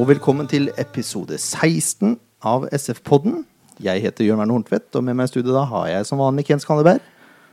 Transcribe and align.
Og 0.00 0.06
velkommen 0.08 0.46
til 0.48 0.70
episode 0.80 1.36
16 1.36 2.14
av 2.48 2.62
SF-podden. 2.72 3.42
Jeg 3.84 4.00
heter 4.00 4.24
Jørn 4.24 4.38
Werner 4.40 4.56
Horntvedt, 4.56 4.88
og 4.96 5.04
med 5.04 5.18
meg 5.18 5.28
i 5.28 5.32
studio 5.34 5.52
da 5.52 5.66
har 5.68 5.90
jeg 5.90 6.06
som 6.08 6.22
vanlig 6.22 6.46
Kent 6.48 6.64
Skandeberg, 6.64 7.02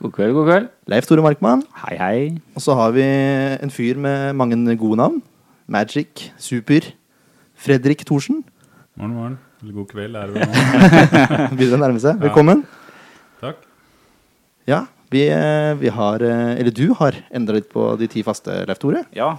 God 0.00 0.14
kveld, 0.16 0.32
god 0.32 0.46
kveld. 0.46 0.68
Leif 0.88 1.08
Tore 1.10 1.24
Markmann, 1.26 1.66
Hei, 1.82 1.96
hei. 2.00 2.20
og 2.56 2.64
så 2.64 2.72
har 2.78 2.94
vi 2.96 3.04
en 3.04 3.72
fyr 3.74 4.00
med 4.00 4.32
mange 4.38 4.76
gode 4.80 4.96
navn. 4.96 5.20
Magic, 5.68 6.30
Super, 6.40 6.88
Fredrik 7.52 8.06
Thorsen. 8.08 8.40
Morgen, 8.96 9.16
morgen. 9.18 9.38
Eller 9.60 9.74
god 9.82 9.90
kveld 9.92 10.16
er 10.16 10.30
det 10.30 10.38
vel 10.38 10.48
nå. 10.48 11.48
Begynner 11.58 11.76
å 11.76 11.82
nærme 11.84 12.00
seg. 12.00 12.22
Velkommen. 12.22 12.62
Takk. 13.42 13.60
Ja, 14.70 14.86
vi, 15.12 15.26
eh, 15.32 15.74
vi 15.80 15.88
har 15.92 16.22
eh, 16.24 16.58
Eller 16.60 16.72
du 16.74 16.92
har 16.98 17.16
endra 17.34 17.56
litt 17.58 17.68
på 17.72 17.90
de 18.00 18.08
ti 18.12 18.22
faste, 18.24 18.62
Leif 18.68 18.80
Tore. 18.80 19.04
Ja, 19.16 19.34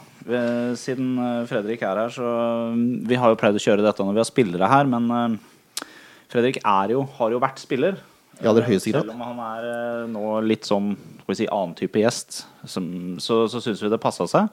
siden 0.80 1.16
eh, 1.18 1.46
Fredrik 1.50 1.82
er 1.86 2.04
her, 2.04 2.14
så 2.14 2.28
mm, 2.76 3.08
Vi 3.10 3.18
har 3.20 3.32
jo 3.32 3.40
pleid 3.40 3.58
å 3.58 3.64
kjøre 3.64 3.86
dette 3.86 4.06
når 4.06 4.18
vi 4.18 4.22
har 4.22 4.30
spillere 4.30 4.70
her, 4.72 4.90
men 4.90 5.10
eh, 5.16 5.86
Fredrik 6.30 6.62
er 6.62 6.94
jo, 6.94 7.04
har 7.18 7.34
jo 7.34 7.42
vært 7.42 7.62
spiller. 7.62 8.00
I 8.40 8.48
aller 8.48 8.64
høyeste 8.64 8.94
grad. 8.94 9.04
Selv 9.04 9.16
om 9.18 9.24
han 9.26 9.40
er 9.44 9.66
eh, 9.68 10.04
nå 10.12 10.38
litt 10.48 10.68
sånn 10.68 10.94
skal 10.96 11.34
vi 11.34 11.38
si, 11.42 11.48
annen 11.52 11.76
type 11.78 12.00
gjest, 12.00 12.40
som, 12.66 12.86
så, 13.22 13.44
så 13.52 13.62
syns 13.62 13.84
vi 13.84 13.92
det 13.92 14.00
passa 14.02 14.26
seg. 14.30 14.48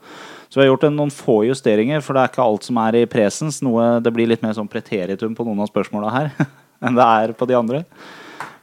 Så 0.50 0.58
vi 0.58 0.64
har 0.64 0.72
gjort 0.72 0.88
en, 0.88 0.96
noen 0.98 1.14
få 1.14 1.38
justeringer, 1.46 2.02
for 2.04 2.16
det 2.16 2.24
er 2.24 2.32
ikke 2.32 2.44
alt 2.44 2.66
som 2.66 2.80
er 2.82 2.98
i 2.98 3.06
presens. 3.08 3.62
Noe, 3.64 3.96
det 4.02 4.12
blir 4.12 4.28
litt 4.28 4.42
mer 4.44 4.56
sånn 4.58 4.70
preteritum 4.70 5.36
på 5.38 5.46
noen 5.46 5.62
av 5.64 5.70
spørsmåla 5.70 6.12
her 6.12 6.32
enn 6.84 6.98
det 6.98 7.06
er 7.06 7.34
på 7.38 7.48
de 7.48 7.56
andre. 7.58 7.84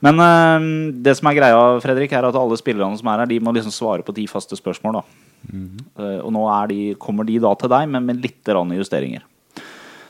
Men 0.04 0.20
eh, 0.20 0.70
det 1.08 1.16
som 1.18 1.32
er 1.32 1.40
greia, 1.40 1.62
Fredrik, 1.84 2.14
er 2.14 2.28
at 2.28 2.38
alle 2.38 2.60
spillerne 2.60 3.00
som 3.00 3.10
er 3.14 3.24
her, 3.24 3.32
de 3.32 3.40
må 3.42 3.56
liksom 3.56 3.74
svare 3.74 4.06
på 4.06 4.16
de 4.16 4.28
faste 4.30 4.60
spørsmål. 4.60 5.00
da. 5.00 5.23
Eh, 5.52 6.20
og 6.24 6.32
nå 6.36 6.44
de, 6.72 6.80
kommer 7.02 7.28
de 7.28 7.40
da 7.44 7.54
til 7.60 7.72
deg, 7.74 7.90
men 7.92 8.08
med 8.08 8.22
litt 8.24 8.52
justeringer. 8.78 9.26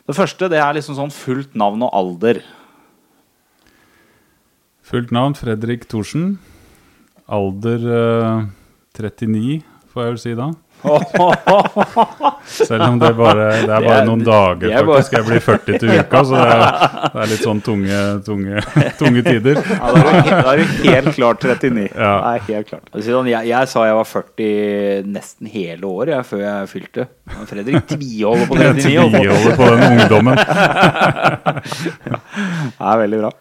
Det 0.04 0.16
første 0.18 0.50
det 0.52 0.60
er 0.60 0.76
liksom 0.76 0.98
sånn 0.98 1.14
fullt 1.14 1.56
navn 1.56 1.86
og 1.86 1.94
alder. 1.96 2.42
Fullt 4.84 5.14
navn 5.16 5.36
Fredrik 5.40 5.88
Thorsen. 5.88 6.38
Alder 7.32 7.86
eh, 7.88 8.44
39, 9.00 9.62
får 9.94 10.04
jeg 10.04 10.14
vel 10.14 10.22
si 10.22 10.36
da. 10.38 10.50
Selv 12.54 12.82
om 12.84 12.98
det, 13.00 13.10
bare, 13.16 13.46
det 13.64 13.64
er 13.64 13.68
bare 13.68 13.82
Det 13.84 13.92
er- 13.96 14.06
noen 14.08 14.24
dager, 14.26 14.56
det 14.64 14.72
er 14.76 14.84
bare- 14.88 15.04
Jeg 15.14 15.26
blir 15.28 15.40
40 15.46 15.80
til 15.80 15.90
uka, 16.00 16.24
så 16.28 16.34
det 16.36 16.48
er, 16.54 16.60
det 17.14 17.22
er 17.24 17.28
litt 17.32 17.44
sånn 17.46 17.62
tunge, 17.64 18.00
tunge, 18.26 18.64
tunge 19.00 19.24
tider. 19.26 19.56
Ja, 19.64 19.92
da 19.94 20.52
er 20.52 20.58
du, 20.60 20.66
helt 20.84 21.12
klart 21.16 21.40
39. 21.48 21.88
Ja. 21.96 22.12
Det 22.20 22.34
er 22.34 22.40
helt 22.50 22.68
klart. 22.74 22.86
Sånn, 23.08 23.30
jeg, 23.32 23.48
jeg 23.54 23.72
sa 23.72 23.86
jeg 23.88 23.96
var 24.02 24.10
40 24.12 25.08
nesten 25.16 25.48
hele 25.54 25.84
året 25.88 26.14
jeg, 26.18 26.26
før 26.34 26.44
jeg 26.44 26.72
fylte. 26.74 27.08
Men 27.34 27.48
Fredrik 27.50 27.88
tviholder 27.94 28.46
på 28.52 28.56
39. 28.62 28.98
altså. 29.00 29.18
Tviholder 29.18 29.54
på 29.56 29.66
den 29.72 29.82
ungdommen. 29.94 30.36
Det 32.04 32.92
er 32.92 32.98
veldig 33.06 33.20
bra. 33.24 33.32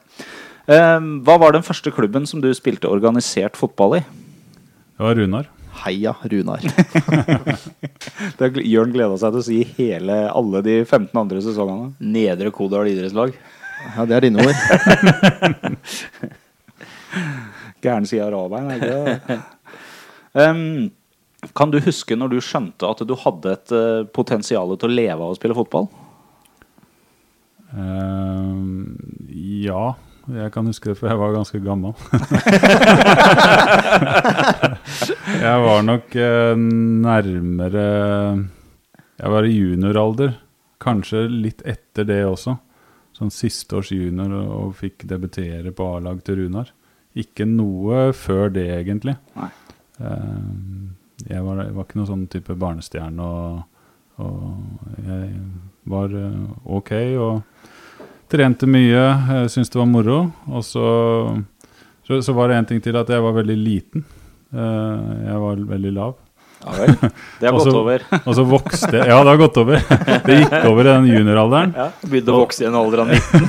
Eh, 0.72 0.98
hva 1.26 1.34
var 1.42 1.56
den 1.56 1.64
første 1.66 1.90
klubben 1.94 2.26
som 2.30 2.40
du 2.44 2.48
spilte 2.54 2.86
organisert 2.90 3.58
fotball 3.58 3.98
i? 3.98 4.02
Det 4.06 5.02
var 5.08 5.18
Runar. 5.18 5.46
Heia 5.84 6.14
Runar. 6.22 6.60
Det 8.36 8.40
har 8.40 8.50
Jørn 8.66 8.92
gleda 8.94 9.16
seg 9.20 9.32
til 9.34 9.40
å 9.40 9.46
si 9.46 9.58
hele, 9.78 10.30
alle 10.30 10.62
de 10.66 10.84
15 10.84 11.18
andre 11.18 11.40
sesongene. 11.44 11.92
Nedre 11.98 12.50
Kodal 12.54 12.88
idrettslag. 12.92 13.30
Ja, 13.96 14.02
det 14.06 14.14
er 14.16 14.20
dine 14.28 14.38
ord. 14.46 14.54
Gæren 17.82 18.06
side 18.06 18.24
av 18.28 18.32
Rabein, 18.34 18.70
er 18.70 18.76
ikke 18.78 18.94
det? 18.94 19.00
Um, 20.32 20.88
kan 21.52 21.68
du 21.68 21.76
huske 21.84 22.16
når 22.16 22.32
du 22.32 22.40
skjønte 22.40 22.88
at 22.88 23.04
du 23.04 23.12
hadde 23.20 23.52
et 23.52 23.68
uh, 23.76 24.00
potensial 24.16 24.72
til 24.80 24.88
å 24.88 24.96
leve 24.96 25.18
av 25.18 25.28
å 25.34 25.36
spille 25.36 25.52
fotball? 25.58 25.84
Eh, 27.72 28.56
ja, 29.64 29.94
jeg 30.36 30.52
kan 30.54 30.66
huske 30.68 30.90
det, 30.90 30.98
for 30.98 31.10
jeg 31.10 31.18
var 31.20 31.34
ganske 31.34 31.60
gammel. 31.62 31.92
jeg 35.46 35.58
var 35.66 35.82
nok 35.86 36.16
eh, 36.16 36.54
nærmere 37.06 37.86
Jeg 39.18 39.32
var 39.34 39.46
i 39.46 39.56
junioralder. 39.56 40.36
Kanskje 40.82 41.26
litt 41.30 41.62
etter 41.68 42.04
det 42.08 42.22
også. 42.26 42.56
Sånn 43.16 43.32
siste 43.34 43.76
års 43.78 43.92
junior 43.94 44.32
og, 44.38 44.48
og 44.56 44.76
fikk 44.78 45.04
debutere 45.10 45.72
på 45.76 45.88
A-lag 45.96 46.22
til 46.26 46.40
Runar. 46.42 46.72
Ikke 47.18 47.44
noe 47.48 48.08
før 48.16 48.48
det, 48.54 48.68
egentlig. 48.80 49.16
Eh, 49.36 50.38
jeg, 51.28 51.42
var, 51.44 51.66
var 51.76 51.84
ikke 51.84 52.00
noen 52.00 52.10
sånn 52.14 52.26
type 52.32 52.56
barnestjerne, 52.58 53.22
og, 53.22 53.62
og 54.24 55.04
jeg 55.06 55.28
var 55.92 56.16
eh, 56.16 56.42
ok 56.78 56.92
og 57.20 57.42
trente 58.32 58.66
mye, 58.70 59.04
uh, 59.28 59.44
syntes 59.52 59.70
det 59.72 59.80
var 59.80 59.90
moro. 59.92 60.18
Og 60.48 60.64
så, 60.66 60.88
så, 62.08 62.22
så 62.24 62.34
var 62.36 62.50
det 62.50 62.58
en 62.62 62.72
ting 62.72 62.82
til 62.84 62.96
at 62.98 63.12
jeg 63.12 63.22
var 63.24 63.36
veldig 63.42 63.58
liten. 63.60 64.04
Eh, 64.52 65.00
jeg 65.26 65.38
var 65.40 65.56
veldig 65.70 65.92
lav. 65.96 66.18
Ja 66.62 66.72
vel. 66.76 66.92
Det 67.40 67.46
har 67.48 67.52
gått 67.58 67.74
over. 67.74 68.02
Og 68.28 68.34
så 68.36 68.44
vokste 68.46 68.96
Ja, 69.00 69.16
det 69.24 69.30
har 69.30 69.38
gått 69.40 69.56
over. 69.62 69.80
Det 70.26 70.36
gikk 70.42 70.52
over 70.68 70.84
i 70.84 70.90
den 70.90 71.08
junioralderen. 71.08 71.72
Ja. 71.76 71.86
Begynte 72.04 72.34
å 72.34 72.42
vokse 72.42 72.66
i 72.66 72.68
en 72.68 72.76
alder 72.78 73.02
av 73.02 73.08
19. 73.08 73.48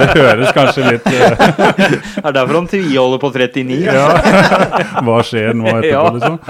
Det 0.00 0.06
høres 0.16 0.50
kanskje 0.56 0.88
litt 0.88 1.06
eh, 1.12 1.36
Det 1.36 2.24
er 2.24 2.34
derfor 2.34 2.62
han 2.62 2.70
tviholder 2.72 3.20
på 3.22 3.32
39. 3.36 3.78
Ja. 3.84 4.08
Hva 5.04 5.20
skjer 5.26 5.52
nå 5.54 5.68
etterpå, 5.76 6.16
liksom? 6.16 6.40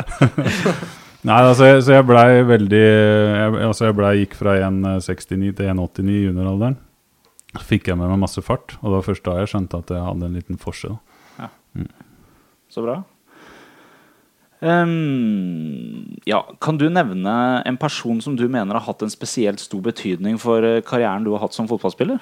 Nei, 1.29 1.37
altså, 1.45 1.67
jeg, 1.69 1.83
så 1.85 1.99
jeg 1.99 2.07
blei 2.09 2.41
veldig 2.49 2.81
jeg, 2.81 3.57
Altså, 3.67 3.91
jeg 3.91 3.97
blei 3.99 4.13
gikk 4.23 4.39
fra 4.39 4.55
1,69 4.71 5.51
til 5.59 5.69
1,89 5.69 6.09
i 6.09 6.23
junioralderen. 6.31 6.79
Så 7.51 7.65
fikk 7.67 7.91
jeg 7.91 7.99
med 8.01 8.09
meg 8.09 8.23
masse 8.23 8.41
fart, 8.47 8.77
og 8.81 8.87
det 8.87 8.95
var 8.95 9.07
først 9.09 9.25
da 9.27 9.39
jeg 9.41 9.51
skjønte 9.53 9.81
at 9.83 9.91
jeg 9.93 10.05
hadde 10.07 10.29
en 10.29 10.37
liten 10.39 10.61
forskjell. 10.61 10.97
Ja, 11.41 11.49
Så 12.71 12.85
bra. 12.87 13.01
Um, 14.61 16.19
ja, 16.29 16.43
kan 16.61 16.77
du 16.77 16.85
nevne 16.93 17.35
en 17.65 17.79
person 17.81 18.21
som 18.21 18.35
du 18.37 18.45
mener 18.49 18.77
har 18.77 18.85
hatt 18.85 19.03
en 19.03 19.13
spesielt 19.13 19.61
stor 19.63 19.81
betydning 19.87 20.37
for 20.41 20.65
eh, 20.65 20.83
karrieren 20.85 21.25
du 21.25 21.33
har 21.33 21.41
hatt 21.47 21.57
som 21.57 21.69
fotballspiller? 21.69 22.21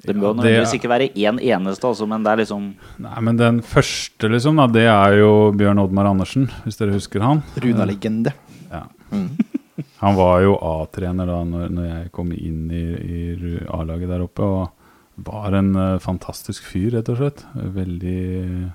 Det 0.00 0.16
må 0.16 0.30
Ja, 0.30 0.32
nødvendigvis 0.32 0.76
ikke 0.78 0.88
være 0.88 1.10
én 1.12 1.38
eneste, 1.38 1.84
altså, 1.86 2.06
men 2.08 2.24
det 2.24 2.32
er 2.32 2.40
liksom 2.40 2.70
Nei, 3.04 3.20
men 3.26 3.36
den 3.36 3.60
første, 3.60 4.30
liksom, 4.32 4.56
da, 4.56 4.66
det 4.72 4.86
er 4.88 5.18
jo 5.20 5.32
Bjørn 5.52 5.82
Oddmar 5.82 6.08
Andersen, 6.08 6.48
hvis 6.64 6.80
dere 6.80 6.96
husker 6.96 7.24
han. 7.24 7.42
Runa-legende. 7.60 8.32
Ja. 8.70 8.86
Han 10.00 10.16
var 10.16 10.40
jo 10.44 10.56
A-trener 10.64 11.28
da 11.28 11.38
når, 11.44 11.68
når 11.72 11.88
jeg 11.88 12.12
kom 12.14 12.32
inn 12.32 12.70
i, 12.72 12.84
i 12.84 13.54
A-laget 13.68 14.08
der 14.08 14.24
oppe, 14.24 14.44
og 14.44 14.68
var 15.20 15.52
en 15.56 15.74
uh, 15.76 15.98
fantastisk 16.00 16.64
fyr, 16.68 16.94
rett 16.94 17.08
og 17.12 17.20
slett. 17.20 17.44
Veldig 17.52 18.70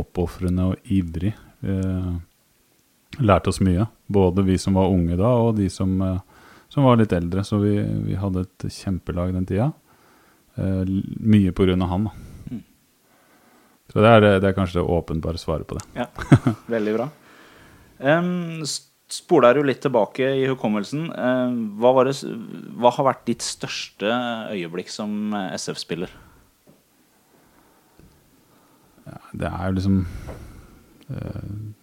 oppofrende 0.00 0.70
og 0.70 0.92
ivrig. 0.92 1.34
Uh, 1.60 2.16
lærte 3.20 3.52
oss 3.52 3.60
mye, 3.64 3.84
både 4.08 4.46
vi 4.46 4.56
som 4.60 4.78
var 4.80 4.92
unge 4.92 5.18
da, 5.20 5.34
og 5.44 5.58
de 5.58 5.68
som, 5.72 5.92
uh, 6.00 6.46
som 6.72 6.88
var 6.88 7.00
litt 7.00 7.12
eldre. 7.16 7.44
Så 7.44 7.60
vi, 7.62 7.76
vi 8.06 8.16
hadde 8.20 8.46
et 8.46 8.68
kjempelag 8.80 9.34
den 9.36 9.48
tida. 9.48 9.70
L- 10.58 11.04
mye 11.20 11.52
av 11.84 11.88
han, 11.92 12.04
da. 12.08 12.12
Mm. 12.50 12.62
Så 13.92 14.04
det 14.04 14.12
er, 14.16 14.26
det 14.42 14.50
er 14.50 14.56
kanskje 14.56 14.80
det 14.80 14.86
åpenbare 14.96 15.38
svaret 15.40 15.66
på 15.70 15.78
det. 15.78 15.84
Ja, 15.98 16.08
veldig 16.76 16.96
bra. 16.98 17.08
Um, 17.98 18.64
Spoler 19.10 19.56
du 19.58 19.64
litt 19.66 19.80
tilbake 19.82 20.28
i 20.38 20.44
hukommelsen, 20.46 21.08
Uh, 21.10 21.50
hva, 21.82 21.90
var 21.96 22.06
det, 22.06 22.14
hva 22.78 22.92
har 22.94 23.08
vært 23.10 23.24
ditt 23.26 23.42
største 23.42 24.10
øyeblikk 24.54 24.92
som 24.94 25.34
SF-spiller? 25.56 26.12
Det 29.34 29.48
er 29.48 29.66
jo 29.70 29.74
liksom 29.74 29.96
et 31.10 31.74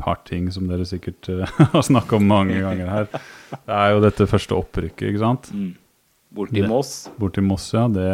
par 0.00 0.22
ting 0.26 0.48
som 0.52 0.66
dere 0.70 0.86
sikkert 0.88 1.28
eh, 1.30 1.50
har 1.74 1.84
snakka 1.84 2.16
om 2.18 2.26
mange 2.28 2.58
ganger 2.62 2.88
her. 2.90 3.08
Det 3.68 3.76
er 3.76 3.92
jo 3.92 4.00
dette 4.02 4.26
første 4.30 4.56
opprykket, 4.56 5.10
ikke 5.10 5.20
sant? 5.22 5.50
Mm. 5.52 5.72
Borti 6.34 6.64
Moss. 6.68 6.92
Borti 7.20 7.44
Moss, 7.44 7.68
ja. 7.74 7.86
Det, 7.92 8.08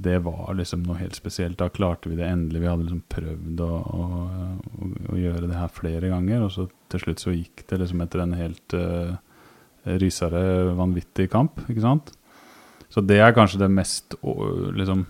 det 0.00 0.18
var 0.24 0.54
liksom 0.58 0.84
noe 0.86 0.98
helt 1.00 1.18
spesielt. 1.18 1.58
Da 1.60 1.68
klarte 1.72 2.10
vi 2.10 2.18
det 2.18 2.28
endelig. 2.28 2.62
Vi 2.62 2.70
hadde 2.70 2.86
liksom 2.86 3.02
prøvd 3.12 3.64
å, 3.66 3.70
å, 3.76 4.06
å, 4.80 4.90
å 5.14 5.18
gjøre 5.20 5.48
det 5.50 5.58
her 5.58 5.74
flere 5.74 6.12
ganger, 6.12 6.46
og 6.46 6.54
så 6.54 6.68
til 6.90 7.04
slutt 7.04 7.24
så 7.24 7.34
gikk 7.36 7.66
det 7.70 7.82
liksom 7.82 8.04
etter 8.04 8.24
en 8.24 8.36
helt 8.38 8.76
uh, 8.76 9.14
rysere, 10.00 10.42
vanvittig 10.78 11.28
kamp, 11.32 11.62
ikke 11.68 11.84
sant? 11.84 12.12
Så 12.90 13.04
det 13.06 13.20
er 13.22 13.36
kanskje 13.36 13.60
det 13.62 13.70
mest 13.70 14.16
liksom 14.74 15.06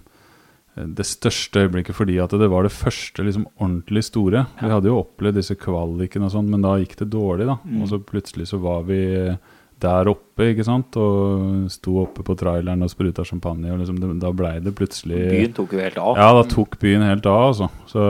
det 0.81 1.05
største 1.05 1.65
øyeblikket 1.65 1.97
fordi 1.97 2.19
at 2.23 2.33
det 2.39 2.49
var 2.53 2.65
det 2.65 2.73
første 2.73 3.25
liksom 3.27 3.47
ordentlig 3.59 4.05
store. 4.07 4.45
Vi 4.61 4.71
hadde 4.71 4.91
jo 4.91 5.01
opplevd 5.01 5.41
disse 5.41 5.57
kvalikene 5.59 6.29
og 6.29 6.35
sånn, 6.35 6.51
men 6.53 6.63
da 6.65 6.77
gikk 6.81 6.95
det 7.01 7.11
dårlig, 7.13 7.49
da. 7.49 7.57
Mm. 7.65 7.81
Og 7.83 7.91
så 7.91 7.99
plutselig 8.05 8.47
så 8.53 8.61
var 8.63 8.85
vi 8.89 9.01
der 9.83 10.11
oppe, 10.13 10.51
ikke 10.53 10.65
sant, 10.67 10.97
og 11.01 11.67
sto 11.73 11.97
oppe 12.05 12.25
på 12.27 12.37
traileren 12.39 12.85
og 12.85 12.93
spruta 12.93 13.25
champagne, 13.27 13.73
og 13.73 13.83
liksom 13.83 13.99
det, 14.01 14.15
da 14.23 14.33
blei 14.35 14.55
det 14.63 14.73
plutselig 14.79 15.21
Byen 15.31 15.55
tok 15.57 15.77
jo 15.77 15.83
helt 15.83 16.01
av. 16.01 16.19
Ja, 16.21 16.31
da 16.37 16.47
tok 16.49 16.79
byen 16.83 17.05
helt 17.07 17.29
av, 17.31 17.51
altså. 17.51 17.71
Så, 17.91 18.07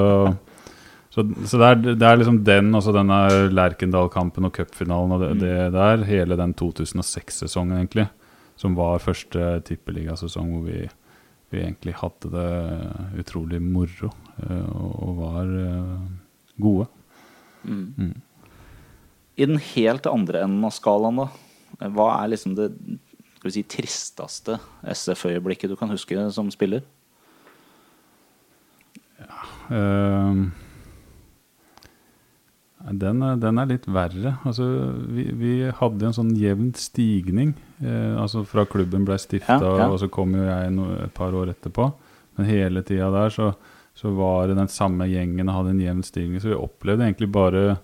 Så, 1.11 1.25
så 1.43 1.58
det, 1.58 1.67
er, 1.67 1.96
det 1.99 2.06
er 2.06 2.19
liksom 2.20 2.37
den, 2.46 2.69
altså 2.78 2.93
denne 2.94 3.17
Lerkendal-kampen 3.50 4.46
og 4.46 4.55
cupfinalen 4.55 5.17
og 5.17 5.25
det, 5.25 5.31
det 5.40 5.56
der, 5.75 6.05
hele 6.06 6.38
den 6.38 6.55
2006-sesongen, 6.55 7.81
egentlig, 7.81 8.06
som 8.61 8.76
var 8.78 9.02
første 9.02 9.56
tippeligasesong 9.66 10.52
hvor 10.55 10.69
vi, 10.69 10.84
vi 11.50 11.64
egentlig 11.64 11.96
hadde 11.99 12.31
det 12.31 13.25
utrolig 13.25 13.58
moro 13.58 14.12
eh, 14.44 14.69
og, 14.70 14.93
og 15.02 15.19
var 15.19 15.50
gode. 15.50 16.08
gode. 16.62 16.88
Mm. 17.64 18.14
I 19.34 19.46
den 19.50 19.61
helt 19.75 20.06
andre 20.06 20.44
enden 20.44 20.66
av 20.69 20.75
skalaen, 20.76 21.25
da, 21.25 21.28
hva 21.78 22.08
er 22.25 22.32
liksom 22.34 22.55
det 22.58 22.70
si, 23.50 23.62
tristeste 23.64 24.58
SF-øyeblikket 24.84 25.70
du 25.72 25.76
kan 25.81 25.88
huske 25.93 26.19
som 26.34 26.50
spiller? 26.52 26.82
Eh, 29.70 30.34
den, 32.96 33.22
er- 33.22 33.40
den 33.40 33.58
er 33.61 33.69
litt 33.70 33.87
verre. 33.93 34.37
Altså, 34.49 34.67
vi, 35.12 35.26
vi 35.37 35.52
hadde 35.81 36.06
en 36.08 36.17
sånn 36.17 36.32
jevn 36.38 36.72
stigning. 36.81 37.55
Eh, 37.84 38.14
altså 38.20 38.44
Fra 38.49 38.64
klubben 38.69 39.05
ble 39.08 39.19
stifta, 39.20 39.58
Ja, 39.61 39.76
ja. 39.84 39.88
og 39.93 40.00
så 40.02 40.08
kom 40.12 40.34
jo 40.37 40.46
jeg 40.46 40.73
no, 40.76 40.90
et 41.05 41.12
par 41.16 41.32
år 41.37 41.52
etterpå. 41.55 41.90
Men 42.38 42.49
hele 42.49 42.82
tida 42.87 43.11
der 43.12 43.32
så, 43.34 43.50
så 43.96 44.12
var 44.16 44.49
det 44.49 44.56
den 44.61 44.70
samme 44.73 45.06
gjengen 45.11 45.49
og 45.50 45.58
hadde 45.61 45.75
en 45.76 45.84
jevn 45.84 46.02
stigning. 46.06 46.40
Så 46.40 46.52
vi 46.55 46.58
opplevde 46.61 47.05
egentlig 47.08 47.31
bare 47.32 47.78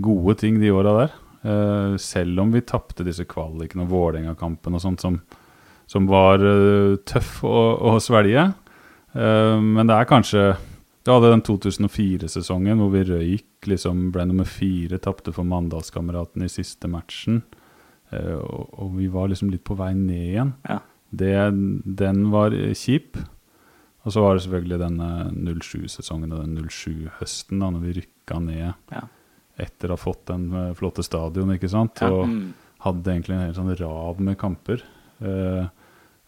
gode 0.00 0.38
ting 0.40 0.56
de 0.62 0.72
åra 0.72 0.96
der. 1.02 1.12
Eh, 1.44 1.96
selv 1.96 2.40
om 2.40 2.52
vi 2.52 2.62
tapte 2.64 3.04
disse 3.04 3.26
kvalikene 3.28 3.84
og 3.84 3.90
Vålerenga-kampen 3.92 4.78
og 4.78 4.80
sånt 4.80 5.02
som, 5.04 5.18
som 5.90 6.06
var 6.08 6.40
uh, 6.40 6.96
tøff 7.04 7.42
å, 7.44 7.58
å 7.84 7.98
svelge. 8.00 8.46
Uh, 9.12 9.60
men 9.60 9.90
det 9.90 9.98
er 9.98 10.08
kanskje 10.08 10.44
Du 11.04 11.12
hadde 11.12 11.34
den 11.34 11.44
2004-sesongen 11.44 12.80
hvor 12.80 12.94
vi 12.94 13.02
røyk, 13.04 13.68
liksom 13.68 14.08
ble 14.14 14.24
nummer 14.30 14.48
fire, 14.48 14.96
tapte 15.04 15.34
for 15.36 15.44
Mandalskameratene 15.44 16.48
i 16.48 16.52
siste 16.52 16.88
matchen. 16.88 17.42
Og, 18.14 18.70
og 18.78 18.94
vi 18.96 19.10
var 19.12 19.28
liksom 19.28 19.50
litt 19.52 19.64
på 19.66 19.76
vei 19.76 19.90
ned 19.98 20.22
igjen. 20.30 20.52
Ja. 20.64 20.78
Det, 21.12 21.34
den 21.98 22.22
var 22.32 22.56
kjip. 22.78 23.18
Og 24.04 24.14
så 24.14 24.24
var 24.24 24.36
det 24.36 24.46
selvfølgelig 24.46 24.80
denne 24.80 25.10
07-sesongen 25.60 26.32
og 26.32 26.46
den 26.46 26.70
07-høsten, 26.72 27.60
da 27.60 27.68
når 27.74 27.84
vi 27.84 27.96
rykka 27.98 28.40
ned 28.46 28.64
Ja. 28.94 29.04
Etter 29.58 29.88
å 29.88 29.94
ha 29.94 30.00
fått 30.00 30.26
den 30.26 30.48
eh, 30.52 30.74
flotte 30.74 31.02
stadion, 31.06 31.52
ikke 31.54 31.70
sant. 31.70 32.00
Ja. 32.02 32.10
Og 32.10 32.26
Mm. 32.28 32.52
hadde 32.84 33.12
egentlig 33.14 33.34
en 33.36 33.46
hel 33.46 33.54
sånn 33.54 33.76
rad 33.78 34.20
med 34.20 34.36
kamper 34.38 34.82
eh, 35.22 35.66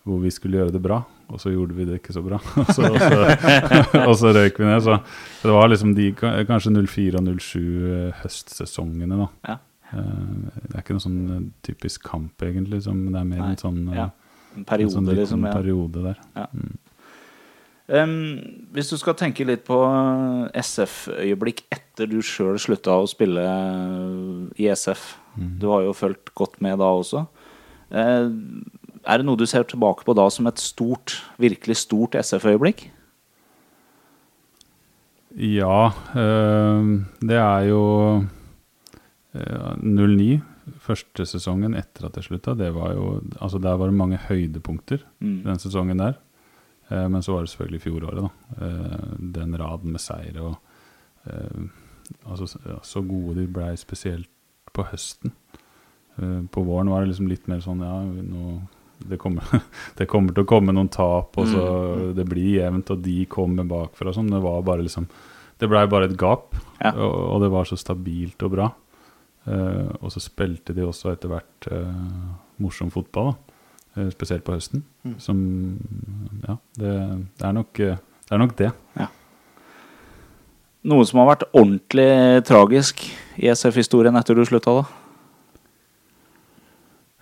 hvor 0.07 0.21
vi 0.23 0.31
skulle 0.31 0.59
gjøre 0.61 0.73
det 0.73 0.81
bra, 0.83 1.01
og 1.29 1.41
så 1.43 1.51
gjorde 1.51 1.75
vi 1.75 1.85
det 1.85 1.99
ikke 2.01 2.15
så 2.15 2.23
bra. 2.23 2.39
og, 2.63 2.67
så, 2.71 2.87
og, 2.87 2.99
så, 3.03 4.05
og 4.09 4.15
så 4.17 4.31
røyk 4.37 4.59
vi 4.63 4.65
ned. 4.69 4.83
Så 4.87 5.01
det 5.43 5.51
var 5.57 5.69
liksom 5.69 5.95
de 5.97 6.13
ka- 6.15 6.37
kanskje 6.47 6.71
04 6.87 7.19
og 7.19 7.41
07 7.41 7.59
eh, 7.59 8.13
høstsesongene, 8.23 9.19
da. 9.19 9.29
Ja. 9.51 9.59
Eh, 9.93 10.61
det 10.71 10.75
er 10.77 10.83
ikke 10.85 10.95
noe 10.97 11.05
sånn 11.09 11.19
eh, 11.37 11.43
typisk 11.67 12.07
kamp, 12.07 12.39
egentlig, 12.47 12.83
som 12.87 13.03
det 13.11 13.19
er 13.21 13.27
mer 13.35 13.43
Nei. 13.43 13.51
en 13.57 13.61
sånn, 13.65 13.83
Ja. 13.95 14.09
En 14.57 14.63
en 14.63 14.65
periode, 14.65 14.93
sånn 14.95 15.05
liten 15.11 15.19
liksom. 15.21 15.43
Ja. 15.45 15.53
periode 15.53 16.03
der. 16.07 16.21
Em, 17.89 18.13
hvis 18.75 18.89
du 18.91 18.97
skal 18.99 19.15
tenke 19.15 19.45
litt 19.47 19.63
på 19.69 19.77
SF-øyeblikk 20.59 21.61
etter 21.71 22.09
du 22.11 22.19
sjøl 22.25 22.59
slutta 22.59 22.97
å 22.99 23.07
spille 23.07 23.45
i 24.59 24.67
SF 24.73 25.05
Du 25.61 25.69
har 25.71 25.85
jo 25.85 25.93
fulgt 25.95 26.33
godt 26.35 26.59
med 26.65 26.81
da 26.83 26.89
også. 26.91 27.27
Uh, 27.93 28.33
er 29.07 29.21
det 29.21 29.27
noe 29.29 29.39
du 29.39 29.45
ser 29.47 29.63
tilbake 29.69 30.03
på 30.03 30.15
da 30.19 30.25
som 30.33 30.49
et 30.51 30.59
stort, 30.59 31.21
virkelig 31.39 31.77
stort 31.85 32.17
SF-øyeblikk? 32.19 32.89
Ja, 35.37 35.93
Uh, 36.17 37.05
det 37.21 37.37
er 37.37 37.69
jo 37.69 37.83
uh, 39.37 39.73
09, 39.79 40.41
første 40.83 41.27
sesongen 41.29 41.77
etter 41.77 42.09
at 42.09 42.17
jeg 42.17 42.31
slutta. 42.31 42.57
Det 42.59 42.73
var 42.75 42.95
jo, 42.97 43.21
altså 43.39 43.59
Der 43.63 43.77
var 43.77 43.87
det 43.93 43.95
mange 44.01 44.19
høydepunkter 44.29 45.05
Mm. 45.21 45.43
den 45.45 45.59
sesongen 45.59 45.99
der. 45.99 46.17
Eh, 46.89 47.09
men 47.09 47.23
så 47.23 47.35
var 47.35 47.45
det 47.47 47.51
selvfølgelig 47.53 47.83
fjoråret, 47.83 48.23
da. 48.23 48.31
Eh, 48.67 49.11
den 49.37 49.57
raden 49.59 49.93
med 49.97 50.01
seire 50.03 50.45
og 50.47 50.57
eh, 51.27 51.67
altså, 52.31 52.47
Så 52.87 53.03
gode 53.07 53.41
de 53.41 53.47
blei 53.51 53.73
spesielt 53.81 54.31
på 54.77 54.85
høsten. 54.91 55.33
Eh, 56.19 56.41
på 56.53 56.63
våren 56.67 56.91
var 56.93 57.03
det 57.03 57.13
liksom 57.13 57.29
litt 57.31 57.49
mer 57.51 57.61
sånn 57.65 57.83
ja, 57.85 57.97
nå, 58.05 58.61
det, 59.09 59.19
kommer, 59.19 59.43
det 59.99 60.07
kommer 60.11 60.33
til 60.37 60.45
å 60.47 60.51
komme 60.55 60.73
noen 60.77 60.89
tap, 60.93 61.37
og 61.39 61.49
så 61.51 61.65
det 62.17 62.27
blir 62.29 62.61
jevnt, 62.61 62.91
og 62.95 63.03
de 63.05 63.19
kommer 63.31 63.67
bakfra 63.69 64.15
sånn. 64.15 64.31
Det 64.33 64.43
var 64.45 64.63
bare 64.67 64.87
liksom 64.87 65.09
Det 65.59 65.69
blei 65.73 65.87
bare 65.89 66.05
et 66.11 66.17
gap, 66.21 66.53
Ja. 66.83 66.91
og, 66.93 67.15
og 67.33 67.41
det 67.41 67.49
var 67.55 67.65
så 67.65 67.77
stabilt 67.81 68.43
og 68.45 68.51
bra. 68.53 68.67
Og 69.47 70.11
så 70.13 70.21
spilte 70.21 70.75
de 70.77 70.83
også 70.85 71.13
etter 71.15 71.31
hvert 71.31 71.69
morsom 72.61 72.91
fotball, 72.93 73.31
da. 73.31 73.55
Eh, 73.97 74.11
spesielt 74.13 74.45
på 74.45 74.57
høsten. 74.57 74.85
Som 75.19 75.39
Ja, 76.47 76.59
det, 76.77 76.93
det, 77.39 77.47
er 77.49 77.53
nok, 77.57 77.81
eh, 77.81 77.97
det 78.29 78.37
er 78.37 78.43
nok 78.43 78.59
det. 78.59 78.73
Noe 80.87 81.03
som 81.09 81.19
har 81.19 81.33
vært 81.33 81.49
ordentlig 81.51 82.45
tragisk 82.47 83.03
i 83.43 83.49
SF-historien 83.51 84.15
etter 84.19 84.39
du 84.39 84.45
slutta, 84.47 84.77
da? 84.79 85.03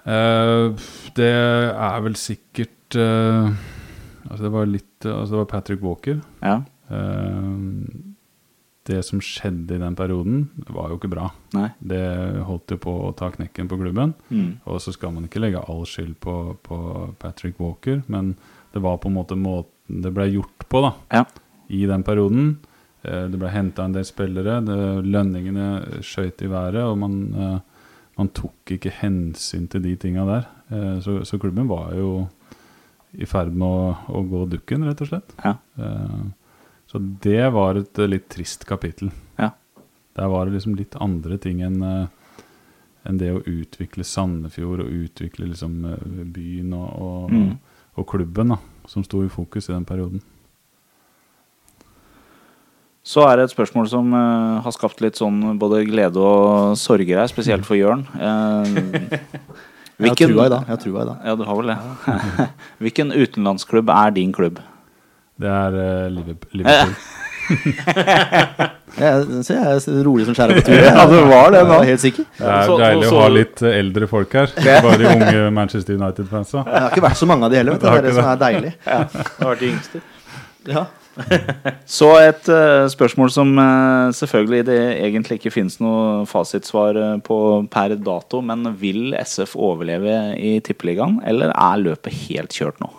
Uh, 0.05 0.77
det 1.17 1.31
er 1.33 2.03
vel 2.05 2.17
sikkert 2.21 2.97
uh, 3.01 3.49
Altså, 4.29 4.43
det 4.43 4.51
var 4.53 4.69
litt 4.69 5.07
Altså, 5.09 5.31
det 5.31 5.39
var 5.39 5.49
Patrick 5.49 5.81
Walker. 5.81 6.19
Ja. 6.45 6.59
Eh, 6.93 7.55
det 8.85 8.99
som 9.07 9.21
skjedde 9.25 9.77
i 9.77 9.81
den 9.81 9.95
perioden, 9.97 10.51
var 10.69 10.91
jo 10.93 10.99
ikke 10.99 11.09
bra. 11.15 11.31
Nei. 11.57 11.71
Det 11.81 12.01
holdt 12.45 12.75
jo 12.75 12.77
på 12.85 12.93
å 13.07 13.15
ta 13.17 13.31
knekken 13.33 13.69
på 13.71 13.79
klubben. 13.81 14.13
Mm. 14.31 14.59
Og 14.69 14.81
så 14.85 14.93
skal 14.93 15.13
man 15.15 15.25
ikke 15.25 15.41
legge 15.41 15.63
all 15.69 15.87
skyld 15.89 16.19
på, 16.21 16.35
på 16.67 16.79
Patrick 17.23 17.57
Walker, 17.63 18.03
men 18.13 18.35
det 18.75 18.83
var 18.85 18.99
på 19.01 19.09
en 19.09 19.17
måte 19.17 19.39
måten 19.41 20.03
det 20.05 20.13
ble 20.17 20.27
gjort 20.33 20.67
på 20.69 20.81
da, 20.85 20.93
Ja. 21.13 21.25
i 21.69 21.85
den 21.89 22.03
perioden. 22.05 22.59
Eh, 23.05 23.27
Det 23.29 23.39
ble 23.41 23.49
henta 23.53 23.85
en 23.85 23.93
del 23.93 24.05
spillere, 24.05 24.61
det, 24.65 24.79
lønningene 25.05 26.01
skøyt 26.05 26.41
i 26.45 26.49
været, 26.49 26.81
og 26.85 26.97
man, 26.99 27.19
eh, 27.35 27.59
man 28.19 28.29
tok 28.37 28.73
ikke 28.77 28.93
hensyn 29.01 29.67
til 29.69 29.83
de 29.85 29.97
tinga 29.97 30.25
der. 30.29 30.47
Eh, 30.71 31.01
Så, 31.01 31.21
så 31.25 31.39
klubben 31.41 31.69
var 31.69 31.93
jo 31.97 32.29
i 33.17 33.25
ferd 33.27 33.53
med 33.55 33.69
å, 33.69 33.97
å 34.09 34.23
gå 34.29 34.45
dukken, 34.51 34.85
rett 34.89 35.01
og 35.05 35.09
slett. 35.09 35.35
Ja. 35.45 35.57
Eh, 35.79 36.25
Så 36.95 37.01
det 37.03 37.49
var 37.51 37.75
et 37.75 37.99
eh, 37.99 38.07
litt 38.07 38.29
trist 38.31 38.63
kapittel. 38.69 39.09
Ja. 39.35 39.49
Der 40.15 40.29
var 40.31 40.47
det 40.47 40.55
liksom 40.55 40.77
litt 40.79 40.95
andre 41.03 41.41
ting 41.43 41.59
enn 41.67 41.81
eh, 41.83 42.05
enn 43.05 43.19
det 43.19 43.33
å 43.35 43.41
utvikle 43.43 44.07
Sandefjord 44.07 44.85
og 44.85 44.93
utvikle 44.95 45.49
liksom 45.51 45.73
eh, 45.91 46.05
byen 46.37 46.71
og, 46.79 46.87
og, 46.95 47.33
Mm. 47.35 47.57
og 47.99 48.07
klubben, 48.07 48.55
da, 48.55 48.61
som 48.87 49.03
sto 49.03 49.25
i 49.25 49.33
fokus 49.33 49.69
i 49.69 49.75
den 49.75 49.85
perioden. 49.85 50.23
Så 53.03 53.27
er 53.27 53.37
det 53.37 53.49
et 53.49 53.53
spørsmål 53.57 53.91
som 53.91 54.15
uh, 54.15 54.63
har 54.65 54.73
skapt 54.73 55.03
litt 55.05 55.19
sånn 55.19 55.59
både 55.61 55.83
glede 55.85 56.17
og 56.17 56.79
sorger 56.81 57.19
her, 57.21 57.29
spesielt 57.29 57.67
for 57.67 57.77
Jørn. 57.77 58.07
Uh, 58.15 60.07
dag. 60.51 60.65
Jeg 60.67 60.73
har 60.73 60.79
trua 60.83 61.03
i 61.05 61.07
dag. 61.07 61.19
Ja, 61.23 61.35
du 61.39 61.45
har 61.47 61.59
vel 61.61 61.69
det. 61.71 61.77
Hvilken 62.83 63.13
utenlandsklubb 63.15 63.93
er 63.95 64.15
din 64.17 64.33
klubb? 64.35 64.59
Det 65.45 65.53
er 65.53 65.77
uh, 65.77 66.09
Liverp- 66.15 66.49
Liverpool. 66.57 66.95
Jeg 68.95 69.43
ser 69.45 69.57
jeg 69.59 69.79
er 69.91 69.97
rolig 70.07 70.25
som 70.29 70.37
skjæra 70.37 70.55
på 70.55 70.63
turet. 70.69 70.85
Ja, 70.95 71.05
det 71.11 71.21
var 71.29 71.51
det 71.53 71.63
nå. 71.69 71.79
Helt 71.89 72.01
sikker. 72.03 72.27
Det 72.39 72.47
er 72.47 72.67
Så- 72.69 72.77
deilig 72.81 73.09
så- 73.09 73.15
å 73.19 73.23
ha 73.25 73.29
litt 73.35 73.63
eh, 73.67 73.79
eldre 73.81 74.07
folk 74.11 74.33
her. 74.39 74.53
Ikke 74.63 74.77
bare 74.87 74.99
de 75.03 75.09
unge 75.11 75.51
Manchester 75.57 75.99
United-fans. 75.99 76.53
Det 76.55 76.65
har 76.71 76.91
ikke 76.93 77.03
vært 77.09 77.19
så 77.21 77.27
mange 77.29 77.45
av 77.49 77.51
de 77.55 77.59
heller. 77.61 77.73
Vet 77.75 77.83
du. 77.83 77.89
Det 77.91 77.97
er 77.99 78.07
det 78.09 78.15
som 78.15 78.29
er 78.31 78.39
deilig. 78.45 78.73
Det 78.85 78.93
har 78.95 79.51
vært 79.51 79.65
de 79.65 79.71
yngste. 79.73 80.03
Ja. 80.71 80.85
Så 81.87 82.09
et 82.23 82.49
uh, 82.51 82.87
spørsmål 82.91 83.31
som 83.31 83.53
uh, 83.59 84.09
selvfølgelig 84.15 84.65
det 84.71 84.79
egentlig 85.05 85.37
ikke 85.39 85.53
finnes 85.55 85.77
noe 85.83 86.25
fasitsvar 86.27 86.99
på 87.27 87.39
per 87.71 87.95
dato, 87.99 88.41
men 88.47 88.73
vil 88.81 89.13
SF 89.21 89.55
overleve 89.59 90.17
i 90.39 90.57
Tippeligaen, 90.65 91.21
eller 91.27 91.53
er 91.55 91.83
løpet 91.85 92.15
helt 92.29 92.55
kjørt 92.57 92.81
nå? 92.83 92.91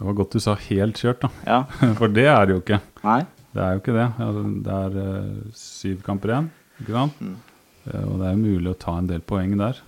Det 0.00 0.06
var 0.06 0.14
godt 0.16 0.32
du 0.32 0.40
sa 0.40 0.54
helt 0.56 0.96
kjørt, 0.96 1.20
da. 1.20 1.28
Ja. 1.44 1.56
For 1.98 2.08
det 2.08 2.24
er 2.24 2.46
det 2.48 2.54
jo 2.54 2.60
ikke. 2.62 2.78
Nei? 3.04 3.20
Det 3.52 3.60
er 3.60 3.74
jo 3.74 3.80
ikke 3.82 3.92
det. 3.92 4.06
Altså, 4.24 4.42
det 4.64 4.76
er 4.76 4.94
eh, 5.02 5.40
syv 5.60 5.98
kamper 6.06 6.30
igjen, 6.32 6.46
ikke 6.80 6.94
sant? 6.94 7.18
Eh, 7.20 8.04
og 8.06 8.14
det 8.14 8.28
er 8.28 8.30
jo 8.32 8.38
mulig 8.40 8.70
å 8.70 8.78
ta 8.80 8.94
en 8.96 9.10
del 9.10 9.20
poeng 9.20 9.52
der. 9.60 9.82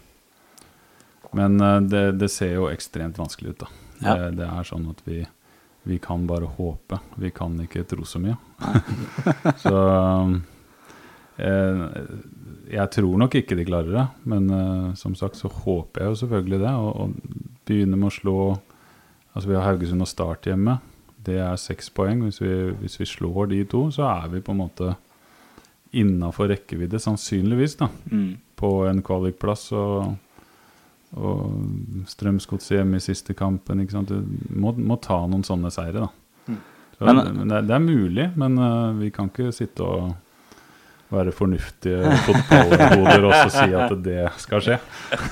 Men 1.32 1.56
eh, 1.64 1.78
det, 1.88 2.02
det 2.20 2.28
ser 2.34 2.58
jo 2.58 2.66
ekstremt 2.68 3.16
vanskelig 3.22 3.54
ut, 3.54 3.62
da. 3.62 3.70
Ja. 4.02 4.16
Det, 4.18 4.26
det 4.42 4.48
er 4.50 4.68
sånn 4.68 4.84
at 4.90 5.00
vi, 5.06 5.22
vi 5.88 5.96
kan 6.04 6.26
bare 6.28 6.50
håpe. 6.58 6.98
Vi 7.22 7.30
kan 7.32 7.56
ikke 7.64 7.86
tro 7.88 8.04
så 8.04 8.20
mye. 8.20 8.36
så 9.64 9.78
jeg 11.42 12.84
tror 12.92 13.16
nok 13.22 13.38
ikke 13.38 13.56
de 13.56 13.64
klarer 13.64 13.94
det, 13.96 14.04
men 14.28 14.92
som 15.00 15.14
sagt 15.16 15.38
så 15.40 15.48
håper 15.48 16.04
jeg 16.04 16.12
jo 16.12 16.18
selvfølgelig 16.20 16.60
det. 16.66 16.74
Og, 16.76 16.92
og 16.92 17.64
begynner 17.64 17.96
med 17.96 18.10
å 18.10 18.14
slå 18.18 18.36
Altså 19.34 19.48
vi 19.48 19.54
har 19.56 19.64
Haugesund 19.64 20.02
og 20.04 20.08
Start 20.10 20.44
hjemme. 20.50 20.78
Det 21.24 21.38
er 21.40 21.56
seks 21.56 21.88
poeng. 21.94 22.22
Hvis 22.26 22.40
vi, 22.42 22.50
hvis 22.82 22.98
vi 23.00 23.06
slår 23.06 23.46
de 23.52 23.64
to, 23.64 23.86
så 23.94 24.02
er 24.10 24.28
vi 24.28 24.40
på 24.44 24.52
en 24.52 24.58
måte 24.64 24.94
innafor 25.92 26.48
rekkevidde, 26.48 26.98
sannsynligvis, 27.00 27.76
da, 27.80 27.88
Mm. 28.10 28.36
på 28.56 28.70
en 28.88 29.02
kvalikplass. 29.02 29.72
Og, 29.72 30.16
og 31.16 32.06
Strømsgodset 32.08 32.78
hjemme 32.78 32.96
i 32.96 33.00
siste 33.04 33.34
kampen. 33.36 33.80
Ikke 33.80 33.92
sant? 33.92 34.08
Du 34.08 34.22
må, 34.56 34.72
må 34.76 34.96
ta 35.00 35.18
noen 35.26 35.44
sånne 35.44 35.70
seire, 35.70 36.06
da. 36.06 36.08
Så, 36.98 37.04
Men- 37.08 37.48
det, 37.48 37.62
det 37.68 37.74
er 37.74 37.78
mulig, 37.82 38.30
men 38.36 38.58
uh, 38.58 38.92
vi 39.00 39.10
kan 39.10 39.28
ikke 39.30 39.52
sitte 39.52 39.82
og 39.82 40.12
være 41.12 41.32
fornuftige 41.36 42.12
fotballhoder 42.26 43.26
og 43.28 43.34
si 43.52 43.66
at 43.76 43.92
det 44.04 44.22
skal 44.40 44.62
skje. 44.64 44.78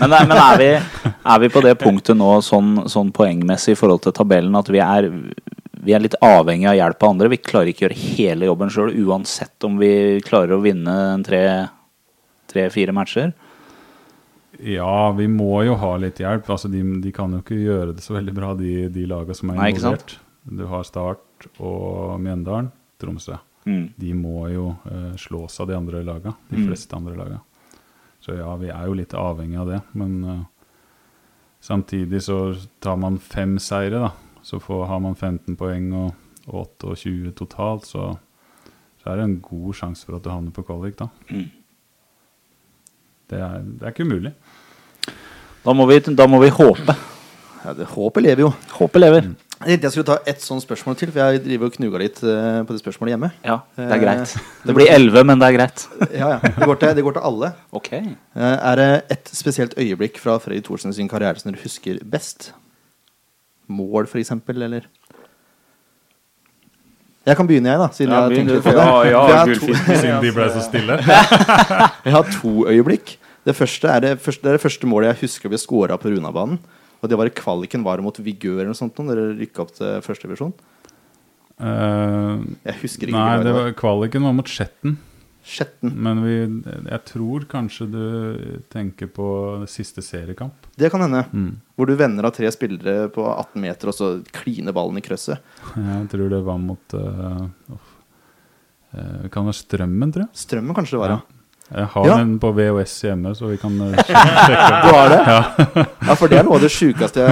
Men, 0.01 0.13
er- 0.17 0.27
men 0.29 0.37
er, 0.41 0.61
vi, 0.61 0.69
er 1.35 1.41
vi 1.45 1.51
på 1.55 1.63
det 1.65 1.75
punktet 1.81 2.19
nå 2.21 2.31
sånn, 2.45 2.85
sånn 2.93 3.11
poengmessig 3.17 3.75
i 3.75 3.81
forhold 3.81 4.05
til 4.07 4.15
tabellen 4.17 4.57
at 4.61 4.69
vi 4.73 4.83
er, 4.85 5.09
vi 5.81 5.95
er 5.97 6.05
litt 6.05 6.17
avhengig 6.25 6.69
av 6.71 6.77
hjelp 6.79 7.03
av 7.07 7.15
andre? 7.15 7.31
Vi 7.33 7.41
klarer 7.51 7.73
ikke 7.73 7.87
å 7.87 7.89
gjøre 7.89 8.01
hele 8.17 8.51
jobben 8.51 8.73
sjøl, 8.75 8.93
uansett 9.09 9.69
om 9.69 9.79
vi 9.81 9.93
klarer 10.27 10.57
å 10.59 10.63
vinne 10.65 10.97
en 11.17 11.25
tre- 11.27 11.69
tre-fire 12.53 12.93
matcher? 12.97 13.33
Ja, 14.61 15.11
vi 15.17 15.25
må 15.31 15.63
jo 15.65 15.77
ha 15.81 15.95
litt 16.03 16.19
hjelp. 16.21 16.49
Altså, 16.53 16.69
de, 16.69 16.83
de 17.01 17.13
kan 17.17 17.33
jo 17.33 17.39
ikke 17.41 17.57
gjøre 17.57 17.95
det 17.97 18.03
så 18.05 18.17
veldig 18.19 18.35
bra, 18.37 18.51
de, 18.59 18.89
de 18.93 19.07
lagene 19.09 19.37
som 19.39 19.53
er 19.55 19.61
Nei, 19.63 19.71
involvert. 19.73 20.19
Du 20.45 20.65
har 20.69 20.85
Start 20.85 21.47
og 21.63 22.19
Mjøndalen, 22.21 22.69
Tromsø. 23.01 23.39
Mm. 23.67 23.91
De 23.97 24.15
må 24.17 24.47
jo 24.49 24.71
uh, 24.87 25.17
slås 25.21 25.59
av 25.61 25.69
de 25.69 25.77
andre 25.77 26.01
laga, 26.07 26.33
de 26.49 26.57
Mm. 26.57 26.67
fleste 26.71 26.97
andre 26.97 27.17
laga. 27.19 27.41
Så 28.21 28.35
ja, 28.37 28.55
vi 28.61 28.69
er 28.73 28.87
jo 28.87 28.95
litt 28.97 29.13
avhengig 29.17 29.59
av 29.61 29.69
det. 29.69 29.81
Men 29.93 30.25
uh, 30.25 30.41
samtidig 31.61 32.23
så 32.23 32.55
tar 32.81 32.97
man 32.97 33.19
fem 33.19 33.59
seire, 33.59 34.01
da. 34.01 34.11
Så 34.43 34.61
får, 34.61 34.87
har 34.89 35.01
man 35.05 35.15
15 35.15 35.57
poeng 35.61 35.93
og, 35.93 36.15
og 36.49 36.69
28 36.83 37.33
totalt, 37.37 37.85
så, 37.87 38.15
så 39.03 39.11
er 39.13 39.17
det 39.21 39.25
en 39.29 39.41
god 39.45 39.75
sjanse 39.77 40.07
for 40.09 40.17
at 40.17 40.25
du 40.25 40.31
havner 40.33 40.51
på 40.57 40.65
kvalik, 40.65 40.97
da. 40.97 41.09
Mm. 41.29 41.51
Det, 43.31 43.39
er, 43.39 43.61
det 43.63 43.85
er 43.87 43.93
ikke 43.95 44.07
umulig. 44.09 44.33
Da, 45.65 45.75
må 45.77 45.85
vi, 45.91 46.01
da 46.01 46.27
må 46.27 46.41
vi 46.43 46.49
håpe. 46.51 46.97
Ja, 47.65 47.75
det, 47.77 47.87
håpet 47.93 48.25
lever 48.25 48.47
jo. 48.47 48.51
Håpet 48.79 49.03
lever. 49.05 49.29
Jeg 49.61 49.75
tenkte 49.77 49.85
jeg 49.91 49.93
skulle 49.93 50.09
ta 50.09 50.15
ett 50.31 50.41
sånt 50.41 50.63
spørsmål 50.65 50.95
til, 50.97 51.11
for 51.13 51.21
jeg 51.21 51.43
driver 51.45 51.69
og 51.69 51.75
knuga 51.75 51.99
litt 52.01 52.21
eh, 52.25 52.61
på 52.65 52.73
det 52.73 52.81
spørsmålet 52.81 53.13
hjemme. 53.13 53.29
Ja, 53.45 53.59
det 53.77 53.89
er 53.93 54.01
greit. 54.01 54.31
Eh, 54.39 54.47
Det 54.71 54.77
blir 54.79 54.89
elleve, 54.89 55.23
men 55.29 55.39
det 55.43 55.51
er 55.51 55.57
greit. 55.59 55.83
Ja, 56.17 56.31
ja. 56.33 56.39
Det 56.41 56.65
går 56.71 56.79
til, 56.81 56.95
det 56.97 57.05
går 57.05 57.17
til 57.19 57.27
alle. 57.29 57.51
Ok. 57.77 57.91
Eh, 57.93 58.07
Er 58.41 58.81
det 58.81 58.87
et 59.13 59.29
spesielt 59.37 59.77
øyeblikk 59.77 60.17
fra 60.23 60.39
Freddy 60.41 60.63
Thorsen 60.65 60.95
sin 60.97 61.09
karriere 61.13 61.37
som 61.43 61.53
dere 61.53 61.61
husker 61.61 62.01
best? 62.09 62.55
Mål, 63.69 64.09
for 64.09 64.17
eksempel, 64.23 64.63
eller? 64.65 64.89
Jeg 67.29 67.37
kan 67.37 67.47
begynne, 67.47 67.69
jeg, 67.69 67.79
da. 67.85 67.89
Siden 67.93 68.13
Ja, 68.17 68.21
jeg 68.25 68.31
begynn 68.33 68.49
tenker 68.49 68.55
du, 68.57 68.63
på 68.65 68.73
det. 68.73 68.81
ja, 68.81 69.05
ja, 69.13 69.21
For 69.21 69.29
jeg 69.29 69.39
har 69.39 69.47
to- 69.47 69.67
gullfisk. 69.67 70.01
Siden 70.01 70.23
de 70.25 70.33
ble 70.41 70.49
så 70.57 70.63
stille. 70.65 70.97
Jeg 72.09 72.13
har 72.17 72.31
to 72.41 72.53
øyeblikk. 72.73 73.19
Det 73.45 73.55
første 73.57 73.89
er 73.93 74.01
det 74.01 74.17
første, 74.25 74.43
det 74.43 74.49
er 74.49 74.57
det 74.57 74.63
første 74.65 74.87
målet 74.89 75.13
jeg 75.13 75.21
husker 75.29 75.49
ble 75.53 75.59
scora 75.61 75.97
på 76.01 76.09
Runabanen. 76.13 76.59
Og 77.01 77.09
det 77.09 77.17
var 77.19 77.27
i 77.31 77.35
kvaliken 77.35 77.85
var 77.87 77.97
det 78.01 78.05
mot 78.05 78.19
Vigør 78.21 78.59
eller 78.61 78.73
noe 78.75 78.79
sånt. 78.79 78.99
Når 79.01 79.17
dere 79.17 79.39
rykka 79.41 79.63
opp 79.65 79.71
til 79.79 80.03
første 80.05 80.29
divisjon. 80.29 80.53
Eh, 81.61 82.43
Jeg 82.69 82.77
husker 82.83 83.09
ikke 83.11 83.17
nei, 83.21 83.39
det 83.41 83.47
det 83.49 83.55
var. 83.57 83.73
kvaliken 83.79 84.27
var 84.29 84.37
mot 84.37 84.49
Skjetten. 84.49 84.99
Skjetten. 85.41 85.95
Men 85.97 86.19
vi, 86.21 86.35
jeg 86.93 87.01
tror 87.09 87.47
kanskje 87.49 87.87
du 87.89 88.03
tenker 88.73 89.09
på 89.09 89.27
siste 89.73 90.05
seriekamp. 90.05 90.69
Det 90.77 90.91
kan 90.93 91.01
hende. 91.01 91.23
Mm. 91.33 91.55
Hvor 91.81 91.89
du 91.89 91.95
vender 91.97 92.29
av 92.29 92.35
tre 92.37 92.51
spillere 92.53 93.09
på 93.15 93.25
18 93.25 93.57
meter, 93.65 93.89
og 93.89 93.97
så 93.97 94.11
kliner 94.37 94.77
ballen 94.77 95.01
i 95.01 95.05
krøsset. 95.05 95.41
Jeg 95.81 96.11
tror 96.13 96.29
det 96.37 96.43
var 96.45 96.61
mot 96.61 96.93
uh, 96.93 97.49
Det 98.93 99.31
kan 99.33 99.49
være 99.49 99.57
Strømmen, 99.63 100.13
tror 100.13 100.27
jeg. 100.27 100.35
Strømmen 100.45 100.77
kanskje 100.77 100.99
det 100.99 101.03
var, 101.07 101.17
ja. 101.17 101.40
Jeg 101.71 101.87
har 101.93 102.07
Ja. 102.09 102.17
den 102.19 102.33
på 102.43 102.51
VHS 102.57 102.95
hjemme, 103.07 103.31
så 103.39 103.47
vi 103.47 103.57
kan 103.63 103.75
eh, 103.85 103.99
sjekke 104.09 104.69
Du 104.83 104.89
har 104.91 105.13
det? 105.13 105.19
Ja. 105.31 106.15
for 106.19 106.27
det 106.33 106.41
er 106.41 106.47
noe 106.49 106.57
av 106.59 106.65
det 106.65 106.71
sjukeste 106.75 107.27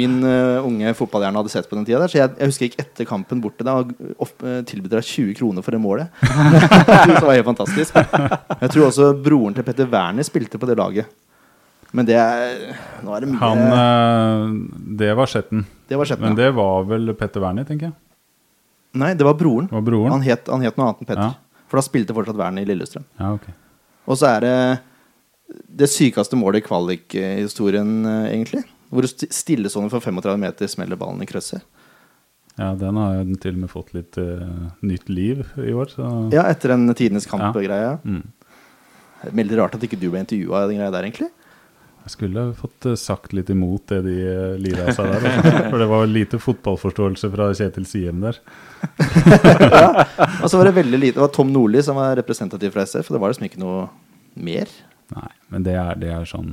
min 0.00 0.14
uh, 0.24 0.64
unge 0.64 0.94
fotballhjerne 0.96 1.42
hadde 1.42 1.52
sett 1.52 1.68
på 1.68 1.76
den 1.76 1.84
tida. 1.84 2.00
Der. 2.00 2.08
Så 2.08 2.20
jeg, 2.22 2.32
jeg 2.40 2.50
husker 2.52 2.68
ikke 2.70 2.80
etter 2.86 3.08
kampen 3.10 3.42
bort 3.44 3.58
til 3.60 3.68
deg 3.68 3.82
og 3.82 3.92
opp- 4.24 4.46
eh, 4.48 4.62
tilbød 4.70 4.94
deg 4.96 5.04
20 5.04 5.34
kroner 5.36 5.66
for 5.66 5.76
det 5.76 5.80
målet. 5.82 6.08
det 7.10 7.20
var 7.20 7.34
helt 7.36 7.50
fantastisk. 7.50 8.00
Jeg 8.00 8.70
tror 8.72 8.86
også 8.88 9.10
broren 9.20 9.56
til 9.58 9.66
Petter 9.68 9.90
Werner 9.92 10.24
spilte 10.24 10.56
på 10.60 10.68
det 10.70 10.78
laget. 10.80 11.10
Men 11.92 12.06
det 12.06 12.14
er 12.22 12.76
Nå 13.02 13.10
er 13.16 13.24
det 13.24 13.28
mye 13.32 13.40
Han 13.42 13.60
uh, 13.74 14.52
Det 15.00 15.08
var 15.18 15.26
Skjetten. 15.26 15.64
Det 15.90 15.98
var 15.98 16.06
Skjetten. 16.06 16.22
Men 16.28 16.36
ja. 16.38 16.44
det 16.44 16.50
var 16.54 16.84
vel 16.86 17.12
Petter 17.18 17.42
Werner, 17.42 17.66
tenker 17.66 17.90
jeg. 17.90 17.96
Nei, 19.00 19.12
det 19.18 19.26
var 19.26 19.34
broren. 19.38 19.66
Det 19.70 19.74
var 19.76 19.84
broren. 19.86 20.12
Han 20.16 20.22
het, 20.26 20.48
han 20.50 20.62
het 20.66 20.78
noe 20.78 20.88
annet 20.90 21.02
enn 21.04 21.08
Petter. 21.10 21.28
Ja. 21.28 21.49
For 21.70 21.78
da 21.78 21.84
spilte 21.86 22.14
fortsatt 22.16 22.38
Vern 22.40 22.58
i 22.58 22.66
Lillestrøm. 22.66 23.04
Ja, 23.20 23.32
okay. 23.36 23.54
Og 24.10 24.18
så 24.18 24.26
er 24.36 24.40
det 24.44 24.54
det 25.80 25.88
sykeste 25.90 26.36
målet 26.38 26.62
i 26.64 26.66
kvalikhistorien, 26.66 27.92
eh, 28.06 28.28
egentlig. 28.34 28.64
Hvor 28.90 29.06
du 29.06 29.08
st- 29.10 29.30
stillestående 29.34 29.90
for 29.92 30.02
35 30.02 30.38
meter 30.42 30.66
smeller 30.70 30.98
ballen 30.98 31.22
i 31.22 31.26
krøsset. 31.30 31.62
Ja, 32.58 32.72
den 32.74 32.96
har 32.98 33.20
jo 33.22 33.36
til 33.40 33.54
og 33.54 33.60
med 33.62 33.70
fått 33.70 33.92
litt 33.94 34.18
uh, 34.18 34.70
nytt 34.84 35.08
liv 35.08 35.44
i 35.62 35.70
år, 35.72 35.86
så 35.94 36.08
Ja, 36.34 36.42
etter 36.50 36.74
en 36.74 36.90
Tidenes 36.94 37.24
Ja. 37.26 37.30
kamp-greie. 37.38 37.92
mm. 38.04 38.24
Veldig 39.36 39.56
rart 39.58 39.74
at 39.76 39.82
ikke 39.86 39.98
du 40.00 40.08
ble 40.10 40.20
intervjua 40.24 40.64
i 40.64 40.68
den 40.72 40.78
greia 40.80 40.90
der, 40.90 41.04
egentlig. 41.06 41.30
Jeg 42.04 42.10
skulle 42.14 42.44
fått 42.58 42.86
eh, 42.90 42.94
sagt 42.98 43.32
litt 43.36 43.50
imot 43.52 43.86
det 43.92 44.00
de 44.06 44.14
lira 44.62 44.86
av 44.88 44.96
seg 44.96 45.10
der. 45.12 45.26
For 45.70 45.78
det 45.82 45.88
var 45.90 46.06
lite 46.10 46.40
fotballforståelse 46.40 47.30
fra 47.34 47.50
Kjetil 47.54 47.86
Siem 47.86 48.22
der. 48.24 48.38
Og 50.42 50.48
så 50.50 50.56
var 50.58 50.64
det 50.70 50.76
veldig 50.78 50.98
lite 51.02 51.18
Det 51.18 51.24
var 51.26 51.28
Tom 51.34 51.52
Nordli 51.52 51.82
som 51.84 51.96
var 52.00 52.16
representativ 52.16 52.72
fra 52.74 52.82
SF, 52.86 53.10
og 53.10 53.16
det 53.16 53.20
var 53.22 53.32
liksom 53.34 53.46
ikke 53.50 53.60
noe 53.62 53.86
mer. 54.40 54.72
Nei, 55.14 55.30
men 55.52 55.64
det 55.66 55.74
er, 55.76 55.94
det 55.98 56.10
er 56.14 56.24
sånn 56.30 56.52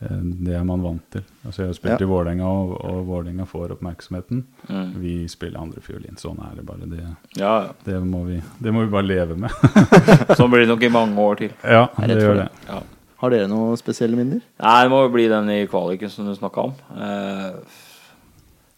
eh, 0.00 0.20
Det 0.46 0.54
er 0.56 0.64
man 0.66 0.82
vant 0.84 1.04
til. 1.12 1.24
Altså 1.44 1.64
Jeg 1.64 1.72
har 1.72 1.78
spilt 1.80 1.94
Ja. 2.00 2.06
i 2.06 2.10
Vålerenga, 2.10 2.48
og, 2.48 2.74
og 2.88 3.00
Vålerenga 3.08 3.46
får 3.50 3.74
oppmerksomheten. 3.76 4.44
Mm. 4.70 4.92
Vi 5.02 5.14
spiller 5.32 5.60
andrefiolin. 5.60 6.16
Sånn 6.20 6.38
er 6.44 6.54
det 6.60 6.66
bare. 6.68 6.86
Det, 6.90 7.02
Ja, 7.36 7.54
ja. 7.68 7.72
det, 7.84 7.98
må 8.06 8.24
vi, 8.28 8.40
det 8.62 8.72
må 8.74 8.86
vi 8.86 8.92
bare 8.94 9.08
leve 9.10 9.36
med. 9.44 9.50
Sånn 10.38 10.50
blir 10.54 10.64
det 10.64 10.70
nok 10.72 10.86
i 10.88 10.94
mange 10.94 11.18
år 11.30 11.42
til. 11.44 11.56
ja, 11.64 11.88
er 11.98 12.14
det 12.14 12.22
gjør 12.22 12.40
det. 12.46 12.48
Ja. 12.70 12.80
Har 13.18 13.34
dere 13.34 13.48
noen 13.50 13.78
spesielle 13.80 14.14
minner? 14.18 14.42
Nei, 14.62 14.78
det 14.84 14.90
må 14.92 15.02
jo 15.02 15.10
bli 15.10 15.24
den 15.30 15.48
i 15.50 15.62
kvaliken 15.70 16.10
som 16.12 16.28
du 16.28 16.34
snakka 16.38 16.68
om. 16.68 16.74
Eh, 16.94 17.78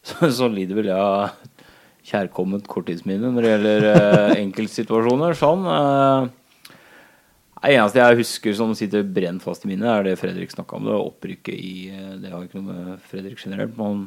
så, 0.01 0.31
så 0.39 0.49
lider 0.49 0.79
vel 0.79 0.89
jeg 0.89 0.97
av 0.97 1.35
kjærkomment 2.11 2.65
korttidsminne 2.71 3.31
når 3.35 3.45
det 3.45 3.51
gjelder 3.53 3.89
eh, 3.91 4.39
enkeltsituasjoner. 4.41 5.37
Sånn. 5.37 5.69
Eh, 5.69 6.31
det 7.61 7.75
eneste 7.77 8.01
jeg 8.01 8.21
husker 8.23 8.57
som 8.57 8.73
sitter 8.79 9.05
brent 9.05 9.45
fast 9.45 9.67
i 9.67 9.69
minnet, 9.69 9.91
er 9.93 10.09
det 10.09 10.17
Fredrik 10.17 10.55
snakka 10.55 10.79
om. 10.79 10.89
Det 10.89 10.97
opprykket 10.97 11.61
i 11.61 11.75
Det 12.23 12.33
har 12.33 12.47
ikke 12.47 12.63
noe 12.63 12.73
med 12.73 13.07
Fredrik 13.11 13.45
generelt, 13.45 13.77
men 13.77 13.91
han 13.91 14.03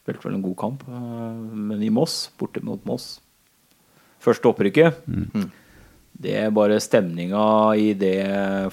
spilte 0.00 0.26
vel 0.26 0.40
en 0.40 0.46
god 0.48 0.58
kamp. 0.58 0.82
eh, 0.90 1.40
men 1.70 1.86
i 1.86 1.94
Moss, 1.94 2.24
borte 2.42 2.64
mot 2.66 2.82
Moss. 2.90 3.20
Første 4.20 4.50
opprykket. 4.50 4.98
Det 6.20 6.34
er 6.36 6.52
bare 6.52 6.76
stemninga 6.84 7.42
i 7.80 7.94
det 7.96 8.18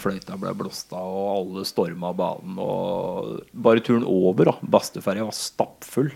fløyta 0.02 0.36
ble 0.40 0.52
blåst 0.58 0.92
av, 0.92 1.08
og 1.08 1.28
alle 1.32 1.66
storma 1.68 2.12
banen. 2.18 2.58
Og 2.60 3.38
bare 3.56 3.84
turen 3.86 4.04
over, 4.04 4.52
da. 4.52 4.56
Bastøferja 4.76 5.28
var 5.30 5.36
stappfull 5.36 6.12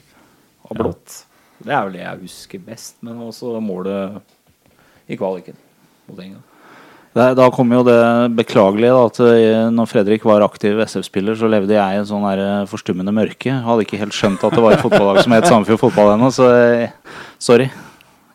av 0.67 0.75
blått. 0.75 1.21
Det 1.61 1.71
er 1.71 1.85
vel 1.88 1.95
det 1.95 2.03
jeg 2.03 2.23
husker 2.25 2.63
best. 2.65 2.97
Men 3.05 3.21
også 3.29 3.59
målet 3.63 4.19
i 5.07 5.19
kvaliken 5.19 5.55
mot 6.09 6.19
England. 6.19 6.47
Da 7.11 7.50
kommer 7.51 7.81
jo 7.81 7.83
det 7.83 8.01
beklagelige 8.38 8.91
da, 8.95 9.07
at 9.09 9.17
eh, 9.25 9.71
når 9.75 9.89
Fredrik 9.91 10.23
var 10.23 10.45
aktiv 10.45 10.79
SF-spiller, 10.79 11.35
så 11.35 11.50
levde 11.51 11.75
jeg 11.75 11.95
i 11.95 12.00
en 12.00 12.07
sånn 12.07 12.27
eh, 12.31 12.67
forstummende 12.71 13.11
mørke. 13.15 13.51
Hadde 13.65 13.83
ikke 13.83 14.00
helt 14.00 14.15
skjønt 14.15 14.45
at 14.47 14.55
det 14.55 14.63
var 14.63 14.77
et 14.77 14.83
fotballag 14.83 15.19
som 15.19 15.35
het 15.35 15.47
Sandefjord 15.50 15.81
Fotball 15.83 16.13
ennå, 16.13 16.31
så 16.31 16.47
eh, 16.55 17.17
sorry. 17.35 17.67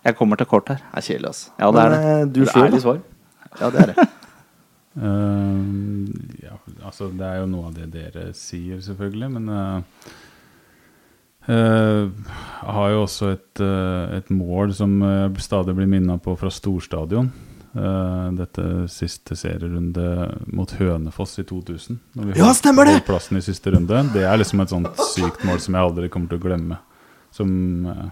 Jeg 0.06 0.16
kommer 0.18 0.38
til 0.38 0.46
kort 0.46 0.70
her. 0.70 0.78
Det 0.82 1.00
er 1.00 1.06
kjedelig, 1.08 1.32
altså. 1.32 1.50
Ja, 1.58 1.70
det 1.74 1.82
er 1.82 1.90
Men, 1.94 2.06
eh, 2.06 2.26
Du 2.30 2.40
Det 2.40 2.52
er 2.52 2.68
ærlig 2.68 2.82
svar. 2.84 3.00
Ja, 3.60 3.70
det 3.70 3.80
er 3.82 3.86
det. 3.92 4.06
uh, 5.02 6.06
ja, 6.46 6.54
altså 6.84 7.10
Det 7.10 7.26
er 7.26 7.40
jo 7.40 7.48
noe 7.50 7.66
av 7.70 7.74
det 7.74 7.88
dere 7.92 8.28
sier, 8.36 8.78
selvfølgelig, 8.84 9.30
men 9.34 9.48
eh, 9.48 9.82
eh, 11.48 12.04
jeg 12.06 12.76
har 12.78 12.94
jo 12.94 13.02
også 13.02 13.32
et, 13.34 13.60
uh, 13.60 14.16
et 14.16 14.30
mål 14.30 14.74
som 14.74 14.96
jeg 15.02 15.44
stadig 15.44 15.74
blir 15.76 15.90
minna 15.90 16.18
på 16.22 16.36
fra 16.38 16.52
storstadion. 16.52 17.32
Eh, 17.76 18.28
dette 18.32 18.62
siste 18.88 19.36
serierunde 19.36 20.04
mot 20.56 20.70
Hønefoss 20.78 21.34
i 21.42 21.44
2000. 21.44 21.98
når 22.14 22.24
vi 22.30 22.38
Ja, 22.38 22.52
stemmer 22.54 22.88
det! 22.88 23.02
Plassen 23.04 23.36
i 23.36 23.42
siste 23.44 23.70
runde. 23.74 23.98
Det 24.14 24.22
er 24.24 24.38
liksom 24.40 24.62
et 24.62 24.72
sånt 24.72 25.02
sykt 25.12 25.44
mål 25.44 25.60
som 25.60 25.74
jeg 25.76 25.82
aldri 25.84 26.08
kommer 26.08 26.30
til 26.30 26.38
å 26.38 26.44
glemme. 26.46 26.78
Som 27.30 27.50
eh, 27.86 28.06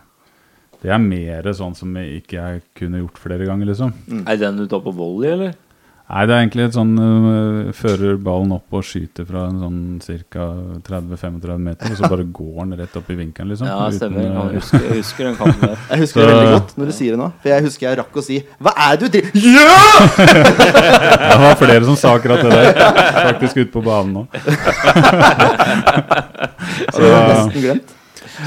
Det 0.85 0.93
er 0.93 1.01
mer 1.01 1.47
sånn 1.57 1.73
som 1.77 1.95
jeg 1.97 2.21
ikke 2.21 2.37
jeg 2.37 2.65
kunne 2.77 2.99
gjort 3.01 3.21
flere 3.23 3.47
ganger, 3.49 3.71
liksom. 3.71 3.95
Er 4.29 4.37
den 4.37 4.59
du 4.61 4.67
tar 4.69 4.83
på 4.85 4.93
volley, 4.93 5.31
eller? 5.33 5.55
Nei, 6.05 6.27
det 6.29 6.35
er 6.35 6.43
egentlig 6.43 6.65
et 6.67 6.75
sånn 6.77 6.91
uh, 7.01 7.71
Fører 7.73 8.19
ballen 8.21 8.51
opp 8.53 8.75
og 8.77 8.83
skyter 8.85 9.25
fra 9.25 9.47
en 9.49 9.63
sånn 9.63 9.79
ca. 10.29 10.49
30-35 10.85 11.63
meter, 11.65 11.89
og 11.89 11.97
så 11.97 12.11
bare 12.13 12.27
går 12.41 12.59
den 12.59 12.75
rett 12.83 12.99
opp 13.01 13.09
i 13.09 13.17
vinkelen, 13.17 13.55
liksom. 13.55 13.71
Ja, 13.71 13.79
uten, 13.89 13.97
stemmer. 14.03 14.29
Jeg 14.29 14.61
husker, 14.61 14.85
jeg 14.85 15.01
husker 15.01 15.31
den 15.31 15.39
kampen 15.41 15.65
der. 15.65 15.81
Jeg 15.89 16.03
husker 16.05 16.21
det 16.29 16.29
veldig 16.35 16.53
godt 16.59 16.77
når 16.77 16.93
du 16.93 16.97
sier 16.99 17.17
det 17.17 17.23
nå. 17.23 17.31
For 17.41 17.55
jeg 17.55 17.67
husker 17.71 17.89
jeg 17.89 18.01
rakk 18.03 18.21
å 18.21 18.27
si 18.29 18.41
Hva 18.61 18.77
er 18.85 19.01
det 19.01 19.09
du 19.09 19.17
driver 19.17 19.33
Ja! 19.49 19.57
Ja, 19.65 21.33
det 21.33 21.43
var 21.47 21.61
flere 21.65 21.89
som 21.89 21.97
sa 22.05 22.13
akkurat 22.21 22.45
det 22.45 22.53
der. 22.53 22.73
Faktisk 23.33 23.65
ute 23.65 23.73
på 23.73 23.89
banen 23.89 24.21
nå. 24.21 24.29
Så 26.93 27.01
det 27.01 27.09
var 27.09 27.31
nesten 27.33 27.63
glemt. 27.65 27.94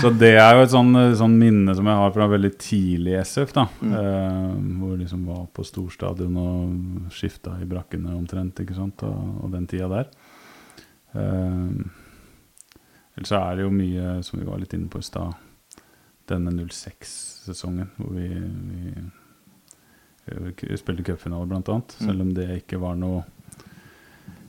Så 0.02 0.12
det 0.12 0.34
er 0.36 0.58
jo 0.58 0.64
et 0.66 0.74
sånn, 0.74 0.92
sånn 1.18 1.36
minne 1.40 1.76
som 1.78 1.88
jeg 1.88 2.00
har 2.00 2.14
fra 2.16 2.28
veldig 2.32 2.52
tidlig 2.60 3.16
SF. 3.22 3.54
da 3.56 3.66
eh, 3.88 4.50
Hvor 4.80 4.94
jeg 4.94 5.04
liksom 5.04 5.24
var 5.30 5.46
på 5.56 5.66
storstadion 5.68 6.40
og 6.42 7.14
skifta 7.16 7.56
i 7.62 7.68
brakkene 7.70 8.16
omtrent, 8.16 8.60
ikke 8.64 8.76
sant, 8.78 9.06
og, 9.08 9.44
og 9.44 9.54
den 9.56 9.68
tida 9.70 9.88
der. 9.92 10.12
Eh, 11.16 11.72
ellers 13.18 13.32
så 13.32 13.40
er 13.42 13.58
det 13.58 13.68
jo 13.68 13.74
mye, 13.74 14.18
som 14.28 14.42
vi 14.42 14.50
var 14.50 14.60
litt 14.62 14.76
inne 14.78 14.92
på 14.92 15.02
i 15.02 15.08
stad, 15.08 15.40
denne 16.28 16.52
06-sesongen 16.60 17.94
hvor 17.96 18.12
vi, 18.18 18.28
vi, 18.28 18.92
vi 20.28 20.80
spilte 20.80 21.06
cupfinale, 21.08 21.48
blant 21.48 21.72
annet. 21.72 21.96
Selv 22.04 22.26
om 22.26 22.36
det 22.36 22.50
ikke 22.60 22.82
var 22.84 23.00
noe 23.00 23.24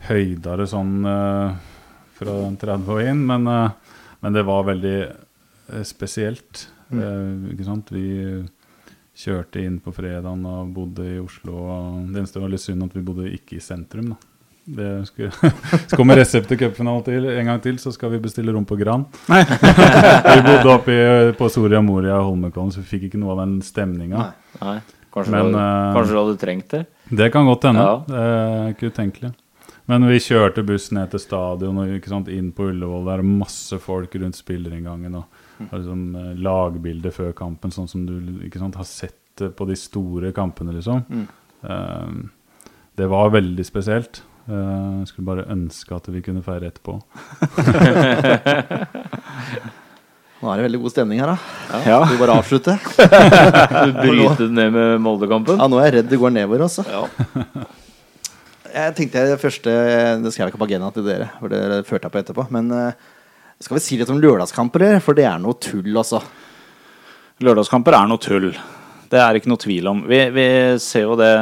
høydere 0.09 0.67
sånn 0.69 1.07
eh, 1.07 1.57
fra 2.19 2.37
30 2.61 2.93
og 2.95 3.01
inn, 3.05 3.25
men, 3.29 3.47
eh, 3.51 3.97
men 4.25 4.37
det 4.37 4.45
var 4.49 4.67
veldig 4.69 4.97
eh, 5.07 5.17
spesielt. 5.85 6.69
Eh, 6.93 7.53
ikke 7.53 7.67
sant? 7.67 7.91
Vi 7.93 8.07
kjørte 9.19 9.61
inn 9.65 9.79
på 9.83 9.91
fredagen 9.95 10.45
og 10.47 10.73
bodde 10.77 11.05
i 11.17 11.19
Oslo. 11.21 11.57
Og 11.59 12.09
det 12.13 12.21
eneste 12.23 12.41
var 12.43 12.53
litt 12.53 12.63
synd 12.63 12.85
at 12.87 12.95
vi 12.97 13.03
bodde 13.07 13.31
ikke 13.35 13.57
i 13.59 13.63
sentrum. 13.65 14.13
da. 14.15 14.19
Det 14.69 14.89
skulle, 15.09 15.33
så 15.89 15.97
kommer 15.97 16.19
resept 16.21 16.51
til 16.51 16.59
cupfinalen 16.61 17.05
til 17.07 17.25
en 17.33 17.47
gang 17.49 17.61
til, 17.65 17.79
så 17.81 17.89
skal 17.95 18.11
vi 18.13 18.19
bestille 18.21 18.53
rom 18.53 18.67
på 18.69 18.77
Gran. 18.77 19.07
vi 19.29 20.43
bodde 20.45 20.69
oppe 20.75 20.93
i- 20.93 21.33
på 21.39 21.49
Soria 21.51 21.81
Moria 21.81 22.19
og 22.21 22.27
Holmenkollen, 22.35 22.71
så 22.75 22.83
vi 22.85 22.91
fikk 22.99 23.07
ikke 23.09 23.21
noe 23.23 23.33
av 23.33 23.41
den 23.47 23.59
stemninga. 23.65 24.19
Nei. 24.27 24.61
Nei, 24.61 24.77
kanskje, 25.15 25.33
Men, 25.33 25.53
du, 25.55 25.59
eh, 25.59 25.93
kanskje 25.97 26.13
du 26.13 26.21
hadde 26.21 26.37
trengt 26.45 26.69
det? 26.77 26.83
Det 27.17 27.31
kan 27.33 27.49
godt 27.49 27.65
hende. 27.65 27.81
Ja. 27.89 27.97
Det 28.07 28.23
er 28.29 28.75
ikke 28.75 28.91
utenkelig. 28.93 29.33
Men 29.89 30.05
vi 30.05 30.19
kjørte 30.21 30.67
buss 30.69 30.91
ned 30.93 31.11
til 31.15 31.21
stadion 31.25 31.79
og 31.81 31.89
ikke 31.97 32.11
sant, 32.13 32.29
inn 32.29 32.51
på 32.53 32.69
Ullevål. 32.69 33.07
Det 33.09 33.15
er 33.17 33.23
masse 33.25 33.79
folk 33.81 34.13
rundt 34.21 34.37
spillerinngangen. 34.37 35.15
Og, 35.17 35.25
og 35.25 35.38
liksom, 35.67 36.17
lagbildet 36.45 37.15
før 37.17 37.33
kampen, 37.37 37.71
sånn 37.75 37.89
som 37.91 38.07
du 38.09 38.15
ikke 38.47 38.61
sant, 38.63 38.79
har 38.79 38.87
sett 38.89 39.43
eh, 39.43 39.51
på 39.51 39.63
de 39.69 39.77
store 39.79 40.33
kampene, 40.37 40.73
liksom. 40.79 40.99
Mm. 41.09 41.27
Uh, 41.67 42.09
det 42.99 43.07
var 43.11 43.35
veldig 43.35 43.65
spesielt. 43.67 44.15
Uh, 44.49 45.05
skulle 45.09 45.29
bare 45.29 45.51
ønske 45.53 45.91
at 45.97 46.07
vi 46.13 46.21
kunne 46.25 46.47
feire 46.47 46.67
etterpå. 46.71 46.93
Nå 50.39 50.47
er 50.53 50.57
det 50.61 50.67
veldig 50.69 50.81
god 50.85 50.93
stemning 50.95 51.19
her, 51.19 51.29
da. 51.33 51.39
Ja. 51.83 51.99
Skal 52.05 52.15
vi 52.15 52.23
bare 52.23 52.39
avslutte? 52.39 52.73
Du 53.89 53.93
bryter 53.99 54.45
det 54.45 54.55
ned 54.55 54.71
med 54.77 54.89
Molde-kampen? 55.03 55.57
Ja, 55.59 55.67
nå 55.67 55.77
er 55.81 55.85
jeg 55.89 55.95
redd 55.97 56.09
det 56.13 56.21
går 56.23 56.31
nedover, 56.35 56.59
altså. 56.69 56.83
Ja. 56.87 57.03
Jeg 58.69 58.93
tenkte 58.99 59.17
jeg 59.19 59.29
det 59.33 59.41
første 59.41 59.71
Det 60.21 60.29
skrev 60.31 60.45
jeg 60.45 60.51
ikke 60.53 60.61
på 60.61 60.67
agendaen 60.69 60.93
til 60.93 61.07
dere, 61.07 61.27
for 61.41 61.49
det 61.51 61.87
førte 61.89 62.05
jeg 62.05 62.13
på 62.15 62.21
etterpå. 62.21 62.43
Men 62.55 62.65
eh, 62.77 62.93
skal 63.63 63.79
vi 63.79 63.85
si 63.85 63.99
litt 63.99 64.11
om 64.13 64.21
lørdagskamper. 64.23 64.99
For 65.05 65.19
det 65.19 65.27
er 65.29 65.41
noe 65.43 65.59
tull, 65.63 65.91
altså. 65.99 66.21
Lørdagskamper 67.45 67.97
er 67.99 68.11
noe 68.11 68.23
tull. 68.23 68.51
Det 69.09 69.23
er 69.23 69.39
ikke 69.39 69.51
noe 69.51 69.63
tvil 69.63 69.89
om. 69.91 70.05
Vi, 70.09 70.21
vi 70.35 70.47
ser 70.83 71.07
jo 71.07 71.17
det 71.19 71.33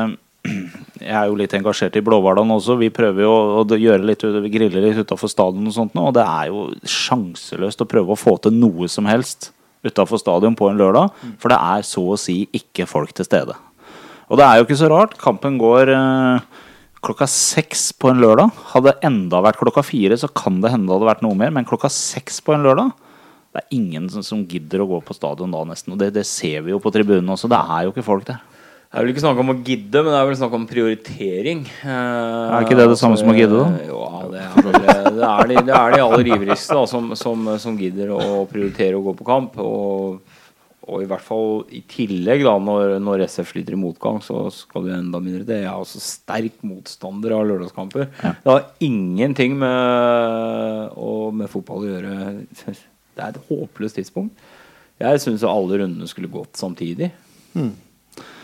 Jeg 1.01 1.11
er 1.11 1.27
jo 1.27 1.37
litt 1.39 1.55
engasjert 1.57 1.97
i 1.99 2.03
Blåhvalene 2.05 2.57
også. 2.57 2.77
Vi 2.81 2.93
prøver 2.95 3.25
jo 3.27 3.33
å 3.61 3.65
gjøre 3.67 4.07
litt 4.07 4.23
Vi 4.23 4.53
griller 4.53 4.85
litt 4.85 5.01
utafor 5.03 5.31
stadion 5.31 5.67
og 5.67 5.75
sånt 5.75 5.97
nå, 5.99 6.09
og 6.09 6.15
det 6.17 6.25
er 6.25 6.53
jo 6.53 6.69
sjanseløst 6.87 7.83
å 7.83 7.89
prøve 7.91 8.15
å 8.15 8.21
få 8.21 8.37
til 8.43 8.55
noe 8.55 8.89
som 8.93 9.09
helst 9.11 9.51
utafor 9.87 10.21
stadion 10.23 10.57
på 10.59 10.71
en 10.71 10.79
lørdag. 10.81 11.13
For 11.43 11.53
det 11.53 11.59
er 11.59 11.87
så 11.87 12.05
å 12.15 12.21
si 12.21 12.45
ikke 12.57 12.89
folk 12.91 13.13
til 13.17 13.27
stede. 13.29 13.57
Og 14.31 14.39
det 14.41 14.47
er 14.47 14.59
jo 14.59 14.67
ikke 14.67 14.79
så 14.79 14.91
rart. 14.91 15.15
Kampen 15.21 15.59
går 15.61 15.93
eh, 15.95 16.63
klokka 17.05 17.27
seks 17.31 17.89
på 17.97 18.11
en 18.13 18.23
lørdag. 18.23 18.53
Hadde 18.73 18.93
det 18.93 19.09
enda 19.09 19.43
vært 19.45 19.61
klokka 19.61 19.85
fire, 19.87 20.17
så 20.21 20.31
kan 20.33 20.61
det 20.63 20.73
hende 20.73 20.89
det 20.89 20.97
hadde 20.97 21.11
vært 21.11 21.27
noe 21.27 21.39
mer. 21.39 21.53
Men 21.55 21.69
klokka 21.69 21.91
seks 21.93 22.41
på 22.45 22.55
en 22.57 22.65
lørdag 22.67 22.95
det 23.57 23.63
er 23.63 23.77
ingen 23.79 24.09
som, 24.13 24.21
som 24.21 24.43
gidder 24.45 24.83
å 24.85 24.89
gå 24.91 24.99
på 25.01 25.15
stadion 25.17 25.53
da, 25.55 25.63
nesten. 25.65 25.95
Og 25.95 26.01
det, 26.03 26.11
det 26.13 26.27
ser 26.29 26.61
vi 26.67 26.75
jo 26.75 26.81
på 26.83 26.93
tribunen 26.93 27.33
også. 27.33 27.49
Det 27.49 27.57
er 27.57 27.87
jo 27.87 27.95
ikke 27.95 28.05
folk 28.05 28.27
der. 28.29 28.43
Det 28.87 29.01
er 29.01 29.03
vel 29.07 29.13
ikke 29.15 29.23
snakk 29.25 29.41
om 29.43 29.51
å 29.51 29.55
gidde, 29.65 30.03
men 30.05 30.13
det 30.13 30.19
er 30.19 30.27
vel 30.29 30.37
snakk 30.39 30.57
om 30.59 30.67
prioritering. 30.69 31.63
Eh, 31.81 31.89
Er 31.89 32.67
ikke 32.67 32.77
det 32.79 32.87
det 32.93 32.99
samme 33.01 33.17
som 33.19 33.33
å 33.33 33.37
gidde, 33.37 33.57
da? 33.59 33.87
Jo, 33.89 34.03
ja, 34.05 34.21
det 34.35 34.43
er, 34.45 34.69
det 34.69 35.25
er, 35.31 35.49
de, 35.51 35.57
det 35.71 35.75
er 35.79 35.97
de 35.97 36.03
aller 36.05 36.31
ivrigste 36.37 36.77
da, 36.77 36.85
som, 36.91 37.11
som, 37.19 37.49
som 37.61 37.81
gidder 37.81 38.13
å 38.15 38.45
prioritere 38.51 38.97
å 38.97 39.03
gå 39.09 39.17
på 39.19 39.27
kamp. 39.27 39.57
Og, 39.65 40.21
og 40.87 41.03
i 41.03 41.07
hvert 41.11 41.25
fall 41.25 41.65
i 41.75 41.81
tillegg, 41.91 42.45
da, 42.47 42.53
når, 42.63 42.97
når 43.03 43.25
SF 43.27 43.53
sliter 43.53 43.75
i 43.75 43.81
motgang, 43.81 44.21
så 44.23 44.45
skal 44.55 44.87
du 44.87 44.93
enda 44.95 45.19
mindre 45.23 45.47
det. 45.49 45.61
Jeg 45.65 45.71
er 45.71 45.81
også 45.83 46.03
sterk 46.03 46.61
motstander 46.67 47.35
av 47.35 47.47
lørdagskamper. 47.49 48.07
Det 48.23 48.53
har 48.53 48.69
ingenting 48.87 49.57
med, 49.59 50.93
og 50.95 51.35
med 51.35 51.51
fotball 51.51 51.83
å 51.83 51.91
gjøre. 51.91 52.19
Det 52.63 53.25
er 53.25 53.33
et 53.33 53.41
håpløst 53.49 53.99
tidspunkt. 53.99 54.47
Jeg 55.03 55.21
syns 55.25 55.43
alle 55.45 55.83
rundene 55.83 56.07
skulle 56.09 56.31
gått 56.33 56.57
samtidig. 56.61 57.11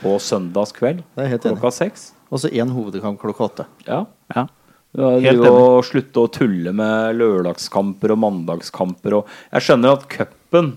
På 0.03 0.17
søndagskveld 0.21 1.05
klokka 1.15 1.71
seks. 1.79 2.11
Og 2.33 2.43
så 2.43 2.51
én 2.51 2.73
hovedkamp 2.73 3.21
klokka 3.23 3.49
åtte. 3.51 3.69
Ja. 3.87 4.03
Ja. 4.35 4.49
Ja, 4.93 5.09
Helt 5.25 5.41
drive 5.41 5.85
slutte 5.89 6.21
å 6.21 6.29
tulle 6.29 6.73
med 6.77 7.17
lørdagskamper 7.17 8.13
og 8.13 8.19
mandagskamper. 8.27 9.15
Og 9.23 9.31
jeg 9.55 9.65
skjønner 9.65 9.95
at 9.97 10.09
cupen 10.13 10.75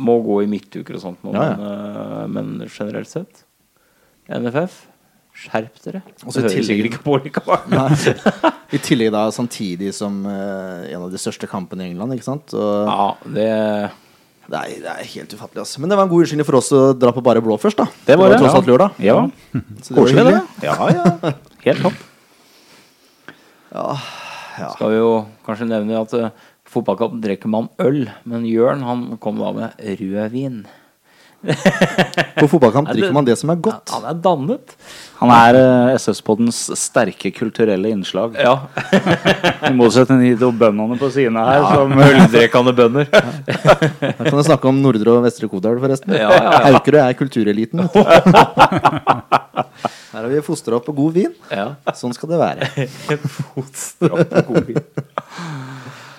må 0.00 0.16
gå 0.24 0.40
i 0.44 0.48
midtuker 0.50 0.96
og 0.96 1.04
sånt, 1.04 1.24
Ja, 1.28 1.50
ja. 1.52 2.26
Men, 2.30 2.56
men 2.56 2.68
generelt 2.72 3.10
sett 3.10 3.44
NFF, 4.30 4.76
skjerp 5.34 5.80
dere. 5.84 6.02
Og 6.24 6.32
så 6.32 6.42
Det 6.42 6.52
hører 6.52 6.66
sikkert 6.68 6.90
ikke 6.90 7.02
på 7.06 7.16
likevel. 7.24 7.80
I 8.70 8.78
tillegg 8.82 9.10
da 9.14 9.24
samtidig 9.34 9.90
som 9.96 10.22
uh, 10.26 10.86
en 10.86 11.06
av 11.06 11.10
de 11.10 11.18
største 11.20 11.48
kampene 11.50 11.86
i 11.86 11.90
England, 11.90 12.14
ikke 12.14 12.28
sant. 12.28 12.54
Og 12.54 12.90
Ja, 12.90 13.08
det 13.26 13.48
det, 14.50 14.58
er, 14.58 14.78
det 14.82 14.90
er 14.90 15.08
helt 15.12 15.34
ufattelig, 15.36 15.62
altså. 15.62 15.80
Men 15.80 15.92
det 15.92 15.96
var 15.98 16.08
en 16.08 16.10
god 16.10 16.24
unnskyldning 16.24 16.46
for 16.48 16.58
oss 16.58 16.70
å 16.74 16.80
dra 16.98 17.12
på 17.14 17.22
bare 17.22 17.42
blå 17.44 17.54
først, 17.60 17.78
da. 17.78 17.86
Det 18.08 18.16
var 18.18 18.32
det, 18.32 18.40
tross 18.42 18.56
alt 18.58 18.70
lørdag. 18.70 18.96
Ja. 18.98 19.14
ja. 19.54 19.60
var 19.62 20.00
Koselig, 20.00 20.24
det. 20.26 20.40
Ja, 20.66 20.74
ja. 20.90 21.34
Helt 21.66 21.84
topp. 21.86 22.00
Ja. 23.70 24.72
skal 24.74 24.90
vi 24.90 24.96
jo 24.98 25.10
kanskje 25.46 25.66
nevne 25.70 25.94
at 25.94 26.10
uh, 26.18 26.48
fotballkamp 26.70 27.18
drikker 27.22 27.50
man 27.50 27.70
øl, 27.82 28.04
men 28.28 28.46
Jørn 28.48 28.84
han 28.86 29.08
kom 29.22 29.40
da 29.42 29.52
med 29.56 29.80
rødvin. 30.00 30.62
På 32.40 32.44
fotballkamp 32.52 32.90
Er 32.90 32.98
drikker 32.98 33.14
man 33.16 33.24
det 33.24 33.36
som 33.40 33.48
er 33.52 33.60
godt. 33.64 33.88
Han 33.94 34.04
er 34.10 34.18
dannet. 34.24 34.74
Han 35.22 35.30
er 35.32 35.56
uh, 35.56 35.94
SS-poddens 35.96 36.58
sterke 36.76 37.32
kulturelle 37.32 37.92
innslag. 37.94 38.36
Ja. 38.36 38.68
I 39.70 39.72
motsetning 39.76 40.20
til 40.26 40.36
de 40.42 40.50
bøndene 40.60 40.98
på 41.00 41.08
siden 41.14 41.38
her, 41.40 41.64
som 41.64 41.96
Øldrekkende 42.10 42.74
bønder. 42.76 43.08
Her 43.08 44.20
kan 44.20 44.36
du 44.36 44.44
snakke 44.44 44.68
om 44.68 44.82
Nordre 44.84 45.16
og 45.16 45.24
Vestre 45.24 45.48
Kodal, 45.48 45.80
forresten. 45.80 46.12
Ja, 46.16 46.28
ja, 46.28 46.44
ja. 46.44 46.74
Aukerød 46.74 47.02
er 47.06 47.16
kultureliten. 47.18 47.86
Her 50.10 50.20
har 50.20 50.28
vi 50.28 50.44
fostra 50.44 50.76
opp 50.76 50.88
på 50.90 50.96
god 50.96 51.16
vin. 51.16 51.32
Ja. 51.48 51.70
Sånn 51.96 52.12
skal 52.16 52.34
det 52.34 52.40
være. 52.40 52.88
fostra 53.54 54.12
opp 54.12 54.36
på 54.36 54.46
god 54.52 54.72
vin. 54.74 54.84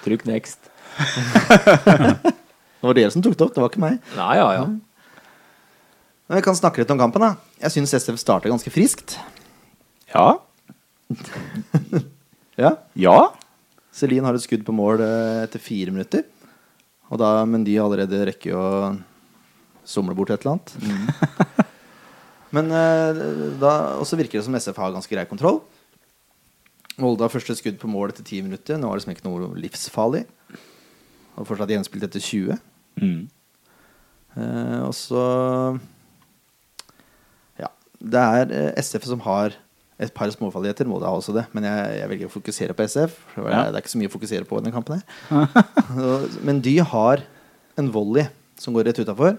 Trykk 0.06 0.26
next. 0.30 0.70
Det 2.82 2.88
var 2.90 2.98
dere 2.98 3.12
som 3.14 3.22
tok 3.22 3.36
det 3.38 3.46
opp, 3.46 3.52
det 3.54 3.62
var 3.62 3.70
ikke 3.70 3.82
meg. 3.84 3.98
Nei, 4.18 4.32
ja, 4.40 4.46
ja. 4.58 4.64
Men 6.26 6.40
vi 6.40 6.42
kan 6.48 6.56
snakke 6.58 6.82
litt 6.82 6.90
om 6.90 6.98
kampen. 6.98 7.22
da 7.22 7.36
Jeg 7.62 7.76
syns 7.76 7.94
SF 7.94 8.18
starter 8.18 8.50
ganske 8.50 8.74
friskt. 8.74 9.20
Ja. 10.14 10.40
Ja 12.58 12.72
Ja. 12.98 13.16
Celine 13.94 14.26
har 14.26 14.34
et 14.38 14.44
skudd 14.44 14.64
på 14.66 14.74
mål 14.76 15.02
eh, 15.06 15.44
etter 15.46 15.62
fire 15.62 15.94
minutter. 15.94 16.26
Og 17.12 17.20
da 17.22 17.44
Mendy 17.46 17.76
allerede 17.80 18.24
rekker 18.32 18.56
å 18.58 18.66
somle 19.88 20.16
bort 20.18 20.32
et 20.34 20.42
eller 20.42 20.58
annet. 20.58 20.74
Men 22.56 22.72
eh, 22.74 23.22
da 23.62 23.74
også 24.02 24.18
virker 24.20 24.40
det 24.40 24.46
som 24.48 24.56
SF 24.58 24.80
har 24.82 24.94
ganske 24.96 25.14
grei 25.14 25.28
kontroll. 25.30 25.62
Molde 27.00 27.24
har 27.24 27.32
første 27.34 27.56
skudd 27.56 27.78
på 27.82 27.90
mål 27.90 28.12
etter 28.12 28.26
ti 28.28 28.42
minutter. 28.44 28.78
Nå 28.78 28.90
er 28.90 28.98
det 28.98 29.02
liksom 29.02 29.14
ikke 29.16 29.28
noe 29.30 29.52
livsfarlig. 29.62 30.26
Og 31.40 31.48
fortsatt 31.48 31.72
gjenspilt 31.72 32.04
etter 32.10 32.20
20. 32.24 32.58
Mm. 33.02 33.22
Eh, 34.36 34.80
og 34.86 34.94
så 34.98 35.24
Ja. 37.60 37.70
Det 38.02 38.22
er 38.22 38.52
eh, 38.52 38.82
SF 38.82 39.06
som 39.08 39.24
har 39.26 39.56
et 40.02 40.14
par 40.14 40.30
småfarligheter. 40.34 40.88
Molde 40.90 41.06
har 41.06 41.14
også 41.16 41.34
det, 41.36 41.46
men 41.54 41.64
jeg, 41.68 41.98
jeg 42.00 42.10
velger 42.10 42.30
å 42.30 42.34
fokusere 42.34 42.74
på 42.74 42.84
SF. 42.90 43.18
Det, 43.36 43.46
er, 43.46 43.52
Ja. 43.52 43.64
det 43.70 43.78
er 43.78 43.84
ikke 43.84 43.94
så 43.96 44.02
mye 44.02 44.10
å 44.12 44.16
fokusere 44.18 44.48
på 44.50 44.58
i 44.58 44.64
denne 44.64 44.74
kampen. 44.74 45.02
her 45.30 46.42
Men 46.48 46.62
de 46.66 46.78
har 46.82 47.22
en 47.78 47.92
volley 47.94 48.26
som 48.60 48.74
går 48.74 48.90
rett 48.90 49.00
utafor. 49.02 49.38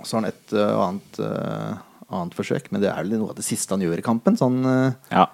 Og 0.00 0.06
så 0.08 0.16
har 0.16 0.22
han 0.24 0.30
et 0.30 0.52
uh, 0.56 0.80
annet, 0.86 1.18
uh, 1.20 1.80
annet 2.08 2.36
forsøk. 2.36 2.70
Men 2.72 2.80
det 2.84 2.88
er 2.92 3.02
vel 3.04 3.18
noe 3.20 3.32
av 3.32 3.36
det 3.40 3.44
siste 3.44 3.72
han 3.74 3.82
gjør 3.84 4.00
i 4.00 4.04
kampen. 4.06 4.36
Sånn 4.40 4.60
uh, 4.64 4.92
Ja. 5.12 5.26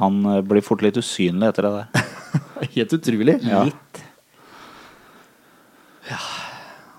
Han 0.00 0.22
eh, 0.26 0.42
blir 0.46 0.64
fort 0.64 0.82
litt 0.84 0.98
usynlig 1.00 1.50
etter 1.50 1.68
det 1.68 1.72
der. 1.78 2.06
helt 2.76 2.94
utrolig. 2.96 3.36
Ja. 3.44 3.64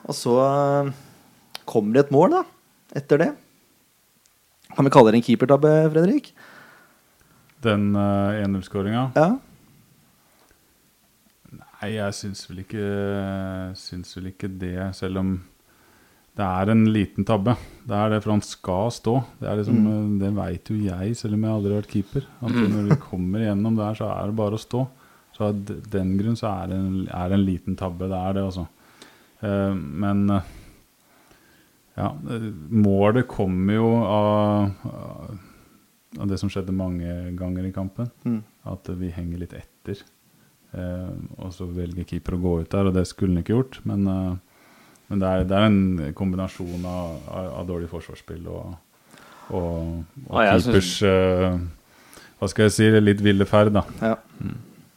Og 0.03 0.17
så 0.17 0.35
eh, 0.43 0.91
kommer 1.69 1.97
det 1.97 2.05
et 2.07 2.13
mål, 2.15 2.37
da. 2.37 2.43
Etter 2.99 3.21
det. 3.23 3.31
Kan 4.73 4.87
vi 4.87 4.93
kalle 4.93 5.13
det 5.13 5.21
en 5.21 5.25
keepertabbe, 5.25 5.71
Fredrik? 5.93 6.33
Den 7.63 7.93
uh, 7.95 8.35
1-0-skåringa 8.43 9.03
Ja. 9.15 9.27
Nei, 11.53 11.89
jeg 11.93 12.15
syns 12.17 12.41
vel 12.49 12.63
ikke 12.65 12.87
Syns 13.79 14.17
vel 14.17 14.33
ikke 14.33 14.49
det, 14.51 14.75
selv 14.97 15.21
om 15.21 15.29
det 16.33 16.45
er 16.47 16.71
en 16.73 16.83
liten 16.89 17.27
tabbe. 17.27 17.53
Det 17.85 17.93
er 17.93 18.13
det, 18.13 18.21
for 18.23 18.33
han 18.33 18.43
skal 18.45 18.89
stå. 18.95 19.13
Det, 19.37 19.47
er 19.49 19.59
liksom, 19.59 19.79
mm. 19.85 20.15
det 20.21 20.31
veit 20.37 20.71
jo 20.71 20.79
jeg, 20.81 21.17
selv 21.19 21.37
om 21.37 21.45
jeg 21.45 21.57
aldri 21.57 21.73
har 21.73 21.83
vært 21.83 21.93
keeper. 21.93 22.27
At 22.41 22.57
når 22.57 22.89
du 22.89 22.95
kommer 23.03 23.45
gjennom 23.45 23.77
der, 23.77 23.99
så 23.99 24.09
er 24.09 24.31
det 24.31 24.37
bare 24.39 24.57
å 24.57 24.63
stå. 24.63 24.81
Så 25.33 25.45
av 25.49 25.61
den 25.93 26.15
grunn 26.17 26.37
så 26.39 26.49
er 26.49 26.71
det 26.71 26.79
en, 26.79 26.97
er 27.05 27.29
det 27.29 27.37
en 27.37 27.45
liten 27.45 27.77
tabbe. 27.77 28.09
Det 28.09 28.17
er 28.17 28.37
det, 28.37 28.47
altså. 28.49 28.65
Uh, 29.43 29.73
men 29.75 30.25
uh, 30.31 30.51
ja, 31.93 32.09
eh, 32.29 32.49
målet 32.69 33.27
kommer 33.29 33.75
jo 33.77 33.89
av, 34.01 34.71
av 36.17 36.29
det 36.29 36.39
som 36.41 36.49
skjedde 36.49 36.73
mange 36.75 37.35
ganger 37.37 37.67
i 37.67 37.73
kampen. 37.75 38.09
Mm. 38.25 38.41
At 38.73 38.89
vi 38.97 39.11
henger 39.13 39.43
litt 39.43 39.53
etter. 39.57 40.01
Uh, 40.73 41.13
og 41.37 41.53
så 41.53 41.67
velger 41.69 42.07
keeper 42.09 42.37
å 42.37 42.41
gå 42.41 42.55
ut 42.63 42.71
der, 42.73 42.89
og 42.89 42.97
det 42.97 43.05
skulle 43.09 43.35
han 43.35 43.43
ikke 43.43 43.57
gjort. 43.57 43.79
Men, 43.89 44.07
eh, 44.09 44.33
men 45.13 45.21
det, 45.21 45.29
er, 45.29 45.45
det 45.45 45.59
er 45.59 45.67
en 45.69 46.13
kombinasjon 46.17 46.87
av, 46.89 47.15
av, 47.29 47.49
av 47.59 47.67
dårlig 47.69 47.89
forsvarsspill 47.91 48.47
og, 48.49 48.73
og, 49.53 49.67
og 50.25 50.39
Ja, 50.41 50.55
keepers 50.57 50.65
keepers 50.65 50.91
uh, 51.05 51.59
Hva 52.39 52.49
skal 52.51 52.67
jeg 52.67 52.75
si, 52.75 52.89
litt 53.05 53.21
ville 53.23 53.45
ferd, 53.47 53.71
da. 53.77 53.85
Ja. 54.01 54.15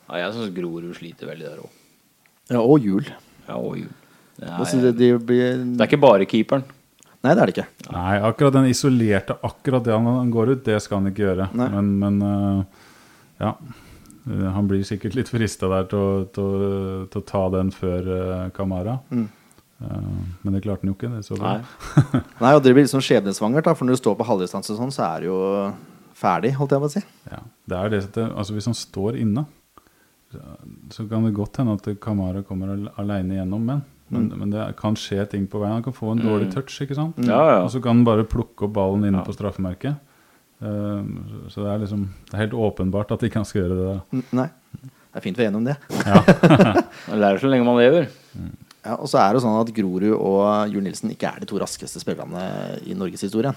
Ja, 0.06 0.22
jeg 0.22 0.32
syns 0.34 0.54
Grorud 0.56 0.88
sliter 0.96 1.28
veldig 1.28 1.46
der 1.46 1.60
òg. 1.62 1.76
ja 2.54 2.62
og 2.62 2.82
jul. 2.82 3.06
Ja, 3.46 3.58
og 3.58 3.76
jul. 3.78 3.92
Det 4.36 4.48
er, 4.50 4.80
du, 4.82 4.88
de 4.96 5.12
blir... 5.20 5.62
det 5.76 5.84
er 5.84 5.88
ikke 5.88 6.02
bare 6.02 6.26
keeperen. 6.28 6.64
Nei, 7.24 7.32
det 7.34 7.42
er 7.42 7.50
det 7.50 7.54
ikke. 7.54 7.92
Nei, 7.94 8.16
akkurat 8.28 8.54
den 8.54 8.68
isolerte, 8.70 9.36
akkurat 9.46 9.86
det 9.86 9.94
han, 9.94 10.06
han 10.20 10.32
går 10.34 10.52
ut, 10.54 10.64
det 10.66 10.76
skal 10.84 11.00
han 11.00 11.10
ikke 11.10 11.24
gjøre. 11.24 11.48
Nei. 11.58 11.68
Men, 11.74 11.92
men 12.02 12.18
uh, 12.22 12.86
ja. 13.42 13.54
Eh, 14.26 14.46
Han 14.56 14.68
blir 14.68 14.84
sikkert 14.86 15.14
litt 15.14 15.30
frista 15.30 15.68
der 15.70 15.88
til 15.90 16.02
å, 16.02 16.12
til, 16.34 16.46
å, 16.46 17.02
til 17.10 17.22
å 17.22 17.26
ta 17.26 17.42
den 17.54 17.72
før 17.74 18.08
uh, 18.10 18.46
Kamara. 18.54 18.98
Mm. 19.14 19.26
Eh, 19.82 20.06
men 20.42 20.54
det 20.56 20.62
klarte 20.64 20.86
han 20.86 20.92
jo 20.92 20.96
ikke. 20.96 21.10
Det 21.16 21.24
så 21.26 21.36
Nei. 21.40 21.58
Nei, 22.44 22.54
og 22.56 22.62
det 22.64 22.72
blir 22.72 22.84
litt 22.86 22.92
sånn 22.94 23.04
skjebnesvangert, 23.04 23.68
for 23.76 23.84
når 23.88 23.98
du 23.98 24.02
står 24.02 24.16
på 24.20 24.26
halvdistanse 24.28 24.76
sånn, 24.78 24.94
så 24.94 25.04
er 25.10 25.20
det 25.26 25.28
jo 25.30 25.40
ferdig, 26.16 26.54
holdt 26.56 26.72
jeg 26.72 26.80
på 26.84 26.88
å 26.88 26.94
si. 26.96 27.02
Ja. 27.30 27.42
Det 27.68 27.76
er 27.82 27.92
det 27.92 28.24
altså 28.30 28.54
Hvis 28.56 28.68
han 28.70 28.76
står 28.78 29.18
inne, 29.20 29.44
så, 30.90 31.04
kan 31.08 31.24
det 31.24 31.34
godt 31.36 31.60
hende 31.60 31.76
at 31.78 31.86
Kamara 32.02 32.42
kommer 32.44 32.72
al 32.74 32.88
aleine 33.00 33.38
gjennom, 33.38 33.62
men, 33.64 33.82
men, 34.12 34.26
men 34.40 34.50
det 34.52 34.64
kan 34.80 34.96
skje 34.98 35.22
ting 35.32 35.46
på 35.48 35.60
veien. 35.62 35.76
Han 35.78 35.84
kan 35.86 35.94
få 35.96 36.10
en 36.14 36.24
dårlig 36.24 36.50
touch, 36.52 36.74
ikke 36.84 36.96
sant? 36.98 37.16
Ja, 37.24 37.38
ja. 37.54 37.60
Og 37.62 37.70
så 37.72 37.80
kan 37.84 37.98
han 38.00 38.04
bare 38.08 38.24
plukke 38.28 38.66
opp 38.66 38.74
ballen 38.76 39.06
inne 39.06 39.22
Ja. 39.22 39.24
på 39.28 39.34
straffemerket. 39.36 39.96
Eh, 40.60 41.08
så- 41.52 41.62
det 41.62 41.70
er 41.72 41.78
liksom 41.84 42.08
Det 42.30 42.34
er 42.34 42.44
helt 42.46 42.56
åpenbart 42.56 43.12
at 43.12 43.20
de 43.20 43.28
ikke 43.30 43.44
skal 43.46 43.62
gjøre 43.62 43.76
det 43.76 43.86
der. 43.92 44.22
Nei. 44.32 44.48
Det 44.82 45.20
er 45.20 45.24
fint 45.24 45.36
vi 45.38 45.44
er 45.44 45.50
enige 45.50 45.62
om 45.62 45.64
det. 45.64 45.76
Man 47.08 47.20
lærer 47.22 47.38
så 47.40 47.48
lenge 47.48 47.64
man 47.64 47.76
lever. 47.80 48.08
Ja, 48.86 48.94
og 48.94 49.10
så 49.10 49.18
er 49.18 49.32
det 49.32 49.40
jo 49.40 49.46
sånn 49.48 49.58
at 49.58 49.72
Grorud 49.74 50.12
og 50.14 50.70
Jul 50.70 50.84
Nilsen 50.86 51.10
ikke 51.10 51.32
er 51.32 51.42
de 51.42 51.48
to 51.50 51.58
raskeste 51.58 52.02
spillerne 52.02 52.44
i 52.86 52.94
norgeshistorien. 52.94 53.56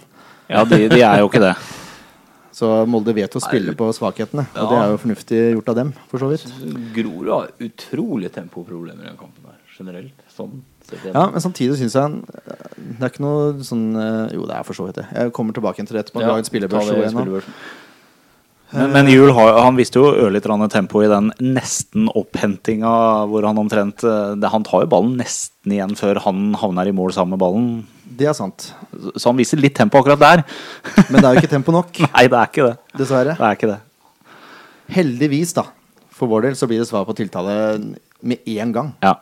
Ja, 0.50 0.64
de, 0.66 0.88
de 0.90 1.04
er 1.06 1.22
jo 1.22 1.30
ikke 1.30 1.44
det. 1.44 1.54
Så 2.60 2.68
Molde 2.90 3.14
vet 3.16 3.36
å 3.38 3.40
spille 3.40 3.72
på 3.78 3.88
svakhetene, 3.96 4.44
og 4.58 4.72
det 4.72 4.80
er 4.82 4.90
jo 4.92 4.98
fornuftig 5.00 5.38
gjort 5.54 5.70
av 5.72 5.76
dem, 5.78 5.92
for 6.10 6.20
så 6.20 6.28
vidt. 6.32 6.42
Grorud 6.96 7.30
har 7.32 7.52
utrolige 7.64 8.34
tempoproblemer 8.36 9.06
i 9.06 9.08
den 9.08 9.20
kampen 9.20 9.46
her, 9.48 9.60
generelt. 9.78 10.26
Sånn. 10.34 10.58
Ja, 11.06 11.28
men 11.30 11.38
samtidig 11.44 11.76
syns 11.78 11.94
jeg 11.94 12.16
Det 12.26 13.04
er 13.06 13.12
ikke 13.12 13.22
noe 13.22 13.62
sånn 13.62 13.84
eh, 13.94 14.32
Jo, 14.34 14.48
det 14.50 14.56
er 14.58 14.64
for 14.66 14.74
så 14.74 14.88
vidt 14.88 14.98
det. 14.98 15.04
Jeg 15.14 15.34
kommer 15.38 15.54
tilbake 15.54 15.84
til 15.86 15.94
det 15.94 16.02
etterpå. 16.02 16.24
Ja, 16.26 16.34
Men, 18.70 18.92
men 18.94 19.08
Juel 19.10 19.32
har, 19.34 19.56
han 19.66 19.78
visste 19.80 19.98
jo 19.98 20.12
ørlite 20.14 20.46
grann 20.46 20.70
tempo 20.70 21.02
i 21.02 21.08
den 21.10 21.32
nesten 21.42 22.06
opphentinga 22.14 22.92
hvor 23.32 23.48
han 23.48 23.58
omtrent 23.58 24.04
eh, 24.06 24.36
det, 24.38 24.52
Han 24.54 24.62
tar 24.68 24.84
jo 24.84 24.90
ballen 24.92 25.16
nesten 25.18 25.74
igjen 25.74 25.96
før 25.98 26.20
han 26.28 26.52
havner 26.62 26.92
i 26.92 26.94
mål 26.94 27.16
sammen 27.16 27.34
med 27.34 27.42
ballen. 27.42 27.70
Det 28.20 28.28
er 28.30 28.36
sant. 28.38 28.68
Så 29.16 29.30
han 29.32 29.40
viser 29.40 29.58
litt 29.62 29.74
tempo 29.80 29.98
akkurat 30.04 30.22
der. 30.22 30.44
Men 31.10 31.18
det 31.18 31.24
er 31.26 31.34
jo 31.34 31.42
ikke 31.42 31.54
tempo 31.56 31.74
nok, 31.74 31.98
Nei, 32.14 32.28
det 32.30 32.38
er 32.38 32.52
ikke 32.52 32.68
det. 32.68 32.76
dessverre. 33.02 33.34
Det 33.40 33.48
er 33.50 33.58
ikke 33.58 33.72
det. 33.72 33.80
Heldigvis, 34.94 35.52
da, 35.58 35.66
for 36.14 36.30
vår 36.32 36.48
del, 36.50 36.56
så 36.58 36.70
blir 36.70 36.82
det 36.82 36.88
svar 36.90 37.06
på 37.10 37.14
tiltale 37.18 37.56
med 38.22 38.46
en 38.54 38.72
gang. 38.76 38.94
Ja. 39.06 39.16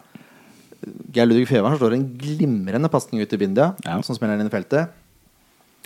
Geir 1.16 1.28
Ludvig 1.28 1.48
Fevang 1.50 1.76
slår 1.80 1.96
en 1.98 2.06
glimrende 2.20 2.92
pasning 2.94 3.24
ut 3.24 3.30
til 3.32 3.40
Bindia, 3.42 3.74
Ja. 3.84 3.98
som 4.06 4.16
spiller 4.16 4.40
inn 4.40 4.48
i 4.48 4.54
feltet. 4.54 4.92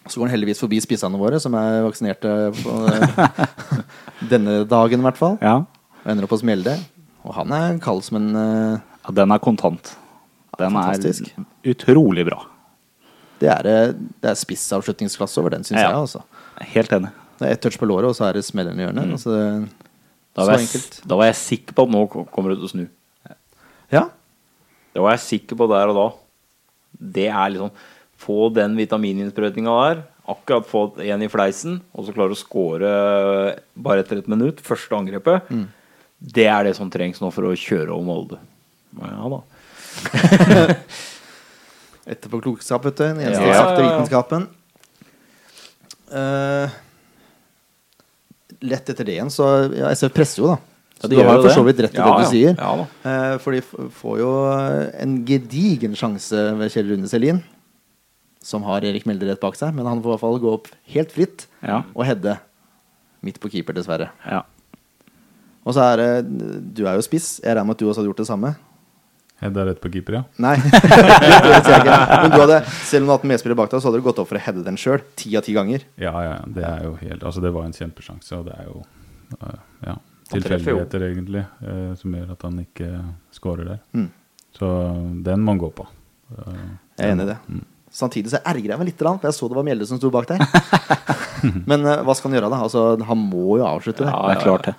Så 0.09 0.17
går 0.19 0.27
han 0.27 0.33
heldigvis 0.33 0.59
forbi 0.63 0.79
spissene 0.81 1.19
våre, 1.21 1.37
som 1.39 1.53
er 1.59 1.83
vaksinerte 1.85 2.31
på 2.57 2.75
eh, 2.89 3.19
denne 4.31 4.61
dagen, 4.69 4.99
i 5.03 5.07
hvert 5.09 5.19
fall. 5.19 5.37
ja. 5.41 5.59
Og 6.01 6.09
ender 6.09 6.25
opp 6.25 6.31
hos 6.33 6.41
Mjelde. 6.41 6.73
Og 7.21 7.35
han 7.37 7.51
er 7.53 7.75
kald 7.83 7.99
som 8.07 8.17
en 8.17 8.31
eh, 8.35 8.79
Ja, 9.05 9.11
Den 9.19 9.31
er 9.35 9.41
kontant. 9.43 9.91
Den 10.57 10.73
Fantastisk. 10.73 11.27
er 11.37 11.75
utrolig 11.75 12.23
bra. 12.25 12.39
Det 13.41 13.49
er, 13.53 13.67
eh, 13.69 13.93
det 14.21 14.31
er 14.31 14.39
spissavslutningsklasse 14.39 15.37
over 15.41 15.53
den, 15.53 15.63
syns 15.67 15.77
Ja. 15.81 15.91
jeg. 15.91 16.01
Også. 16.07 16.23
Helt 16.73 16.91
enig. 16.97 17.11
Det 17.37 17.47
er 17.47 17.53
ett 17.55 17.61
touch 17.61 17.77
på 17.81 17.85
låret, 17.89 18.09
og 18.09 18.15
så 18.17 18.27
er 18.29 18.33
det 18.39 18.43
smellende 18.45 18.81
i 18.81 18.85
hjørnet. 18.87 19.13
Altså, 19.13 19.37
Da 20.35 20.41
så 20.45 20.51
var, 20.51 20.57
jeg, 20.65 20.81
da 21.09 21.15
var 21.19 21.25
jeg 21.29 21.35
sikker 21.35 21.73
på 21.77 21.83
at 21.85 21.89
nå 21.93 22.01
kommer 22.31 22.49
du 22.53 22.55
til 22.61 22.65
å 22.67 22.73
snu. 22.73 22.83
Ja. 23.91 24.03
Det 24.93 25.01
var 25.03 25.11
jeg 25.17 25.23
sikker 25.27 25.57
på 25.59 25.67
der 25.69 25.89
og 25.93 25.97
da. 25.97 26.05
Det 27.19 27.27
er 27.29 27.49
liksom 27.53 27.71
Få 28.31 28.47
den 28.55 28.77
vitamininnsprøytinga 28.79 29.73
der. 29.83 30.01
Akkurat 30.31 30.67
få 30.69 30.85
en 31.03 31.23
i 31.25 31.27
fleisen, 31.27 31.81
og 31.91 32.05
så 32.07 32.13
klare 32.15 32.31
å 32.31 32.37
score 32.39 32.91
bare 33.75 33.99
etter 34.05 34.21
et 34.21 34.27
minutt. 34.31 34.61
Første 34.63 34.95
angrepet. 34.95 35.49
Mm. 35.51 35.65
Det 36.21 36.45
er 36.47 36.63
det 36.69 36.75
som 36.77 36.89
trengs 36.93 37.19
nå 37.19 37.31
for 37.33 37.49
å 37.49 37.55
kjøre 37.57 37.91
over 37.91 38.05
Molde. 38.07 38.39
Ja 39.01 39.27
da. 39.33 39.41
Etterpåklokskap, 42.11 42.85
vet 42.87 42.97
du. 42.97 43.03
Den 43.03 43.19
eneste 43.25 43.43
Ja. 43.43 43.51
eksakte 43.51 43.83
vitenskapen. 43.85 44.47
Uh, 46.11 46.67
lett 48.61 48.89
etter 48.91 49.05
det 49.07 49.13
igjen, 49.17 49.29
så 49.31 49.47
ja, 49.73 49.89
SF 49.95 50.13
presser 50.15 50.41
jo, 50.43 50.47
da. 50.53 50.57
Så 51.01 51.07
Ja, 51.07 51.09
de 51.09 51.15
du 51.15 51.23
har 51.29 51.41
for 51.41 51.49
så 51.55 51.63
vidt 51.65 51.79
rett 51.81 51.95
i 51.95 51.97
Ja, 51.97 52.05
det 52.05 52.17
du 52.17 52.23
ja. 52.23 52.29
sier. 52.29 52.55
Ja 52.59 52.71
da. 52.77 52.85
Eh, 53.09 53.37
for 53.41 53.51
de 53.55 53.57
f- 53.63 53.91
får 54.01 54.19
jo 54.19 54.31
en 55.01 55.25
gedigen 55.25 55.95
sjanse 55.97 56.37
ved 56.59 56.69
Kjell 56.71 56.91
Rune 56.91 57.07
Selin, 57.09 57.39
som 58.41 58.63
har 58.65 58.83
Erik 58.87 59.05
Melde 59.09 59.27
rett 59.29 59.41
bak 59.41 59.55
seg. 59.59 59.73
Men 59.77 59.85
han 59.89 60.01
får 60.01 60.09
i 60.09 60.13
hvert 60.15 60.23
fall 60.25 60.39
gå 60.41 60.53
opp 60.57 60.67
helt 60.95 61.11
fritt 61.13 61.47
Ja. 61.61 61.83
og 61.93 62.05
heade 62.07 62.39
midt 63.21 63.39
på 63.39 63.51
keeper, 63.53 63.73
dessverre. 63.77 64.09
Ja. 64.25 64.41
Og 65.61 65.75
så 65.77 65.83
er 65.91 65.97
det 66.01 66.09
Du 66.73 66.85
er 66.89 66.95
jo 66.97 67.01
spiss. 67.05 67.39
Jeg 67.43 67.53
regner 67.55 67.67
med 67.69 67.75
at 67.77 67.79
du 67.83 67.85
også 67.89 68.01
hadde 68.01 68.09
gjort 68.09 68.23
det 68.23 68.27
samme. 68.31 68.55
Hedda 69.41 69.63
rett 69.65 69.79
på 69.81 69.89
keeper, 69.93 70.13
ja. 70.19 70.23
Nei, 70.37 70.55
det 70.61 71.61
sier 71.65 71.71
jeg 71.73 71.81
ikke. 71.81 71.95
Men 72.21 72.29
du 72.33 72.37
hadde, 72.43 72.57
selv 72.85 73.01
om 73.01 73.07
du 73.07 73.11
hadde 73.11 73.15
hatt 73.15 73.23
medspiller 73.31 73.57
bak 73.57 73.71
deg, 73.71 73.81
så 73.81 73.89
hadde 73.89 73.97
du 74.01 74.05
gått 74.05 74.19
opp 74.21 74.29
for 74.29 74.37
å 74.37 74.41
heade 74.45 74.61
den 74.67 74.77
sjøl. 74.77 75.01
Ti 75.17 75.31
av 75.39 75.45
ti 75.47 75.55
ganger. 75.57 75.85
Ja, 75.97 76.11
ja, 76.27 76.35
det 76.45 76.61
er 76.67 76.83
jo 76.85 76.91
helt 76.99 77.23
Altså, 77.25 77.41
det 77.41 77.49
var 77.55 77.65
en 77.65 77.73
kjempesjanse, 77.73 78.37
og 78.37 78.45
det 78.51 78.53
er 78.59 78.67
jo 78.69 78.83
eh, 79.39 79.57
ja, 79.87 79.95
tilfeldigheter, 80.29 81.05
egentlig, 81.09 81.41
eh, 81.65 81.89
som 81.97 82.13
gjør 82.19 82.35
at 82.35 82.45
han 82.45 82.59
ikke 82.61 82.91
scorer 83.33 83.71
der. 83.73 83.81
Mm. 83.97 84.09
Så 84.59 84.69
den 85.25 85.41
må 85.41 85.55
han 85.55 85.63
gå 85.65 85.71
på. 85.73 85.87
Eh, 86.37 86.61
Jeg 87.01 87.07
er 87.09 87.15
enig 87.15 87.25
i 87.25 87.31
det. 87.33 87.39
Mm. 87.49 87.65
Samtidig 87.91 88.31
så 88.31 88.39
ergrer 88.47 88.71
jeg 88.71 88.79
meg 88.79 88.87
litt, 88.87 89.01
for 89.01 89.27
jeg 89.27 89.35
så 89.35 89.49
det 89.51 89.57
var 89.57 89.65
Mjelde 89.67 89.87
som 89.89 89.99
sto 89.99 90.11
bak 90.13 90.29
der. 90.29 90.39
Men 91.69 91.83
uh, 91.83 91.97
hva 92.07 92.15
skal 92.15 92.29
han 92.31 92.37
gjøre, 92.39 92.51
da? 92.53 92.61
Altså, 92.63 92.85
han 93.09 93.19
må 93.19 93.57
jo 93.59 93.67
avslutte 93.67 94.05
det. 94.05 94.13
ja, 94.13 94.21
det 94.29 94.37
er 94.37 94.45
klart 94.45 94.69
det. 94.69 94.75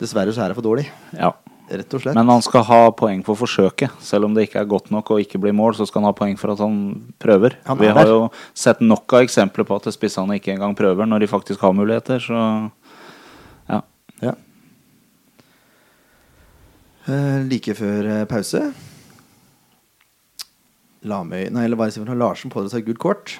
Dessverre 0.00 0.32
så 0.32 0.44
er 0.44 0.52
det 0.52 0.56
for 0.56 0.64
dårlig. 0.64 0.86
Ja. 1.18 1.34
Rett 1.68 1.92
og 1.92 2.00
slett. 2.00 2.16
Men 2.16 2.30
han 2.32 2.40
skal 2.44 2.64
ha 2.64 2.80
poeng 2.96 3.20
for 3.26 3.36
forsøket. 3.36 3.92
Selv 4.00 4.24
om 4.24 4.32
det 4.36 4.46
ikke 4.46 4.62
er 4.62 4.70
godt 4.70 4.88
nok 4.94 5.10
og 5.12 5.20
ikke 5.20 5.40
blir 5.42 5.52
mål, 5.52 5.76
så 5.76 5.84
skal 5.88 6.00
han 6.00 6.08
ha 6.08 6.16
poeng 6.16 6.38
for 6.40 6.54
at 6.54 6.62
han 6.64 6.78
prøver. 7.20 7.58
Han 7.68 7.80
Vi 7.82 7.90
har 7.90 8.08
der. 8.08 8.12
jo 8.14 8.20
sett 8.56 8.80
nok 8.80 9.18
av 9.18 9.26
eksempler 9.26 9.68
på 9.68 9.76
at 9.76 9.90
spissene 9.92 10.38
ikke 10.40 10.54
engang 10.54 10.76
prøver 10.78 11.04
når 11.04 11.26
de 11.26 11.32
faktisk 11.34 11.60
har 11.60 11.76
muligheter, 11.76 12.22
så 12.24 12.70
ja. 13.68 13.82
Ja. 14.24 14.32
Uh, 17.08 17.44
like 17.48 17.76
før 17.76 18.08
eh, 18.14 18.24
pause 18.28 18.70
Lamøy 21.06 21.48
Nei, 21.54 21.64
eller 21.66 21.78
hva 21.78 21.86
er 21.86 21.92
det 21.94 22.02
for? 22.02 22.18
Larsen 22.18 22.50
pådrar 22.52 22.72
seg 22.72 22.86
gult 22.88 22.98
kort. 23.02 23.36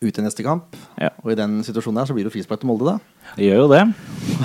Ut 0.00 0.16
i 0.16 0.22
neste 0.24 0.44
kamp. 0.46 0.76
Ja. 0.96 1.10
Og 1.20 1.34
i 1.34 1.36
den 1.36 1.58
situasjonen 1.66 2.00
der 2.00 2.08
så 2.08 2.14
blir 2.16 2.24
det 2.24 2.32
frispark 2.32 2.62
til 2.62 2.70
Molde, 2.70 2.94
da. 2.94 3.34
Det 3.36 3.50
gjør 3.50 3.66
jo 3.66 3.68
det. 3.74 3.82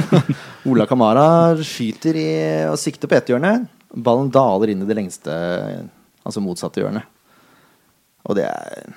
Ola 0.70 0.88
Kamara 0.90 1.28
skyter 1.64 2.18
i 2.20 2.30
og 2.68 2.76
sikter 2.82 3.08
på 3.08 3.16
ett 3.16 3.32
hjørne. 3.32 3.54
Ballen 3.96 4.28
daler 4.34 4.74
inn 4.74 4.84
i 4.84 4.90
det 4.90 4.98
lengste, 4.98 5.32
altså 6.28 6.44
motsatte 6.44 6.84
hjørnet. 6.84 7.08
Og 8.26 8.36
det 8.36 8.50
er 8.50 8.90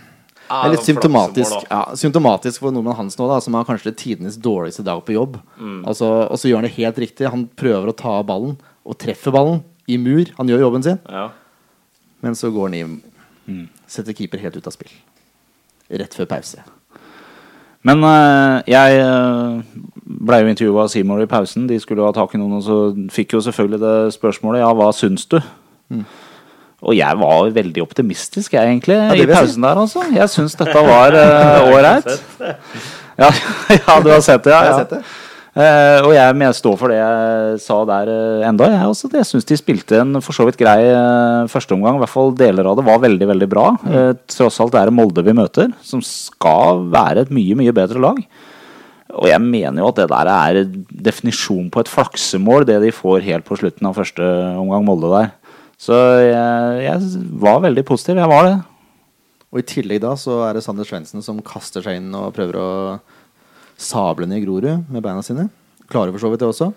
Det 0.49 0.59
er 0.65 0.73
litt 0.73 0.87
symptomatisk, 0.89 1.67
ja, 1.69 1.83
symptomatisk 2.01 2.63
for 2.65 2.73
Nordmann 2.75 2.97
Hans 2.97 3.19
nå, 3.21 3.27
da, 3.29 3.37
som 3.45 3.55
har 3.55 3.67
kanskje 3.69 3.93
tidenes 4.01 4.39
dårligste 4.41 4.83
dag 4.83 5.03
på 5.05 5.13
jobb. 5.15 5.37
Mm. 5.61 5.83
Altså, 5.87 6.09
og 6.27 6.41
så 6.41 6.49
gjør 6.49 6.63
han 6.63 6.67
det 6.67 6.77
helt 6.79 6.99
riktig. 7.05 7.29
Han 7.31 7.45
prøver 7.55 7.93
å 7.93 7.97
ta 7.97 8.15
ballen, 8.27 8.57
og 8.89 8.97
treffer 8.99 9.35
ballen 9.35 9.61
i 9.87 9.99
mur. 10.01 10.33
Han 10.41 10.49
gjør 10.49 10.65
jobben 10.67 10.87
sin, 10.89 10.99
Ja. 11.07 11.29
Men 12.25 12.35
så 12.39 12.51
går 12.55 12.71
han 12.71 12.77
i 12.79 12.85
Mm. 13.49 13.69
Setter 13.89 14.13
keeper 14.13 14.43
helt 14.43 14.59
ut 14.61 14.67
av 14.69 14.75
spill. 14.75 14.91
Rett 15.89 16.13
før 16.13 16.27
pause. 16.29 16.61
Men 17.87 18.03
uh, 18.05 18.59
jeg 18.69 18.99
uh, 19.01 19.63
blei 20.05 20.43
jo 20.43 20.51
intervjua 20.53 20.85
av 20.85 20.91
Seymour 20.93 21.23
i 21.25 21.29
pausen. 21.31 21.69
De 21.71 21.79
skulle 21.81 22.03
jo 22.03 22.09
ha 22.11 22.13
tak 22.13 22.35
i 22.37 22.41
noen, 22.41 22.59
og 22.59 22.65
så 22.67 22.79
fikk 23.15 23.33
jo 23.39 23.41
selvfølgelig 23.47 23.81
det 23.85 23.95
spørsmålet 24.19 24.61
Ja, 24.65 24.73
hva 24.77 24.91
syns 24.93 25.25
du? 25.31 25.39
Og 26.79 26.95
jeg 26.95 27.19
var 27.19 27.49
veldig 27.57 27.83
optimistisk, 27.83 28.53
jeg, 28.55 28.69
egentlig, 28.69 28.99
ja, 29.01 29.15
i 29.17 29.27
pausen 29.27 29.65
der, 29.65 29.81
altså. 29.81 30.05
Jeg 30.15 30.31
syns 30.31 30.59
dette 30.61 30.85
var 30.85 31.17
uh, 31.23 31.71
ålreit. 31.73 32.13
ja, 33.19 33.33
ja, 33.79 33.97
du 34.05 34.13
har 34.13 34.21
sett 34.21 34.45
det? 34.45 34.53
Ja, 34.53 34.61
Jeg 34.67 34.75
har 34.75 34.85
sett 34.85 34.95
det. 34.99 35.03
Eh, 35.59 36.01
og 36.07 36.13
jeg, 36.15 36.35
jeg 36.39 36.55
står 36.55 36.75
for 36.79 36.93
det 36.93 36.99
jeg 37.01 37.57
sa 37.65 37.79
der 37.89 38.11
uh, 38.13 38.47
enda. 38.47 38.69
Jeg, 38.71 38.91
også. 38.93 39.09
jeg 39.11 39.27
syns 39.27 39.49
de 39.49 39.57
spilte 39.59 39.99
en 39.99 40.21
for 40.23 40.37
så 40.37 40.47
vidt 40.47 40.59
grei 40.61 40.85
uh, 40.93 41.49
førsteomgang. 41.51 41.99
I 41.99 42.03
hvert 42.05 42.13
fall 42.13 42.31
deler 42.39 42.69
av 42.71 42.77
det 42.79 42.85
var 42.87 43.01
veldig 43.03 43.29
veldig 43.33 43.49
bra. 43.51 43.65
Uh, 43.83 44.13
tross 44.31 44.61
alt 44.63 44.77
det 44.77 44.85
er 44.85 44.95
Molde 44.95 45.25
vi 45.27 45.35
møter, 45.35 45.73
som 45.83 46.05
skal 46.05 46.85
være 46.93 47.27
et 47.27 47.35
mye 47.35 47.59
mye 47.59 47.75
bedre 47.75 48.05
lag. 48.05 48.23
Og 49.19 49.27
jeg 49.27 49.43
mener 49.43 49.83
jo 49.83 49.91
at 49.91 49.99
det 49.99 50.09
der 50.13 50.31
er 50.31 50.63
definisjon 51.09 51.73
på 51.75 51.83
et 51.83 51.91
flaksemål, 51.91 52.69
det 52.69 52.79
de 52.85 52.95
får 52.95 53.27
helt 53.27 53.49
på 53.49 53.59
slutten 53.59 53.89
av 53.89 53.99
første 53.99 54.31
omgang 54.61 54.87
Molde 54.87 55.11
der. 55.11 55.35
Så 55.79 55.97
jeg, 56.23 56.83
jeg 56.85 57.29
var 57.43 57.65
veldig 57.67 57.87
positiv. 57.89 58.21
Jeg 58.21 58.31
var 58.31 58.47
det. 58.47 58.57
Og 59.49 59.63
i 59.63 59.67
tillegg 59.67 60.05
da 60.05 60.15
så 60.21 60.43
er 60.47 60.55
det 60.55 60.63
Sander 60.63 60.87
Svendsen 60.87 61.25
som 61.25 61.43
kaster 61.43 61.83
seg 61.83 61.99
inn 61.99 62.13
og 62.15 62.35
prøver 62.37 62.61
å 62.61 62.69
sable 63.79 64.27
i 64.35 64.43
Grorud 64.43 64.91
med 64.91 65.03
beina 65.05 65.23
sine. 65.23 65.49
Klarer 65.89 66.13
for 66.13 66.27
så 66.27 66.33
vidt 66.33 66.43
det 66.43 66.51
også. 66.51 66.73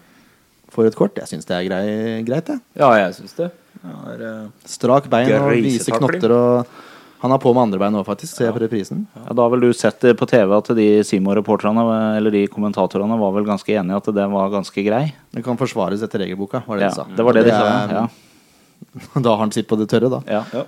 Får 0.71 0.87
et 0.87 0.95
kort. 0.95 1.17
Jeg 1.19 1.27
syns 1.27 1.49
det 1.49 1.57
er 1.57 1.65
grei, 1.67 1.83
greit, 2.27 2.53
jeg. 2.53 2.61
ja, 2.79 2.91
jeg 3.01 3.17
syns 3.17 3.35
det. 3.35 3.49
det 3.81 4.13
er, 4.13 4.23
uh, 4.23 4.69
Strak 4.69 5.09
bein 5.11 5.33
og 5.35 5.51
vise 5.59 5.91
knotter 5.91 6.31
og 6.37 6.79
Han 7.21 7.29
har 7.29 7.37
på 7.37 7.51
med 7.53 7.67
andre 7.67 7.77
bein 7.77 7.93
nå, 7.93 7.99
faktisk. 8.01 8.33
Ser 8.33 8.47
jeg 8.47 8.55
på 8.55 8.63
reprisen. 8.63 9.03
Ja, 9.13 9.35
da 9.37 9.43
har 9.43 9.51
vel 9.53 9.67
du 9.67 9.73
sett 9.77 9.99
det 10.01 10.15
på 10.17 10.25
TV 10.25 10.55
at 10.55 10.71
de 10.73 10.87
Simo-reporterne, 11.05 11.83
eller 12.17 12.33
de 12.33 12.47
kommentatorene 12.49 13.17
var 13.19 13.35
vel 13.35 13.45
ganske 13.45 13.75
enige 13.77 13.99
at 13.99 14.09
det 14.15 14.25
var 14.31 14.49
ganske 14.49 14.85
grei. 14.87 15.03
Det 15.29 15.43
kan 15.45 15.59
forsvares 15.59 16.01
etter 16.01 16.23
regelboka, 16.23 16.63
var 16.65 16.79
det 16.81 16.87
Ja, 16.87 16.89
de 16.89 16.97
sa. 16.97 17.05
det 17.17 17.27
var 17.27 17.37
det 17.37 17.43
de 17.45 17.53
sa. 17.53 17.67
Ja. 17.99 18.07
Da 19.21 19.35
har 19.35 19.43
han 19.43 19.53
sitt 19.53 19.67
på 19.69 19.77
det 19.77 19.85
tørre, 19.91 20.09
da. 20.09 20.23
Ja. 20.25 20.41
ja. 20.49 20.63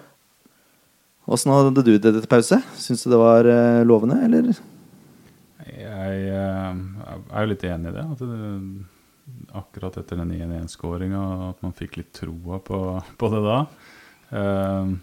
Åssen 1.25 1.55
hadde 1.55 1.81
du 1.81 1.95
det 1.97 2.13
til 2.19 2.29
pause? 2.29 2.59
Syns 2.77 3.01
du 3.01 3.09
det 3.15 3.17
var 3.23 3.49
eh, 3.49 3.81
lovende, 3.87 4.19
eller? 4.27 4.53
Jeg 6.03 6.27
eh, 6.33 6.83
er 7.31 7.45
jo 7.47 7.51
litt 7.53 7.63
enig 7.69 7.93
i 7.93 7.95
det. 7.99 8.05
At 8.11 8.19
det 8.25 9.55
akkurat 9.55 9.95
etter 10.01 10.19
den 10.19 10.33
1-1-skåringa 10.35 11.23
at 11.53 11.61
man 11.63 11.71
fikk 11.77 11.95
litt 12.01 12.11
troa 12.17 12.59
på, 12.59 12.79
på 13.21 13.29
det 13.31 13.41
da. 13.45 13.57
Eh, 14.35 14.93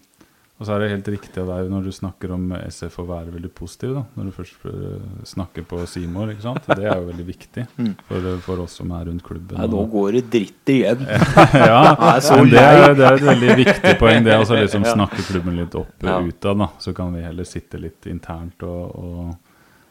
og 0.61 0.67
så 0.69 0.75
er 0.75 0.83
det 0.83 0.89
helt 0.93 1.07
riktig 1.09 1.41
av 1.41 1.47
deg 1.49 1.71
når 1.73 1.87
du 1.87 1.93
snakker 1.97 2.35
om 2.35 2.43
SF 2.53 2.99
å 3.01 3.05
være 3.09 3.33
veldig 3.33 3.49
positiv. 3.57 3.95
da, 3.97 4.03
Når 4.19 4.27
du 4.29 4.33
først 4.37 4.67
eh, 4.69 5.07
snakker 5.31 5.65
på 5.71 5.79
Simor. 5.89 6.29
ikke 6.35 6.45
sant? 6.45 6.67
Det 6.69 6.85
er 6.85 6.99
jo 7.01 7.07
veldig 7.09 7.25
viktig 7.31 7.65
Mm. 7.81 7.95
for, 8.11 8.27
for 8.45 8.61
oss 8.67 8.75
som 8.77 8.93
er 8.93 9.07
rundt 9.09 9.25
klubben. 9.25 9.57
Nei, 9.57 9.71
nå 9.73 9.87
går 9.89 10.19
det 10.19 10.23
dritt 10.35 10.69
igjen. 10.75 11.07
ja, 11.57 11.95
men 11.97 12.51
det 12.53 12.61
er, 12.61 12.93
det 12.99 13.07
er 13.09 13.17
et 13.17 13.25
veldig 13.31 13.57
viktig 13.63 13.95
poeng. 14.03 14.21
Det 14.29 14.37
å 14.37 14.45
liksom 14.61 14.85
snakke 14.85 15.25
klubben 15.31 15.57
litt 15.63 15.79
opp 15.81 16.05
Ja. 16.05 16.19
utad. 16.21 16.59
da, 16.61 16.69
Så 16.79 16.93
kan 16.93 17.15
vi 17.17 17.25
heller 17.25 17.49
sitte 17.49 17.81
litt 17.81 18.05
internt 18.13 18.61
og, 18.69 19.01
og, 19.01 19.50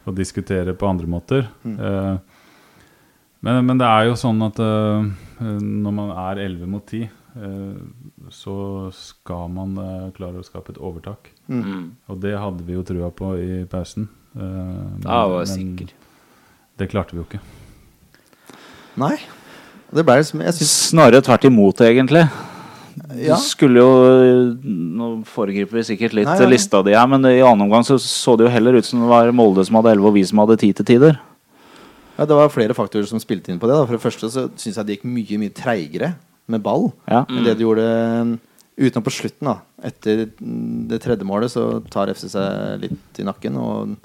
og 0.10 0.18
diskutere 0.18 0.74
på 0.74 0.90
andre 0.90 1.08
måter. 1.10 1.46
Eh, 1.64 2.18
men, 3.46 3.62
men 3.70 3.80
det 3.80 3.88
er 3.88 4.10
jo 4.10 4.18
sånn 4.20 4.42
at 4.44 4.58
uh, 4.60 5.06
når 5.40 5.94
man 5.96 6.10
er 6.12 6.42
11 6.50 6.68
mot 6.68 6.84
10, 6.84 7.06
uh, 7.38 7.78
så 8.34 8.56
skal 8.98 9.48
man 9.54 9.78
klare 10.18 10.42
å 10.42 10.48
skape 10.48 10.74
et 10.74 10.82
overtak. 10.82 11.30
Mm. 11.48 11.94
Og 12.12 12.20
det 12.26 12.34
hadde 12.36 12.66
vi 12.68 12.76
jo 12.76 12.84
trua 12.84 13.14
på 13.16 13.32
i 13.40 13.62
pausen. 13.70 14.10
Eh, 14.36 14.42
men- 14.42 15.02
Ja, 15.06 15.28
var 15.28 15.46
men 15.46 15.46
sikker. 15.48 15.94
Det 16.78 16.90
klarte 16.90 17.12
vi 17.16 17.18
jo 17.18 17.26
ikke. 17.26 17.40
Nei. 18.98 19.18
Det 19.92 20.06
ble 20.06 20.20
liksom 20.20 20.42
Jeg 20.42 20.54
synes... 20.54 20.90
Snarere 20.92 21.22
tvert 21.22 21.46
imot, 21.46 21.82
egentlig. 21.82 22.28
Ja. 23.20 23.36
Du 23.36 23.42
skulle 23.44 23.80
jo 23.82 23.90
Nå 24.64 25.10
foregriper 25.30 25.80
vi 25.80 25.84
sikkert 25.88 26.14
litt 26.18 26.28
Nei, 26.30 26.38
nei, 26.40 26.50
lista 26.54 26.82
di 26.86 26.94
her, 26.96 27.08
men 27.08 27.26
i 27.30 27.40
annen 27.42 27.66
omgang 27.68 27.84
så, 27.88 27.98
så 28.02 28.36
det 28.38 28.48
jo 28.48 28.54
heller 28.54 28.78
ut 28.80 28.86
som 28.88 29.02
det 29.04 29.10
var 29.12 29.32
Molde 29.36 29.66
som 29.68 29.78
hadde 29.80 29.94
11, 29.96 30.08
og 30.10 30.14
vi 30.18 30.24
som 30.30 30.42
hadde 30.44 30.58
10 30.60 30.74
til 30.80 30.86
tider. 30.86 31.20
ja, 32.18 32.26
Det 32.26 32.36
var 32.36 32.50
flere 32.54 32.76
faktorer 32.78 33.08
som 33.08 33.20
spilte 33.20 33.52
inn 33.54 33.60
på 33.62 33.68
det. 33.70 33.76
da 33.80 33.86
For 33.86 33.96
det 33.98 34.04
første 34.04 34.30
så 34.34 34.48
syns 34.60 34.76
jeg 34.78 34.86
det 34.86 34.98
gikk 35.00 35.08
mye 35.10 35.40
mye 35.46 35.56
treigere 35.56 36.14
med 36.50 36.64
ball 36.66 36.92
Ja. 37.08 37.26
enn 37.30 37.44
det 37.46 37.58
de 37.58 37.64
gjorde 37.68 37.88
mm, 38.26 38.40
utenom 38.80 39.04
på 39.06 39.12
slutten. 39.16 39.46
da 39.52 39.58
Etter 39.84 40.26
det 40.90 41.02
tredje 41.04 41.24
målet 41.28 41.52
så 41.54 41.80
tar 41.90 42.08
FC 42.14 42.28
seg 42.34 42.82
litt 42.82 43.20
i 43.20 43.24
nakken 43.28 43.58
og 43.58 43.96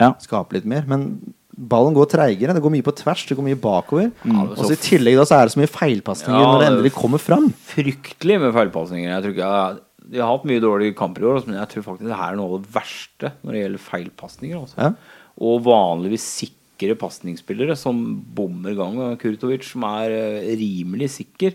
Ja. 0.00 0.14
skaper 0.18 0.54
litt 0.56 0.64
mer. 0.66 0.84
Men 0.88 1.32
ballen 1.62 1.94
går 1.96 2.10
treigere. 2.10 2.54
Det 2.56 2.62
går 2.64 2.74
mye 2.74 2.86
på 2.86 2.94
tvers, 2.98 3.24
det 3.28 3.36
går 3.38 3.46
mye 3.46 3.60
bakover. 3.60 4.10
Mm. 4.26 4.40
Og 4.48 4.60
så 4.60 4.74
I 4.74 4.82
tillegg 4.82 5.18
da 5.18 5.26
så 5.28 5.38
er 5.38 5.48
det 5.48 5.54
så 5.54 5.62
mye 5.62 5.70
feilpasninger 5.70 6.40
Ja, 6.40 6.50
når 6.50 6.62
det 6.62 6.68
endelig 6.70 6.92
kommer 6.96 7.22
fram. 7.22 7.48
Fryktelig 7.70 8.38
med 8.42 8.54
feilpasninger. 8.56 9.08
Jeg 9.10 9.24
tror 9.24 9.34
ikke 9.36 9.50
jeg, 9.52 9.82
De 10.12 10.22
har 10.22 10.32
hatt 10.32 10.48
mye 10.50 10.62
dårlige 10.64 10.96
kamper 10.98 11.24
i 11.24 11.28
år, 11.30 11.42
men 11.46 11.60
jeg 11.60 11.70
tror 11.74 11.86
faktisk 11.90 12.08
det 12.08 12.18
her 12.18 12.34
er 12.34 12.40
noe 12.40 12.56
av 12.56 12.64
det 12.64 12.74
verste 12.74 13.32
når 13.40 13.54
det 13.54 13.62
gjelder 13.62 13.84
feilpasninger. 13.86 14.64
Altså. 14.64 14.78
Ja. 14.80 15.20
Og 15.48 15.62
vanligvis 15.68 16.26
sikre 16.40 16.96
pasningsspillere 16.98 17.76
som 17.78 18.00
bommer 18.34 18.74
gang. 18.78 18.98
Kurtovic, 19.22 19.68
som 19.70 19.86
er 19.86 20.16
eh, 20.16 20.50
rimelig 20.58 21.12
sikker, 21.20 21.54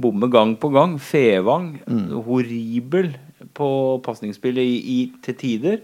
bommer 0.00 0.32
gang 0.32 0.56
på 0.58 0.72
gang. 0.74 0.98
Fevang, 0.98 1.76
horribel 2.26 3.14
på 3.56 3.70
pasningsspillet 4.04 5.22
til 5.24 5.38
tider. 5.38 5.80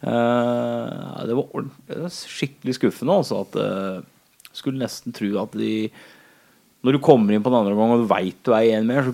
Eh, 0.00 1.26
det, 1.28 1.36
var 1.36 2.14
skikkelig 2.14 2.78
skuffende, 2.78 3.18
altså. 3.20 3.42
At 3.44 3.58
eh, 3.60 4.48
Skulle 4.56 4.80
nesten 4.80 5.14
tro 5.16 5.28
at 5.42 5.52
de 5.60 5.90
Når 6.80 6.96
du 6.96 7.02
kommer 7.04 7.36
inn 7.36 7.44
på 7.44 7.52
den 7.52 7.60
andre 7.60 7.76
gang 7.76 7.92
og 7.92 8.04
du 8.04 8.08
veit 8.08 8.38
du 8.46 8.54
er 8.56 8.78
én 8.78 8.88
mer, 8.88 9.10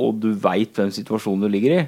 og 0.00 0.16
du 0.22 0.30
veit 0.32 0.72
hvem 0.76 0.88
situasjonen 0.96 1.44
du 1.44 1.52
ligger 1.52 1.74
i, 1.76 1.82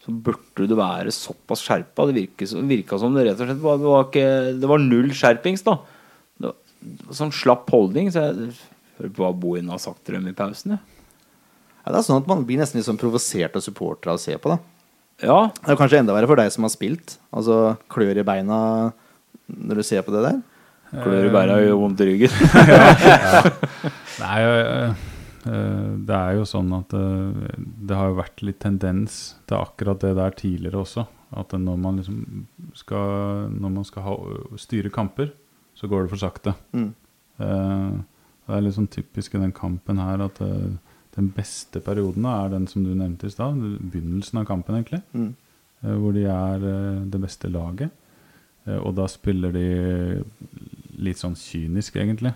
så 0.00 0.14
burde 0.14 0.64
du 0.64 0.72
være 0.78 1.12
såpass 1.12 1.60
skjerpa. 1.66 2.06
Det 2.08 2.24
virka 2.64 2.96
som 2.96 3.12
det 3.12 3.26
rett 3.26 3.42
og 3.42 3.50
slett 3.50 3.60
var, 3.60 3.76
det 3.82 3.90
var, 3.92 4.06
ikke, 4.08 4.30
det 4.62 4.70
var 4.70 4.80
null 4.80 5.12
skjerpings, 5.12 5.66
da. 5.66 5.74
Det 6.40 6.48
var, 6.48 6.56
sånn 7.18 7.34
slapp 7.36 7.68
holdning. 7.74 8.08
Så 8.14 8.24
jeg 8.24 8.54
hører 8.96 9.12
på 9.12 9.26
hva 9.26 9.34
Bohin 9.36 9.68
har 9.68 9.82
sagt 9.84 10.00
til 10.06 10.16
dem 10.16 10.30
i 10.32 10.36
pausen. 10.38 10.78
Ja. 10.78 10.80
Ja, 11.84 11.92
det 11.92 12.00
er 12.00 12.08
sånn 12.08 12.22
at 12.22 12.32
Man 12.32 12.48
blir 12.48 12.60
nesten 12.60 12.80
litt 12.80 12.88
sånn 12.88 13.00
provosert 13.00 13.60
av 13.60 13.64
supportere 13.64 14.16
å 14.16 14.20
se 14.20 14.40
på. 14.40 14.56
da 14.56 14.77
ja, 15.18 15.50
Det 15.50 15.72
er 15.72 15.78
kanskje 15.78 15.98
enda 16.02 16.14
verre 16.14 16.28
for 16.30 16.38
deg 16.38 16.52
som 16.54 16.66
har 16.66 16.72
spilt. 16.72 17.16
Altså 17.34 17.74
klør 17.90 18.20
i 18.20 18.26
beina 18.26 18.58
når 19.48 19.80
du 19.80 19.86
ser 19.86 20.04
på 20.06 20.14
det 20.14 20.22
der. 20.26 20.40
klør 20.92 21.26
i 21.26 21.32
beina 21.34 21.56
og 21.58 21.64
gjør 21.64 21.80
vondt 21.82 22.02
i 22.04 22.08
ryggen. 22.12 22.34
Nei, 24.22 24.36
øh, 24.44 24.92
øh, 25.48 25.90
det 26.06 26.18
er 26.18 26.38
jo 26.38 26.46
sånn 26.48 26.70
at 26.76 26.94
øh, 26.94 27.56
det 27.58 27.98
har 27.98 28.12
jo 28.12 28.20
vært 28.20 28.44
litt 28.46 28.60
tendens 28.62 29.18
til 29.48 29.58
akkurat 29.58 30.04
det 30.04 30.14
der 30.20 30.38
tidligere 30.38 30.84
også. 30.84 31.08
At 31.38 31.52
når 31.52 31.76
man 31.76 31.98
liksom 32.00 32.46
skal 32.72 33.50
Når 33.52 33.72
man 33.74 33.84
skal 33.84 34.02
ha, 34.06 34.14
styre 34.56 34.88
kamper, 34.88 35.34
så 35.76 35.90
går 35.90 36.06
det 36.06 36.12
for 36.14 36.22
sakte. 36.22 36.54
Mm. 36.72 36.94
Det 37.38 38.54
er 38.56 38.62
litt 38.64 38.74
sånn 38.78 38.88
typisk 38.90 39.34
i 39.36 39.42
den 39.42 39.52
kampen 39.52 40.00
her 40.00 40.24
at 40.24 40.40
den 41.18 41.28
beste 41.34 41.82
perioden 41.84 42.24
da, 42.26 42.36
er 42.46 42.52
den 42.54 42.66
som 42.70 42.84
du 42.86 42.92
nevnte 42.94 43.26
i 43.28 43.34
stad. 43.34 43.58
Begynnelsen 43.92 44.38
av 44.40 44.46
kampen, 44.48 44.78
egentlig. 44.78 45.02
Mm. 45.12 45.32
eh, 45.82 45.96
Hvor 45.98 46.14
de 46.16 46.24
er 46.30 46.66
øh, 46.72 47.00
det 47.10 47.20
beste 47.26 47.50
laget. 47.52 47.90
Eh, 48.66 48.78
Og 48.78 48.94
da 48.96 49.06
spiller 49.10 49.52
de 49.52 49.66
litt 50.98 51.18
sånn 51.20 51.36
kynisk, 51.38 51.96
egentlig. 52.00 52.32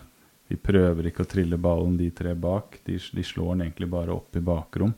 De 0.51 0.59
prøver 0.61 1.09
ikke 1.09 1.25
å 1.25 1.31
trille 1.31 1.57
ballen 1.62 1.97
de 1.97 2.11
tre 2.11 2.35
bak. 2.35 2.81
De, 2.85 2.99
de 2.99 3.25
slår 3.25 3.55
den 3.55 3.66
egentlig 3.68 3.88
bare 3.90 4.12
opp 4.12 4.37
i 4.37 4.42
bakrom. 4.45 4.92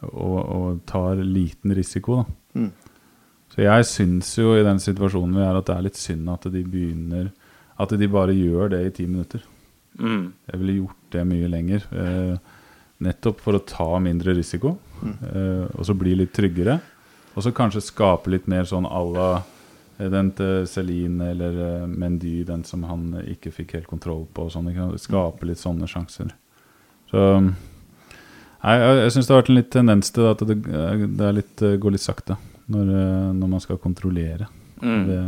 Og, 0.00 0.38
og 0.40 0.80
tar 0.88 1.20
liten 1.20 1.74
risiko, 1.76 2.22
da. 2.22 2.60
Mm. 2.60 2.70
Så 3.50 3.62
jeg 3.64 3.86
syns 3.90 4.30
jo 4.38 4.54
i 4.56 4.62
den 4.64 4.78
situasjonen 4.80 5.36
vi 5.36 5.42
er, 5.44 5.56
at 5.58 5.66
det 5.68 5.74
er 5.76 5.84
litt 5.88 5.98
synd 5.98 6.28
at 6.30 6.44
de 6.54 6.60
begynner 6.62 7.28
At 7.82 7.90
de 7.98 8.06
bare 8.10 8.34
gjør 8.36 8.70
det 8.70 8.80
i 8.86 8.90
ti 8.94 9.06
minutter. 9.08 9.42
Mm. 9.98 10.32
Jeg 10.50 10.60
ville 10.60 10.74
gjort 10.80 11.06
det 11.14 11.22
mye 11.26 11.48
lenger. 11.50 11.86
Eh, 11.92 12.34
nettopp 13.00 13.40
for 13.40 13.56
å 13.56 13.62
ta 13.66 13.98
mindre 14.02 14.34
risiko. 14.36 14.76
Eh, 15.02 15.66
og 15.72 15.86
så 15.86 15.96
bli 15.96 16.16
litt 16.18 16.34
tryggere. 16.36 16.78
Og 17.34 17.46
så 17.46 17.54
kanskje 17.54 17.84
skape 17.84 18.32
litt 18.32 18.48
mer 18.50 18.68
sånn 18.68 18.88
à 18.88 19.00
la 19.14 19.30
eh, 19.98 20.08
den 20.12 20.32
til 20.36 20.66
Celine 20.68 21.32
eller 21.32 21.58
eh, 21.66 21.88
Mendy, 21.88 22.40
den 22.44 22.64
som 22.68 22.84
han 22.88 23.08
eh, 23.20 23.32
ikke 23.36 23.54
fikk 23.54 23.76
helt 23.78 23.90
kontroll 23.90 24.26
på. 24.34 24.48
Og 24.48 24.54
sånn. 24.54 24.70
Skape 25.00 25.48
litt 25.48 25.62
sånne 25.62 25.88
sjanser. 25.90 26.34
Så 27.10 27.26
Nei, 28.60 28.74
jeg, 28.76 28.96
jeg 29.00 29.12
syns 29.14 29.28
det 29.28 29.32
har 29.32 29.38
vært 29.40 29.50
en 29.50 29.56
litt 29.56 29.68
tendens 29.72 30.10
til 30.12 30.26
at 30.28 30.42
det, 30.44 30.56
det 30.60 31.24
er 31.24 31.36
litt, 31.38 31.62
eh, 31.64 31.78
går 31.80 31.94
litt 31.96 32.04
sakte. 32.04 32.36
når, 32.70 32.90
eh, 32.94 33.32
når 33.34 33.48
man 33.50 33.62
skal 33.62 33.80
kontrollere. 33.82 34.46
Mm. 34.80 35.02
Det 35.08 35.20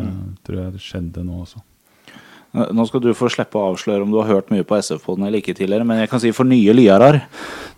tror 0.46 0.58
jeg 0.61 0.82
skjedde 0.85 1.24
nå 1.26 1.42
også. 1.42 1.62
Nå 2.52 2.84
skal 2.84 3.00
du 3.00 3.14
få 3.16 3.30
slippe 3.32 3.56
å 3.56 3.70
avsløre 3.70 4.04
om 4.04 4.10
du 4.12 4.18
har 4.20 4.28
hørt 4.28 4.50
mye 4.52 4.64
på 4.68 4.76
SF-poden 4.76 5.24
eller 5.24 5.40
ikke 5.40 5.54
tidligere, 5.56 5.86
men 5.88 6.02
jeg 6.02 6.10
kan 6.12 6.20
si 6.20 6.32
for 6.36 6.44
nye 6.44 6.74
lyarar 6.76 7.22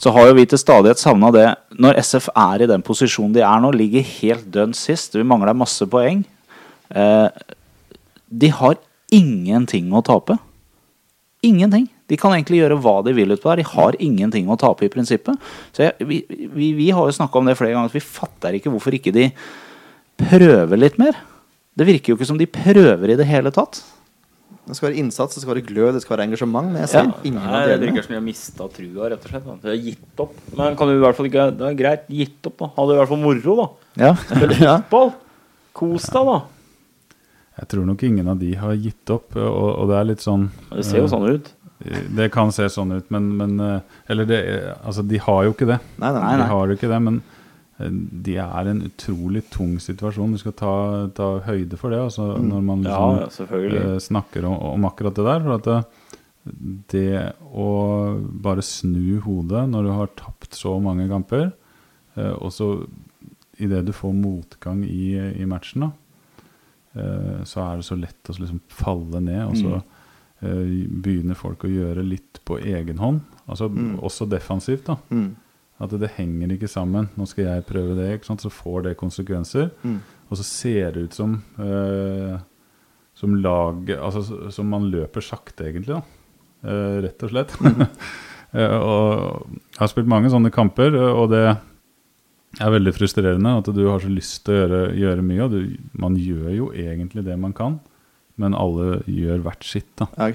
så 0.02 0.10
har 0.16 0.26
jo 0.26 0.34
vi 0.34 0.48
til 0.50 0.58
stadighet 0.58 0.98
savna 0.98 1.30
det 1.34 1.44
når 1.78 2.00
SF 2.02 2.26
er 2.34 2.64
i 2.64 2.68
den 2.72 2.82
posisjonen 2.82 3.36
de 3.36 3.44
er 3.46 3.62
nå, 3.62 3.70
ligger 3.70 4.02
helt 4.16 4.48
dønn 4.50 4.74
sist, 4.74 5.14
vi 5.14 5.22
mangler 5.22 5.54
masse 5.54 5.86
poeng. 5.90 6.24
Eh, 6.90 7.28
de 8.34 8.50
har 8.58 8.80
ingenting 9.14 9.94
å 9.94 10.02
tape. 10.02 10.40
Ingenting. 11.46 11.86
De 12.10 12.18
kan 12.18 12.34
egentlig 12.34 12.64
gjøre 12.64 12.80
hva 12.82 12.96
de 13.06 13.14
vil 13.14 13.30
utpå 13.36 13.52
der. 13.52 13.62
De 13.62 13.70
har 13.76 14.00
ingenting 14.02 14.50
å 14.50 14.58
tape 14.60 14.86
i 14.86 14.90
prinsippet. 14.92 15.38
Så 15.76 15.86
jeg, 15.86 16.08
vi, 16.08 16.20
vi, 16.28 16.72
vi 16.76 16.90
har 16.90 17.06
jo 17.06 17.14
snakka 17.14 17.38
om 17.38 17.46
det 17.46 17.56
flere 17.60 17.76
ganger, 17.76 17.92
at 17.92 17.96
vi 17.96 18.02
fatter 18.02 18.58
ikke 18.58 18.72
hvorfor 18.74 18.96
ikke 18.98 19.14
de 19.14 19.28
prøver 20.20 20.80
litt 20.80 20.98
mer. 21.00 21.20
Det 21.74 21.86
virker 21.86 22.12
jo 22.12 22.18
ikke 22.18 22.28
som 22.28 22.40
de 22.40 22.50
prøver 22.50 23.14
i 23.14 23.18
det 23.18 23.28
hele 23.30 23.54
tatt. 23.54 23.84
Det 24.64 24.74
skal 24.78 24.88
være 24.88 24.96
innsats, 25.02 25.34
det 25.36 25.42
skal 25.44 25.54
være 25.54 25.66
glød, 25.68 25.90
det 25.92 26.00
skal 26.04 26.16
være 26.16 26.24
engasjement. 26.28 26.70
Men 26.72 26.80
jeg 26.82 26.88
ser 26.88 27.04
Ja. 27.04 27.12
ingen 27.24 27.42
Nei, 27.42 27.50
av 27.52 27.66
det 27.68 27.74
delene. 27.74 27.92
virker 27.92 28.02
som 28.06 28.12
de 28.14 28.18
har 28.20 28.24
mista 28.24 28.68
trua, 28.72 29.10
rett 29.12 29.24
og 29.24 29.30
slett. 29.30 29.44
Da. 29.44 29.56
De 29.60 29.68
har 29.68 29.82
gitt 29.84 30.20
opp. 30.24 30.34
Men 30.56 30.76
kan 30.76 30.88
du 30.88 30.94
i 30.94 31.02
hvert 31.04 31.16
fall 31.18 31.26
ikke 31.28 31.44
Det 31.58 31.66
er 31.68 31.74
greit, 31.82 32.06
gitt 32.08 32.46
opp, 32.48 32.56
da. 32.58 32.66
Ha 32.76 32.86
det 32.86 32.94
i 32.94 32.98
hvert 33.02 33.08
fall 33.08 33.22
moro, 33.24 33.56
da. 33.60 33.68
Ja. 34.00 34.14
Ja. 34.64 34.78
Fotball. 34.88 35.12
Kos 35.74 36.06
deg, 36.08 36.24
da. 36.30 36.38
Jeg 37.58 37.68
tror 37.68 37.84
nok 37.86 38.02
ingen 38.02 38.26
av 38.28 38.38
de 38.40 38.54
har 38.58 38.72
gitt 38.74 39.10
opp, 39.14 39.36
og, 39.36 39.68
og 39.84 39.88
det 39.92 39.96
er 40.00 40.04
litt 40.08 40.24
sånn 40.24 40.48
Det 40.72 40.84
ser 40.84 40.98
jo 40.98 41.04
eh, 41.04 41.12
sånn 41.12 41.28
ut. 41.28 41.52
Det 42.16 42.30
kan 42.32 42.50
se 42.54 42.64
sånn 42.72 42.96
ut, 42.96 43.10
men, 43.12 43.28
men 43.36 43.60
eh, 43.60 43.80
Eller 44.08 44.24
det, 44.24 44.40
altså, 44.84 45.04
de 45.06 45.18
har 45.18 45.44
jo 45.44 45.52
ikke 45.52 45.66
det. 45.68 45.78
Nei, 46.00 46.10
nei, 46.14 46.22
Nei, 46.24 46.36
De 46.40 46.48
har 46.50 46.66
jo 46.72 46.74
ikke 46.78 46.88
det, 46.90 47.00
men 47.04 47.20
eh, 47.78 47.90
de 48.24 48.36
er 48.42 48.70
en 48.70 48.82
utrolig 48.86 49.42
tung 49.50 49.76
situasjon. 49.82 50.32
Du 50.32 50.38
skal 50.42 50.52
ta, 50.58 50.72
ta 51.16 51.28
høyde 51.46 51.76
for 51.80 51.90
det 51.94 52.00
altså, 52.04 52.30
når 52.40 52.62
man 52.62 52.82
liksom, 52.86 53.18
ja, 53.20 53.28
eh, 53.82 53.98
snakker 54.00 54.44
om, 54.50 54.58
om 54.74 54.84
akkurat 54.90 55.14
det 55.18 55.24
der. 55.28 55.44
For 55.46 55.54
at 55.58 55.64
det, 55.70 55.80
det 56.92 57.34
å 57.56 57.68
bare 58.44 58.62
snu 58.62 59.20
hodet 59.24 59.64
når 59.72 59.82
du 59.88 59.92
har 59.96 60.10
tapt 60.18 60.54
så 60.58 60.76
mange 60.82 61.08
kamper, 61.08 61.52
eh, 62.16 62.32
og 62.38 62.52
så 62.52 62.72
idet 63.62 63.84
du 63.86 63.92
får 63.94 64.12
motgang 64.18 64.80
i, 64.84 65.14
i 65.38 65.44
matchen, 65.46 65.86
da, 65.86 65.90
eh, 66.98 67.42
så 67.46 67.60
er 67.68 67.76
det 67.80 67.86
så 67.86 67.96
lett 67.98 68.30
å 68.32 68.34
liksom 68.38 68.60
falle 68.68 69.20
ned. 69.22 69.44
Og 69.46 69.56
så 69.60 69.76
eh, 70.44 70.88
begynner 70.90 71.38
folk 71.38 71.64
å 71.64 71.70
gjøre 71.70 72.02
litt 72.06 72.40
på 72.44 72.58
egen 72.60 72.98
hånd. 72.98 73.22
Altså 73.46 73.68
Mm. 73.70 73.98
også 74.02 74.26
defensivt, 74.28 74.86
da. 74.88 74.96
Mm. 75.74 75.84
At 75.84 75.94
det 76.00 76.12
henger 76.16 76.52
ikke 76.54 76.70
sammen. 76.70 77.08
Nå 77.18 77.26
skal 77.26 77.48
jeg 77.48 77.66
prøve 77.66 77.96
det, 77.98 78.10
så 78.24 78.50
får 78.50 78.88
det 78.88 78.98
konsekvenser. 79.00 79.70
Mm. 79.82 80.00
Og 80.30 80.38
så 80.38 80.46
ser 80.46 80.92
det 80.94 81.08
ut 81.08 81.16
som 81.16 81.38
eh, 81.58 82.36
som 83.14 83.36
lag 83.38 83.90
Altså 83.94 84.50
som 84.50 84.70
man 84.70 84.88
løper 84.90 85.24
sakte, 85.24 85.68
egentlig. 85.70 86.00
Eh, 86.64 87.00
Rett 87.06 87.26
og 87.26 87.34
slett. 87.34 87.58
Eh, 88.54 88.70
og 88.70 89.48
jeg 89.50 89.80
har 89.80 89.88
spilt 89.90 90.06
mange 90.06 90.28
sånne 90.30 90.52
kamper, 90.54 90.94
eh, 90.94 91.16
og 91.18 91.32
det 91.32 91.40
er 91.42 92.68
veldig 92.70 92.92
frustrerende 92.94 93.56
at 93.58 93.66
du 93.74 93.80
har 93.88 93.98
så 93.98 94.06
lyst 94.06 94.44
til 94.46 94.54
å 94.54 94.60
gjøre, 94.60 94.78
gjøre 94.94 95.24
mye. 95.26 95.40
Og 95.42 95.56
du, 95.56 95.72
man 95.98 96.14
gjør 96.14 96.52
jo 96.54 96.68
egentlig 96.70 97.24
det 97.26 97.34
man 97.42 97.50
kan, 97.50 97.80
men 98.38 98.54
alle 98.54 99.00
gjør 99.10 99.42
hvert 99.42 99.66
sitt. 99.66 99.88
da 99.98 100.06
Ja? 100.14 100.28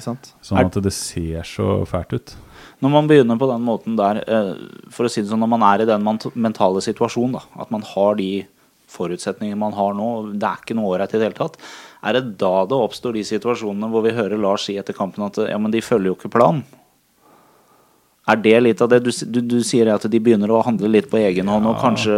Sånn 0.44 0.60
at 0.66 0.76
det 0.84 0.92
ser 0.98 1.48
så 1.48 1.70
fælt 1.88 2.18
ut. 2.18 2.36
Når 2.80 2.94
man 2.94 3.10
begynner 3.10 3.40
på 3.40 3.50
den 3.50 3.66
måten 3.66 3.98
der, 4.00 4.22
eh, 4.24 4.54
for 4.94 5.06
å 5.06 5.12
si 5.12 5.22
det 5.22 5.32
sånn, 5.32 5.42
når 5.44 5.52
man 5.52 5.66
er 5.68 5.84
i 5.84 5.90
den 5.90 6.06
mentale 6.40 6.84
situasjonen, 6.84 7.36
da, 7.40 7.62
at 7.64 7.72
man 7.76 7.84
har 7.84 8.16
de 8.16 8.48
forutsetningene 8.90 9.60
man 9.60 9.76
har 9.78 9.94
nå, 9.94 10.10
det 10.40 10.48
er 10.48 10.62
ikke 10.64 10.78
noe 10.78 10.96
ålreit 10.96 11.14
i 11.14 11.20
det 11.20 11.28
hele 11.28 11.38
tatt, 11.38 11.60
er 12.08 12.16
det 12.16 12.38
da 12.42 12.54
det 12.70 12.80
oppstår 12.80 13.18
de 13.18 13.26
situasjonene 13.28 13.90
hvor 13.92 14.06
vi 14.06 14.16
hører 14.16 14.40
Lars 14.40 14.66
si 14.70 14.78
etter 14.80 14.96
kampen 14.98 15.28
at 15.28 15.38
ja, 15.44 15.60
men 15.60 15.74
de 15.74 15.84
følger 15.84 16.14
jo 16.14 16.18
ikke 16.18 16.32
planen? 16.40 16.64
Er 18.30 18.40
det 18.40 18.58
litt 18.62 18.82
av 18.82 18.92
det? 18.92 19.02
Du, 19.04 19.12
du, 19.12 19.40
du 19.42 19.60
sier 19.66 19.90
at 19.92 20.06
de 20.06 20.22
begynner 20.22 20.52
å 20.54 20.64
handle 20.66 20.92
litt 20.92 21.10
på 21.12 21.20
egen 21.22 21.50
hånd, 21.50 21.68
og 21.70 21.80
kanskje 21.82 22.18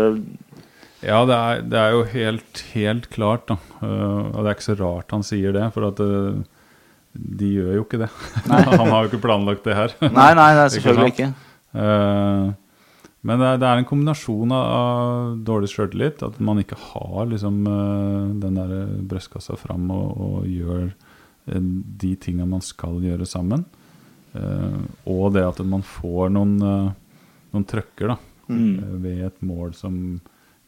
Ja, 1.01 1.23
det 1.25 1.37
er, 1.37 1.61
det 1.65 1.79
er 1.81 1.95
jo 1.95 2.01
helt, 2.13 2.63
helt 2.75 3.07
klart, 3.13 3.47
da. 3.49 3.57
Uh, 3.81 4.29
og 4.29 4.41
det 4.43 4.49
er 4.49 4.57
ikke 4.57 4.69
så 4.69 4.79
rart 4.81 5.15
han 5.15 5.25
sier 5.25 5.55
det, 5.55 5.71
for 5.73 5.87
at 5.87 6.01
eh, 6.03 6.41
de 7.13 7.49
gjør 7.57 7.73
jo 7.75 7.83
ikke 7.85 7.99
det. 8.05 8.09
han 8.47 8.87
har 8.87 9.03
jo 9.03 9.09
ikke 9.11 9.21
planlagt 9.25 9.65
det 9.67 9.75
her. 9.77 9.95
Nei, 10.05 10.31
nei, 10.37 10.49
det 10.55 10.63
er 10.67 10.73
selvfølgelig 10.75 11.11
ikke. 11.13 11.29
Eh, 11.75 12.51
men 13.21 13.37
det 13.43 13.47
er, 13.51 13.59
det 13.61 13.67
er 13.69 13.81
en 13.81 13.85
kombinasjon 13.89 14.53
av, 14.55 14.63
av 14.77 15.35
dårlig 15.45 15.69
sjøltillit, 15.69 16.23
at 16.25 16.39
man 16.41 16.57
ikke 16.63 16.79
har 16.89 17.27
liksom 17.29 17.59
eh, 17.69 18.31
den 18.41 18.57
der 18.57 18.73
brystkassa 19.11 19.57
fram 19.61 19.91
og, 19.93 20.07
og 20.25 20.47
gjør 20.49 20.87
eh, 20.87 21.61
de 22.01 22.15
tinga 22.23 22.47
man 22.49 22.63
skal 22.65 22.97
gjøre 23.03 23.27
sammen. 23.29 23.67
Eh, 24.33 24.81
og 25.11 25.33
det 25.35 25.43
at 25.45 25.61
man 25.67 25.83
får 25.85 26.31
noen, 26.33 26.55
eh, 26.65 26.91
noen 27.55 27.67
trøkker 27.69 28.13
da, 28.15 28.19
Mm. 28.51 28.79
eh, 28.83 28.95
ved 29.03 29.19
et 29.29 29.43
mål 29.47 29.69
som 29.77 29.93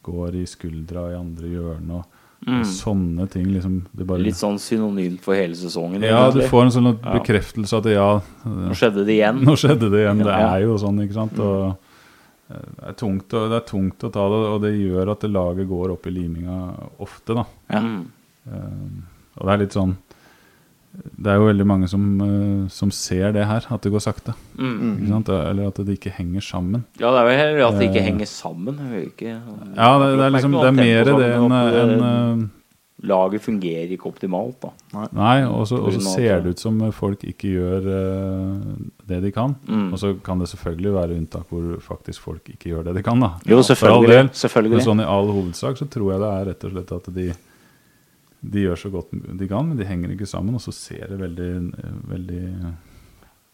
går 0.06 0.36
i 0.40 0.44
skuldra 0.48 1.08
i 1.10 1.16
andre 1.18 1.50
hjørne. 1.50 1.98
Mm. 2.44 2.64
sånne 2.68 3.26
ting. 3.32 3.46
Liksom, 3.54 3.78
det 3.96 4.06
bare, 4.08 4.24
Litt 4.24 4.36
sånn 4.36 4.58
synonymt 4.60 5.22
for 5.24 5.36
hele 5.38 5.56
sesongen. 5.56 6.02
ja, 6.04 6.26
du 6.34 6.42
får 6.50 6.66
en 6.66 6.74
sånn 6.74 6.90
bekreftelse 7.00 7.80
at 7.80 7.88
ja, 7.92 8.08
Nå 8.44 8.76
skjedde 8.76 9.04
det 9.06 9.16
igjen. 9.18 9.40
nå 9.48 9.56
skjedde 9.60 9.90
det 9.92 10.04
igjen. 10.04 10.24
Det 10.26 10.36
er 10.36 10.64
jo 10.66 10.76
sånn, 10.80 11.00
ikke 11.06 11.16
sant. 11.16 11.40
Og 11.40 11.62
eh, 12.52 12.66
det 12.76 12.90
er 12.90 12.98
tungt 13.00 13.38
og 13.38 13.48
det 13.52 13.60
er 13.60 13.68
tungt 13.70 14.04
å 14.04 14.12
ta 14.12 14.26
det, 14.32 14.42
og 14.52 14.60
det 14.66 14.74
gjør 14.76 15.14
at 15.14 15.24
det 15.24 15.32
laget 15.32 15.70
går 15.70 15.94
opp 15.96 16.10
i 16.10 16.14
liminga 16.14 16.58
ofte, 17.04 17.38
da. 17.40 17.46
Ja. 17.72 17.80
Mm. 17.80 18.02
Eh, 18.44 18.84
og 19.34 19.48
det 19.48 19.54
er 19.54 19.64
litt 19.64 19.74
sånn 19.74 19.96
Det 20.94 21.26
er 21.26 21.38
jo 21.40 21.46
veldig 21.48 21.66
mange 21.66 21.88
som, 21.90 22.02
eh, 22.22 22.68
som 22.70 22.90
ser 22.94 23.32
det 23.32 23.44
her, 23.46 23.64
at 23.70 23.82
det 23.82 23.90
går 23.92 24.02
sakte. 24.04 24.34
Mm. 24.56 24.98
Ikke 25.00 25.08
sant? 25.08 25.28
Eller 25.28 25.66
at 25.68 25.74
det 25.86 25.96
ikke 25.98 26.12
henger 26.14 26.40
sammen. 26.40 26.84
Ja, 27.00 27.10
det 27.10 27.18
er 27.22 27.30
jo 27.30 27.38
heller 27.42 27.66
at 27.68 27.78
det 27.80 27.88
ikke 27.90 28.02
Eh. 28.02 28.10
henger 28.10 28.26
sammen. 28.30 28.78
Ikke, 29.02 29.32
Ja, 29.76 29.98
det, 29.98 30.18
det 30.18 30.24
er 30.26 30.30
liksom 30.30 30.52
Det 30.52 30.68
er 30.68 30.76
mer 30.78 31.04
det 31.04 31.14
enn 31.34 32.00
en, 32.02 32.42
eh, 32.44 32.48
Laget 33.04 33.42
fungerer 33.42 33.90
ikke 33.92 34.06
optimalt, 34.08 34.54
da. 34.62 34.70
Nei, 35.12 35.42
og 35.44 35.66
så 35.68 35.76
og 35.76 35.92
så 35.92 36.00
ser 36.14 36.40
det 36.40 36.54
ut 36.54 36.58
som 36.62 36.78
folk 36.92 37.20
ikke 37.24 37.50
gjør 37.52 37.82
det 39.06 39.18
de 39.22 39.30
kan. 39.34 39.54
Mm. 39.68 39.92
Og 39.92 39.98
så 40.00 40.14
kan 40.24 40.38
det 40.38 40.48
selvfølgelig 40.48 40.92
være 40.94 41.16
unntak 41.18 41.50
hvor 41.50 41.80
faktisk 41.84 42.20
folk 42.24 42.48
ikke 42.48 42.70
gjør 42.72 42.84
det 42.84 42.94
de 42.94 43.02
kan. 43.02 43.20
da 43.20 43.32
Jo, 43.46 43.58
selvfølgelig. 43.60 44.08
del. 44.08 44.28
selvfølgelig. 44.32 44.78
Men 44.78 44.86
sånn 44.86 45.00
i 45.04 45.08
all 45.10 45.26
hovedsak 45.26 45.76
så 45.76 45.88
tror 45.90 46.12
jeg 46.14 46.20
det 46.22 46.30
er 46.30 46.44
rett 46.48 46.64
og 46.64 46.72
slett 46.72 46.92
at 46.96 47.14
de 47.14 47.26
De 48.44 48.66
gjør 48.66 48.80
så 48.80 48.90
godt 48.92 49.14
de 49.14 49.46
kan, 49.48 49.70
men 49.70 49.78
de 49.78 49.86
henger 49.88 50.12
ikke 50.12 50.28
sammen, 50.28 50.56
og 50.58 50.62
så 50.64 50.74
ser 50.76 51.06
det 51.12 51.20
veldig 51.22 51.52
Veldig 52.10 52.42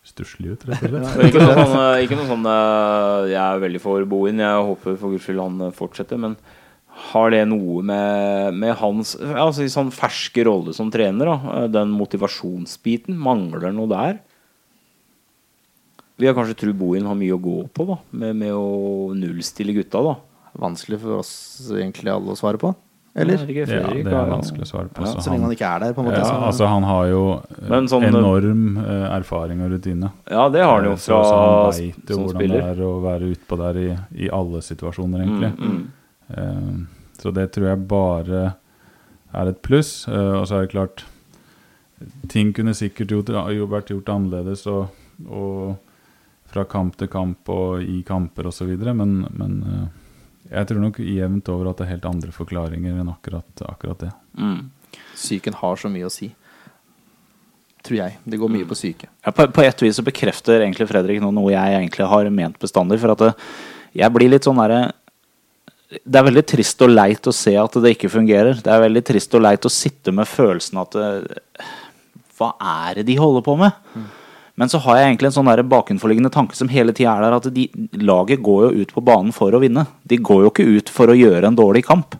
stusslig 0.07 0.55
ut, 0.55 0.65
rett 0.69 0.87
og 0.87 0.95
slett. 0.95 1.27
Ikke 1.29 1.43
noe 1.43 1.59
sånn, 1.59 1.77
eh, 1.81 2.05
ikke 2.07 2.17
noe 2.19 2.31
sånn 2.31 2.49
eh, 2.49 3.29
Jeg 3.35 3.43
er 3.43 3.61
veldig 3.67 3.83
for 3.83 4.09
Bohin. 4.09 4.41
Jeg 4.43 4.65
håper 4.71 4.97
for 5.01 5.15
guds 5.15 5.29
skyld 5.29 5.43
han 5.43 5.67
eh, 5.67 5.77
fortsetter. 5.77 6.21
Men 6.21 6.37
har 7.11 7.31
det 7.33 7.45
noe 7.49 7.85
med, 7.87 8.57
med 8.61 8.75
hans 8.81 9.15
altså, 9.21 9.65
i 9.65 9.73
sånn 9.73 9.93
ferske 9.95 10.45
rolle 10.49 10.75
som 10.77 10.91
trener, 10.93 11.31
da, 11.31 11.67
den 11.73 11.95
motivasjonsbiten, 11.97 13.17
mangler 13.21 13.71
noe 13.77 13.93
der? 13.93 14.19
Vi 16.21 16.29
har 16.29 16.37
kanskje 16.37 16.59
tro 16.65 16.75
Bohin 16.77 17.09
har 17.09 17.17
mye 17.17 17.37
å 17.37 17.41
gå 17.41 17.63
på 17.73 17.87
da 17.89 17.97
med, 18.11 18.37
med 18.43 18.53
å 18.53 19.13
nullstille 19.17 19.77
gutta. 19.77 20.03
da 20.05 20.19
Vanskelig 20.61 20.99
for 21.01 21.21
oss 21.23 21.33
egentlig 21.73 22.13
alle 22.13 22.35
å 22.35 22.41
svare 22.41 22.61
på. 22.61 22.75
Eller? 23.15 23.35
er 23.41 23.47
det 23.47 23.55
Ja, 23.57 23.89
det 23.91 24.07
er 24.07 24.29
vanskelig 24.31 24.63
å 24.63 24.69
svare 24.71 24.89
på. 24.95 25.03
Ja, 25.03 25.13
så 25.13 25.21
Så 25.25 25.31
lenge 25.33 25.43
han, 25.43 25.51
ikke 25.57 25.67
er 25.67 25.81
der, 25.81 25.93
på 25.95 25.99
en 26.01 26.07
måte. 26.07 26.19
ja, 26.19 26.25
så- 26.25 26.47
altså, 26.47 26.67
han 26.69 26.83
har 26.85 27.07
jo 27.09 27.23
eh, 27.33 27.81
sånn, 27.91 28.03
eh, 28.05 28.09
enorm 28.09 28.79
eh, 28.79 29.17
erfaring 29.19 29.61
og 29.63 29.71
rutine. 29.73 30.11
Ja, 30.31 30.49
det 30.49 30.63
har 30.63 30.77
han 30.81 30.85
jo 30.85 30.97
fra 30.97 31.23
så, 31.25 31.35
han 31.35 31.73
veit 31.73 32.09
jo 32.11 32.17
hvordan 32.17 32.37
spiller. 32.37 32.61
det 32.61 32.79
er 32.79 32.85
å 32.87 33.03
være 33.03 33.35
utpå 33.35 33.59
der 33.59 33.77
i, 33.81 33.99
i 34.27 34.29
alle 34.31 34.63
situasjoner, 34.63 35.25
egentlig. 35.25 35.53
Mm, 35.59 35.71
mm. 35.71 35.87
Eh, 36.37 36.87
så 37.19 37.33
det 37.35 37.53
tror 37.53 37.67
jeg 37.69 37.89
bare 37.89 38.55
er 39.35 39.49
et 39.49 39.63
pluss. 39.63 40.07
Og 40.09 40.47
så 40.47 40.57
er 40.57 40.67
det 40.67 40.71
klart 40.71 41.05
Ting 42.29 42.53
kunne 42.55 42.73
sikkert 42.73 43.09
gjort, 43.09 43.29
jo 43.55 43.67
vært 43.67 43.91
gjort 43.93 44.09
annerledes 44.09 44.67
og, 44.67 44.89
og 45.29 45.77
fra 46.47 46.65
kamp 46.65 46.97
til 46.97 47.09
kamp 47.09 47.47
og 47.53 47.83
i 47.83 48.03
kamper 48.03 48.47
osv., 48.49 48.71
men, 48.97 49.27
men 49.37 49.91
jeg 50.51 50.67
tror 50.67 50.83
nok 50.83 50.99
jevnt 51.05 51.49
over 51.53 51.71
at 51.71 51.81
det 51.81 51.87
er 51.87 51.93
helt 51.95 52.07
andre 52.11 52.35
forklaringer 52.35 53.01
enn 53.01 53.11
akkurat, 53.13 53.65
akkurat 53.69 54.03
det. 54.03 54.11
Mm. 54.35 54.71
Psyken 55.15 55.57
har 55.61 55.79
så 55.79 55.91
mye 55.93 56.09
å 56.09 56.13
si. 56.13 56.33
Tror 57.87 57.97
jeg. 57.97 58.17
Det 58.29 58.41
går 58.41 58.53
mye 58.53 58.69
på 58.69 58.77
syke. 58.77 59.09
Ja, 59.25 59.33
på, 59.33 59.47
på 59.55 59.65
et 59.65 59.85
vis 59.85 59.97
så 59.97 60.05
bekrefter 60.05 60.61
egentlig 60.61 60.89
Fredrik 60.91 61.23
nå 61.23 61.31
noe 61.33 61.53
jeg 61.55 61.77
egentlig 61.79 62.09
har 62.11 62.33
ment 62.35 62.59
bestandig. 62.61 62.99
For 63.01 63.15
at 63.15 63.23
det, 63.23 63.31
jeg 64.03 64.15
blir 64.15 64.33
litt 64.33 64.47
sånn 64.47 64.61
derre 64.61 64.83
Det 65.91 66.21
er 66.21 66.27
veldig 66.29 66.45
trist 66.47 66.83
og 66.87 66.93
leit 66.93 67.27
å 67.27 67.35
se 67.35 67.55
at 67.59 67.79
det 67.83 67.95
ikke 67.97 68.13
fungerer. 68.13 68.61
Det 68.61 68.75
er 68.75 68.85
veldig 68.85 69.05
trist 69.07 69.35
og 69.39 69.47
leit 69.47 69.67
å 69.67 69.73
sitte 69.73 70.13
med 70.15 70.29
følelsen 70.29 70.83
at 70.83 70.99
det, 70.99 71.09
Hva 72.39 72.53
er 72.59 73.01
det 73.01 73.09
de 73.09 73.17
holder 73.23 73.47
på 73.47 73.57
med? 73.61 73.79
Men 74.61 74.69
så 74.69 74.77
har 74.85 74.99
jeg 74.99 75.09
egentlig 75.09 75.31
en 75.31 75.37
sånn 75.39 75.49
der 75.49 75.63
bakenforliggende 75.65 76.33
tanke 76.35 76.59
som 76.59 76.69
hele 76.69 76.93
tida 76.93 77.15
er 77.15 77.25
der, 77.25 77.37
at 77.39 77.49
de, 77.55 77.65
laget 77.97 78.43
går 78.45 78.67
jo 78.67 78.83
ut 78.83 78.91
på 78.93 79.03
banen 79.05 79.33
for 79.33 79.57
å 79.57 79.61
vinne. 79.63 79.87
De 80.05 80.19
går 80.21 80.43
jo 80.45 80.51
ikke 80.53 80.67
ut 80.69 80.93
for 80.93 81.09
å 81.09 81.17
gjøre 81.17 81.49
en 81.49 81.57
dårlig 81.57 81.87
kamp. 81.87 82.19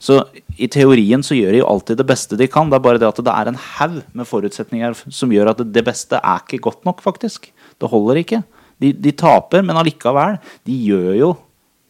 Så 0.00 0.20
i 0.54 0.68
teorien 0.70 1.24
så 1.26 1.34
gjør 1.36 1.52
de 1.52 1.60
jo 1.60 1.66
alltid 1.68 1.98
det 1.98 2.06
beste 2.08 2.38
de 2.38 2.46
kan. 2.48 2.70
Det 2.70 2.78
er 2.78 2.84
bare 2.84 3.00
det 3.02 3.08
at 3.08 3.18
det 3.26 3.34
er 3.34 3.50
en 3.50 3.58
haug 3.58 3.98
med 4.16 4.28
forutsetninger 4.28 4.94
som 5.02 5.34
gjør 5.34 5.50
at 5.52 5.64
det, 5.66 5.82
beste 5.84 6.20
er 6.22 6.44
ikke 6.46 6.62
godt 6.70 6.86
nok, 6.88 7.02
faktisk. 7.04 7.50
Det 7.82 7.90
holder 7.90 8.22
ikke. 8.22 8.40
De, 8.80 8.94
de 8.94 9.12
taper, 9.12 9.66
men 9.66 9.82
allikevel. 9.82 10.38
De 10.70 10.78
gjør 10.86 11.10
jo 11.18 11.34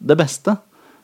det 0.01 0.16
beste. 0.18 0.57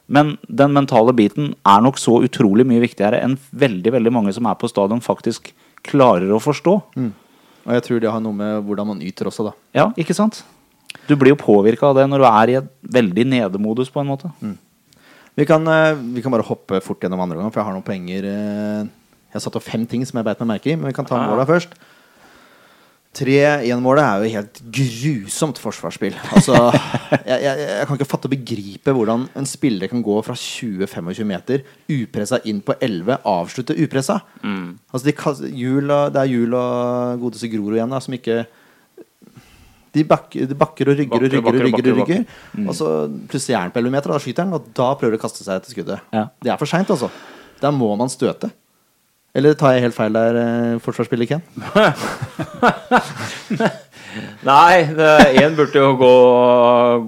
Men 0.08 0.34
den 0.48 0.72
mentale 0.74 1.12
biten 1.18 1.52
er 1.68 1.84
nok 1.84 2.00
så 2.00 2.16
utrolig 2.24 2.64
mye 2.66 2.82
viktigere 2.82 3.20
enn 3.22 3.36
veldig 3.52 3.92
veldig 3.98 4.14
mange 4.14 4.34
som 4.34 4.48
er 4.48 4.58
på 4.58 4.70
stadion, 4.72 5.04
faktisk 5.04 5.52
klarer 5.86 6.32
å 6.32 6.42
forstå. 6.42 6.80
Og 7.66 7.72
jeg 7.74 7.82
tror 7.82 8.00
det 8.00 8.10
har 8.12 8.20
noe 8.22 8.32
med 8.36 8.62
hvordan 8.66 8.86
man 8.92 9.00
yter 9.02 9.26
også, 9.26 9.48
da. 9.48 9.52
Ja, 9.74 9.88
ikke 9.98 10.14
sant? 10.14 10.44
Du 11.08 11.16
blir 11.18 11.32
jo 11.34 11.38
påvirka 11.40 11.88
av 11.90 11.96
det 11.98 12.04
når 12.08 12.22
du 12.22 12.26
er 12.28 12.52
i 12.52 12.54
et 12.60 12.68
veldig 12.94 13.24
nedemodus, 13.26 13.90
på 13.90 14.00
en 14.00 14.06
måte. 14.12 14.30
Vi 15.36 15.44
kan, 15.44 15.66
eh, 15.68 15.94
vi 16.14 16.22
kan 16.22 16.32
bare 16.32 16.46
hoppe 16.46 16.78
fort 16.80 17.00
gjennom 17.02 17.20
andre 17.20 17.36
gang, 17.36 17.50
for 17.52 17.60
jeg 17.60 17.66
har 17.68 17.74
noen 17.76 17.84
poenger. 17.84 18.24
eh, 18.24 18.86
Jeg 19.26 19.40
har 19.40 19.40
satt 19.44 19.56
opp 19.58 19.66
fem 19.66 19.84
ting 19.86 20.04
som 20.06 20.16
jeg 20.16 20.24
beit 20.24 20.40
meg 20.40 20.48
merke 20.54 20.70
i, 20.72 20.76
men 20.76 20.86
vi 20.86 20.94
kan 20.96 21.04
ta 21.04 21.18
måla 21.26 21.44
først. 21.44 21.74
3-1-målet 23.16 24.02
er 24.04 24.20
jo 24.20 24.32
helt 24.34 24.58
grusomt 24.78 25.60
forsvarsspill. 25.60 26.16
Altså, 26.36 26.56
jeg, 27.30 27.38
jeg, 27.46 27.62
jeg 27.62 27.88
kan 27.88 27.98
ikke 27.98 28.08
fatte 28.08 28.28
og 28.28 28.34
begripe 28.34 28.94
hvordan 28.96 29.24
en 29.38 29.48
spiller 29.48 29.90
kan 29.92 30.04
gå 30.04 30.18
fra 30.26 30.36
20-25 30.36 31.30
meter 31.30 31.64
upressa 31.92 32.42
inn 32.50 32.60
på 32.66 32.76
11, 32.76 33.18
avslutte 33.32 33.76
upressa. 33.80 34.20
Altså, 34.44 35.04
de, 35.08 35.16
Jul 35.56 35.88
og, 35.88 36.12
det 36.12 36.22
er 36.22 36.32
Jul 36.34 36.56
og 36.58 37.24
godeste 37.24 37.50
Grorud 37.52 37.78
igjen 37.78 37.96
da, 37.96 38.02
som 38.04 38.16
ikke 38.18 38.44
de 39.96 40.04
bakker, 40.04 40.44
de 40.50 40.58
bakker 40.58 40.92
og 40.92 40.98
rygger 40.98 41.16
og 41.16 41.24
rygger 41.24 41.40
og 41.40 41.56
rygger. 41.56 41.90
og 41.92 42.00
rygger 42.02 42.68
Og 42.68 42.76
så 42.76 42.90
plutselig 43.30 43.56
er 43.56 43.62
han 43.64 43.72
på 43.72 43.80
11 43.80 43.94
meter, 43.94 44.12
og 44.12 44.18
da 44.18 44.24
skyter 44.26 44.44
han, 44.44 44.56
og 44.58 44.68
da 44.76 44.90
prøver 45.00 45.16
de 45.16 45.20
å 45.20 45.24
kaste 45.24 45.40
seg 45.46 45.56
etter 45.56 45.72
skuddet. 45.72 46.04
Ja. 46.12 46.26
Det 46.42 46.52
er 46.52 46.60
for 46.60 46.68
seint, 46.68 46.92
altså. 46.92 47.08
Da 47.62 47.72
må 47.72 47.88
man 47.96 48.12
støte. 48.12 48.50
Eller 49.36 49.56
tar 49.58 49.74
jeg 49.76 49.84
helt 49.84 49.96
feil 49.96 50.14
der, 50.16 50.38
eh, 50.40 50.78
forsvarsspiller 50.84 51.28
Ken? 51.28 51.42
Nei, 54.46 54.76
én 55.36 55.56
burde 55.58 55.76
jo 55.82 55.90
gå, 56.00 56.14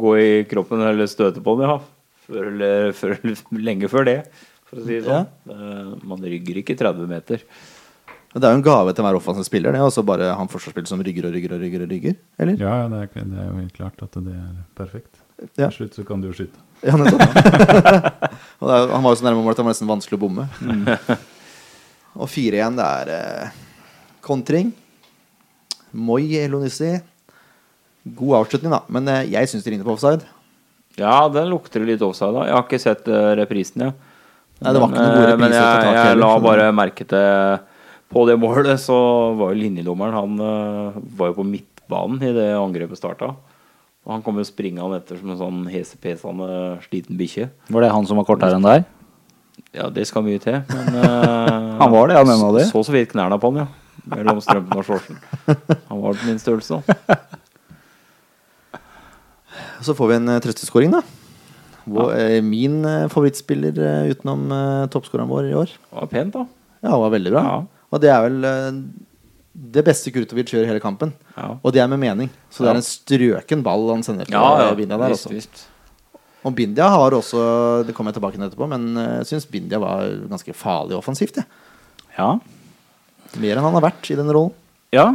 gå 0.03 0.13
i 0.21 0.45
kroppen 0.51 0.83
eller 0.85 1.09
støte 1.09 1.41
på 1.45 1.55
den, 1.57 1.71
ja. 1.71 1.79
Før, 2.29 2.51
eller, 2.51 2.93
før, 2.93 3.17
lenge 3.57 3.89
før 3.89 4.05
det, 4.05 4.19
for 4.69 4.83
å 4.83 4.85
si 4.85 4.99
det 4.99 5.07
sånn. 5.07 5.25
Ja. 5.49 5.97
Man 6.05 6.21
rygger 6.21 6.61
ikke 6.61 6.77
30 6.77 7.09
meter. 7.09 7.47
Det 8.29 8.45
er 8.45 8.53
jo 8.53 8.59
en 8.59 8.67
gave 8.67 8.93
til 8.93 9.07
hver 9.07 9.17
offensiv 9.17 9.47
spiller, 9.49 9.73
det. 9.73 9.81
Og 9.81 9.95
så 9.95 10.05
bare 10.05 10.35
han 10.37 10.51
forsvarsspiller 10.53 10.91
som 10.91 11.01
rygger 11.01 11.31
og 11.31 11.33
rygger 11.33 11.55
og 11.57 11.63
rygger. 11.65 11.87
og 11.87 11.95
rygger 11.95 12.19
Eller? 12.37 12.61
Ja, 12.61 12.75
ja 12.83 12.91
det, 12.93 13.01
er, 13.07 13.25
det 13.25 13.41
er 13.41 13.49
jo 13.49 13.57
helt 13.57 13.79
klart 13.79 14.05
at 14.05 14.21
det 14.21 14.35
er 14.37 14.53
perfekt. 14.77 15.25
Ja. 15.57 15.71
Til 15.71 15.77
slutt 15.79 15.97
så 15.97 16.05
kan 16.05 16.21
du 16.21 16.29
jo 16.29 16.37
skyte. 16.37 16.61
Ja, 16.85 16.99
nettopp. 17.01 17.25
han 18.61 19.03
var 19.03 19.09
jo 19.09 19.17
så 19.17 19.25
nærme 19.25 19.41
målet 19.41 19.57
at 19.57 19.63
det 19.63 19.65
var 19.65 19.73
nesten 19.73 19.89
vanskelig 19.89 20.21
å 20.21 20.25
bomme. 20.27 20.49
Og 22.19 22.27
4-1, 22.27 22.79
det 22.79 22.87
er 22.87 23.13
eh, 23.15 23.61
kontring. 24.25 24.73
Moi 25.95 26.25
Elonissi. 26.41 26.97
God 28.19 28.41
avslutning, 28.41 28.75
da. 28.75 28.83
Men 28.93 29.09
eh, 29.13 29.31
jeg 29.37 29.51
syns 29.51 29.65
det 29.65 29.73
ligner 29.73 29.87
på 29.87 29.95
offside. 29.95 30.27
Ja, 30.99 31.29
den 31.31 31.51
lukter 31.53 31.85
litt 31.87 32.03
offside 32.03 32.35
da 32.35 32.47
Jeg 32.49 32.57
har 32.57 32.65
ikke 32.65 32.81
sett 32.83 33.05
uh, 33.07 33.31
reprisen, 33.39 33.85
ja. 33.87 33.93
Nei, 34.59 34.73
det 34.75 34.81
var 34.83 34.91
ikke 34.91 35.03
noen 35.05 35.13
gode 35.15 35.21
eh, 35.21 35.29
repriser 35.31 35.43
Men 35.45 35.53
jeg, 35.55 35.67
jeg, 35.69 35.85
tak 35.85 35.99
jeg 35.99 36.19
la 36.19 36.31
bare 36.43 36.65
merke 36.75 37.07
til 37.07 37.61
På 38.11 38.25
det 38.27 38.35
målet 38.43 38.83
så 38.83 38.97
var 39.39 39.53
jo 39.53 39.61
linjedommeren 39.61 40.17
Han 40.19 40.43
uh, 40.43 40.99
var 41.21 41.31
jo 41.31 41.39
på 41.39 41.47
midtbanen 41.47 42.25
i 42.27 42.33
det 42.35 42.49
angrepet 42.59 42.99
starta. 42.99 43.31
Og 44.09 44.17
han 44.17 44.25
kom 44.27 44.41
jo 44.41 44.49
springende 44.49 44.99
etter 44.99 45.21
som 45.21 45.31
en 45.31 45.39
sånn 45.39 45.63
hesepesende 45.71 46.49
sliten 46.87 47.19
bikkje. 47.21 47.47
Var 47.69 47.85
det 47.85 47.95
han 47.95 48.09
som 48.09 48.19
var 48.19 48.27
kortere 48.27 48.59
enn 48.59 48.67
deg? 48.67 48.89
Ja, 49.77 49.89
det 49.93 50.07
skal 50.09 50.25
mye 50.27 50.41
til, 50.43 50.61
men 50.71 50.97
uh, 50.97 51.79
Han 51.83 51.93
var 51.93 52.09
det, 52.11 52.17
han 52.19 52.31
ene 52.33 52.47
av 52.49 52.57
de. 52.59 52.65
Så 52.71 52.83
så 52.87 52.95
vidt 52.95 53.13
knærne 53.13 53.39
på 53.41 53.51
han, 53.53 53.65
ja. 53.67 53.69
Mellom 54.09 54.39
strømpen 54.41 54.79
og 54.81 54.87
shortsen. 54.89 55.19
Han 55.91 56.01
var 56.01 56.17
på 56.17 56.27
min 56.31 56.39
størrelse. 56.41 56.79
da. 56.81 57.19
Så 59.85 59.95
får 59.95 60.09
vi 60.11 60.17
en 60.19 60.29
uh, 60.33 60.39
trøsteskåring, 60.43 60.91
da. 60.95 61.03
Hvor, 61.89 62.11
eh, 62.13 62.43
min 62.45 62.83
eh, 62.85 63.07
favorittspiller 63.09 63.79
eh, 63.81 64.11
utenom 64.13 64.43
uh, 64.53 64.87
toppskåreren 64.93 65.29
vår 65.31 65.47
i 65.49 65.55
år. 65.57 65.71
Det 65.73 65.97
var 65.97 66.09
pent, 66.11 66.35
da. 66.35 66.43
Ja, 66.85 66.91
det 66.93 66.99
var 67.01 67.13
veldig 67.15 67.31
bra. 67.33 67.43
Ja. 67.47 67.85
Og 67.89 68.03
det 68.03 68.11
er 68.13 68.25
vel 68.27 68.45
eh, 68.45 68.81
det 69.79 69.85
beste 69.87 70.13
Kurtovic 70.13 70.53
gjør 70.53 70.67
i 70.67 70.69
hele 70.69 70.83
kampen. 70.85 71.15
Ja. 71.39 71.55
Og 71.65 71.73
det 71.73 71.81
er 71.81 71.89
med 71.89 72.03
mening. 72.03 72.29
Så 72.53 72.67
det 72.67 72.75
er 72.75 72.81
en 72.83 72.85
strøken 72.85 73.65
ball 73.65 73.87
han 73.95 74.05
sender 74.05 74.29
til 74.29 74.37
Ja, 74.37 74.45
ja. 74.61 74.67
eh, 74.69 74.77
Bindia 74.83 75.01
der. 75.01 75.15
Visst, 75.15 75.31
visst. 75.33 75.65
Og 76.47 76.55
Bindia 76.55 76.87
har 76.93 77.15
også 77.17 77.85
Det 77.87 77.95
kommer 77.97 78.13
jeg 78.13 78.21
tilbake 78.21 78.39
til 78.39 78.45
etterpå, 78.47 78.69
men 78.71 78.91
jeg 78.95 79.27
syns 79.33 79.49
Bindia 79.51 79.81
var 79.83 80.05
ganske 80.31 80.55
farlig 80.55 80.95
offensivt. 80.99 81.41
Ja. 81.43 81.47
Ja. 82.19 82.29
Mer 83.39 83.59
enn 83.59 83.67
han 83.67 83.75
har 83.77 83.85
vært 83.91 84.09
i 84.11 84.17
den 84.19 84.31
rollen. 84.35 84.55
ja. 84.95 85.15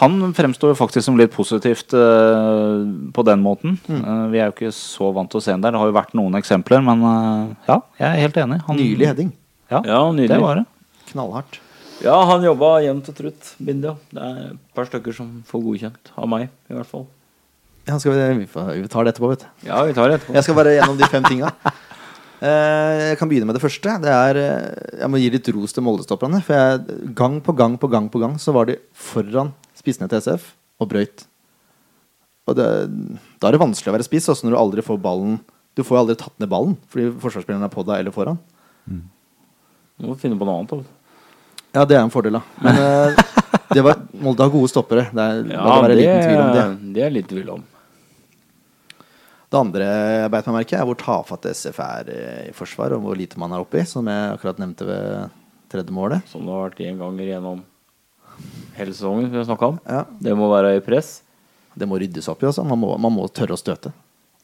Han 0.00 0.32
fremstår 0.32 0.70
jo 0.72 0.76
faktisk 0.78 1.04
som 1.04 1.18
litt 1.20 1.34
positivt 1.34 1.92
uh, 1.92 2.80
på 3.12 3.24
den 3.28 3.42
måten. 3.44 3.74
Eh, 3.92 4.22
vi 4.32 4.38
er 4.40 4.46
jo 4.48 4.54
ikke 4.54 4.70
så 4.72 5.10
vant 5.12 5.28
til 5.28 5.36
å 5.36 5.44
se 5.44 5.52
han 5.52 5.60
der. 5.60 5.74
Det 5.74 5.82
har 5.82 5.90
jo 5.90 5.96
vært 5.98 6.14
noen 6.16 6.38
eksempler, 6.38 6.80
men 6.80 7.02
uh, 7.04 7.50
ja, 7.68 7.76
jeg 8.00 8.06
er 8.08 8.22
helt 8.22 8.38
enig. 8.40 8.58
Han, 8.70 8.78
Nylig 8.80 9.10
heading. 9.10 9.34
Ja, 9.68 9.82
Ja, 9.84 9.98
nylig. 10.16 10.30
det 10.32 10.38
var 10.40 10.62
det. 10.62 10.64
Knallhardt. 11.10 11.58
Ja, 12.00 12.16
han 12.30 12.46
jobba 12.48 12.70
jevnt 12.80 13.10
og 13.12 13.18
trutt, 13.20 13.50
Bindia. 13.60 13.92
Det 14.16 14.30
er 14.30 14.40
et 14.54 14.62
par 14.72 14.88
stykker 14.88 15.12
som 15.18 15.28
får 15.52 15.66
godkjent. 15.68 16.14
Av 16.16 16.30
meg, 16.38 16.48
i 16.72 16.78
hvert 16.78 16.88
fall. 16.88 17.04
Ja, 17.88 17.96
skal 17.98 18.12
vi, 18.14 18.44
vi, 18.44 18.88
tar 18.88 19.04
det 19.04 19.12
etterpå, 19.14 19.30
vet 19.32 19.42
du. 19.42 19.48
Ja, 19.66 19.80
vi 19.88 19.94
tar 19.96 20.08
det 20.12 20.20
etterpå. 20.20 20.34
Jeg 20.36 20.46
skal 20.46 20.54
bare 20.58 20.74
gjennom 20.76 20.98
de 21.00 21.08
fem 21.10 21.24
tinga. 21.26 21.50
Eh, 22.42 23.00
Jeg 23.10 23.18
kan 23.18 23.28
begynne 23.30 23.46
med 23.48 23.54
det 23.58 23.62
første. 23.64 23.96
Det 24.02 24.12
er, 24.12 24.38
eh, 24.38 24.98
jeg 25.02 25.10
må 25.10 25.18
gi 25.18 25.30
litt 25.34 25.50
ros 25.54 25.74
til 25.74 25.82
Molde-stopperne. 25.86 26.40
For 26.46 26.54
jeg, 26.54 27.12
gang 27.18 27.40
på 27.42 27.54
gang 27.58 27.74
på 27.78 27.90
gang 27.90 28.06
på 28.10 28.22
gang 28.22 28.36
så 28.42 28.54
var 28.54 28.66
de 28.70 28.76
foran 28.94 29.50
spissene 29.78 30.08
til 30.10 30.18
SF 30.22 30.52
og 30.82 30.88
brøyt. 30.94 31.24
Og 32.50 32.56
det, 32.58 32.66
da 33.38 33.48
er 33.50 33.54
det 33.54 33.62
vanskelig 33.62 33.90
å 33.92 33.96
være 33.96 34.06
spiss 34.06 34.26
også 34.30 34.46
når 34.46 34.54
du 34.56 34.58
aldri 34.58 34.82
får 34.82 34.98
ballen 34.98 35.36
Du 35.78 35.84
får 35.86 35.94
jo 35.94 36.00
aldri 36.02 36.16
tatt 36.18 36.34
ned 36.42 36.50
ballen 36.50 36.72
fordi 36.90 37.04
forsvarsspilleren 37.22 37.62
er 37.62 37.70
på 37.72 37.84
deg 37.86 38.02
eller 38.02 38.14
foran. 38.14 38.38
Du 38.90 40.08
må 40.10 40.16
finne 40.18 40.34
på 40.38 40.46
noe 40.48 40.58
annet. 40.58 40.74
da. 40.82 40.98
Ja, 41.78 41.84
det 41.88 41.96
er 41.96 42.02
en 42.02 42.10
fordel, 42.12 42.34
da. 42.36 42.42
Men 42.60 42.80
eh, 42.82 43.22
det 43.72 43.84
var, 43.86 44.02
Molde 44.20 44.42
har 44.44 44.50
gode 44.52 44.68
stoppere. 44.68 45.06
Det 45.14 45.22
er, 45.22 45.44
Ja, 45.54 45.76
det 45.86 45.94
det, 45.94 46.00
liten 46.02 46.26
tvil 46.26 46.42
om 46.42 46.50
det. 46.58 46.66
det 46.98 47.06
er 47.06 47.14
litt 47.14 47.30
tvil 47.30 47.52
om. 47.54 47.62
Det 49.52 49.58
andre 49.60 49.84
jeg 49.84 50.30
beit 50.32 50.46
meg 50.48 50.54
merke, 50.62 50.78
er 50.78 50.86
hvor 50.88 50.96
tafatt 50.96 51.48
SF 51.50 51.80
er 51.84 52.08
eh, 52.08 52.44
i 52.48 52.54
forsvar, 52.56 52.94
og 52.96 53.02
hvor 53.04 53.18
lite 53.18 53.40
man 53.40 53.52
er 53.52 53.60
oppi, 53.60 53.82
som 53.88 54.06
jeg 54.08 54.30
akkurat 54.32 54.62
nevnte 54.62 54.86
ved 54.88 55.34
tredje 55.72 55.92
målet. 55.92 56.24
Som 56.30 56.46
det 56.46 56.54
har 56.54 56.70
vært 56.70 56.80
én 56.86 57.00
ganger 57.00 57.28
gjennom 57.28 57.60
hele 58.78 58.94
sesongen 58.96 59.28
vi 59.28 59.36
har 59.36 59.44
snakka 59.50 59.74
om. 59.74 59.76
Ja, 59.84 60.06
Det 60.24 60.32
må 60.38 60.48
være 60.52 60.78
i 60.78 60.80
press. 60.84 61.18
Det 61.76 61.88
må 61.88 62.00
ryddes 62.00 62.28
opp 62.32 62.40
i. 62.40 62.48
Også. 62.48 62.64
Man, 62.64 62.80
må, 62.80 62.94
man 63.00 63.12
må 63.12 63.28
tørre 63.28 63.56
å 63.56 63.60
støte. 63.60 63.92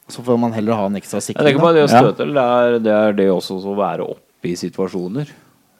Så 0.08 0.24
får 0.24 0.38
man 0.40 0.52
heller 0.56 0.76
ha 0.76 0.86
en 0.88 0.96
ekstra 1.00 1.20
Jeg 1.20 1.36
er 1.36 1.44
tenker 1.50 1.60
bare 1.64 1.76
det 1.76 1.84
å 1.84 1.90
støte, 1.92 2.24
det 2.28 2.44
er 2.44 2.78
det, 2.80 2.94
er 2.94 3.16
det 3.16 3.26
også 3.32 3.58
å 3.60 3.74
være 3.76 4.06
oppe 4.08 4.48
i 4.48 4.54
situasjoner. 4.56 5.32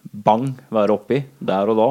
Bang, 0.09 0.51
være 0.72 0.97
oppi 0.97 1.22
der 1.41 1.68
og 1.72 1.81
da. 1.81 1.89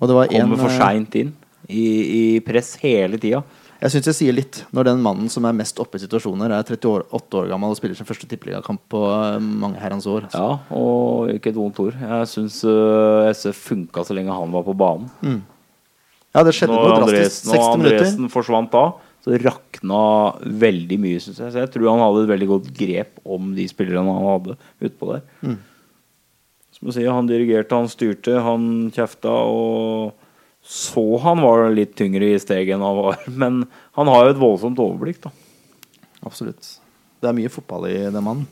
Og 0.00 0.10
det 0.10 0.16
var 0.16 0.34
en, 0.38 0.54
for 0.54 0.70
eh, 0.70 0.78
seint 0.78 1.18
inn. 1.18 1.34
I, 1.70 1.82
I 1.82 2.22
press 2.42 2.76
hele 2.82 3.18
tida. 3.22 3.42
Jeg 3.80 3.94
syns 3.94 4.08
jeg 4.10 4.16
sier 4.18 4.34
litt 4.36 4.58
når 4.76 4.90
den 4.90 5.04
mannen 5.04 5.30
som 5.32 5.46
er 5.48 5.56
mest 5.56 5.78
oppe 5.80 5.96
i 5.96 6.02
situasjoner, 6.02 6.52
er 6.52 6.66
38 6.66 7.38
år 7.40 7.48
gammel 7.48 7.72
og 7.72 7.78
spiller 7.78 7.96
sin 7.96 8.08
første 8.08 8.28
tippeligakamp 8.28 8.82
på 8.92 9.00
eh, 9.08 9.38
mange 9.40 9.80
herrens 9.80 10.08
år. 10.10 10.26
Ja, 10.34 10.58
og 10.76 11.30
ikke 11.32 11.54
et 11.54 11.56
vondt 11.56 11.80
ord. 11.80 11.96
Jeg 11.96 12.28
syns 12.28 12.60
uh, 12.68 13.24
SF 13.32 13.62
funka 13.70 14.04
så 14.04 14.16
lenge 14.16 14.36
han 14.36 14.52
var 14.52 14.66
på 14.68 14.76
banen. 14.76 15.08
Ja, 16.34 16.44
det 16.44 16.52
skjedde 16.58 16.76
Når 16.76 16.92
noe 16.92 17.08
drastisk. 17.08 17.48
når 17.48 17.56
60 17.56 17.80
minutter. 17.80 17.96
Andresen 17.96 18.30
forsvant 18.36 18.70
da, 18.74 18.84
så 19.24 19.40
rakna 19.40 20.04
veldig 20.66 21.00
mye, 21.00 21.24
syns 21.24 21.40
jeg. 21.40 21.56
Så 21.56 21.64
jeg 21.64 21.72
tror 21.72 21.90
han 21.94 22.04
hadde 22.04 22.22
et 22.26 22.32
veldig 22.34 22.52
godt 22.52 22.70
grep 22.76 23.18
om 23.24 23.50
de 23.56 23.66
spillerne 23.70 24.16
han 24.20 24.28
hadde 24.28 24.60
utpå 24.90 25.14
der. 25.14 25.24
Mm. 25.40 25.58
Som 26.76 26.88
du 26.88 26.96
sier, 26.96 27.12
han 27.16 27.28
dirigerte, 27.28 27.80
han 27.80 27.88
styrte, 27.92 28.36
han 28.44 28.90
kjefta 28.92 29.32
og 29.48 30.19
så 30.70 31.02
han 31.18 31.40
var 31.42 31.64
litt 31.74 31.96
tyngre 31.98 32.28
i 32.30 32.38
steget 32.38 32.76
enn 32.76 32.84
han 32.86 32.98
var. 33.00 33.16
Men 33.42 33.64
han 33.98 34.10
har 34.12 34.28
jo 34.28 34.34
et 34.36 34.42
voldsomt 34.42 34.78
overblikk, 34.78 35.18
da. 35.24 35.32
Absolutt. 36.22 36.76
Det 37.20 37.26
er 37.26 37.34
mye 37.34 37.50
fotball 37.50 37.88
i 37.90 37.96
den 38.06 38.22
mannen. 38.22 38.46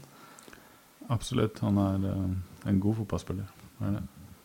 Absolutt. 1.09 1.61
Han 1.63 1.79
er 1.79 2.09
eh, 2.11 2.25
en 2.73 2.81
god 2.83 2.99
fotballspiller. 3.05 3.47
Er. 3.87 4.01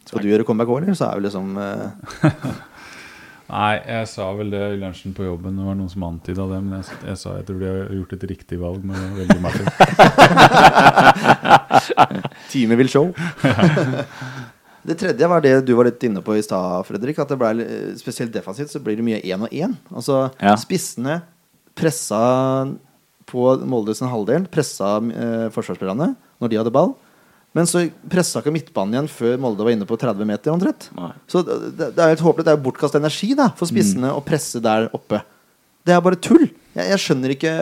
Skal 0.05 0.21
du 0.21 0.29
gjøre 0.29 0.45
comeback 0.45 0.69
òg, 0.69 0.83
eller? 0.83 0.99
Så 0.99 1.07
er 1.07 1.17
vi 1.17 1.25
liksom 1.25 1.57
uh... 1.57 1.89
Nei, 3.53 3.73
jeg 3.81 4.07
sa 4.07 4.29
vel 4.37 4.53
det 4.53 4.61
i 4.75 4.77
lunsjen 4.79 5.13
på 5.17 5.25
jobben. 5.25 5.57
Det 5.57 5.65
var 5.65 5.75
noen 5.77 5.91
som 5.91 6.05
antyda 6.07 6.45
det. 6.53 6.61
Men 6.63 6.77
jeg, 6.79 7.01
jeg 7.09 7.19
sa 7.19 7.35
jeg 7.39 7.47
tror 7.49 7.59
de 7.59 7.67
har 7.69 7.91
gjort 7.97 8.15
et 8.15 8.27
riktig 8.31 8.61
valg 8.61 8.85
med 8.87 8.97
å 8.97 9.17
velge 9.17 9.39
Martin. 9.43 9.67
Teamet 12.53 12.79
vil 12.79 12.93
show. 12.93 13.11
Det 14.85 14.97
tredje 14.99 15.27
var 15.31 15.41
det 15.43 15.53
du 15.67 15.73
var 15.77 15.87
litt 15.87 16.03
inne 16.03 16.21
på 16.25 16.35
i 16.37 16.43
stad, 16.43 16.83
Fredrik. 16.87 17.19
At 17.23 17.29
det 17.31 17.37
ble 17.39 17.67
spesielt 17.99 18.33
defensivt 18.35 18.71
så 18.73 18.81
blir 18.83 18.97
det 18.99 19.05
mye 19.07 19.21
én 19.23 19.41
og 19.45 19.51
én. 19.55 19.77
Altså 19.93 20.25
Ja. 20.41 20.55
spissene 20.59 21.21
pressa 21.75 22.19
på 23.29 23.45
Molde 23.65 23.95
sin 23.95 24.09
halvdel, 24.11 24.45
pressa 24.51 24.97
eh, 24.99 25.47
forsvarsspillerne 25.53 26.11
når 26.41 26.49
de 26.51 26.59
hadde 26.59 26.73
ball. 26.75 26.93
Men 27.53 27.67
så 27.69 27.83
pressa 28.09 28.41
ikke 28.41 28.51
midtbanen 28.53 28.95
igjen 28.97 29.09
før 29.13 29.37
Molde 29.41 29.63
var 29.65 29.71
inne 29.75 29.85
på 29.89 29.97
30 30.01 30.25
meter 30.25 30.51
omtrent. 30.53 30.87
Nei. 30.97 31.11
Så 31.29 31.43
det, 31.45 31.91
det 31.93 32.01
er 32.01 32.13
helt 32.15 32.23
håpløst. 32.25 32.47
Det 32.47 32.53
er 32.53 32.57
jo 32.57 32.65
bortkasta 32.65 32.97
energi 33.01 33.29
da 33.37 33.51
for 33.57 33.69
spissene 33.69 34.09
å 34.13 34.23
presse 34.25 34.61
der 34.63 34.87
oppe. 34.97 35.21
Det 35.85 35.93
er 35.93 36.01
bare 36.01 36.17
tull. 36.17 36.47
Jeg, 36.73 36.89
jeg 36.95 36.99
skjønner 37.05 37.35
ikke 37.35 37.53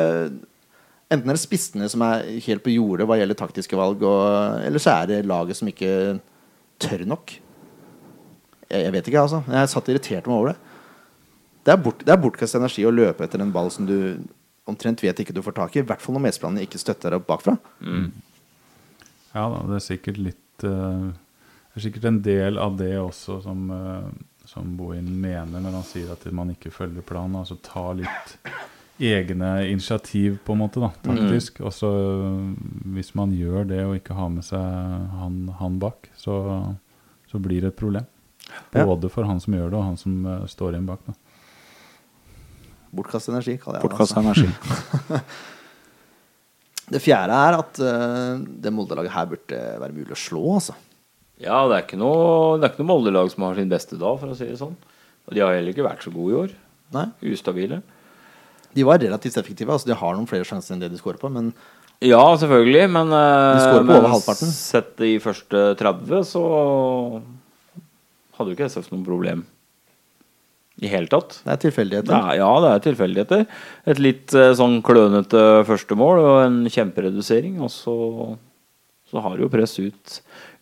Enten 1.11 1.27
er 1.27 1.35
det 1.35 1.41
spissene 1.43 1.89
som 1.91 1.99
er 2.07 2.21
helt 2.45 2.63
på 2.63 2.71
jordet 2.71 3.03
hva 3.03 3.17
gjelder 3.19 3.35
taktiske 3.35 3.75
valg, 3.75 3.99
og, 4.07 4.61
eller 4.63 4.79
så 4.79 4.93
er 5.01 5.09
det 5.09 5.17
laget 5.27 5.57
som 5.59 5.67
ikke 5.67 5.89
tør 6.81 7.05
nok. 7.09 7.33
Jeg, 8.71 8.83
jeg 8.85 8.93
vet 8.95 9.09
ikke, 9.09 9.23
altså. 9.23 9.41
Jeg 9.51 9.71
satt 9.71 9.87
og 9.87 9.95
irriterte 9.95 10.31
meg 10.31 10.37
over 10.37 10.51
det. 10.51 10.59
Det 11.61 11.73
er, 11.75 11.81
bort, 11.81 12.01
det 12.01 12.13
er 12.13 12.21
bortkastet 12.21 12.57
energi 12.57 12.85
å 12.89 12.93
løpe 12.93 13.25
etter 13.25 13.41
en 13.43 13.53
ball 13.53 13.69
som 13.73 13.85
du 13.85 13.97
omtrent 14.69 15.01
vet 15.03 15.19
ikke 15.21 15.35
du 15.35 15.43
får 15.45 15.57
tak 15.57 15.75
i. 15.75 15.83
I 15.83 15.87
hvert 15.87 16.01
fall 16.01 16.17
når 16.17 16.25
medspillerne 16.27 16.65
ikke 16.65 16.81
støtter 16.81 17.13
deg 17.13 17.21
opp 17.21 17.29
bakfra. 17.29 17.57
Ja 19.31 19.45
da, 19.51 19.61
det 19.69 19.77
er 19.77 19.85
sikkert 19.85 20.17
litt 20.19 20.65
uh, 20.67 21.11
Det 21.71 21.79
er 21.79 21.85
sikkert 21.85 22.07
en 22.09 22.19
del 22.25 22.59
av 22.59 22.75
det 22.79 22.91
også 22.99 23.37
som, 23.45 23.69
uh, 23.71 24.09
som 24.49 24.73
Bohin 24.77 25.07
mener 25.21 25.63
når 25.63 25.77
han 25.79 25.87
sier 25.87 26.11
at 26.15 26.25
man 26.35 26.53
ikke 26.55 26.73
følger 26.73 27.05
planen. 27.05 27.39
Altså 27.43 27.59
ta 27.63 27.91
litt 27.97 28.35
egne 29.01 29.49
initiativ, 29.69 30.37
på 30.45 30.53
en 30.53 30.61
måte, 30.61 30.81
da, 30.83 30.91
taktisk. 31.05 31.61
Og 31.65 31.73
så 31.73 31.89
øh, 31.89 32.51
hvis 32.95 33.13
man 33.17 33.33
gjør 33.35 33.67
det 33.71 33.81
og 33.85 33.95
ikke 33.97 34.17
har 34.17 34.31
med 34.33 34.45
seg 34.45 34.61
han, 35.17 35.43
han 35.59 35.79
bak, 35.81 36.11
så, 36.19 36.35
så 37.31 37.41
blir 37.41 37.65
det 37.65 37.73
et 37.73 37.79
problem. 37.79 38.05
Ja. 38.71 38.85
Både 38.85 39.09
for 39.11 39.27
han 39.27 39.39
som 39.41 39.55
gjør 39.55 39.71
det, 39.71 39.79
og 39.79 39.87
han 39.87 39.97
som 39.99 40.25
uh, 40.27 40.45
står 40.49 40.75
igjen 40.75 40.89
bak. 40.89 41.03
da. 41.07 41.15
Bortkastet 42.91 43.33
energi, 43.33 43.57
kaller 43.61 43.79
jeg 43.79 43.85
det. 43.85 43.89
Bortkasta 43.89 44.21
altså. 44.21 44.45
energi. 44.45 45.23
Det 46.91 46.99
fjerde 46.99 47.35
er 47.39 47.55
at 47.55 47.77
uh, 47.79 48.41
det 48.41 48.71
Molde-laget 48.75 49.13
her 49.13 49.27
burde 49.29 49.59
være 49.79 49.93
mulig 49.95 50.11
å 50.11 50.17
slå, 50.19 50.41
altså. 50.57 50.73
Ja, 51.39 51.61
det 51.69 51.77
er 51.77 51.85
ikke 51.85 51.99
noe, 52.01 52.57
det 52.59 52.67
er 52.67 52.73
ikke 52.73 52.81
noe 52.83 52.89
Molde-lag 52.89 53.29
som 53.31 53.45
har 53.47 53.55
sin 53.55 53.71
beste 53.71 53.95
dag, 54.01 54.17
for 54.19 54.33
å 54.33 54.35
si 54.35 54.49
det 54.49 54.57
sånn. 54.59 54.75
Og 55.29 55.37
de 55.37 55.39
har 55.39 55.55
heller 55.55 55.71
ikke 55.71 55.85
vært 55.87 56.03
så 56.03 56.11
gode 56.11 56.33
i 56.33 56.37
år. 56.41 56.51
Nei. 56.91 57.05
Ustabile. 57.31 57.79
De 58.75 58.85
var 58.87 58.99
relativt 59.01 59.37
effektive. 59.37 59.73
altså 59.73 59.91
De 59.91 59.97
har 59.97 60.15
noen 60.15 60.29
flere 60.29 60.47
sjanser 60.47 60.75
enn 60.75 60.83
det 60.83 60.91
de 60.93 60.99
skårer 61.01 61.19
på, 61.21 61.31
men 61.31 61.53
Ja, 62.01 62.23
selvfølgelig, 62.37 62.87
men, 62.89 63.11
eh, 63.13 63.55
De 63.57 63.63
scorer 63.65 63.87
på 63.89 64.01
men. 64.07 64.51
Sett 64.57 65.01
i 65.05 65.17
første 65.21 65.75
30, 65.77 66.23
så 66.25 66.43
hadde 68.37 68.49
jo 68.49 68.55
ikke 68.57 68.69
SF 68.71 68.91
noe 68.93 69.05
problem 69.05 69.43
i 70.81 70.89
hele 70.89 71.05
tatt. 71.11 71.41
det 71.45 71.51
er 71.53 71.59
tilfeldigheter. 71.69 72.09
Ja, 72.15 72.33
ja, 72.39 72.51
det 72.63 72.69
er 72.71 72.85
tilfeldigheter. 72.87 73.43
Et 73.85 73.99
litt 74.01 74.33
eh, 74.33 74.53
sånn 74.57 74.79
klønete 74.81 75.63
første 75.67 75.97
mål 75.99 76.21
og 76.23 76.37
en 76.47 76.57
kjemperedusering. 76.65 77.59
Og 77.61 77.69
så, 77.69 77.93
så 79.11 79.21
har 79.21 79.37
jo 79.37 79.49
press 79.51 79.77
ut, 79.77 80.15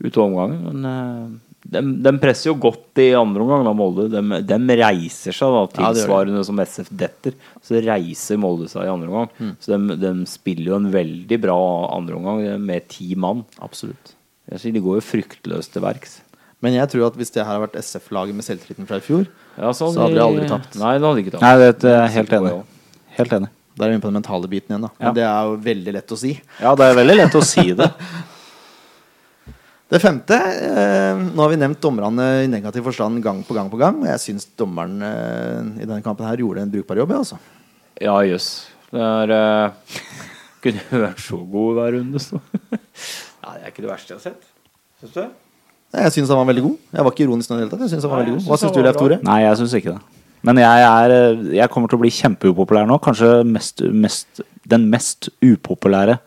ut 0.04 0.20
omgangen. 0.20 0.60
Men 0.66 0.90
eh, 0.90 1.49
de, 1.70 1.82
de 2.06 2.12
presser 2.22 2.50
jo 2.50 2.56
godt 2.62 3.00
i 3.04 3.10
andre 3.18 3.44
omgang, 3.46 3.66
da, 3.68 3.74
Molde. 3.78 4.08
De, 4.14 4.22
de 4.50 4.78
reiser 4.80 5.36
seg 5.36 5.54
da, 5.54 5.64
Ja, 5.66 5.72
tilsvarende 5.94 6.42
som 6.48 6.62
SF 6.64 6.90
detter. 7.02 7.36
Så 7.66 7.82
reiser 7.86 8.40
Molde 8.42 8.70
seg 8.72 8.88
i 8.88 8.94
andre 8.94 9.10
omgang. 9.12 9.30
Mm. 9.38 9.52
Så 9.62 9.74
de, 9.76 9.98
de 10.02 10.14
spiller 10.30 10.74
jo 10.74 10.80
en 10.80 10.90
veldig 10.94 11.40
bra 11.46 11.60
andre 11.98 12.18
omgang 12.18 12.42
med 12.66 12.90
ti 12.92 13.12
mann. 13.20 13.46
Absolutt. 13.62 14.16
Jeg 14.50 14.64
sier, 14.64 14.74
de 14.74 14.82
går 14.82 14.98
jo 14.98 15.06
fryktløst 15.06 15.76
til 15.76 15.86
verks. 15.86 16.18
Men 16.66 16.76
jeg 16.76 16.90
tror 16.92 17.06
at 17.08 17.20
hvis 17.20 17.32
det 17.32 17.44
her 17.46 17.54
har 17.54 17.62
vært 17.64 17.78
SF-laget 17.80 18.36
med 18.36 18.44
selvtilliten 18.48 18.88
fra 18.90 18.98
i 19.00 19.06
fjor, 19.06 19.30
Ja, 19.60 19.72
Så 19.76 19.92
hadde 19.94 20.16
de 20.18 20.24
aldri 20.24 20.48
tapt. 20.50 20.76
Nei, 20.80 20.98
det 20.98 21.06
hadde 21.08 21.16
de 21.20 21.24
ikke 21.24 21.36
tapt. 21.38 21.46
Nei, 21.46 21.54
det 21.62 21.70
det 21.86 21.94
er 21.96 22.12
helt 22.18 22.34
enig. 22.36 22.52
Helt 23.20 23.34
enig. 23.38 23.50
da 23.80 23.86
er 23.86 23.92
vi 23.92 23.96
inne 23.96 24.04
på 24.04 24.10
den 24.10 24.18
mentale 24.20 24.50
biten 24.52 24.74
igjen. 24.74 24.88
da 24.88 24.90
Men 25.06 25.16
det 25.16 25.24
er 25.24 25.48
jo 25.48 25.56
veldig 25.70 25.94
lett 25.96 26.12
å 26.12 26.18
si. 26.20 26.34
Ja, 26.60 26.74
det 26.76 26.90
er 26.90 26.98
veldig 27.00 27.16
lett 27.22 27.38
å 27.40 27.44
si 27.46 27.66
det. 27.80 27.88
Det 29.90 29.98
femte 29.98 30.38
eh, 30.38 31.18
Nå 31.18 31.42
har 31.42 31.50
vi 31.50 31.58
nevnt 31.58 31.80
dommerne 31.82 32.26
i 32.44 32.50
negativ 32.50 32.86
forstand 32.86 33.24
gang 33.26 33.42
på 33.46 33.56
gang 33.58 33.72
på 33.72 33.80
gang. 33.82 33.98
Og 34.04 34.10
jeg 34.12 34.22
syns 34.22 34.46
dommeren 34.60 35.02
eh, 35.02 35.82
i 35.82 35.88
denne 35.88 36.04
kampen 36.06 36.28
her 36.30 36.42
gjorde 36.44 36.62
en 36.66 36.74
brukbar 36.74 37.02
jobb. 37.02 37.16
Altså. 37.24 37.40
Ja, 37.98 38.20
jøss. 38.28 38.68
Det 38.94 39.10
eh, 39.34 39.98
Kunne 40.64 40.84
jo 40.92 41.00
vært 41.00 41.22
så 41.24 41.38
god 41.48 41.78
hver 41.78 41.94
runde, 41.96 42.20
så. 42.20 42.38
ja, 42.70 43.54
det 43.56 43.62
er 43.64 43.70
ikke 43.72 43.86
det 43.86 43.90
verste 43.90 44.12
jeg 44.14 44.20
har 44.20 44.26
sett. 44.28 44.50
Syns 45.00 45.16
du? 45.16 45.22
Nei, 45.90 46.04
Jeg 46.04 46.14
syns 46.18 46.34
han 46.34 46.42
var 46.42 46.50
veldig 46.52 46.66
god. 46.68 46.78
Jeg 46.94 47.06
var 47.08 47.16
ikke 47.16 47.26
ironisk 47.26 47.54
Noe. 47.54 47.66
Jeg 47.66 47.92
synes 47.94 48.06
han 48.06 48.12
var 48.12 48.20
Nei, 48.20 48.26
veldig 48.28 48.36
god 48.36 48.50
Hva 48.52 48.58
synes 48.60 48.66
syns 48.68 48.78
du, 48.78 48.86
Leif. 48.86 49.00
Tore? 49.00 49.20
Nei, 49.26 49.40
jeg 49.46 49.60
syns 49.64 49.76
ikke 49.80 49.96
det. 49.96 50.20
Men 50.46 50.62
jeg, 50.62 50.84
er, 50.86 51.16
eh, 51.16 51.48
jeg 51.58 51.72
kommer 51.74 51.90
til 51.90 51.98
å 51.98 52.04
bli 52.04 52.14
kjempeupopulær 52.14 52.86
nå. 52.92 53.00
Kanskje 53.04 53.32
mest, 53.48 53.82
mest, 53.90 54.44
den 54.70 54.86
mest 54.92 55.32
upopulære 55.42 56.20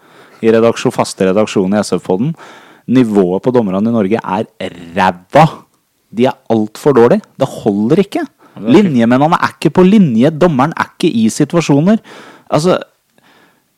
i 0.42 0.50
redaksjon, 0.50 0.96
faste 0.96 1.30
redaksjonen 1.30 1.78
i 1.78 1.84
SF-podden. 1.84 2.34
Nivået 2.89 3.43
på 3.43 3.53
dommerne 3.55 3.83
i 3.91 3.95
Norge 3.95 4.18
er 4.18 4.47
ræva. 4.97 5.47
De 6.12 6.26
er 6.26 6.39
altfor 6.51 6.97
dårlige. 6.97 7.22
Det 7.39 7.49
holder 7.49 8.03
ikke. 8.03 8.24
Linjemennene 8.61 9.39
er 9.39 9.55
ikke 9.55 9.72
på 9.78 9.85
linje. 9.87 10.30
Dommeren 10.30 10.74
er 10.76 10.91
ikke 10.93 11.12
i 11.12 11.28
situasjoner. 11.33 12.03
Altså 12.51 12.78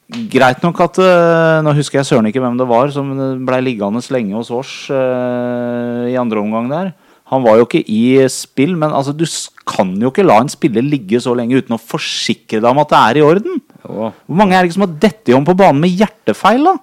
Greit 0.05 0.61
nok 0.61 0.83
at 0.85 0.99
eh, 1.01 1.63
Nå 1.65 1.73
husker 1.79 1.99
jeg 1.99 2.07
søren 2.11 2.27
ikke 2.29 2.43
hvem 2.43 2.59
det 2.61 2.67
var 2.69 2.91
som 2.93 3.09
blei 3.49 3.63
liggende 3.65 4.03
lenge 4.13 4.37
hos 4.37 4.51
oss 4.53 4.75
eh, 4.93 6.13
i 6.13 6.19
andre 6.21 6.43
omgang 6.43 6.69
der. 6.69 6.91
Han 7.33 7.41
var 7.43 7.57
jo 7.57 7.65
ikke 7.65 7.81
i 7.89 8.21
spill, 8.29 8.75
men 8.77 8.93
altså, 8.93 9.15
du 9.17 9.25
kan 9.67 9.95
jo 9.97 10.11
ikke 10.13 10.27
la 10.27 10.37
en 10.43 10.53
spiller 10.53 10.85
ligge 10.85 11.23
så 11.25 11.33
lenge 11.35 11.57
uten 11.57 11.73
å 11.73 11.81
forsikre 11.81 12.61
deg 12.61 12.69
om 12.69 12.83
at 12.83 12.93
det 12.93 12.99
er 13.01 13.19
i 13.19 13.25
orden. 13.25 13.63
Hvor 13.81 14.37
mange 14.37 14.53
er 14.53 14.61
det 14.61 14.69
ikke 14.69 14.77
som 14.77 14.85
har 14.85 14.99
dettet 15.07 15.33
om 15.39 15.47
på 15.49 15.57
banen 15.57 15.81
med 15.81 15.97
hjertefeil, 15.97 16.69
da? 16.69 16.77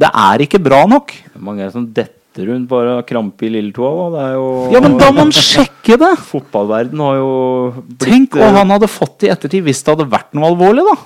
Det 0.00 0.08
er 0.08 0.44
ikke 0.46 0.60
bra 0.62 0.84
nok. 0.88 1.12
Mange 1.42 1.66
er 1.66 1.72
som 1.74 1.84
detter 1.84 2.48
rundt 2.48 2.68
bare 2.70 2.96
av 3.00 3.04
krampe 3.08 3.44
i 3.48 3.52
lilletåa? 3.52 4.06
Det 4.14 4.22
er 4.24 4.34
jo 4.38 4.46
Ja, 4.72 4.80
men 4.84 4.96
da 5.00 5.10
må 5.12 5.26
man 5.26 5.34
sjekke 5.34 5.98
det! 6.00 6.12
Fotballverden 6.30 7.02
har 7.04 7.18
jo 7.18 7.32
blitt 7.76 8.06
Tenk 8.06 8.38
eh, 8.38 8.44
hva 8.44 8.62
han 8.62 8.72
hadde 8.72 8.88
fått 8.90 9.26
i 9.26 9.32
ettertid 9.34 9.66
hvis 9.66 9.82
det 9.84 9.94
hadde 9.94 10.08
vært 10.12 10.32
noe 10.36 10.48
alvorlig, 10.52 10.86
da. 10.88 10.96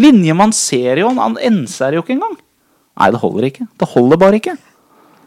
Linjemann 0.00 0.52
ser 0.56 1.00
jo 1.00 1.08
han, 1.10 1.20
han 1.22 1.38
enser 1.50 1.96
jo 1.96 2.04
ikke 2.04 2.16
engang. 2.18 2.36
Nei, 3.00 3.08
det 3.14 3.22
holder 3.22 3.48
ikke. 3.48 3.66
Det 3.80 3.88
holder 3.94 4.20
bare 4.20 4.40
ikke. 4.40 4.56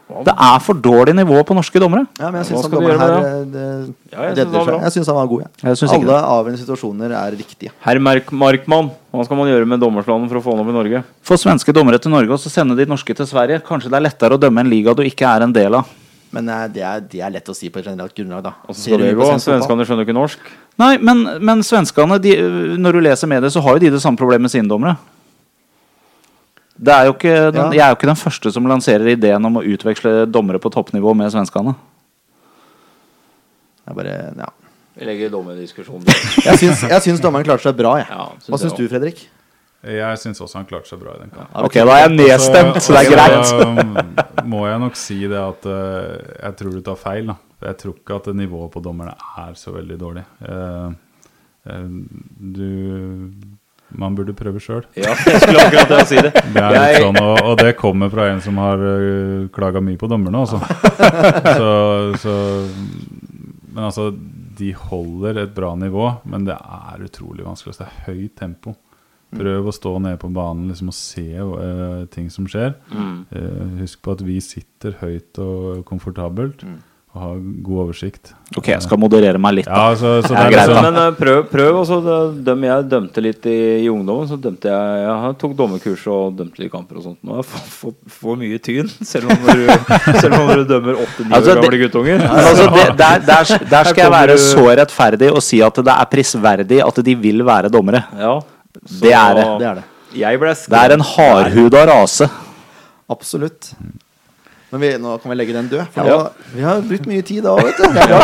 Det 0.04 0.32
er 0.36 0.58
for 0.60 0.76
dårlig 0.84 1.14
nivå 1.16 1.38
på 1.48 1.54
norske 1.56 1.80
dommere. 1.80 2.04
Ja, 2.20 2.28
men 2.28 2.42
jeg 2.42 2.50
syns 2.50 2.66
han 2.66 2.74
dommeren 2.74 3.00
her 3.00 3.14
eh, 3.14 3.38
det, 3.48 3.64
Ja, 4.12 4.26
jeg 4.28 4.36
synes 4.36 4.38
redder 4.38 4.44
han 4.44 4.52
var 4.52 4.68
seg. 4.68 4.84
Jeg 4.84 4.94
syns 4.96 5.08
han 5.10 5.16
var 5.16 5.30
god. 5.30 5.44
Ja. 5.44 5.72
Jeg 5.72 5.90
Alle 5.96 6.18
avgjørende 6.34 6.60
situasjoner 6.60 7.14
er 7.22 7.36
riktige. 7.38 7.72
Herr 7.86 8.00
Mark 8.04 8.28
Markmann, 8.44 8.92
hva 9.14 9.24
skal 9.24 9.40
man 9.40 9.48
gjøre 9.48 9.70
med 9.72 9.80
dommerslanden 9.80 10.28
for 10.28 10.42
å 10.42 10.44
få 10.44 10.58
den 10.58 10.64
opp 10.66 10.72
i 10.74 10.76
Norge? 10.76 11.02
Få 11.24 11.40
svenske 11.40 11.72
dommere 11.76 12.02
til 12.02 12.12
Norge 12.12 12.36
og 12.36 12.42
så 12.42 12.52
sende 12.52 12.76
de 12.76 12.86
norske 12.90 13.16
til 13.16 13.28
Sverige. 13.30 13.62
Kanskje 13.64 13.88
det 13.94 14.00
er 14.00 14.06
lettere 14.10 14.36
å 14.36 14.42
dømme 14.44 14.66
en 14.66 14.72
liga 14.72 14.92
du 14.92 15.02
ikke 15.08 15.24
er 15.30 15.46
en 15.48 15.56
del 15.56 15.80
av. 15.80 15.88
Men 16.34 16.52
eh, 16.52 16.66
det 16.74 16.84
er, 16.84 17.02
det 17.08 17.24
er 17.24 17.32
lett 17.38 17.48
å 17.48 17.56
si 17.56 17.72
på 17.72 17.80
et 17.80 17.88
generelt 17.88 18.12
grunnlag, 18.12 18.44
da. 18.44 18.54
Og 18.68 18.76
så 18.76 18.84
skal 18.84 19.06
det 19.06 19.14
på 19.14 19.22
gå? 19.22 19.32
Svenskene 19.40 19.88
skjønner 19.88 20.04
ikke 20.04 20.18
norsk. 20.20 20.52
Nei, 20.82 20.94
men, 21.00 21.24
men 21.40 21.64
svenskene, 21.64 22.20
de, 22.20 22.36
når 22.76 22.98
du 22.98 23.04
leser 23.08 23.30
medier, 23.30 23.52
så 23.54 23.62
har 23.64 23.78
jo 23.78 23.86
de 23.86 23.92
det 23.94 24.02
samme 24.04 24.20
problemet 24.20 24.48
med 24.48 24.52
sine 24.52 24.68
dommere. 24.68 24.98
Det 26.74 26.90
er 26.90 27.06
jo 27.06 27.14
ikke, 27.14 27.34
den, 27.54 27.60
Ja. 27.60 27.70
Jeg 27.72 27.84
er 27.84 27.92
jo 27.92 27.98
ikke 27.98 28.10
den 28.10 28.18
første 28.18 28.52
som 28.52 28.66
lanserer 28.66 29.06
ideen 29.12 29.46
om 29.46 29.60
å 29.60 29.62
utveksle 29.62 30.26
dommere 30.26 30.58
på 30.58 30.72
toppnivå 30.74 31.14
med 31.14 31.30
svenskene. 31.30 31.76
Jeg 33.84 33.96
bare, 33.98 34.16
ja. 34.38 34.50
Vi 34.94 35.06
legger 35.06 35.30
dommerdiskusjonen 35.32 36.06
Jeg 36.48 36.58
syns, 36.60 36.84
jeg 36.86 37.02
syns 37.02 37.22
dommeren 37.22 37.46
klarte 37.46 37.66
seg 37.66 37.78
bra, 37.78 37.96
jeg. 37.98 38.06
Ja, 38.10 38.28
syns 38.38 38.52
Hva 38.52 38.60
syns 38.62 38.76
du, 38.78 38.84
Fredrik? 38.90 39.24
Jeg 39.84 40.18
syns 40.22 40.40
også 40.40 40.62
han 40.62 40.68
klarte 40.68 40.88
seg 40.88 41.00
bra 41.02 41.12
i 41.18 41.20
den 41.20 41.32
kampen. 41.34 41.64
Ok, 41.66 41.74
da 41.76 41.96
er 41.98 42.06
jeg 42.06 42.14
nedstemt, 42.14 42.78
så 42.80 42.94
det 42.94 43.02
er 43.02 43.10
greit. 43.12 43.50
Så 43.50 44.44
må 44.48 44.62
jeg 44.64 44.80
nok 44.80 44.96
si 44.96 45.18
det 45.28 45.40
at 45.40 45.66
eh, 45.68 46.30
jeg 46.38 46.56
tror 46.60 46.72
du 46.72 46.80
tar 46.86 46.96
feil. 47.00 47.28
da. 47.28 47.36
Jeg 47.68 47.78
tror 47.82 47.98
ikke 47.98 48.16
at 48.16 48.30
nivået 48.38 48.72
på 48.72 48.80
dommerne 48.84 49.12
er 49.44 49.58
så 49.60 49.74
veldig 49.74 49.98
dårlig. 50.00 50.24
Eh, 50.48 50.88
eh, 51.68 51.84
du 52.56 52.70
Man 54.00 54.16
burde 54.18 54.34
prøve 54.36 54.60
sjøl. 54.62 54.84
Ja, 54.98 55.14
jeg 55.14 55.42
skulle 55.42 55.64
akkurat 55.66 55.90
til 55.90 55.98
å 55.98 56.06
si 56.08 56.20
det. 56.20 56.32
Det 56.54 56.62
er 56.62 56.74
litt 56.74 57.02
sånn, 57.04 57.18
og, 57.22 57.42
og 57.50 57.58
det 57.60 57.74
kommer 57.78 58.12
fra 58.12 58.28
en 58.32 58.40
som 58.44 58.58
har 58.62 58.80
uh, 58.80 59.50
klaga 59.54 59.82
mye 59.84 60.00
på 60.00 60.08
dommerne, 60.10 60.44
altså. 60.44 60.60
så, 61.58 61.70
så 62.22 62.34
Men 63.74 63.88
altså, 63.88 64.08
de 64.58 64.72
holder 64.78 65.44
et 65.44 65.54
bra 65.54 65.74
nivå, 65.78 66.08
men 66.30 66.46
det 66.48 66.56
er 66.56 67.04
utrolig 67.06 67.46
vanskelig. 67.46 67.76
Det 67.80 67.88
er 67.88 68.02
høyt 68.08 68.34
tempo. 68.38 68.76
Prøv 69.34 69.66
å 69.66 69.74
stå 69.74 69.96
nede 69.98 70.18
på 70.22 70.30
banen 70.30 70.68
liksom, 70.70 70.92
og 70.92 70.98
se 70.98 71.26
uh, 71.34 72.04
ting 72.14 72.28
som 72.30 72.46
skjer. 72.50 72.76
Uh, 72.94 73.80
husk 73.80 74.02
på 74.04 74.14
at 74.14 74.26
vi 74.26 74.38
sitter 74.44 74.98
høyt 75.02 75.40
og 75.42 75.82
komfortabelt 75.88 76.62
og 77.14 77.22
ha 77.22 77.28
god 77.62 77.80
oversikt. 77.84 78.32
Ok, 78.58 78.72
jeg 78.72 78.82
skal 78.82 78.98
moderere 78.98 79.38
meg 79.38 79.60
litt. 79.60 79.68
Ja, 79.70 79.92
da. 79.92 79.98
så, 79.98 80.16
så 80.24 80.32
det 80.34 80.40
er 80.40 80.50
greit, 80.50 80.70
liksom, 80.72 80.86
Men 80.88 80.96
eh, 80.98 81.12
prøv, 81.14 81.36
prøv 81.46 81.76
også. 81.84 81.98
Dem 82.48 82.64
jeg 82.66 82.86
dømte 82.90 83.22
litt 83.22 83.46
i, 83.46 83.58
i 83.84 83.90
ungdommen, 83.92 84.26
så 84.30 84.38
dømte 84.42 84.72
jeg 84.72 85.04
Jeg 85.04 85.36
tok 85.44 85.54
dommerkurs 85.60 86.02
og 86.10 86.34
dømte 86.40 86.62
litt 86.64 86.72
kamper 86.72 86.98
og 86.98 87.06
sånt. 87.06 87.20
Nå 87.22 87.38
jeg 87.38 87.46
fått 87.52 88.00
for 88.18 88.40
mye 88.40 88.58
tyn, 88.66 88.90
selv 89.06 89.30
om 89.30 89.46
du, 89.46 89.62
selv 90.24 90.38
om 90.40 90.50
du 90.50 90.64
dømmer 90.74 90.98
åtte-ni 91.04 91.30
Altså, 91.38 91.54
år 91.54 91.62
gamle 91.62 91.82
guttunger. 91.84 92.26
Altså, 92.34 92.68
det, 92.74 92.84
der, 92.98 93.24
der, 93.30 93.56
der 93.76 93.90
skal 93.92 94.04
jeg 94.08 94.14
være 94.18 94.38
så 94.48 94.68
rettferdig 94.82 95.30
og 95.30 95.42
si 95.46 95.62
at 95.62 95.82
det 95.86 95.98
er 95.98 96.12
prisverdig 96.16 96.82
at 96.82 97.02
de 97.10 97.18
vil 97.28 97.46
være 97.46 97.70
dommere. 97.70 98.02
Ja, 98.18 98.40
Det 98.74 99.14
er 99.14 99.38
det. 99.38 99.50
Det 99.62 99.70
er 99.70 99.82
det. 99.82 99.90
Jeg 100.18 100.38
ble 100.42 100.54
Det 100.54 100.80
er 100.82 100.98
en 100.98 101.06
hardhuda 101.14 101.86
rase. 101.94 102.26
Absolutt. 103.10 103.70
Men 104.74 104.82
vi, 104.82 104.88
nå 104.98 105.12
kan 105.22 105.30
vi 105.30 105.36
legge 105.38 105.54
den 105.54 105.68
død. 105.70 105.84
For 105.94 106.08
Ja. 106.08 106.16
nå, 106.18 106.50
vi 106.56 106.62
har 106.66 106.80
brukt 106.82 107.04
mye 107.06 107.22
tid 107.22 107.44
da, 107.46 107.52
vet 107.60 107.78
du. 107.78 107.84
Ja. 108.10 108.20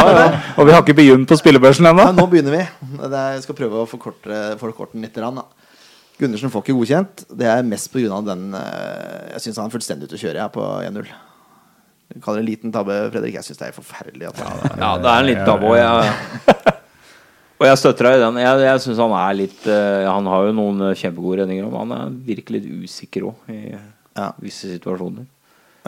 Og 0.59 0.67
vi 0.67 0.73
har 0.75 0.83
ikke 0.83 0.97
begynt 0.99 1.29
på 1.31 1.37
spillebørsen 1.39 1.87
ennå. 1.87 2.09
Ja, 2.09 2.15
nå 2.17 2.25
begynner 2.33 2.57
vi. 2.57 2.63
Er, 2.99 3.17
jeg 3.37 3.45
skal 3.45 3.59
prøve 3.61 3.85
å 3.85 3.89
forkorte, 3.89 4.41
forkorte 4.59 4.97
den 4.99 5.07
litt. 5.07 5.15
grann, 5.15 5.39
Da. 5.39 5.47
Gundersen 6.21 6.51
får 6.53 6.65
ikke 6.67 6.75
godkjent. 6.77 7.23
Det 7.39 7.47
er 7.49 7.63
mest 7.65 7.89
pga. 7.95 8.19
den 8.27 8.43
eh, 8.59 9.31
Jeg 9.37 9.45
syns 9.47 9.61
han 9.63 9.71
er 9.71 9.77
fullstendig 9.77 10.09
ute 10.11 10.19
å 10.19 10.23
kjøre 10.25 10.43
jeg, 10.43 10.53
på 10.59 10.67
1-0. 10.91 11.07
Du 12.11 12.19
kaller 12.21 12.41
det 12.41 12.43
en 12.43 12.51
liten 12.51 12.73
tabbe, 12.75 12.97
Fredrik. 13.15 13.37
Jeg 13.39 13.47
syns 13.47 13.61
det 13.63 13.69
er 13.71 13.77
forferdelig. 13.79 14.27
At 14.33 14.43
jeg, 14.43 14.75
Ja, 14.83 14.91
det 14.99 15.09
er 15.15 15.23
en 15.23 15.29
liten 15.31 15.47
tabbe. 15.47 15.71
Og 15.71 15.79
jeg, 15.79 16.75
og 17.61 17.67
jeg 17.71 17.79
støtter 17.81 18.09
deg 18.11 18.19
i 18.19 18.23
den. 18.27 18.41
Jeg, 18.43 18.61
jeg 18.67 18.83
syns 18.85 19.01
han 19.07 19.15
er 19.23 19.39
litt 19.39 19.67
eh, 19.71 20.05
Han 20.11 20.29
har 20.35 20.49
jo 20.51 20.57
noen 20.59 20.85
eh, 20.91 20.97
kjempegode 20.99 21.45
redninger, 21.45 21.71
men 21.71 21.81
han 21.87 21.97
er 22.01 22.19
virkelig 22.35 22.65
litt 22.67 22.89
usikker 22.91 23.31
òg 23.31 23.53
i 23.55 23.61
Ja. 24.19 24.33
visse 24.43 24.67
situasjoner. 24.75 25.25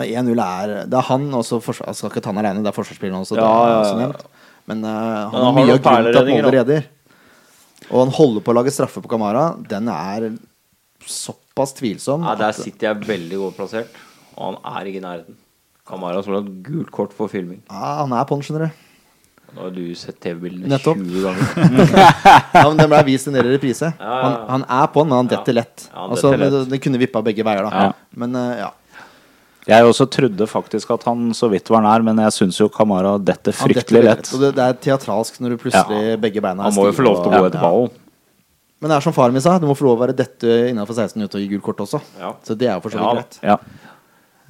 1-0 0.00 0.40
er 0.40 0.70
Det 0.88 0.96
er 0.96 1.04
han 1.04 1.26
også 1.36 1.58
Jeg 1.60 1.96
skal 1.98 2.08
ikke 2.08 2.22
ta 2.24 2.32
han 2.32 2.40
alene, 2.40 2.62
det 2.64 2.70
er 2.70 2.76
forsvarsspilleren 2.76 3.26
også. 3.26 3.36
Ja, 3.36 3.48
ja, 3.68 3.78
også 3.82 3.96
ja. 3.96 4.06
nevnt. 4.06 4.24
Men 4.70 4.84
uh, 4.86 4.90
han 4.92 5.34
han 5.34 5.46
har 5.48 5.56
mye 5.58 5.74
av 5.74 5.82
grunnen 5.84 6.08
til 6.08 6.20
at 6.22 6.30
Molde 6.30 6.54
redder. 6.56 6.88
Og 7.90 7.98
han 8.04 8.14
holder 8.16 8.44
på 8.44 8.54
å 8.54 8.56
lage 8.56 8.72
straffe 8.72 9.02
på 9.04 9.10
Kamara. 9.10 9.50
Den 9.68 9.90
er 9.92 10.30
såpass 11.04 11.74
tvilsom. 11.76 12.24
Ja, 12.24 12.36
der 12.38 12.54
sitter 12.56 12.92
jeg 12.92 13.08
veldig 13.08 13.40
godt 13.42 13.58
plassert, 13.58 13.98
og 14.36 14.52
han 14.52 14.60
er 14.76 14.88
ikke 14.88 15.02
i 15.02 15.04
nærheten. 15.04 15.36
Kamara 15.88 16.22
har 16.22 16.38
et 16.38 16.50
gult 16.64 16.92
kort 16.94 17.12
for 17.12 17.28
filming. 17.28 17.60
ja, 17.68 17.98
han 18.00 18.14
er 18.14 18.24
på 18.24 18.38
den, 18.38 18.46
skjønner 18.46 18.70
du. 18.70 18.88
Nå 19.52 19.66
har 19.66 19.72
du 19.74 19.82
sett 19.98 20.16
TV-bildene 20.22 20.78
20 20.80 21.24
ganger. 21.26 21.48
Ja, 22.54 22.62
men 22.68 22.78
Den 22.78 22.88
ble 22.88 23.00
vist 23.10 23.28
en 23.28 23.34
del 23.36 23.50
i 23.50 23.56
reprise. 23.58 23.90
Ja, 23.98 24.06
ja, 24.06 24.20
Han, 24.22 24.32
ja. 24.32 24.46
han 24.54 24.64
er 24.78 24.86
på 24.94 25.02
den, 25.02 25.10
men 25.10 25.18
han 25.18 25.28
detter 25.28 25.56
lett. 25.58 25.88
Ja, 25.90 25.96
han 25.98 26.14
altså, 26.14 26.30
detter 26.30 26.44
lett. 26.46 26.54
det, 26.54 26.62
det 26.72 26.78
kunne 26.86 27.00
vippa 27.02 27.20
begge 27.26 27.44
veier, 27.44 27.66
da. 27.66 27.82
Ja. 27.90 28.14
Men 28.22 28.38
uh, 28.38 28.46
ja. 28.62 28.70
Jeg 29.68 29.86
også 29.86 30.08
trodde 30.10 30.46
faktisk 30.50 30.90
at 30.90 31.04
han 31.06 31.28
så 31.38 31.46
vidt 31.52 31.68
var 31.70 31.84
nær, 31.84 32.02
men 32.02 32.18
jeg 32.24 32.34
syns 32.34 32.56
jo 32.58 32.66
Kamara 32.72 33.14
detter 33.22 33.54
fryktelig 33.54 34.02
lett. 34.02 34.30
Og 34.34 34.42
det, 34.42 34.54
det 34.56 34.64
er 34.64 34.80
teatralsk 34.88 35.38
når 35.42 35.54
du 35.54 35.60
plutselig 35.62 36.16
begge 36.22 36.42
beina 36.42 36.64
er 36.64 36.72
Han 36.72 36.78
må 36.80 36.88
jo 36.88 36.96
få 36.96 37.06
lov 37.06 37.20
til 37.22 37.30
å 37.30 37.42
gå 37.42 37.50
etter 37.50 37.62
ballen. 37.62 37.94
Men 38.82 38.90
det 38.90 38.96
er 38.96 39.04
som 39.04 39.14
faren 39.14 39.36
min 39.36 39.44
sa, 39.44 39.54
du 39.62 39.68
må 39.70 39.76
få 39.78 39.86
lov 39.86 40.00
å 40.00 40.02
være 40.02 40.16
dette 40.18 40.56
innenfor 40.72 40.96
16 40.98 41.14
minutter 41.20 41.38
og 41.38 41.44
gi 41.44 41.52
gult 41.52 41.66
kort 41.68 41.82
også. 41.84 42.00
Ja. 42.18 42.32
Så 42.42 42.56
det 42.58 42.66
er 42.66 42.74
jo 42.74 42.82
for 42.82 42.94
så 42.94 42.98
vidt 42.98 43.06
Ja. 43.06 43.14
greit. 43.20 43.38
Ja. 43.46 43.88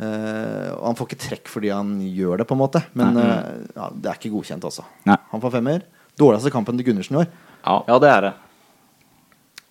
Eh, 0.03 0.71
og 0.73 0.87
han 0.87 0.97
får 0.97 1.11
ikke 1.11 1.21
trekk 1.27 1.51
fordi 1.53 1.69
han 1.69 1.99
gjør 2.01 2.41
det, 2.41 2.47
på 2.49 2.57
en 2.57 2.63
måte. 2.63 2.81
Men 2.97 3.19
uh, 3.21 3.51
ja, 3.77 3.91
det 3.93 4.09
er 4.09 4.17
ikke 4.17 4.33
godkjent, 4.33 4.65
altså. 4.65 4.87
Han 5.05 5.43
får 5.43 5.53
femmer. 5.59 5.85
Dårligste 6.19 6.53
kampen 6.55 6.81
til 6.81 6.89
Gundersen 6.89 7.19
i 7.19 7.21
år. 7.27 7.29
Ja. 7.63 7.77
ja, 7.93 7.99
det 8.03 8.09
er 8.11 8.25
det. 8.27 8.33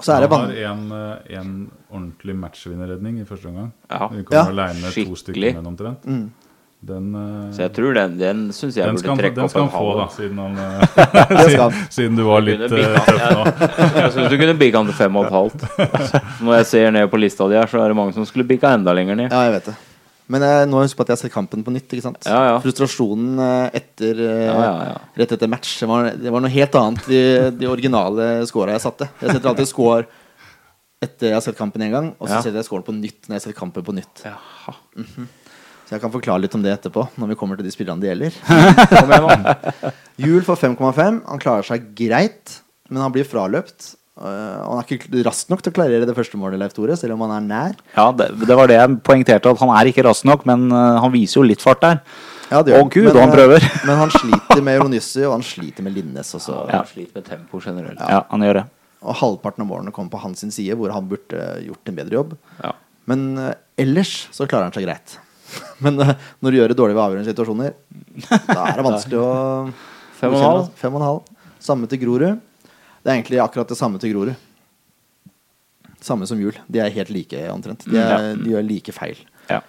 Og 0.01 0.05
så 0.07 0.15
er 0.17 0.23
det 0.25 0.29
Han 0.33 0.49
har 0.49 0.71
en, 0.73 0.85
eh, 0.91 1.37
en 1.39 1.71
ordentlig 1.93 2.35
matchvinnerredning 2.41 3.19
i 3.21 3.25
første 3.29 3.47
omgang. 3.51 3.71
Ja. 3.91 4.07
Vi 4.09 4.23
Ja. 4.31 4.45
kommer 4.45 4.73
to 4.73 4.89
Skikkelig. 4.95 5.17
stykker 5.21 5.53
med 5.61 5.67
omtrent. 5.75 6.05
Mm. 6.05 6.31
Den, 6.83 7.13
eh, 7.13 7.51
Så 7.53 7.61
jeg 7.61 7.73
tror 7.73 7.93
den, 7.93 8.17
den 8.17 8.47
syns 8.49 8.73
jeg 8.75 8.85
den 8.87 8.95
burde 8.95 8.99
skal, 8.99 9.09
han- 9.11 9.17
trekke 9.19 9.35
den 9.35 9.43
opp 9.43 9.49
skal 9.51 9.61
en 9.61 9.69
han 9.69 9.79
få, 9.79 9.97
da, 9.99 10.07
siden, 10.07 10.37
han, 10.41 10.57
eh, 10.57 11.27
han. 11.37 11.49
siden, 11.49 11.87
siden 11.93 12.15
du 12.17 12.23
var 12.25 12.41
litt 12.41 12.59
tøff 12.59 13.05
nå. 13.05 13.45
Jeg 14.01 14.11
syns 14.15 14.29
du 14.33 14.37
kunne 14.41 14.57
bikka 14.57 14.77
den 14.81 14.87
til 14.87 14.95
fem 14.97 15.15
og 15.15 15.25
et 15.25 15.31
halvt. 15.31 15.61
Når 16.41 16.55
jeg 16.57 16.65
ser 16.65 16.91
ned 16.91 17.07
på 17.11 17.19
lista 17.21 17.47
di 17.47 17.53
her, 17.53 17.67
så 17.69 17.83
er 17.85 17.87
det 17.93 17.95
mange 17.95 18.13
som 18.17 18.25
skulle 18.25 18.47
bikka 18.49 18.73
enda 18.73 18.93
lenger 18.97 19.15
ned. 19.15 19.29
Ja, 19.31 19.43
jeg 19.45 19.53
vet 19.61 19.65
det. 19.65 19.75
Men 20.31 20.45
jeg, 20.45 20.67
nå 20.71 20.81
husk 20.85 20.95
på 20.95 21.03
at 21.03 21.11
jeg 21.11 21.17
har 21.17 21.21
sett 21.25 21.33
kampen 21.33 21.63
på 21.65 21.73
nytt. 21.75 21.93
Ja, 22.23 22.39
ja. 22.47 22.55
Frustrasjonen 22.63 23.41
eh, 23.43 23.79
etter 23.81 24.21
eh, 24.23 24.47
Ja, 24.47 24.93
rett 25.19 25.35
etter 25.35 25.49
match 25.51 25.73
det 25.81 25.89
var, 25.91 26.11
det 26.15 26.31
var 26.31 26.43
noe 26.43 26.53
helt 26.53 26.77
annet 26.79 27.09
i 27.11 27.21
de 27.57 27.67
originale 27.67 28.31
scora 28.47 28.77
jeg 28.77 28.85
satte. 28.85 29.09
Jeg 29.19 29.35
setter 29.35 29.51
alltid 29.51 29.69
score 29.71 30.05
etter 31.01 31.31
jeg 31.31 31.35
har 31.35 31.43
sett 31.43 31.57
kampen 31.57 31.81
én 31.81 31.91
gang, 31.93 32.11
og 32.21 32.29
så 32.29 32.43
setter 32.45 32.61
jeg 32.61 32.67
scoren 32.69 32.85
på 32.85 32.93
nytt 32.93 33.27
når 33.27 33.39
jeg 33.39 33.45
sett 33.47 33.57
kampen 33.57 33.85
på 33.85 33.95
nytt. 33.97 34.21
Jaha. 34.27 34.75
Så 35.91 35.95
jeg 35.97 36.03
kan 36.05 36.13
forklare 36.13 36.43
litt 36.45 36.53
om 36.55 36.61
det 36.63 36.71
etterpå, 36.77 37.03
når 37.19 37.31
vi 37.33 37.35
kommer 37.39 37.57
til 37.59 37.65
de 37.67 37.73
spillerne 37.73 37.99
det 37.99 38.11
gjelder. 38.13 38.37
Jul 40.21 40.45
for 40.47 40.55
5,5. 40.61 41.17
Han 41.25 41.41
klarer 41.41 41.65
seg 41.67 41.89
greit, 41.97 42.61
men 42.87 43.01
han 43.03 43.11
blir 43.11 43.25
fraløpt. 43.27 43.95
Uh, 44.19 44.27
han 44.27 44.81
er 44.81 44.89
ikke 44.91 45.21
rask 45.23 45.47
nok 45.49 45.61
til 45.63 45.71
å 45.71 45.75
klarere 45.77 46.07
det 46.07 46.15
første 46.17 46.37
målet, 46.37 46.59
Leif 46.59 46.75
Tore, 46.75 46.97
selv 46.99 47.15
om 47.15 47.23
han 47.25 47.37
er 47.37 47.45
nær. 47.47 47.77
Ja, 47.95 48.09
det, 48.11 48.27
det 48.43 48.57
var 48.59 48.67
det 48.69 48.75
jeg 48.75 48.97
poengterte, 49.07 49.53
at 49.55 49.63
han 49.63 49.71
er 49.77 49.89
ikke 49.89 50.03
rask 50.05 50.27
nok, 50.27 50.43
men 50.49 50.67
eh, 50.67 50.99
han 50.99 51.13
viser 51.13 51.39
jo 51.39 51.45
litt 51.47 51.63
fart 51.63 51.81
der. 51.85 52.01
Ja, 52.51 52.59
det 52.59 52.73
gjør 52.73 52.83
Og 52.83 52.91
Gud, 52.91 53.07
Men, 53.07 53.13
og 53.15 53.21
han 53.21 53.31
eh, 53.31 53.37
prøver. 53.37 53.65
Men 53.87 53.99
han 54.01 54.11
sliter 54.11 54.61
med 54.67 54.81
Ronyssi, 54.83 55.23
og 55.23 55.37
han 55.37 55.45
sliter 55.47 55.87
med 55.87 55.95
Linnes 55.95 56.35
også. 56.35 56.57
Ja. 56.67 56.83
Sliter 56.89 57.21
med 57.21 57.29
tempo 57.29 57.63
generelt. 57.63 58.03
Ja, 58.03 58.25
han 58.27 58.43
gjør 58.43 58.59
det. 58.59 58.65
Og 59.01 59.17
halvparten 59.17 59.63
av 59.63 59.69
målene 59.71 59.95
kommer 59.95 60.13
på 60.13 60.21
hans 60.21 60.43
side, 60.43 60.75
hvor 60.77 60.91
han 60.93 61.07
burde 61.09 61.47
gjort 61.63 61.89
en 61.89 61.97
bedre 62.01 62.19
jobb. 62.19 62.35
Ja. 62.59 62.75
Men 63.09 63.25
uh, 63.39 63.53
ellers 63.79 64.27
så 64.35 64.45
klarer 64.45 64.67
han 64.67 64.75
seg 64.75 64.85
greit. 64.85 65.15
Men 65.85 65.97
eh, 66.03 66.13
når 66.43 66.51
du 66.51 66.59
gjør 66.59 66.73
det 66.73 66.79
dårlig 66.83 66.99
ved 66.99 67.05
avgjørende 67.07 67.31
situasjoner, 67.31 67.73
da 68.51 68.59
er 68.67 68.77
det 68.77 68.87
vanskelig 68.91 69.23
å 69.23 69.31
Fem 70.21 70.35
og 70.35 70.37
en 70.37 70.45
halv. 70.45 70.65
Fem 70.77 70.93
og 70.93 70.99
en 70.99 71.07
halv. 71.07 71.53
Samme 71.63 71.87
til 71.89 72.03
Grorud. 72.03 72.41
Det 73.01 73.09
er 73.09 73.17
egentlig 73.17 73.39
akkurat 73.41 73.67
det 73.71 73.77
samme 73.79 73.99
til 73.99 74.13
Grorud. 74.13 74.35
Samme 76.01 76.25
som 76.29 76.39
jul. 76.41 76.55
De 76.71 76.79
er 76.81 76.89
helt 76.93 77.11
like, 77.13 77.37
omtrent. 77.53 77.85
De, 77.85 77.97
er, 78.01 78.31
de 78.39 78.53
gjør 78.55 78.65
like 78.65 78.93
feil. 78.95 79.19
Ja. 79.49 79.59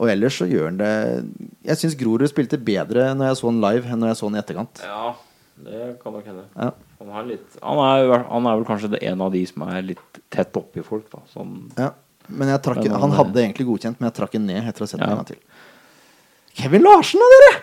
Og 0.00 0.08
ellers 0.12 0.36
så 0.40 0.46
gjør 0.48 0.68
han 0.70 0.78
det 0.80 0.90
Jeg 1.66 1.76
syns 1.80 1.96
Grorud 2.00 2.30
spilte 2.30 2.56
bedre 2.56 3.10
når 3.18 3.30
jeg 3.32 3.40
så 3.40 3.50
han 3.50 3.58
live, 3.62 3.84
enn 3.90 4.00
når 4.00 4.12
jeg 4.12 4.20
så 4.20 4.28
han 4.30 4.38
i 4.38 4.40
etterkant. 4.40 4.82
ja, 4.86 5.10
det 5.60 5.88
kan 6.02 6.14
nok 6.16 6.24
hende. 6.30 6.44
Ja. 6.56 6.70
Han 7.00 7.10
er, 7.18 7.26
litt, 7.32 7.58
han, 7.62 7.80
er, 7.84 8.14
han 8.30 8.46
er 8.48 8.56
vel 8.60 8.64
kanskje 8.68 8.90
det- 8.94 9.02
en 9.10 9.20
av 9.26 9.32
de 9.32 9.42
som 9.48 9.62
er 9.68 9.82
litt 9.82 10.20
tett 10.32 10.56
oppi 10.56 10.82
folk. 10.84 11.10
Da. 11.12 11.20
Sånn, 11.34 11.70
Ja. 11.78 11.90
Men 12.30 12.46
jeg 12.48 12.62
trakk, 12.62 12.76
Men 12.84 12.92
han- 12.92 13.00
han 13.00 13.16
hadde 13.18 13.40
egentlig 13.42 13.66
godkjent, 13.66 13.98
men 14.00 14.06
jeg 14.10 14.14
trakk 14.14 14.30
den 14.32 14.46
ned 14.46 14.62
etter 14.62 14.84
å 14.84 14.86
ha 14.86 14.86
sett 14.86 15.00
den 15.00 15.08
Ja. 15.08 15.12
en 15.16 15.18
gang 15.18 15.26
til. 15.26 15.36
Kevin 16.54 16.82
Larsen, 16.82 17.18
da, 17.20 17.26
dere! 17.34 17.62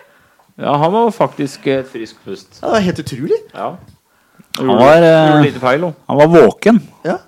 ja, 0.58 0.76
han 0.76 0.92
var 0.92 1.10
faktisk 1.10 1.66
et 1.66 1.86
friskt 1.88 2.18
pust. 2.24 2.60
Det 2.60 2.70
var 2.70 2.80
helt 2.80 2.98
utrolig. 2.98 3.38
Ja. 3.54 3.76
Han 4.58 4.76
var, 4.80 5.04
eh, 5.04 5.58
feil. 5.62 5.88
Han 6.08 6.16
var 6.18 6.30
våken. 6.32 6.80
Ja. 7.06 7.18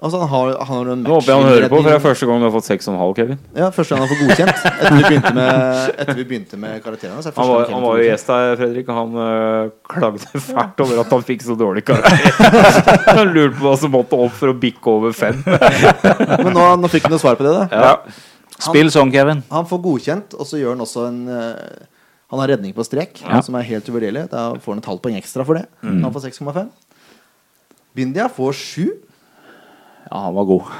Altså, 0.00 0.16
han 0.22 0.28
har, 0.32 0.50
han 0.64 0.76
har 0.76 0.88
en 0.94 1.02
Nå 1.04 1.12
håper 1.12 1.28
jeg 1.28 1.36
han 1.36 1.50
hører 1.50 1.68
på, 1.68 1.76
for 1.82 1.90
det 1.90 1.96
er 1.98 2.00
første 2.00 2.26
gang 2.28 2.38
du 2.40 2.46
har 2.46 2.52
fått 2.54 2.68
6,5, 2.70 3.00
Kevin. 3.18 3.40
Ja, 3.52 3.66
første 3.68 3.92
gang 3.92 4.00
han 4.00 4.08
får 4.08 4.20
godkjent. 4.22 4.62
Etter 4.70 4.94
vi 4.96 5.02
begynte 5.04 5.32
med, 5.36 5.90
etter 5.92 6.16
vi 6.16 6.24
begynte 6.30 6.60
med 6.62 6.78
karakterene. 6.86 7.20
Så 7.20 7.28
er 7.28 7.36
Han 7.36 7.50
var, 7.50 7.66
han 7.68 7.84
var 7.84 8.00
jo 8.00 8.06
gjest 8.06 8.30
her, 8.32 8.54
Fredrik, 8.62 8.88
og 8.88 8.96
han 8.96 9.18
øh, 9.26 9.68
klagde 9.92 10.40
fælt 10.48 10.80
over 10.86 11.02
at 11.04 11.12
han 11.12 11.26
fikk 11.28 11.44
så 11.44 11.56
dårlig 11.60 11.84
karakter. 11.90 12.64
han 13.20 13.34
lurte 13.34 13.58
på 13.58 13.66
hva 13.66 13.74
som 13.82 13.92
måtte 13.92 14.22
opp 14.24 14.32
for 14.40 14.54
å 14.54 14.56
bikke 14.64 14.94
over 14.94 15.12
fem. 15.20 15.44
Men 16.46 16.52
nå, 16.56 16.64
nå 16.80 16.92
fikk 16.96 17.10
han 17.10 17.18
jo 17.18 17.20
svar 17.20 17.36
på 17.36 17.44
det. 17.44 17.52
da 17.60 17.68
Ja. 17.68 17.92
Spill 18.70 18.88
sånn, 18.92 19.12
Kevin. 19.12 19.44
Han 19.52 19.68
får 19.68 19.84
godkjent, 19.84 20.40
og 20.40 20.48
så 20.48 20.62
gjør 20.62 20.78
han 20.78 20.86
også 20.88 21.04
en 21.10 21.20
eh, 21.28 21.52
Han 22.30 22.38
har 22.38 22.48
redning 22.52 22.72
på 22.76 22.84
strek, 22.86 23.20
Ja. 23.26 23.40
som 23.42 23.54
er 23.58 23.62
helt 23.66 23.88
uvurderlig. 23.90 24.28
Da 24.30 24.52
får 24.54 24.72
han 24.74 24.78
et 24.78 24.86
halvt 24.86 25.02
poeng 25.02 25.16
ekstra 25.18 25.44
for 25.44 25.54
det. 25.58 25.66
Mm. 25.82 26.02
Han 26.04 26.12
får 26.14 26.28
6,5. 26.30 26.70
Bindia 27.94 28.28
får 28.30 28.52
7. 28.54 28.90
Ja, 30.10 30.20
han 30.26 30.34
var 30.34 30.44
god. 30.46 30.70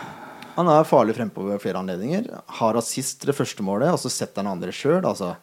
Han 0.56 0.68
er 0.68 0.84
farlig 0.86 1.14
frempå 1.16 1.42
ved 1.48 1.60
flere 1.62 1.78
anledninger. 1.82 2.28
Har 2.60 2.74
assist 2.78 3.26
det 3.26 3.34
første 3.34 3.62
målet, 3.66 3.90
og 3.90 3.98
så 3.98 4.10
setter 4.10 4.42
han 4.44 4.52
andre 4.52 4.70
sjøl. 4.70 5.02
Altså 5.04 5.34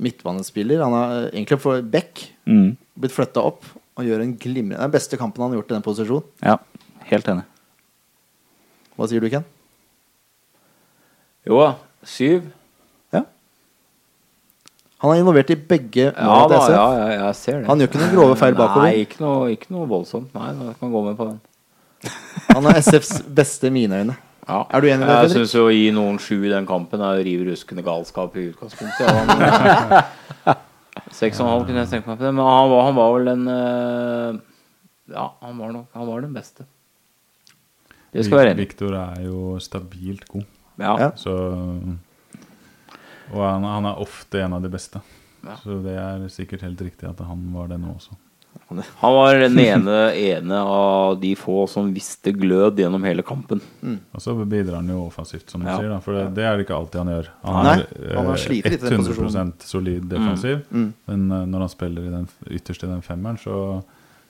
midtbanespiller. 0.00 0.82
Han 0.84 0.92
har 0.92 1.30
egentlig 1.32 1.60
for 1.60 1.82
back 1.82 2.28
Mm. 2.46 2.76
blitt 2.98 3.12
flytta 3.12 3.42
opp 3.44 3.64
og 3.96 4.04
gjør 4.04 4.22
en 4.22 4.36
glimrende 4.38 4.78
Den 4.80 4.90
beste 4.90 5.16
kampen 5.18 5.42
han 5.42 5.50
har 5.52 5.60
gjort 5.62 5.70
i 5.70 5.74
den 5.74 5.82
posisjonen. 5.82 6.24
Ja, 6.42 6.56
helt 7.10 7.24
enig. 7.26 7.44
Hva 8.96 9.08
sier 9.08 9.20
du, 9.20 9.28
Ken? 9.30 9.44
Jo 11.46 11.58
da. 11.60 11.74
Syv. 12.04 12.50
Han 15.00 15.12
er 15.14 15.20
involvert 15.22 15.50
i 15.50 15.56
begge 15.56 16.06
Ja, 16.10 16.12
da, 16.12 16.46
til 16.48 16.56
SF. 16.60 16.72
ja, 16.74 16.86
ja, 17.00 17.04
jeg 17.26 17.36
ser 17.38 17.58
det. 17.60 17.66
Han 17.70 17.80
gjør 17.80 17.88
ikke 17.88 18.00
noen 18.02 18.10
grove 18.16 18.34
feil 18.36 18.56
bakover. 18.58 18.88
Nei, 18.90 19.04
ikke 19.06 19.20
noe, 19.24 19.46
ikke 19.54 19.70
noe 19.72 19.86
voldsomt. 19.88 20.34
Nei, 20.36 20.50
jeg 20.52 20.74
kan 20.80 20.90
gå 20.92 21.00
med 21.06 21.16
på 21.16 21.28
den. 21.30 21.38
Han 22.56 22.68
er 22.68 22.80
SFs 22.84 23.14
beste 23.40 23.70
i 23.70 23.72
mine 23.74 24.02
øyne. 24.02 24.16
Ja. 24.50 24.58
Er 24.74 24.82
du 24.82 24.88
enig 24.90 25.04
i 25.04 25.08
det, 25.08 25.16
Jeg 25.22 25.32
syns 25.36 25.54
å 25.60 25.66
gi 25.70 25.86
noen 25.94 26.18
sju 26.20 26.36
i 26.42 26.50
den 26.52 26.66
kampen 26.68 27.00
er 27.04 27.20
å 27.20 27.24
rive 27.24 27.46
ruskende 27.52 27.84
galskap 27.86 28.34
i 28.40 28.48
utgangspunktet. 28.50 29.06
Ja, 29.06 30.04
han, 30.44 30.58
Seks 31.20 31.38
og 31.40 31.46
en 31.46 31.52
halv 31.54 31.66
kunne 31.68 31.82
jeg 31.84 31.90
tenkt 31.92 32.08
meg 32.10 32.18
på 32.18 32.24
det, 32.26 32.32
men 32.34 32.44
han 32.44 32.70
var, 32.72 32.84
han 32.88 32.96
var 32.96 33.12
vel 33.16 33.30
en 33.32 33.44
øh, 33.52 34.38
Ja, 35.14 35.26
han 35.44 35.58
var 35.60 35.72
nok 35.74 35.86
Han 35.96 36.08
var 36.08 36.24
den 36.24 36.34
beste. 36.34 36.66
Det 38.10 38.24
skal 38.26 38.40
være 38.40 38.52
enig. 38.56 38.64
Victor 38.66 38.96
er 38.98 39.20
jo 39.22 39.54
stabilt 39.62 40.24
god. 40.28 40.44
Ja. 40.82 41.10
Så 41.20 41.34
Og 43.32 43.44
han, 43.44 43.64
han 43.64 43.90
er 43.90 44.02
ofte 44.02 44.42
en 44.44 44.56
av 44.58 44.64
de 44.64 44.72
beste. 44.72 45.02
Ja. 45.44 45.56
Så 45.62 45.78
det 45.84 45.94
er 45.96 46.26
sikkert 46.32 46.66
helt 46.66 46.80
riktig 46.84 47.08
at 47.08 47.20
han 47.24 47.46
var 47.54 47.70
det 47.70 47.80
nå 47.80 47.94
også. 47.94 48.18
Han 48.70 49.14
var 49.14 49.34
den 49.34 49.58
ene, 49.58 49.96
ene 50.14 50.58
av 50.58 51.16
de 51.20 51.32
få 51.38 51.64
som 51.70 51.88
visste 51.94 52.32
glød 52.34 52.78
gjennom 52.78 53.02
hele 53.06 53.22
kampen. 53.26 53.62
Og 53.82 54.22
så 54.22 54.34
bidrar 54.44 54.78
han 54.78 54.90
jo 54.90 55.04
offensivt, 55.08 55.50
som 55.50 55.62
du 55.62 55.68
Ja. 55.68 55.76
sier. 55.78 55.88
Da, 55.90 55.98
for 56.00 56.14
det, 56.14 56.34
det 56.34 56.44
er 56.46 56.56
det 56.56 56.66
ikke 56.66 56.76
alltid 56.76 57.00
han 57.00 57.12
gjør. 57.14 57.30
Han 57.42 57.64
Nei, 57.66 57.76
er 57.80 58.16
han 58.16 58.26
har 58.30 58.34
eh, 58.34 58.42
slitt 58.44 58.68
litt 58.70 58.82
i 58.82 58.90
den 58.90 59.06
100 59.06 59.52
solid 59.66 60.06
defensiv. 60.10 60.62
Mm. 60.70 60.92
Men 61.06 61.30
eh, 61.30 61.46
når 61.46 61.66
han 61.66 61.72
spiller 61.74 62.06
i 62.06 62.14
den 62.14 62.28
ytterst 62.58 62.84
i 62.86 62.90
den 62.90 63.02
femmeren, 63.02 63.38
så, 63.42 63.56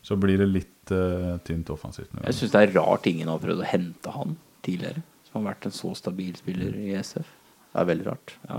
så 0.02 0.16
blir 0.16 0.40
det 0.40 0.48
litt 0.48 0.92
uh, 0.92 1.36
tynt 1.44 1.68
offensivt. 1.72 2.08
Jeg 2.24 2.34
syns 2.38 2.52
det 2.56 2.62
er 2.64 2.76
rart 2.80 3.06
ingen 3.06 3.28
har 3.28 3.40
prøvd 3.40 3.60
å 3.60 3.68
hente 3.68 4.16
han 4.16 4.36
tidligere. 4.64 5.04
Som 5.28 5.42
har 5.44 5.52
vært 5.54 5.68
en 5.68 5.76
så 5.76 5.92
stabil 5.94 6.32
spiller 6.36 6.76
i 6.80 6.94
SF. 6.96 7.28
Det 7.70 7.78
er 7.78 7.86
veldig 7.86 8.06
rart. 8.08 8.32
Ja. 8.50 8.56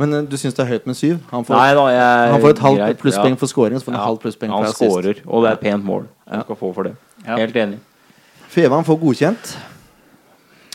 Men 0.00 0.16
uh, 0.16 0.22
du 0.24 0.38
syns 0.40 0.56
det 0.56 0.64
er 0.64 0.70
høyt 0.72 0.86
med 0.88 0.96
syv? 0.96 1.18
Han 1.30 1.44
får, 1.44 1.58
Nei 1.58 1.74
da, 1.76 1.84
jeg 1.92 2.30
han 2.32 2.40
får 2.46 2.54
et 2.54 2.62
halvt 2.64 2.80
greit, 2.80 3.02
plusspoeng 3.02 3.36
ja. 3.36 3.40
for 3.42 3.52
scoring, 3.52 3.76
så 3.80 3.84
får 3.88 3.92
han 3.92 4.00
Ja, 4.00 4.06
halvt 4.08 4.24
plusspoeng 4.24 4.54
Han 4.54 4.64
for 4.64 4.72
assist. 4.72 4.88
scorer, 4.88 5.20
og 5.26 5.44
det 5.44 5.50
er 5.50 5.58
et 5.58 5.64
pent 5.66 5.84
mål. 5.84 6.08
Han 6.32 6.46
skal 6.46 6.60
få 6.62 6.72
for 6.78 6.88
det. 6.88 6.94
Ja. 7.26 7.36
Helt 7.42 7.60
enig. 7.60 7.78
Fevang 8.54 8.86
får 8.86 9.00
godkjent. 9.02 9.54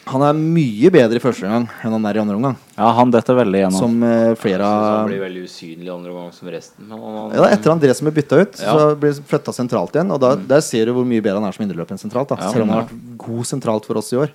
Han 0.09 0.23
er 0.25 0.37
mye 0.37 0.89
bedre 0.93 1.19
i 1.19 1.21
første 1.21 1.45
omgang 1.45 1.67
enn 1.85 1.93
han 1.93 2.05
er 2.09 2.17
i 2.17 2.21
andre 2.23 2.37
omgang. 2.37 2.55
Ja, 2.77 2.87
han 2.97 3.11
detter 3.13 3.37
veldig 3.37 3.59
gjennom. 3.61 3.81
Som 3.81 3.97
uh, 4.01 4.33
flere 4.41 4.65
av 4.65 4.85
han 5.01 5.09
blir 5.11 5.21
veldig 5.21 5.43
usynlig 5.45 5.91
andre 5.93 6.13
omgang 6.13 6.31
som 6.33 6.49
resten. 6.49 6.87
Men 6.89 6.97
han, 6.97 7.17
ja, 7.35 7.43
da, 7.43 7.49
Etter 7.53 7.73
André 7.73 7.93
som 7.97 8.09
er 8.09 8.15
bytta 8.15 8.39
ut, 8.41 8.61
Ja. 8.61 8.73
Mm. 8.73 8.79
så 8.79 8.95
blir 9.01 9.13
han 9.13 9.27
flytta 9.33 9.53
sentralt 9.53 9.97
igjen. 9.97 10.13
Og 10.15 10.21
da, 10.23 10.33
der 10.53 10.63
ser 10.65 10.89
du 10.89 10.95
hvor 10.97 11.05
mye 11.09 11.21
bedre 11.21 11.41
han 11.41 11.49
er 11.49 11.57
som 11.57 11.65
indreløper 11.65 11.97
enn 11.97 12.01
sentralt. 12.01 12.31
Da. 12.31 12.39
Ja, 12.41 12.53
Selv 12.53 12.65
om 12.65 12.73
han 12.73 12.81
har 12.81 12.87
vært 12.89 13.03
god 13.25 13.49
sentralt 13.51 13.89
for 13.89 14.01
oss 14.01 14.09
i 14.13 14.21
år. 14.23 14.33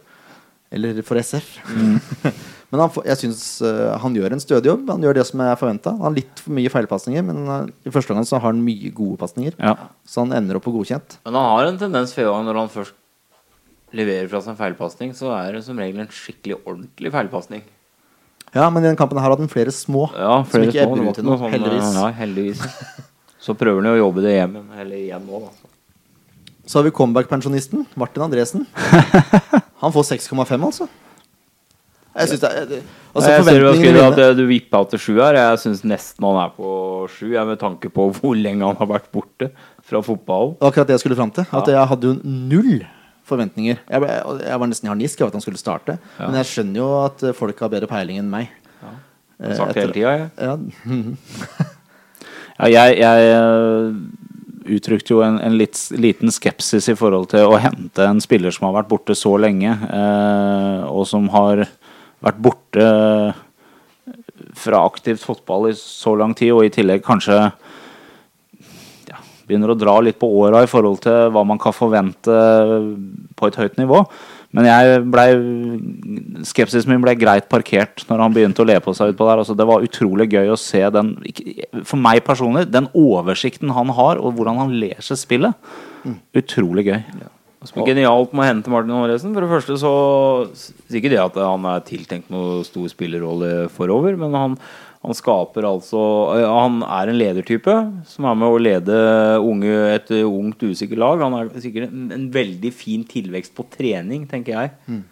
Eller 0.73 1.03
for 1.07 1.21
SF. 1.21 1.51
Mm. 1.69 1.99
men 2.71 2.81
han, 2.83 2.91
jeg 3.07 3.21
syns 3.21 3.45
eh, 3.63 3.93
han 4.03 4.17
gjør 4.17 4.35
en 4.35 4.43
stødig 4.43 4.71
jobb. 4.73 4.89
Han 4.91 5.05
gjør 5.05 5.19
det 5.21 5.27
som 5.29 5.43
er 5.45 5.59
forventa. 5.61 5.93
Han 5.95 6.09
har 6.09 6.17
litt 6.17 6.43
for 6.43 6.57
mye 6.57 6.73
feilpasninger, 6.73 7.27
men 7.27 7.45
eh, 7.45 7.71
i 7.87 7.93
første 7.95 8.15
omgang 8.15 8.27
så 8.29 8.41
har 8.41 8.49
han 8.49 8.65
mye 8.65 8.91
gode 8.97 9.21
pasninger. 9.21 9.55
Ja. 9.61 9.77
Så 10.09 10.25
han 10.25 10.35
ender 10.35 10.59
opp 10.59 10.67
på 10.67 10.75
godkjent. 10.75 11.19
men 11.25 11.39
han 11.39 11.51
har 11.53 11.71
en 11.71 11.81
tendens 11.85 12.17
Fevang 12.17 12.47
når 12.49 12.63
han 12.65 12.73
først 12.75 12.97
leverer 13.95 14.27
fra 14.31 14.41
seg 14.43 14.55
en 14.55 14.59
feilpasning, 14.59 15.15
så 15.15 15.31
er 15.37 15.55
det 15.55 15.65
som 15.69 15.79
regel 15.79 16.03
en 16.03 16.11
skikkelig 16.11 16.59
ordentlig 16.65 17.13
feilpasning. 17.15 17.63
Ja, 18.55 18.69
men 18.71 18.85
i 18.85 18.89
den 18.89 18.99
kampen 18.99 19.19
her 19.19 19.31
hadde 19.31 19.43
han 19.43 19.51
flere 19.51 19.71
små. 19.75 20.09
Ja, 20.15 20.41
Som 20.43 20.51
flere 20.53 20.71
ikke 20.71 20.87
små. 20.87 20.97
ebber 20.99 21.11
ut 21.11 21.27
noe 21.27 21.39
sånn, 21.41 21.55
heldigvis. 21.55 21.95
Ja, 21.99 22.09
heldigvis. 22.15 22.65
Så 23.43 23.55
prøver 23.59 23.83
han 23.83 23.91
jo 23.91 23.95
å 23.97 24.03
jobbe 24.07 24.23
det 24.25 24.35
hjem 24.37 24.59
eller 24.79 24.97
igjen 24.99 25.27
nå, 25.27 25.41
da. 25.47 25.71
Så 26.65 26.79
har 26.79 26.87
vi 26.87 26.95
comeback-pensjonisten 26.97 27.85
Martin 28.01 28.25
Andresen. 28.25 28.67
Han 29.85 29.93
får 29.95 30.07
6,5, 30.15 30.65
altså. 30.69 30.89
Jeg 32.15 32.31
synes 32.31 32.43
det 32.45 32.51
er 32.51 32.75
Altså, 33.15 33.31
jeg 33.31 33.45
ser 33.47 33.95
du 33.95 34.01
at 34.03 34.19
eh, 34.23 34.33
du 34.39 34.45
vippa 34.49 34.81
til 34.91 34.99
sju 35.03 35.13
her. 35.21 35.37
Jeg 35.39 35.59
syns 35.63 35.85
nesten 35.87 36.25
han 36.27 36.39
er 36.45 36.51
på 36.57 36.69
sju, 37.11 37.29
jeg, 37.35 37.47
med 37.47 37.59
tanke 37.61 37.91
på 37.95 38.09
hvor 38.17 38.35
lenge 38.39 38.67
han 38.67 38.79
har 38.81 38.89
vært 38.91 39.07
borte 39.15 39.49
fra 39.87 40.01
fotballen. 40.03 40.57
Akkurat 40.63 40.89
det 40.91 40.97
jeg 40.97 41.03
skulle 41.05 41.19
fram 41.19 41.31
til. 41.35 41.47
At 41.55 41.71
jeg 41.71 41.87
hadde 41.93 42.11
jo 42.11 42.17
null 42.25 42.85
forventninger. 43.27 43.79
Jeg, 43.87 44.03
ble, 44.03 44.17
jeg 44.45 44.61
var 44.63 44.71
nesten 44.71 44.89
i 44.89 44.93
harnisk 44.93 45.23
av 45.23 45.31
at 45.31 45.39
han 45.39 45.45
skulle 45.47 45.61
starte. 45.63 45.95
Ja. 46.19 46.27
Men 46.29 46.41
jeg 46.43 46.51
skjønner 46.51 46.83
jo 46.83 46.89
at 47.05 47.23
eh, 47.31 47.35
folk 47.39 47.63
har 47.63 47.71
bedre 47.73 47.91
peiling 47.91 48.23
enn 48.23 48.31
meg. 48.35 48.51
Jeg 48.83 49.01
Eh, 49.43 49.49
har 49.51 49.57
sagt 49.59 49.75
det 49.75 49.83
hele 49.83 49.95
tida, 49.97 50.11
jeg. 50.15 50.29
Ja. 50.39 51.65
Ja, 52.55 52.69
jeg, 52.71 52.99
jeg 53.01 53.31
øh, 53.35 53.97
uttrykte 54.65 55.15
jo 55.15 55.23
en, 55.25 55.39
en 55.43 55.57
litt, 55.59 55.79
liten 55.95 56.33
skepsis 56.33 56.89
i 56.91 56.97
forhold 56.99 57.31
til 57.35 57.49
å 57.49 57.61
hente 57.61 58.07
en 58.07 58.23
spiller 58.23 58.55
som 58.55 58.69
har 58.69 58.79
vært 58.81 58.91
borte 58.93 59.17
så 59.19 59.35
lenge, 59.41 59.73
eh, 59.73 60.85
og 60.89 61.05
som 61.11 61.29
har 61.35 61.67
vært 62.25 62.41
borte 62.43 62.87
fra 64.55 64.85
aktivt 64.87 65.25
fotball 65.25 65.71
i 65.71 65.77
så 65.79 66.15
lang 66.19 66.35
tid, 66.37 66.53
og 66.55 66.65
i 66.67 66.73
tillegg 66.73 67.05
kanskje 67.05 67.37
ja, 69.11 69.21
begynner 69.47 69.75
å 69.75 69.79
dra 69.79 69.99
litt 70.05 70.19
på 70.21 70.31
åra 70.43 70.65
i 70.65 70.71
forhold 70.71 71.03
til 71.05 71.35
hva 71.35 71.45
man 71.47 71.61
kan 71.61 71.77
forvente 71.77 72.39
på 73.37 73.51
et 73.51 73.61
høyt 73.61 73.79
nivå. 73.81 74.05
Men 74.55 74.69
jeg 74.69 74.99
ble, 75.11 75.25
skepsisen 76.47 76.93
min 76.93 77.03
ble 77.03 77.17
greit 77.19 77.49
parkert 77.51 78.05
når 78.07 78.23
han 78.23 78.35
begynte 78.37 78.63
å 78.63 78.69
le 78.69 78.77
på 78.83 78.95
seg 78.95 79.11
utpå 79.11 79.27
der. 79.27 79.43
Altså, 79.43 79.57
det 79.59 79.67
var 79.67 79.83
utrolig 79.83 80.29
gøy 80.31 80.53
å 80.55 80.59
se 80.61 80.83
den 80.95 81.15
For 81.83 81.99
meg 81.99 82.23
personlig, 82.27 82.69
den 82.71 82.87
oversikten 82.95 83.75
han 83.75 83.91
har, 83.97 84.23
og 84.23 84.37
hvordan 84.39 84.63
han 84.63 84.77
ler 84.79 85.01
seg 85.03 85.19
spillet. 85.19 85.73
Utrolig 86.39 86.87
gøy. 86.87 87.01
Ja. 87.19 87.33
er 87.73 87.89
genialt 87.89 88.35
med 88.37 88.45
å 88.45 88.49
hente 88.51 88.71
Martin 88.71 88.95
Håresen. 88.95 89.35
For 89.35 89.43
det 89.43 89.53
første 89.57 89.79
så 89.81 89.93
sier 90.55 91.01
ikke 91.01 91.15
det 91.17 91.23
at 91.23 91.39
han 91.41 91.67
er 91.73 91.87
tiltenkt 91.89 92.31
noen 92.31 92.63
stor 92.69 92.87
spillerrolle 92.93 93.71
forover, 93.75 94.19
men 94.21 94.37
han, 94.39 94.59
han 95.05 95.17
skaper 95.17 95.67
altså 95.69 96.01
Han 96.49 96.79
er 96.87 97.11
en 97.11 97.19
ledertype 97.21 97.73
som 98.09 98.25
er 98.29 98.39
med 98.41 98.49
å 98.49 98.61
lede 98.63 99.01
unge, 99.45 99.73
et 99.93 100.13
ungt, 100.25 100.63
usikkert 100.65 101.03
lag. 101.03 101.25
Han 101.27 101.37
er 101.37 101.51
sikkert 101.61 101.91
en, 101.91 102.07
en 102.15 102.31
veldig 102.33 102.73
fin 102.73 103.05
tilvekst 103.05 103.53
på 103.57 103.67
trening, 103.75 104.25
tenker 104.31 104.57
jeg. 104.57 105.03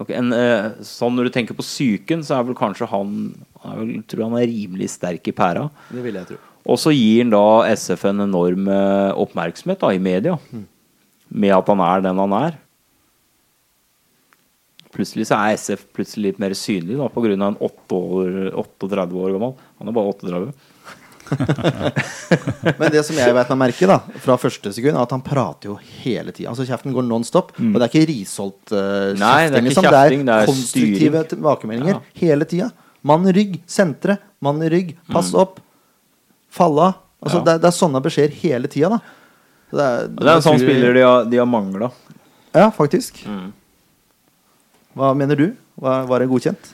Ok, 0.00 0.12
en, 0.16 0.32
eh, 0.36 0.70
sånn 0.88 1.16
Når 1.16 1.28
du 1.28 1.34
tenker 1.34 1.56
på 1.56 1.64
psyken, 1.64 2.22
så 2.24 2.38
er 2.38 2.46
vel 2.48 2.58
kanskje 2.58 2.88
han 2.92 3.16
jeg 3.62 4.02
tror 4.10 4.24
han 4.26 4.40
er 4.40 4.50
rimelig 4.50 4.88
sterk 4.90 5.28
i 5.30 5.34
pæra. 5.36 5.68
det 5.92 6.02
vil 6.02 6.16
jeg 6.18 6.32
tro. 6.32 6.38
Og 6.62 6.78
så 6.78 6.92
gir 6.94 7.22
han 7.22 7.32
da 7.32 7.44
SF 7.72 8.04
en 8.10 8.24
enorm 8.26 8.68
eh, 8.70 9.12
oppmerksomhet 9.22 9.80
da, 9.82 9.92
i 9.94 10.02
media. 10.02 10.36
Med 11.32 11.54
at 11.56 11.70
han 11.70 11.82
er 11.84 12.04
den 12.04 12.20
han 12.22 12.36
er. 12.38 12.58
Plutselig 14.92 15.24
så 15.30 15.38
er 15.40 15.56
SF 15.56 15.86
plutselig 15.96 16.32
litt 16.32 16.38
mer 16.42 16.52
synlig 16.58 16.98
da, 17.00 17.06
pga. 17.08 17.32
en 17.32 17.56
8 17.56 17.96
år, 17.96 18.52
38 18.60 19.16
år 19.24 19.32
gammel. 19.38 19.54
Han 19.80 19.88
er 19.88 19.96
bare 19.96 20.12
38. 20.12 20.52
Men 22.78 22.90
det 22.92 23.02
som 23.06 23.16
jeg 23.16 23.34
vet 23.36 23.52
meg 23.54 23.60
merke 23.62 23.88
da 23.88 23.98
fra 24.22 24.36
første 24.40 24.72
sekund, 24.74 24.92
er 24.96 25.02
at 25.04 25.14
han 25.14 25.22
prater 25.24 25.70
jo 25.70 25.76
hele 26.02 26.32
tida. 26.34 26.50
Altså, 26.52 26.66
kjeften 26.68 26.92
går 26.94 27.06
non 27.08 27.24
stop. 27.26 27.54
Og 27.56 27.78
det 27.78 27.86
er 27.86 27.90
ikke 27.92 28.08
risholdt 28.10 28.74
uh, 28.74 28.90
Mm. 29.12 29.18
Nei, 29.22 29.48
det 29.50 29.58
er 29.58 29.66
liksom. 29.66 29.86
kjefting, 29.88 30.24
det 30.28 30.34
er 30.34 30.46
konstruktive 30.50 31.22
tilbakemeldinger 31.32 31.94
Ja. 31.96 32.00
hele 32.20 32.44
tida. 32.48 32.68
Mann 33.08 33.26
i 33.26 33.32
rygg, 33.34 33.56
sentre. 33.66 34.18
Mann 34.44 34.60
i 34.62 34.68
rygg, 34.72 34.92
pass 35.10 35.32
opp. 35.34 35.60
Falle 36.52 36.90
av. 36.90 36.94
Altså, 37.22 37.38
Mm. 37.40 37.46
Ja. 37.46 37.52
det, 37.52 37.60
det 37.62 37.68
er 37.70 37.76
sånne 37.78 38.02
beskjeder 38.02 38.32
hele 38.42 38.68
tida, 38.68 39.00
Det, 39.72 39.78
Det 39.78 40.16
Det 40.20 40.28
er 40.28 40.34
en 40.36 40.42
sånn 40.42 40.58
spiller 40.60 40.94
de 40.94 41.00
har, 41.00 41.24
de 41.24 41.36
har 41.38 41.46
mangla. 41.46 41.90
Ja, 42.54 42.70
faktisk. 42.70 43.22
Mm. 43.26 43.52
Hva 44.98 45.12
mener 45.16 45.38
du? 45.38 45.50
Var, 45.80 46.06
var 46.08 46.22
det 46.22 46.30
godkjent? 46.30 46.72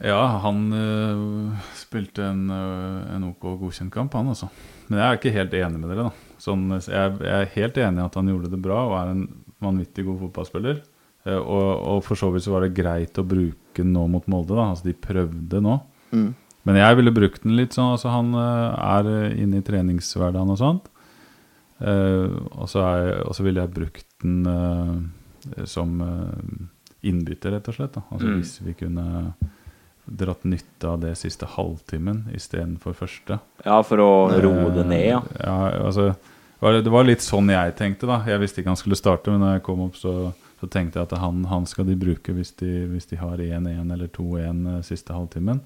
Ja, 0.00 0.20
han 0.40 0.70
øh, 0.72 1.56
spilte 1.76 2.24
en, 2.24 2.46
øh, 2.48 3.16
en 3.16 3.26
OK 3.28 3.42
godkjent 3.60 3.92
kamp, 3.92 4.14
han 4.16 4.30
altså. 4.32 4.48
Men 4.88 4.98
jeg 4.98 5.06
er 5.06 5.18
ikke 5.18 5.34
helt 5.34 5.56
enig 5.58 5.80
med 5.80 5.92
dere, 5.92 6.06
da. 6.08 6.36
Sånn, 6.40 6.62
jeg, 6.72 7.18
jeg 7.20 7.34
er 7.36 7.52
helt 7.58 7.80
enig 7.84 8.00
i 8.00 8.06
at 8.06 8.16
han 8.16 8.30
gjorde 8.32 8.52
det 8.54 8.62
bra 8.64 8.78
og 8.86 8.94
er 8.96 9.12
en 9.12 9.26
vanvittig 9.60 10.06
god 10.06 10.22
fotballspiller. 10.24 10.80
Eh, 11.28 11.36
og, 11.36 11.68
og 11.92 12.00
for 12.06 12.16
så 12.16 12.30
vidt 12.32 12.46
så 12.46 12.54
var 12.54 12.64
det 12.64 12.76
greit 12.78 13.20
å 13.20 13.26
bruke 13.28 13.84
nå 13.84 14.06
mot 14.08 14.30
Molde, 14.32 14.56
da. 14.56 14.70
Altså 14.72 14.88
de 14.88 14.96
prøvde 14.96 15.60
nå. 15.66 15.76
Mm. 16.16 16.30
Men 16.68 16.80
jeg 16.80 16.96
ville 16.96 17.16
brukt 17.16 17.44
den 17.44 17.54
litt 17.56 17.72
sånn 17.72 17.94
altså 17.94 18.10
Han 18.12 18.34
øh, 18.36 18.80
er 18.84 19.36
inne 19.36 19.60
i 19.60 19.64
treningshverdagen 19.64 20.56
og 20.56 20.60
sånt. 20.60 20.88
Uh, 21.80 22.36
og, 22.60 22.66
så 22.68 23.40
ville 23.40 23.62
jeg 23.62 23.72
brukt 23.72 24.04
den 24.20 24.42
som 25.64 25.94
innbytter, 27.02 27.54
rett 27.56 27.68
og 27.68 27.76
slett. 27.76 27.94
Da. 27.96 28.02
Altså 28.10 28.26
Mm. 28.28 28.36
Hvis 28.40 28.60
vi 28.62 28.74
kunne 28.74 29.34
dratt 30.10 30.44
nytte 30.44 30.88
av 30.88 31.00
det 31.00 31.14
siste 31.18 31.46
halvtimen 31.46 32.24
istedenfor 32.34 32.94
første. 32.98 33.38
Ja, 33.64 33.80
for 33.82 34.02
å 34.02 34.10
roe 34.42 34.70
det 34.74 34.86
ned, 34.86 35.06
ja. 35.06 35.20
Eh, 35.38 35.44
ja 35.44 35.84
altså, 35.86 36.16
det 36.60 36.90
var- 36.90 37.04
litt 37.04 37.22
sånn 37.22 37.48
jeg 37.48 37.76
tenkte, 37.76 38.06
da. 38.06 38.24
Jeg 38.26 38.40
visste 38.40 38.60
ikke 38.60 38.74
han 38.74 38.76
skulle 38.76 38.96
starte, 38.96 39.30
men 39.30 39.40
når 39.40 39.54
jeg 39.54 39.62
kom 39.62 39.80
opp, 39.80 39.94
så, 39.94 40.32
så 40.60 40.68
tenkte 40.68 40.98
jeg 40.98 41.12
at 41.12 41.18
han, 41.18 41.44
han 41.44 41.66
skal 41.66 41.86
de 41.86 41.94
bruke 41.94 42.34
hvis 42.34 42.52
de, 42.56 42.86
hvis 42.88 43.06
de 43.06 43.16
har 43.16 43.38
1-1 43.38 43.92
eller 43.92 44.08
2-1 44.08 44.66
eh, 44.76 44.82
siste 44.82 45.12
halvtimen. 45.12 45.60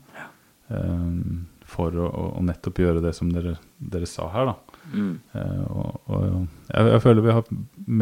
Eh, 0.71 1.49
for 1.75 1.95
å, 1.97 2.09
å, 2.09 2.25
å 2.39 2.43
nettopp 2.45 2.79
gjøre 2.79 3.03
det 3.03 3.15
som 3.17 3.31
dere, 3.33 3.57
dere 3.79 4.07
sa 4.07 4.29
her, 4.35 4.51
da. 4.53 4.81
Mm. 4.93 5.13
Uh, 5.33 5.63
og, 5.73 6.01
og 6.13 6.25
jeg, 6.69 6.89
jeg 6.93 7.03
føler 7.07 7.25
vi 7.25 7.33
har 7.39 7.47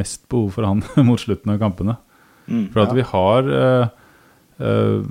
mest 0.00 0.24
behov 0.32 0.48
for 0.56 0.66
han 0.66 0.82
mot 1.08 1.20
slutten 1.22 1.54
av 1.54 1.60
kampene. 1.62 1.96
Mm. 2.48 2.64
For 2.72 2.82
at 2.82 2.94
vi 2.96 3.04
har 3.06 3.52
eh, 3.58 3.88
eh, 4.60 5.04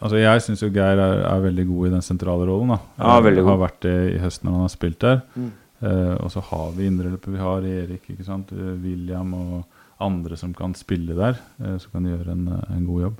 Altså 0.00 0.16
Jeg 0.16 0.42
syns 0.44 0.62
jo 0.64 0.70
Geir 0.72 0.96
er, 1.00 1.22
er 1.28 1.42
veldig 1.44 1.64
god 1.68 1.86
i 1.88 1.90
den 1.92 2.04
sentrale 2.04 2.46
rollen. 2.48 2.70
da 2.72 2.78
Ja, 2.98 3.18
veldig 3.20 3.42
god. 3.44 3.50
Har 3.52 3.58
vært 3.66 3.80
det 3.84 3.96
i 4.14 4.20
høsten 4.22 4.48
når 4.48 4.54
han 4.56 4.64
har 4.64 4.72
spilt 4.72 4.98
der. 5.04 5.18
Mm. 5.36 5.50
Eh, 5.80 6.14
og 6.24 6.30
så 6.32 6.40
har 6.44 6.70
vi 6.76 6.86
indreløpet. 6.88 7.32
Vi 7.34 7.40
har 7.40 7.66
Erik, 7.68 8.06
ikke 8.14 8.24
sant? 8.24 8.52
Eh, 8.52 8.70
William 8.84 9.34
og 9.36 9.64
andre 10.00 10.36
som 10.40 10.54
kan 10.56 10.72
spille 10.74 11.16
der. 11.16 11.36
eh, 11.60 11.76
som 11.78 11.92
kan 11.92 12.08
gjøre 12.08 12.32
en, 12.32 12.48
eh, 12.48 12.76
en 12.78 12.86
god 12.88 13.02
jobb. 13.02 13.18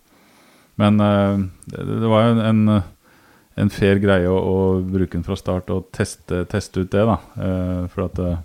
Men 0.80 1.00
eh, 1.04 1.36
det, 1.68 1.84
det 2.00 2.08
var 2.08 2.24
jo 2.24 2.32
en, 2.38 2.42
en, 2.48 2.82
en 3.60 3.70
fair 3.76 4.00
greie 4.00 4.28
å, 4.28 4.38
å 4.40 4.56
bruke 4.80 5.12
den 5.18 5.24
fra 5.26 5.36
start 5.36 5.68
og 5.74 5.90
teste, 5.92 6.46
teste 6.48 6.80
ut 6.86 6.90
det, 6.96 7.04
da. 7.04 7.18
Eh, 7.36 7.82
for 7.92 8.06
at 8.08 8.18
eh, 8.24 8.38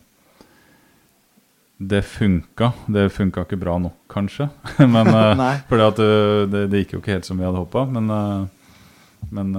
det 1.77 2.01
funka. 2.01 2.71
Det 2.87 3.09
funka 3.09 3.43
ikke 3.43 3.59
bra 3.59 3.77
nok, 3.81 3.97
kanskje. 4.11 4.47
men 4.79 5.07
uh, 5.15 5.41
fordi 5.69 5.87
at 5.87 5.99
eh, 6.03 6.43
det, 6.51 6.61
det 6.71 6.83
gikk 6.83 6.95
jo 6.95 7.01
ikke 7.01 7.17
helt 7.17 7.27
som 7.27 7.41
vi 7.41 7.47
hadde 7.47 7.59
håpa. 7.59 7.85
Men, 7.91 8.11
uh, 8.11 9.25
men 9.35 9.51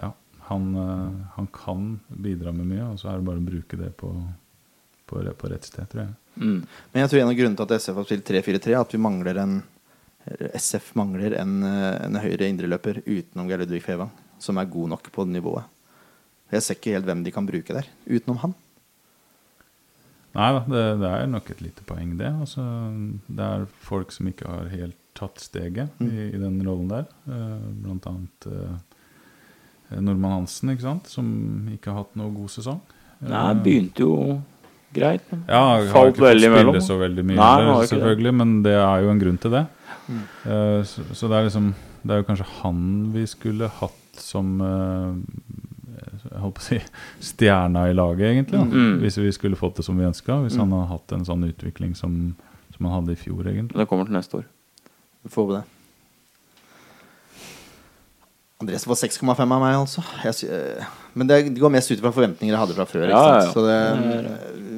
ja, 0.00 0.10
han, 0.48 0.66
han 1.36 1.48
kan 1.52 1.88
bidra 2.08 2.52
med 2.54 2.70
mye, 2.70 2.90
og 2.92 3.00
så 3.00 3.10
er 3.12 3.20
det 3.20 3.28
bare 3.28 3.42
å 3.42 3.46
bruke 3.46 3.78
det 3.78 3.92
på, 4.00 4.10
på, 5.06 5.22
på 5.36 5.50
rett 5.52 5.66
sted, 5.68 5.86
tror 5.90 6.06
jeg. 6.06 6.12
Mm. 6.36 6.60
Men 6.92 7.02
jeg 7.02 7.12
tror 7.12 7.22
en 7.22 7.32
av 7.32 7.38
grunnene 7.38 7.58
til 7.60 7.66
at 7.66 7.82
SF 7.82 7.98
har 8.00 8.06
spilt 8.08 8.30
3-4-3, 8.30 8.72
er 8.72 8.80
at 8.80 8.94
vi 8.94 9.02
mangler 9.02 9.42
en 9.42 9.56
SF 10.58 10.88
mangler 10.98 11.36
en, 11.38 11.60
en 11.62 12.16
høyre 12.18 12.48
indreløper 12.50 12.98
utenom 13.04 13.46
Geir 13.46 13.60
Ludvig 13.62 13.84
Fevang, 13.84 14.10
som 14.42 14.58
er 14.58 14.70
god 14.72 14.96
nok 14.96 15.10
på 15.14 15.26
nivået. 15.30 15.68
Jeg 16.50 16.64
ser 16.64 16.78
ikke 16.78 16.96
helt 16.96 17.06
hvem 17.06 17.22
de 17.26 17.34
kan 17.34 17.46
bruke 17.46 17.74
der, 17.76 17.86
utenom 18.06 18.40
han. 18.42 18.56
Nei 20.36 20.48
da, 20.52 20.62
det, 20.68 20.84
det 21.00 21.10
er 21.10 21.28
nok 21.32 21.46
et 21.54 21.62
lite 21.64 21.84
poeng, 21.88 22.16
det. 22.20 22.28
Altså, 22.28 22.62
det 23.26 23.44
er 23.46 23.62
folk 23.86 24.12
som 24.12 24.28
ikke 24.28 24.50
har 24.50 24.66
helt 24.72 24.98
tatt 25.16 25.40
steget 25.40 26.02
i, 26.04 26.10
i 26.28 26.40
den 26.40 26.58
rollen 26.66 26.90
der. 26.90 27.06
Uh, 27.24 27.62
blant 27.84 28.04
annet 28.10 28.48
uh, 28.50 28.74
eh, 29.88 30.02
Normann 30.04 30.42
Hansen, 30.42 30.74
ikke 30.74 30.84
sant? 30.84 31.08
som 31.08 31.26
ikke 31.72 31.92
har 31.92 32.04
hatt 32.04 32.18
noe 32.20 32.34
god 32.34 32.52
sesong. 32.52 32.82
Nei, 33.24 33.48
begynte 33.64 34.04
jo 34.04 34.36
greit. 34.96 35.24
Ja, 35.48 35.56
han 35.56 35.70
har 35.70 35.88
Falt 35.94 36.14
ikke 36.14 36.26
veldig 36.28 36.50
imellom. 36.52 36.80
så 36.84 36.98
veldig 37.00 37.24
mye, 37.24 37.38
Nei, 37.40 37.50
heller, 37.54 37.80
det. 37.80 37.90
selvfølgelig, 37.94 38.34
men 38.42 38.56
det 38.66 38.76
er 38.76 39.06
jo 39.06 39.12
en 39.14 39.22
grunn 39.24 39.40
til 39.40 39.56
det. 39.56 39.64
Mm. 40.06 40.24
Uh, 40.44 40.80
så, 40.84 41.06
så 41.16 41.30
det 41.32 41.38
er 41.38 41.48
liksom 41.48 41.72
Det 42.06 42.14
er 42.14 42.20
jo 42.20 42.26
kanskje 42.28 42.44
han 42.60 42.82
vi 43.10 43.24
skulle 43.26 43.66
hatt 43.80 44.20
som 44.22 44.60
Jeg 44.60 45.45
holdt 46.42 46.54
på 46.58 46.62
å 46.62 46.66
si 46.66 46.80
stjerna 47.32 47.86
i 47.90 47.94
laget, 47.96 48.26
egentlig. 48.34 48.58
Da. 48.58 48.64
Mm. 48.66 48.98
Hvis 49.02 49.16
vi 49.18 49.32
skulle 49.32 49.56
fått 49.56 49.76
det 49.76 49.84
som 49.84 49.96
vi 49.98 50.04
ønska. 50.08 50.40
Hvis 50.44 50.56
Mm. 50.56 50.60
han 50.64 50.70
hadde 50.76 50.88
hatt 50.92 51.12
en 51.12 51.24
sånn 51.24 51.44
utvikling 51.48 51.94
som, 51.96 52.36
som 52.76 52.86
han 52.86 52.94
hadde 53.00 53.12
i 53.12 53.20
fjor, 53.20 53.42
egentlig. 53.46 53.76
det 53.76 53.88
kommer 53.88 54.04
til 54.04 54.14
neste 54.18 54.34
år. 54.40 54.44
Vi 55.24 55.30
får 55.30 55.46
håpe 55.46 55.56
det. 55.60 55.64
Andres 58.60 58.86
får 58.88 58.96
6,5 58.96 59.52
av 59.52 59.60
meg, 59.60 59.74
altså. 59.76 60.00
Jeg, 60.24 60.48
eh, 60.48 60.84
men 61.14 61.26
det 61.28 61.42
går 61.58 61.70
mest 61.74 61.90
ut 61.92 62.00
fra 62.00 62.12
forventninger 62.14 62.54
jeg 62.54 62.60
hadde 62.62 62.76
fra 62.78 62.86
før. 62.88 63.02
Ikke 63.04 63.12
Ja, 63.12 63.34
ja, 63.34 63.40
sant? 63.40 63.46
ja. 63.46 63.52
Så 63.52 63.64
det, 63.66 63.80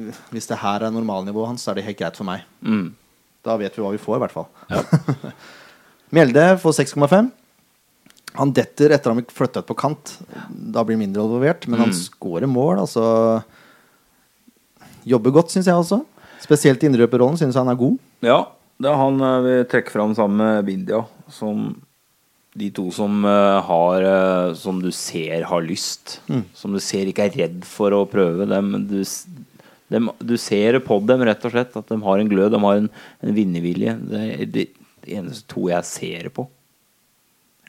eh, 0.09 0.23
hvis 0.33 0.47
det 0.51 0.57
her 0.59 0.83
er 0.83 0.91
normalnivået 0.91 1.47
hans, 1.47 1.63
så 1.63 1.71
er 1.71 1.75
det 1.79 1.85
helt 1.85 1.97
greit 2.01 2.17
for 2.19 2.25
meg. 2.27 2.41
Mm. 2.61 2.89
Da 3.45 3.55
vet 3.55 3.73
vi 3.77 3.81
hva 3.81 3.91
vi 3.93 3.97
får, 4.03 4.17
i 4.17 4.19
hvert 4.19 4.35
fall. 4.35 4.47
Mjelde 6.11 6.57
får 6.59 6.75
6,5. 6.83 7.31
Han 8.37 8.51
detter 8.53 8.91
etter 8.93 9.09
han 9.09 9.17
blir 9.21 9.31
flytta 9.33 9.63
ut 9.63 9.67
på 9.67 9.75
kant. 9.79 10.17
Da 10.49 10.83
blir 10.85 10.95
han 10.97 11.01
mindre 11.07 11.23
involvert, 11.25 11.67
men 11.67 11.79
han 11.81 11.89
Mm. 11.89 11.97
scorer 11.97 12.47
mål. 12.47 12.79
Altså 12.85 13.43
Jobber 15.09 15.31
godt, 15.33 15.51
syns 15.53 15.65
jeg 15.69 15.75
også. 15.79 16.01
Spesielt 16.43 16.83
i 16.83 16.89
indreløperrollen 16.89 17.37
syns 17.39 17.55
jeg 17.55 17.63
han 17.63 17.71
er 17.73 17.79
god. 17.79 17.97
Ja, 18.25 18.39
det 18.79 18.89
er 18.91 18.97
han 18.99 19.21
eh, 19.25 19.41
vi 19.45 19.53
trekker 19.71 19.95
fram 19.95 20.13
sammen 20.17 20.37
med 20.39 20.65
Bindia. 20.67 21.01
Som 21.31 21.81
de 22.59 22.69
to 22.75 22.89
som 22.91 23.23
eh, 23.25 23.59
har 23.67 24.05
eh, 24.09 24.53
Som 24.59 24.81
du 24.83 24.91
ser 24.95 25.43
har 25.49 25.61
lyst. 25.65 26.19
Mm. 26.29 26.43
Som 26.53 26.73
du 26.75 26.79
ser 26.83 27.09
ikke 27.09 27.27
er 27.29 27.37
redd 27.45 27.65
for 27.67 27.95
å 27.95 28.03
prøve. 28.09 28.47
Dem, 28.49 28.71
du, 28.89 28.99
dem, 29.89 30.11
du 30.19 30.35
ser 30.37 30.79
på 30.85 30.99
dem, 31.07 31.23
rett 31.27 31.45
og 31.47 31.55
slett. 31.55 31.75
At 31.79 31.87
de 31.91 31.99
har 32.05 32.19
en 32.21 32.29
glød. 32.31 32.51
De 32.55 32.61
har 32.63 32.83
en, 32.83 32.89
en 33.23 33.35
vinnervilje. 33.35 33.97
Det 34.11 34.23
er 34.35 34.45
de, 34.59 34.67
eneste 35.09 35.47
to 35.49 35.69
jeg 35.71 35.87
ser 35.89 36.29
på. 36.35 36.43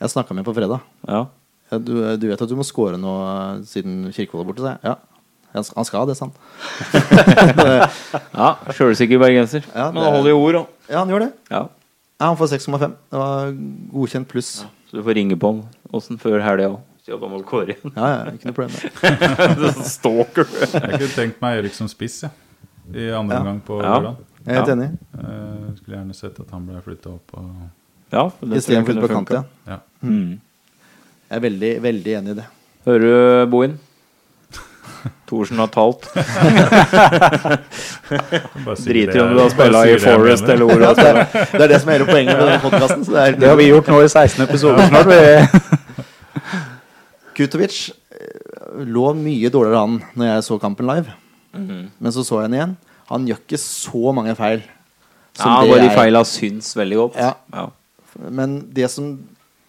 Jeg 0.01 0.09
snakka 0.15 0.33
med 0.33 0.45
på 0.47 0.53
fredag. 0.57 0.81
Ja. 1.07 1.25
Ja, 1.71 1.77
du, 1.79 1.93
du 2.19 2.27
vet 2.27 2.41
at 2.41 2.49
du 2.49 2.55
må 2.59 2.65
score 2.67 2.97
nå 2.99 3.11
eh, 3.29 3.61
siden 3.69 4.09
Kirkevold 4.11 4.43
er 4.43 4.49
borte? 4.49 4.63
sa 4.65 4.71
jeg. 4.73 4.79
Ja. 4.89 4.95
Han 5.53 5.63
skal- 5.67 5.77
Han 5.81 5.85
skal 5.85 5.99
ha 5.99 6.05
det, 6.09 6.15
sa 6.17 6.25
han. 6.27 6.33
ja 8.41 8.49
Sjølsikker 8.75 9.19
bergenser. 9.21 9.65
Ja, 9.75 9.89
Men 9.91 10.03
han 10.03 10.13
holder 10.17 10.31
jo 10.33 10.39
ord. 10.41 10.59
Ja, 10.89 10.99
han 11.03 11.11
gjør 11.11 11.25
det. 11.27 11.31
Ja. 11.51 11.63
Ja, 12.21 12.27
han 12.31 12.37
får 12.39 12.51
6,5. 12.53 12.95
Det 13.11 13.19
var 13.19 13.51
godkjent 13.95 14.27
pluss. 14.31 14.51
Så 14.89 14.99
du 14.99 15.03
får 15.05 15.15
ringe 15.17 15.37
på 15.39 15.51
han 15.53 15.61
Åssen 15.95 16.19
før 16.21 16.39
helga 16.43 16.69
òg. 16.71 16.79
Jobba 17.09 17.27
må 17.31 17.39
kåre 17.43 17.73
igjen. 17.73 17.91
Ja, 17.97 18.07
ja, 18.13 18.31
ikke 18.35 18.47
noe 18.51 18.55
problem. 18.55 18.75
Stalker. 19.95 20.45
Jeg 20.53 20.99
kunne 21.01 21.09
tenkt 21.15 21.39
meg 21.43 21.57
Erik 21.59 21.73
som 21.75 21.89
spiss, 21.91 22.19
jeg. 22.23 22.31
I 22.93 23.07
andre 23.17 23.35
Ja. 23.35 23.41
omgang 23.41 23.61
på 23.65 23.79
Ja. 23.81 23.95
Jeg 24.45 24.55
er 24.55 24.59
helt 24.61 24.71
enig. 24.75 24.89
Eh, 25.17 25.65
skulle 25.79 25.97
gjerne 25.97 26.15
sett 26.17 26.39
at 26.39 26.49
han 26.53 26.63
ble 26.69 26.79
flytta 26.85 27.09
opp. 27.15 27.33
Og, 27.37 27.49
Ja, 28.11 28.23
det 28.41 28.57
Istedenfor 28.61 29.01
på 29.01 29.07
kant, 29.11 29.29
ja. 29.33 29.43
ja. 29.67 29.77
Mm. 30.01 30.39
Jeg 31.29 31.37
er 31.37 31.43
veldig, 31.45 31.71
veldig 31.83 32.13
enig 32.19 32.33
i 32.33 32.37
det. 32.41 32.47
Hører 32.87 33.05
du, 33.05 33.49
Bohin? 33.53 33.79
Thorsen 35.29 35.61
har 35.61 35.69
talt. 35.71 36.03
Driter 38.83 39.15
i 39.15 39.21
om 39.23 39.31
du 39.31 39.39
har 39.39 39.49
spilla 39.53 39.85
i 39.87 39.95
Forest 40.01 40.49
eller 40.51 40.67
hvor 40.67 40.83
har 40.83 40.97
spilla. 40.97 41.23
Det 41.53 41.63
er 41.63 41.71
det 41.71 41.79
som 41.81 41.89
er 41.89 41.99
hele 41.99 42.09
poenget 42.09 42.35
med 42.35 42.45
denne 42.49 42.61
podkasten. 42.65 43.05
Det 43.39 43.47
har 43.47 43.57
vi 43.57 43.69
gjort 43.69 43.87
nå 43.93 44.01
i 44.03 44.09
16 44.11 44.43
episoder 44.43 44.91
snart. 44.91 45.07
Kutovic 47.37 47.79
eh, 47.89 48.83
lå 48.91 49.13
mye 49.17 49.49
dårligere 49.53 49.85
an 49.87 50.01
når 50.19 50.33
jeg 50.33 50.47
så 50.49 50.59
kampen 50.61 50.89
live. 50.91 51.15
Men 51.55 52.11
så 52.11 52.25
så 52.27 52.41
jeg 52.41 52.49
ham 52.49 52.57
igjen. 52.59 52.75
Han 53.11 53.27
gjør 53.27 53.39
ikke 53.43 53.59
så 53.63 54.11
mange 54.15 54.35
feil. 54.39 54.61
Ja, 55.39 55.61
det 55.63 55.71
bare 55.71 55.83
de 55.85 55.91
feila 55.95 56.21
syns 56.27 56.73
veldig 56.75 56.97
godt. 56.99 57.19
Ja. 57.19 57.33
Ja. 57.55 57.69
Men 58.27 58.59
det 58.75 58.91
som, 58.91 59.13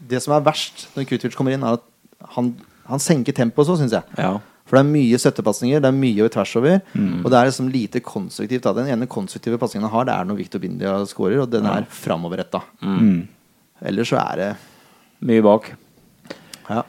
det 0.08 0.22
som 0.24 0.34
er 0.36 0.46
verst 0.46 0.88
når 0.96 1.06
Kutovic 1.08 1.36
kommer 1.38 1.54
inn, 1.54 1.64
er 1.66 1.78
at 1.78 2.32
han, 2.36 2.52
han 2.88 3.02
senker 3.02 3.34
tempoet 3.36 3.68
så, 3.68 3.76
syns 3.80 3.94
jeg. 3.96 4.18
Ja. 4.18 4.36
For 4.66 4.78
det 4.78 4.82
er 4.86 4.92
mye 4.94 5.18
støttepasninger, 5.20 5.82
det 5.82 5.90
er 5.90 5.96
mye 5.96 6.28
tvers 6.32 6.54
over. 6.56 6.78
Mm. 6.94 7.22
Og 7.22 7.30
det 7.32 7.38
er 7.38 7.48
liksom 7.50 7.70
lite 7.72 8.00
konstruktivt. 8.04 8.64
Da. 8.64 8.74
Den 8.78 8.90
ene 8.94 9.08
konstruktive 9.10 9.58
pasningen 9.60 9.88
han 9.88 9.94
har, 9.94 10.08
det 10.08 10.14
er 10.16 10.28
når 10.28 10.38
Victor 10.38 10.62
Bindia 10.62 10.94
scorer, 11.10 11.42
og 11.44 11.50
den 11.52 11.68
er 11.68 11.88
framoverretta. 11.92 12.62
Mm. 12.80 13.24
Ellers 13.90 14.12
så 14.12 14.20
er 14.22 14.40
det 14.40 14.52
Mye 15.22 15.42
bak. 15.44 15.68
Ja. 16.66 16.80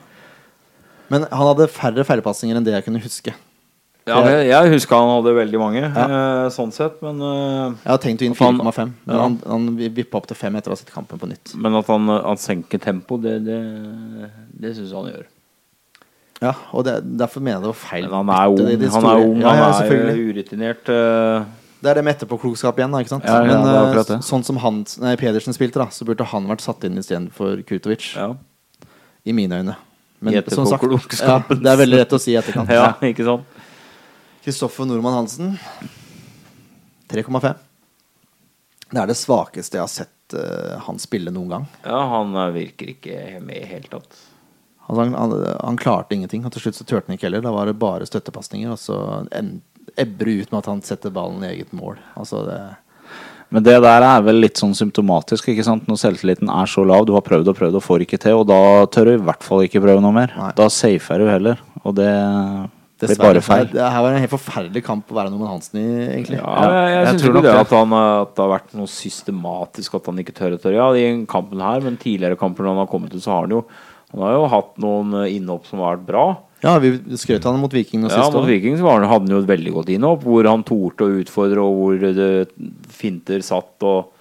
Men 1.11 1.27
han 1.29 1.49
hadde 1.51 1.67
færre 1.69 2.05
feilpasninger 2.07 2.57
enn 2.57 2.65
det 2.65 2.73
jeg 2.73 2.85
kunne 2.87 3.01
huske. 3.03 3.33
Ja, 4.05 4.17
jeg, 4.27 4.47
jeg 4.49 4.71
husker 4.73 4.99
han 4.99 5.11
hadde 5.13 5.31
veldig 5.37 5.59
mange, 5.61 5.81
ja. 5.85 6.49
sånn 6.51 6.73
sett, 6.75 6.97
men 7.05 7.21
eh, 7.23 7.75
Jeg 7.85 7.91
har 7.93 8.01
tenkt 8.03 8.23
å 8.23 8.25
inn 8.27 8.33
5,5 8.35 8.57
han- 8.59 8.59
4,5, 8.73 8.89
men 9.05 9.15
Ja. 9.15 9.21
han, 9.21 9.37
han 9.47 9.77
vippa 9.95 10.17
opp 10.19 10.27
til 10.27 10.35
5 10.35 10.57
etter 10.59 10.73
å 10.73 10.75
ha 10.75 10.79
sett 10.81 10.91
kampen 10.91 11.21
på 11.21 11.29
nytt. 11.29 11.53
Men 11.55 11.77
at 11.79 11.87
han, 11.87 12.07
han 12.11 12.35
senker 12.41 12.81
tempo, 12.83 13.15
det, 13.23 13.37
det, 13.45 13.59
det 14.59 14.73
syns 14.75 14.91
jeg 14.91 14.97
han 14.99 15.11
gjør. 15.13 15.25
Ja, 16.43 16.51
og 16.75 16.83
det, 16.83 16.97
Derfor 17.15 17.39
mener 17.39 17.61
jeg 17.61 17.63
det 17.63 17.71
var 17.71 17.79
feil. 17.79 18.07
Men 18.09 18.17
han 18.19 18.31
er 18.35 18.47
ung, 18.51 18.57
det- 18.57 18.91
han 18.91 19.05
er 19.07 19.23
ung, 19.23 19.41
han 19.41 19.83
er 19.87 20.19
urutinert. 20.19 20.89
eh, 20.91 21.45
Det 21.83 21.89
er 21.91 21.95
det 21.95 22.03
med 22.03 22.15
etterpåklokskap 22.17 22.75
igjen, 22.79 22.91
da. 22.91 22.99
ikke 22.99 23.09
sant? 23.15 23.23
Ja, 23.23 23.39
ja, 23.43 23.55
Men 23.55 23.95
det 23.95 24.09
eh, 24.09 24.19
sånn 24.19 24.43
som 24.43 24.57
han, 24.57 24.83
nei, 24.99 25.15
Pedersen 25.15 25.55
spilte, 25.55 25.79
da, 25.79 25.87
så 25.87 26.03
burde 26.03 26.25
han 26.27 26.47
vært 26.47 26.61
satt 26.61 26.83
inn 26.83 26.97
istedenfor 26.99 27.63
Kurtovic. 27.63 28.15
ja. 28.15 28.33
I 29.25 29.31
mine 29.31 29.55
øyne. 29.55 29.75
Men 30.19 30.43
som 30.51 30.65
sagt, 30.65 30.83
det 30.83 31.67
er 31.71 31.77
veldig 31.79 31.97
lett 31.99 32.11
å 32.11 32.19
si 32.19 32.31
i 32.33 32.35
etterkant. 32.35 32.67
ja, 32.75 32.93
ikke 33.01 33.23
sant? 33.23 33.43
Kristoffer 34.43 34.85
Nordmann 34.85 35.13
Hansen 35.13 35.57
3,5. 37.07 37.53
Det 38.91 38.99
er 38.99 39.07
det 39.07 39.15
svakeste 39.15 39.77
jeg 39.79 39.83
har 39.85 39.91
sett 39.91 40.35
uh, 40.35 40.81
han 40.83 40.99
spille 40.99 41.31
noen 41.31 41.53
gang. 41.53 41.67
Ja, 41.85 42.01
han 42.17 42.35
eh, 42.35 42.49
virker 42.57 42.91
ikke 42.91 43.39
med 43.39 43.61
i 43.61 43.69
hele 43.69 43.87
tatt. 43.87 44.17
Altså, 44.83 44.99
han, 44.99 45.15
han, 45.15 45.35
han 45.63 45.79
klarte 45.79 46.17
ingenting, 46.17 46.43
og 46.43 46.51
til 46.51 46.65
slutt 46.65 46.81
så 46.81 46.83
turte 46.83 47.07
han 47.07 47.15
ikke 47.15 47.29
heller. 47.29 47.45
Da 47.45 47.55
var 47.55 47.71
det 47.71 47.77
bare 47.79 48.09
støttepasninger, 48.09 48.75
og 48.75 48.81
så 48.81 48.99
ebber 49.95 50.27
det 50.27 50.35
ut 50.41 50.51
med 50.51 50.59
at 50.59 50.69
han 50.73 50.83
setter 50.85 51.15
ballen 51.15 51.45
i 51.45 51.53
eget 51.53 51.71
mål. 51.71 52.03
Altså 52.19 52.43
det 52.49 52.59
Men 53.53 53.63
det 53.63 53.79
der 53.85 54.03
er 54.09 54.27
vel 54.27 54.43
litt 54.43 54.59
sånn 54.59 54.75
symptomatisk. 54.75 55.53
ikke 55.53 55.63
sant? 55.63 55.87
Når 55.87 56.03
selvtilliten 56.03 56.51
er 56.51 56.67
så 56.67 56.83
lav, 56.83 57.07
du 57.07 57.15
har 57.15 57.23
prøvd 57.23 57.53
og 57.53 57.59
prøvd 57.63 57.79
og 57.79 57.87
får 57.87 58.03
ikke 58.03 58.19
til, 58.27 58.43
og 58.43 58.47
da 58.51 58.61
tør 58.91 59.07
du 59.07 59.15
i 59.15 59.25
hvert 59.31 59.47
fall 59.47 59.63
ikke 59.63 59.85
prøve 59.87 60.03
noe 60.03 60.19
mer. 60.19 60.35
Nei. 60.35 60.53
Da 60.59 60.67
safer 60.67 61.23
du 61.23 61.29
heller, 61.31 61.63
og 61.85 61.95
det 61.95 62.11
Dessverre 63.11 63.33
bare 63.35 63.43
feil. 63.45 63.67
Det 63.73 63.81
her 63.83 64.03
var 64.05 64.15
en 64.15 64.23
helt 64.23 64.33
forferdelig 64.33 64.83
kamp 64.87 65.11
å 65.11 65.17
være 65.17 65.31
Norman 65.33 65.51
Hansen 65.55 65.79
i, 65.81 65.85
egentlig. 66.05 66.39
Ja, 66.39 66.53
jeg, 66.63 66.93
jeg, 66.93 67.07
jeg 67.07 67.21
tror 67.23 67.35
nok 67.37 67.47
det 67.47 67.55
at, 67.59 67.73
han, 67.77 67.95
eh, 67.99 68.11
at 68.23 68.31
det 68.37 68.43
har 68.45 68.53
vært 68.53 68.77
noe 68.79 68.91
systematisk 68.91 69.97
at 69.99 70.09
han 70.11 70.23
ikke 70.23 70.35
tør 70.37 70.55
å 70.55 70.61
tørre. 70.63 70.77
Ja, 70.79 70.87
i 70.95 71.25
kampen 71.29 71.63
her, 71.65 71.83
men 71.85 71.99
tidligere 72.01 72.39
kamper 72.39 72.65
når 72.65 72.75
han 72.75 72.81
har 72.85 72.89
kommet 72.93 73.13
ut, 73.15 73.23
så 73.25 73.35
har 73.35 73.47
han 73.47 73.57
jo 73.59 73.65
Han 74.13 74.21
har 74.21 74.33
jo 74.35 74.41
hatt 74.51 74.75
noen 74.77 75.13
eh, 75.23 75.31
innhopp 75.39 75.65
som 75.65 75.79
har 75.81 75.95
vært 75.95 76.09
bra. 76.11 76.25
Ja, 76.63 76.77
vi 76.79 76.93
skrøt 77.19 77.43
han 77.49 77.57
mot 77.59 77.73
Viking 77.73 78.03
nå 78.03 78.07
Ja, 78.11 78.21
sist 78.21 78.31
mot 78.35 78.43
år. 78.45 78.51
Viking 78.53 78.77
så 78.79 78.85
var 78.85 79.01
han, 79.01 79.09
hadde 79.09 79.25
han 79.27 79.33
jo 79.35 79.41
et 79.41 79.49
veldig 79.49 79.73
godt 79.75 79.89
innhopp, 79.91 80.21
hvor 80.23 80.47
han 80.47 80.61
torde 80.63 81.07
å 81.07 81.15
utfordre, 81.23 81.63
og 81.65 81.79
hvor 81.79 82.13
det 82.19 82.29
finter 82.93 83.41
satt 83.43 83.83
og 83.89 84.11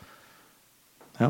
Ja. 1.21 1.29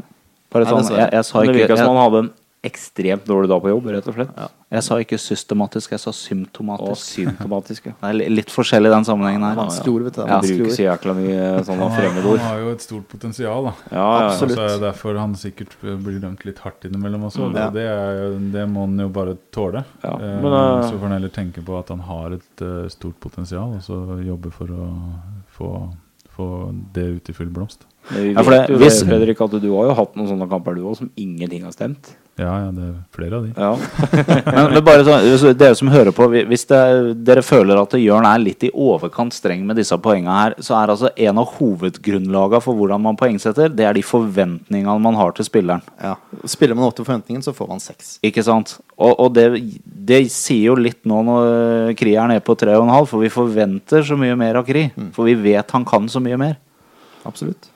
Bare 0.53 0.69
sånn, 0.69 0.81
dessverre. 0.85 1.03
jeg, 1.03 1.13
jeg 1.19 1.27
sa 1.29 1.43
ikke 1.43 1.53
det 1.53 1.61
virka 1.63 1.77
som 1.81 1.91
han 1.93 2.01
hadde 2.05 2.23
en 2.23 2.31
ekstremt 2.63 3.25
dårlig 3.27 3.49
dag 3.51 3.63
på 3.63 3.71
jobb, 3.73 3.87
rett 3.91 4.07
og 4.07 4.15
slett. 4.15 4.29
Ja. 4.39 4.47
jeg 4.77 4.85
sa 4.87 4.99
ikke 5.03 5.19
systematisk, 5.19 5.91
jeg 5.97 6.01
sa 6.01 6.13
Og 6.13 6.15
symptomatisk. 6.15 7.03
symptomatisk. 7.03 7.89
ja. 7.91 7.95
Det 7.99 8.11
er 8.13 8.31
litt 8.31 8.53
forskjellig 8.55 8.87
i 8.87 8.95
den 8.95 9.07
sammenhengen 9.09 9.43
her. 9.43 9.57
Vanskelige 9.59 9.95
ord, 9.97 10.05
vet 10.07 10.15
du. 10.15 10.21
Ja, 10.23 10.29
Han 10.37 10.47
bruker 10.47 10.77
så 10.77 10.87
jækla 10.87 11.15
mye 11.19 11.49
sånne 11.67 11.89
fremmedord. 11.97 12.39
han 12.39 12.49
har 12.49 12.61
jo 12.63 12.71
et 12.77 12.85
stort 12.87 13.09
potensial, 13.11 13.67
da. 13.67 13.75
Ja, 13.91 13.97
ja, 13.97 14.05
ja. 14.07 14.29
Absolutt. 14.29 14.59
Altså, 14.59 14.69
så 14.69 14.79
er 14.79 14.85
derfor 14.87 15.19
han 15.19 15.35
sikkert 15.35 15.77
blir 15.83 16.21
dømt 16.23 16.45
litt 16.47 16.63
hardt 16.63 16.87
innimellom 16.87 17.27
også. 17.29 17.51
Mm. 17.51 17.59
Ja. 17.59 17.69
Det, 17.75 17.87
er, 17.91 18.39
det 18.55 18.69
må 18.71 18.87
han 18.87 18.99
jo 19.07 19.09
bare 19.09 19.37
tåle. 19.51 19.85
Ja, 20.03 20.13
Eh, 20.23 20.43
men, 20.43 20.53
uh, 20.53 20.83
så 20.87 20.99
får 20.99 21.07
han 21.09 21.17
heller 21.17 21.33
tenke 21.35 21.63
på 21.67 21.79
at 21.79 21.89
han 21.89 22.01
har 22.07 22.37
et 22.37 22.63
uh, 22.63 22.87
stort 22.93 23.19
potensial, 23.21 23.75
og 23.75 23.83
så 23.83 24.21
jobbe 24.23 24.53
for 24.55 24.71
å 24.71 24.89
få, 25.57 25.71
få 26.37 26.47
det 26.95 27.09
ut 27.17 27.31
i 27.33 27.35
full 27.37 27.51
blomst. 27.51 27.87
Men 28.11 28.23
vi 28.23 28.33
Ja, 28.35 28.43
det- 28.43 28.69
jo 28.71 28.79
hvis- 28.79 29.03
Fredrik, 29.07 29.41
at 29.41 29.51
du 29.63 29.71
har 29.77 29.87
jo 29.89 29.95
hatt 29.95 30.17
noen 30.17 30.29
sånne 30.29 30.49
kamper 30.51 30.75
du 30.75 30.83
òg 30.83 30.97
som 30.97 31.11
ingenting 31.17 31.63
har 31.63 31.73
stemt. 31.73 32.15
Ja, 32.39 32.65
ja, 32.65 32.71
det 32.73 32.83
er 32.83 32.95
flere 33.13 33.37
av 33.37 33.43
de. 33.45 33.53
Ja. 33.61 33.77
Men, 34.57 34.73
men 34.73 34.85
bare 34.85 35.05
sånn, 35.05 35.27
så 35.37 35.51
dere 35.55 35.77
som 35.77 35.89
hører 35.93 36.13
på, 36.17 36.25
hvis 36.49 36.65
det, 36.67 36.79
dere 37.29 37.43
føler 37.45 37.77
at 37.81 37.91
Jørn 38.01 38.25
er 38.25 38.39
litt 38.41 38.65
i 38.65 38.71
overkant 38.73 39.35
streng 39.37 39.61
med 39.69 39.77
disse 39.77 39.93
poengene 40.01 40.33
her, 40.33 40.55
så 40.59 40.75
er 40.83 40.89
altså 40.95 41.11
en 41.15 41.39
av 41.43 41.51
hovedgrunnlagene 41.59 42.63
for 42.65 42.75
hvordan 42.75 43.03
man 43.05 43.17
poengsetter, 43.21 43.69
det 43.77 43.85
er 43.85 43.93
de 43.93 44.01
forventningene 44.03 44.97
man 45.05 45.15
har 45.21 45.33
til 45.37 45.45
spilleren. 45.45 45.83
Ja. 46.03 46.15
Spiller 46.47 46.75
man 46.75 46.87
opp 46.89 46.97
til 46.97 47.05
forventningen, 47.05 47.45
så 47.45 47.53
får 47.55 47.69
man 47.69 47.85
seks. 47.85 48.15
Ikke 48.25 48.43
sant? 48.43 48.79
Og, 48.97 49.13
og 49.27 49.35
det, 49.37 49.47
det 49.85 50.23
sier 50.33 50.71
jo 50.73 50.79
litt 50.81 51.05
nå 51.05 51.21
når 51.29 51.95
Kri 52.01 52.17
er 52.17 52.33
nede 52.33 52.41
på 52.49 52.57
3,5, 52.57 53.07
for 53.13 53.21
vi 53.21 53.29
forventer 53.29 54.03
så 54.09 54.17
mye 54.19 54.35
mer 54.41 54.57
av 54.57 54.65
Kri. 54.67 54.89
For 55.13 55.29
vi 55.29 55.35
vet 55.53 55.71
han 55.77 55.85
kan 55.85 56.09
så 56.09 56.21
mye 56.25 56.41
mer. 56.41 56.57
Absolutt. 57.29 57.69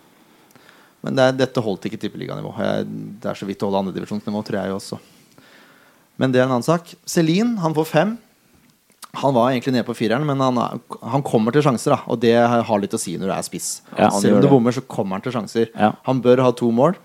Men 1.07 1.15
det 1.15 1.25
er, 1.25 1.35
dette 1.45 1.63
holdt 1.63 1.87
ikke 1.87 2.01
tippeliganivå. 2.03 2.51
Det 3.23 3.31
er 3.31 3.39
så 3.39 3.47
vidt 3.47 3.63
å 3.63 3.71
holde 3.71 3.85
andredivisjonsnivå, 3.85 4.43
tror 4.47 4.59
jeg 4.59 4.75
også. 4.75 4.99
Men 6.19 6.33
det 6.33 6.41
er 6.41 6.49
en 6.49 6.57
annen 6.57 6.67
sak. 6.67 6.91
Celine, 7.07 7.61
han 7.63 7.77
får 7.77 7.87
fem. 7.93 8.17
Han 9.17 9.33
var 9.37 9.53
egentlig 9.53 9.77
nede 9.77 9.87
på 9.87 9.95
fireren, 9.97 10.27
men 10.29 10.41
han, 10.43 10.59
er, 10.61 10.81
han 11.13 11.25
kommer 11.25 11.55
til 11.55 11.65
sjanser. 11.65 11.95
da 11.95 12.13
Og 12.13 12.19
det 12.21 12.35
har 12.37 12.83
litt 12.83 12.97
å 12.97 13.01
si 13.01 13.15
når 13.17 13.31
du 13.31 13.35
er 13.37 13.47
spiss. 13.47 13.69
Ja, 13.95 14.11
Selv 14.13 14.41
om 14.41 14.43
du 14.45 14.51
bommer, 14.51 14.75
så 14.77 14.83
kommer 14.85 15.17
han 15.17 15.25
til 15.25 15.37
sjanser. 15.37 15.71
Ja. 15.73 15.95
Han 16.09 16.21
bør 16.25 16.43
ha 16.45 16.51
to 16.57 16.73
mål. 16.75 16.99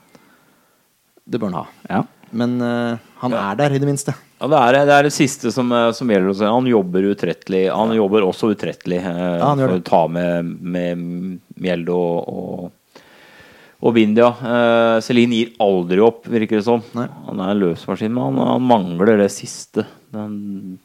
Det 1.24 1.39
bør 1.39 1.54
han 1.54 1.62
ha. 1.62 1.68
Ja. 1.91 2.02
Men 2.32 2.58
uh, 2.64 2.99
han 3.22 3.36
er 3.36 3.58
der, 3.60 3.76
i 3.76 3.80
det 3.84 3.88
minste. 3.88 4.16
Ja, 4.41 4.49
det 4.49 4.60
er 4.60 4.76
det, 4.88 4.95
er 4.95 5.08
det 5.08 5.14
siste 5.14 5.52
som, 5.54 5.70
eh, 5.76 5.91
som 5.93 6.10
gjelder. 6.10 6.34
ham. 6.41 6.64
Han 6.64 6.70
jobber 6.72 7.12
utrettelig. 7.12 7.66
Han 7.70 7.91
jobber 7.93 8.26
også 8.26 8.54
utrettelig 8.56 9.02
uh, 9.04 9.12
Ja, 9.12 9.52
han 9.52 9.62
gjør 9.62 9.76
for 9.76 9.82
å 9.84 9.89
ta 9.91 10.02
med, 10.10 10.54
med 10.64 11.04
Mjelde 11.62 11.93
og, 11.93 12.32
og, 12.32 12.72
og 13.82 13.96
Bindia. 13.98 14.30
Eh, 14.30 15.00
Celine 15.06 15.40
gir 15.40 15.52
aldri 15.64 16.02
opp, 16.06 16.28
virker 16.30 16.60
det 16.60 16.66
som. 16.68 16.84
Nei. 16.98 17.08
Han 17.28 17.42
er 17.42 17.54
en 17.54 17.62
løsmaskin, 17.64 18.14
men 18.14 18.24
han, 18.28 18.42
han 18.54 18.68
mangler 18.70 19.16
det 19.24 19.32
siste. 19.34 19.88
Den 20.14 20.80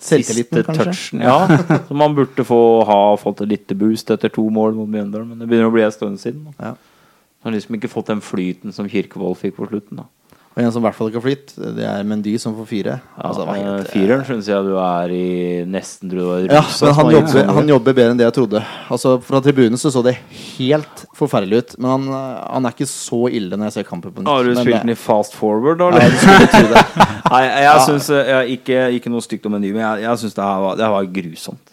siste 0.00 0.64
touchen. 0.64 1.20
Ja, 1.20 1.44
som 1.88 2.00
han 2.00 2.16
burde 2.16 2.46
få 2.48 2.60
ha 2.88 3.00
fått 3.20 3.44
et 3.44 3.52
lite 3.52 3.76
boost 3.76 4.12
etter 4.14 4.32
to 4.32 4.46
mål 4.52 4.78
mot 4.78 4.88
Mjøndalen. 4.88 5.28
Men 5.28 5.42
det 5.42 5.50
begynner 5.50 5.68
å 5.68 5.74
bli 5.74 5.84
en 5.84 5.94
stund 5.94 6.22
siden. 6.22 6.48
Da. 6.48 6.72
Ja. 6.72 7.20
Han 7.40 7.52
har 7.52 7.58
liksom 7.58 7.76
ikke 7.76 7.92
fått 7.92 8.10
den 8.12 8.24
flyten 8.24 8.72
som 8.76 8.88
Kirkevold 8.88 9.38
fikk 9.40 9.60
på 9.60 9.68
slutten. 9.68 10.02
da 10.02 10.08
Og 10.60 10.66
en 10.66 10.72
som 10.74 10.82
i 10.82 10.84
hvert 10.84 10.96
fall 10.98 11.08
ikke 11.08 11.16
har 11.20 11.24
flytt, 11.24 11.52
det 11.78 11.84
er 11.88 12.02
Mendy 12.04 12.34
som 12.40 12.52
får 12.58 12.66
fire. 12.68 12.96
ja, 13.00 13.22
Altså, 13.30 13.46
helt, 13.48 13.86
eh, 13.86 13.92
Fireren 13.94 14.24
syns 14.28 14.48
jeg 14.50 14.66
du 14.66 14.74
er 14.76 15.14
i 15.16 15.64
nesten 15.64 16.10
tror 16.12 16.26
jeg, 16.36 16.50
Ja, 16.52 16.60
men 16.82 16.94
han 16.98 17.12
jobber, 17.14 17.52
han 17.58 17.68
jobber 17.72 17.96
bedre 17.96 18.10
enn 18.12 18.20
det 18.20 18.26
jeg 18.28 18.36
trodde. 18.36 18.62
Altså 18.90 19.14
Fra 19.24 19.40
tribunen 19.40 19.80
så 19.80 19.90
så 19.94 20.02
det 20.04 20.18
helt 20.58 21.04
forferdelig 21.16 21.62
ut. 21.62 21.74
Men 21.78 21.90
han, 21.90 22.08
eh, 22.12 22.44
han 22.52 22.66
er 22.68 22.76
ikke 22.76 22.90
så 22.92 23.22
ille 23.32 23.56
når 23.56 23.70
jeg 23.70 23.78
ser 23.78 23.88
kampen 23.88 24.12
på 24.12 24.20
nytt. 24.20 24.28
Har 24.28 24.44
du 24.44 24.52
Men, 24.52 24.62
spilt 24.62 24.76
eh, 24.76 24.84
den 24.84 24.94
i 24.94 25.00
fast 25.00 25.34
forward, 25.34 25.78
da? 25.80 25.90
Du 25.90 25.98
det. 25.98 26.84
Nei, 27.32 27.42
jeg 27.64 27.80
syns 27.88 28.10
ikke, 28.58 28.78
ikke 29.00 29.10
noe 29.10 29.24
stygt 29.24 29.46
om 29.46 29.52
Mendy, 29.56 29.72
men 29.72 29.80
jeg, 29.86 30.04
jeg 30.04 30.24
syns 30.24 30.34
det, 30.36 30.44
her 30.44 30.60
var- 30.60 30.76
det 30.76 30.84
her 30.84 30.92
var 30.92 31.04
grusomt. 31.18 31.66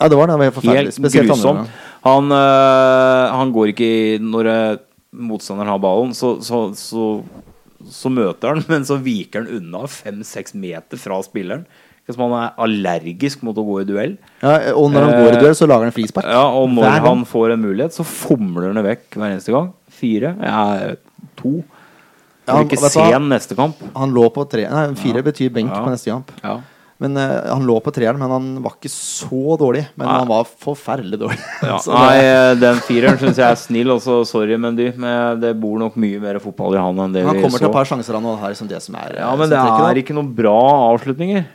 Ja, 0.00 0.08
det 0.10 0.16
var 0.18 0.26
det. 0.26 0.34
det 0.34 0.38
var 0.38 0.48
helt 0.50 0.58
forferdelig. 0.58 1.28
Grusomt. 1.30 1.68
Han, 2.04 2.32
øh, 2.32 3.30
han 3.38 3.52
går 3.54 3.70
ikke 3.72 3.86
i 3.86 4.18
Når 4.18 4.46
øh, 4.52 4.76
motstanderen 5.14 5.70
har 5.70 5.78
ballen, 5.78 6.12
så, 6.14 6.36
så, 6.42 6.74
så, 6.74 7.22
så 7.94 8.10
møter 8.12 8.52
han, 8.54 8.64
men 8.72 8.84
så 8.88 8.98
viker 9.02 9.44
han 9.44 9.60
unna 9.62 9.86
fem-seks 9.90 10.54
meter 10.58 11.00
fra 11.00 11.20
spilleren. 11.26 11.64
Hvis 12.04 12.18
som 12.18 12.26
han 12.28 12.34
er 12.36 12.58
allergisk 12.60 13.40
mot 13.46 13.56
å 13.56 13.62
gå 13.64 13.78
i 13.80 13.84
duell. 13.88 14.16
Ja, 14.42 14.74
og 14.76 14.90
når 14.92 15.06
han 15.06 15.14
går 15.22 15.36
i 15.38 15.38
duell, 15.40 15.54
så 15.56 15.64
lager 15.70 15.88
han 15.88 15.94
frispark. 15.96 16.26
Ja, 16.28 16.42
og 16.52 16.68
når 16.76 16.98
han 17.00 17.22
får 17.30 17.54
en 17.54 17.62
mulighet, 17.64 17.94
så 17.96 18.04
fomler 18.04 18.66
han 18.68 18.76
det 18.76 18.84
vekk 18.84 19.16
hver 19.16 19.30
eneste 19.30 19.54
gang. 19.54 19.70
Fire. 19.88 20.34
Ja, 20.44 20.64
to. 21.40 21.54
Ja, 22.44 22.50
Får 22.52 22.58
han- 22.58 22.68
ikke 22.68 22.90
se 22.92 23.06
han 23.08 23.30
neste 23.32 23.56
kamp. 23.56 23.80
Han 23.96 24.12
lå 24.12 24.26
på 24.34 24.44
tre 24.52 24.66
Nei, 24.68 24.82
fire 25.00 25.22
betyr 25.24 25.48
benk 25.54 25.72
Ja. 25.72 25.80
på 25.80 25.94
neste 25.94 26.10
kamp. 26.12 26.34
Ja. 26.44 26.58
Men 27.02 27.16
uh, 27.18 27.50
Han 27.50 27.64
lå 27.66 27.74
på 27.82 27.90
treeren, 27.94 28.18
men 28.20 28.30
han 28.30 28.44
var 28.62 28.76
ikke 28.76 28.90
så 28.92 29.56
dårlig. 29.58 29.82
Men 29.98 30.06
Nei. 30.06 30.18
han 30.20 30.28
var 30.30 30.46
forferdelig 30.46 31.18
dårlig. 31.24 31.40
Ja, 31.68 31.78
Så 31.84 31.94
nei, 31.94 32.20
eh, 32.22 32.52
den 32.60 32.78
fireren 32.86 33.18
syns 33.20 33.40
jeg 33.40 33.46
er 33.48 33.58
snill. 33.58 33.90
Også, 33.96 34.20
sorry, 34.28 34.56
Mendy. 34.60 34.90
Men 35.00 35.40
det 35.42 35.54
bor 35.60 35.78
nok 35.80 35.98
mye 36.00 36.20
mer 36.22 36.38
fotball 36.42 36.76
i 36.78 36.82
han 36.82 37.02
enn 37.06 37.16
det 37.16 37.24
han 37.26 37.38
vi 37.38 37.44
kommer 37.44 37.62
til 37.62 37.70
et 37.70 37.76
par 37.76 37.88
sjanser 37.90 38.18
han 38.18 38.30
har 38.44 38.56
som 38.58 38.70
det 38.70 38.80
som 38.84 38.96
er 39.00 39.18
Ja, 39.18 39.32
eh, 39.32 39.36
men 39.40 39.48
som 39.48 39.56
det 39.56 39.60
trekker 39.64 39.86
er 39.90 40.02
ikke 40.04 40.16
noen 40.16 40.32
bra 40.38 40.56
avslutninger. 40.92 41.46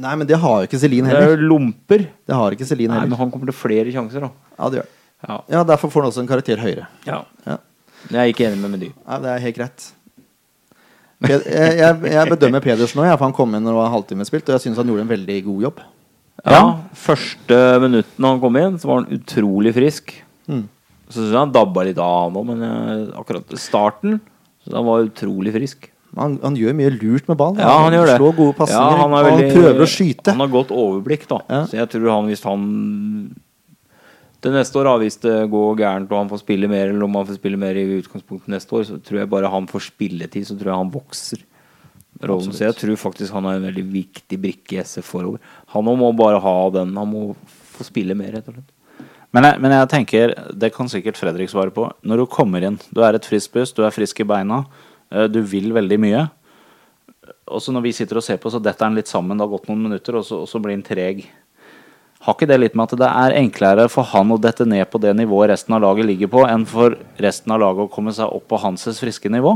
Nei, 0.00 0.14
men 0.20 0.28
det 0.28 0.36
har 0.36 0.58
jo 0.60 0.68
ikke 0.68 0.80
Celine 0.82 1.08
Det 1.08 1.20
er 1.22 1.30
jo 1.36 1.50
lomper. 1.54 2.02
Det 2.28 2.36
har 2.36 2.56
ikke 2.56 2.66
Celine 2.68 2.98
Nei, 2.98 3.06
men 3.08 3.16
han 3.20 3.30
kommer 3.32 3.48
til 3.48 3.56
flere 3.56 3.94
sjanser, 3.94 4.26
da. 4.26 4.32
Ja, 4.58 4.68
det 4.72 4.82
gjør. 4.82 4.90
Ja. 5.20 5.38
Ja, 5.52 5.64
Derfor 5.68 5.92
får 5.92 6.04
han 6.04 6.12
også 6.12 6.24
en 6.24 6.30
karakter 6.30 6.60
høyere. 6.60 6.88
ja. 7.08 7.24
Ja. 7.46 7.60
Jeg 8.08 8.16
er 8.16 8.30
ikke 8.32 8.46
enig 8.48 8.56
med 8.62 8.72
Mendy. 8.72 8.86
Ja, 9.04 9.18
det 9.20 9.28
er 9.28 9.42
helt 9.44 9.56
greit. 9.58 9.86
Jeg, 11.28 11.42
jeg, 11.44 11.96
jeg 12.14 12.28
bedømmer 12.30 12.62
Pedersen 12.64 13.00
nå, 13.00 13.04
ja, 13.04 13.16
for 13.18 13.28
han 13.28 13.36
kom 13.36 13.52
inn 13.52 13.64
når 13.66 13.74
det 13.74 13.78
var 13.80 13.88
en 13.90 13.96
halvtime 13.98 14.26
spilt, 14.28 14.46
og 14.48 14.56
jeg 14.56 14.64
syns 14.64 14.80
han 14.80 14.88
gjorde 14.88 15.04
en 15.04 15.10
veldig 15.10 15.36
god 15.50 15.64
jobb. 15.66 15.82
Ja, 16.40 16.60
Første 16.96 17.58
minutten 17.82 18.26
han 18.30 18.40
kom 18.40 18.56
inn, 18.56 18.78
så 18.80 18.88
var 18.88 19.02
han 19.02 19.18
utrolig 19.18 19.74
frisk. 19.76 20.14
Mm. 20.48 20.64
Så 21.10 21.18
syns 21.18 21.34
jeg 21.34 21.40
han 21.42 21.52
dabba 21.52 21.84
litt 21.84 22.00
av 22.00 22.32
nå, 22.32 22.44
men 22.48 22.64
eh, 22.64 23.02
akkurat 23.18 23.52
starten 23.60 24.20
Så 24.64 24.72
han 24.72 24.86
var 24.86 25.04
utrolig 25.04 25.52
frisk. 25.56 25.90
Han, 26.16 26.38
han 26.42 26.56
gjør 26.58 26.74
mye 26.78 26.94
lurt 26.96 27.28
med 27.30 27.38
ball. 27.38 27.60
Ja, 27.60 27.74
han 27.84 27.94
gjør 27.94 28.08
det. 28.08 28.16
Slår 28.18 28.34
gode 28.38 28.56
pasninger. 28.58 28.96
Ja, 28.96 29.04
han, 29.04 29.28
han 29.28 29.44
prøver 29.52 29.84
å 29.84 29.90
skyte. 29.90 30.32
Han 30.32 30.42
har 30.42 30.50
godt 30.56 30.72
overblikk, 30.74 31.28
da. 31.30 31.38
Ja. 31.52 31.60
Så 31.70 31.78
jeg 31.78 31.92
tror 31.92 32.08
han, 32.16 32.30
hvis 32.32 32.42
han 32.48 32.64
til 34.40 34.54
neste 34.54 34.80
år, 34.80 34.90
hvis 35.02 35.20
det 35.20 35.36
går 35.52 35.78
gærent 35.82 36.10
og 36.10 36.18
han 36.22 36.30
får 36.32 36.42
spille 36.42 36.68
mer, 36.70 36.88
eller 36.88 37.04
om 37.06 37.20
han 37.20 37.28
får 37.28 37.38
spille 37.40 37.60
mer 37.60 37.76
i 37.76 37.86
utgangspunktet 37.98 38.52
neste 38.52 38.76
år, 38.76 38.84
så 38.88 38.98
tror 39.04 39.20
jeg 39.20 39.30
bare 39.32 39.52
han 39.52 39.68
får 39.70 39.86
spilletid, 39.90 40.48
så 40.48 40.56
tror 40.56 40.72
jeg 40.72 40.82
han 40.82 40.92
vokser. 40.94 41.46
Rollen. 42.20 42.52
Så 42.52 42.66
jeg 42.66 42.76
tror 42.76 42.98
faktisk 43.00 43.32
han 43.32 43.46
er 43.48 43.56
en 43.56 43.64
veldig 43.68 43.86
viktig 43.92 44.38
brikke 44.40 44.76
i 44.76 44.82
SF 44.82 45.06
forover. 45.14 45.40
Han 45.72 45.86
må 45.86 46.10
bare 46.16 46.40
ha 46.42 46.56
den. 46.74 46.92
Han 46.98 47.08
må 47.08 47.22
få 47.72 47.86
spille 47.86 48.16
mer, 48.18 48.34
rett 48.34 48.50
og 48.50 48.58
slett. 48.58 49.06
Men 49.30 49.46
jeg, 49.46 49.60
men 49.62 49.72
jeg 49.72 49.88
tenker, 49.92 50.34
det 50.58 50.72
kan 50.74 50.90
sikkert 50.90 51.18
Fredrik 51.20 51.52
svare 51.52 51.72
på. 51.72 51.86
Når 52.02 52.22
du 52.22 52.26
kommer 52.28 52.66
inn, 52.66 52.80
du 52.90 53.00
er 53.06 53.16
et 53.16 53.28
friskt 53.28 53.54
pust, 53.54 53.76
du 53.78 53.86
er 53.86 53.94
frisk 53.94 54.20
i 54.20 54.26
beina, 54.26 54.64
eh, 55.14 55.28
du 55.30 55.38
vil 55.46 55.70
veldig 55.76 56.00
mye. 56.02 56.24
Og 57.50 57.62
så 57.62 57.72
når 57.74 57.86
vi 57.86 57.94
sitter 57.94 58.18
og 58.18 58.26
ser 58.26 58.40
på, 58.42 58.50
så 58.50 58.60
detter 58.62 58.88
han 58.88 58.98
litt 58.98 59.10
sammen, 59.10 59.38
det 59.38 59.46
har 59.46 59.52
gått 59.54 59.70
noen 59.70 59.86
minutter, 59.86 60.18
og 60.18 60.26
så, 60.26 60.42
og 60.42 60.50
så 60.50 60.60
blir 60.62 60.74
han 60.74 60.84
treg. 60.86 61.22
Har 62.20 62.36
ikke 62.36 62.48
det 62.50 62.58
litt 62.60 62.74
med 62.76 62.90
at 62.90 63.00
det 63.00 63.08
er 63.08 63.34
enklere 63.40 63.86
for 63.88 64.04
han 64.10 64.32
å 64.34 64.36
dette 64.40 64.66
ned 64.68 64.84
på 64.92 65.00
det 65.00 65.14
nivået 65.16 65.54
resten 65.54 65.76
av 65.76 65.80
laget 65.86 66.08
ligger 66.08 66.28
på, 66.32 66.44
enn 66.44 66.66
for 66.68 66.98
resten 67.20 67.54
av 67.54 67.62
laget 67.62 67.86
å 67.86 67.92
komme 67.92 68.12
seg 68.12 68.28
opp 68.28 68.44
på 68.50 68.60
hans 68.60 68.84
friske 69.00 69.32
nivå? 69.32 69.54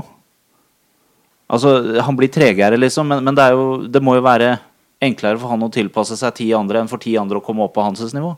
Altså, 1.52 2.00
han 2.00 2.16
blir 2.16 2.32
tregere, 2.32 2.78
liksom, 2.80 3.10
men, 3.12 3.20
men 3.26 3.36
det, 3.36 3.44
er 3.44 3.58
jo, 3.58 3.66
det 3.84 4.00
må 4.00 4.16
jo 4.16 4.24
være 4.24 4.54
enklere 5.04 5.36
for 5.42 5.52
han 5.52 5.66
å 5.66 5.72
tilpasse 5.72 6.16
seg 6.16 6.38
ti 6.40 6.48
andre 6.56 6.80
enn 6.80 6.88
for 6.88 7.02
ti 7.02 7.12
andre 7.20 7.40
å 7.40 7.44
komme 7.44 7.66
opp 7.66 7.76
på 7.76 7.84
hans 7.84 8.00
nivå. 8.16 8.32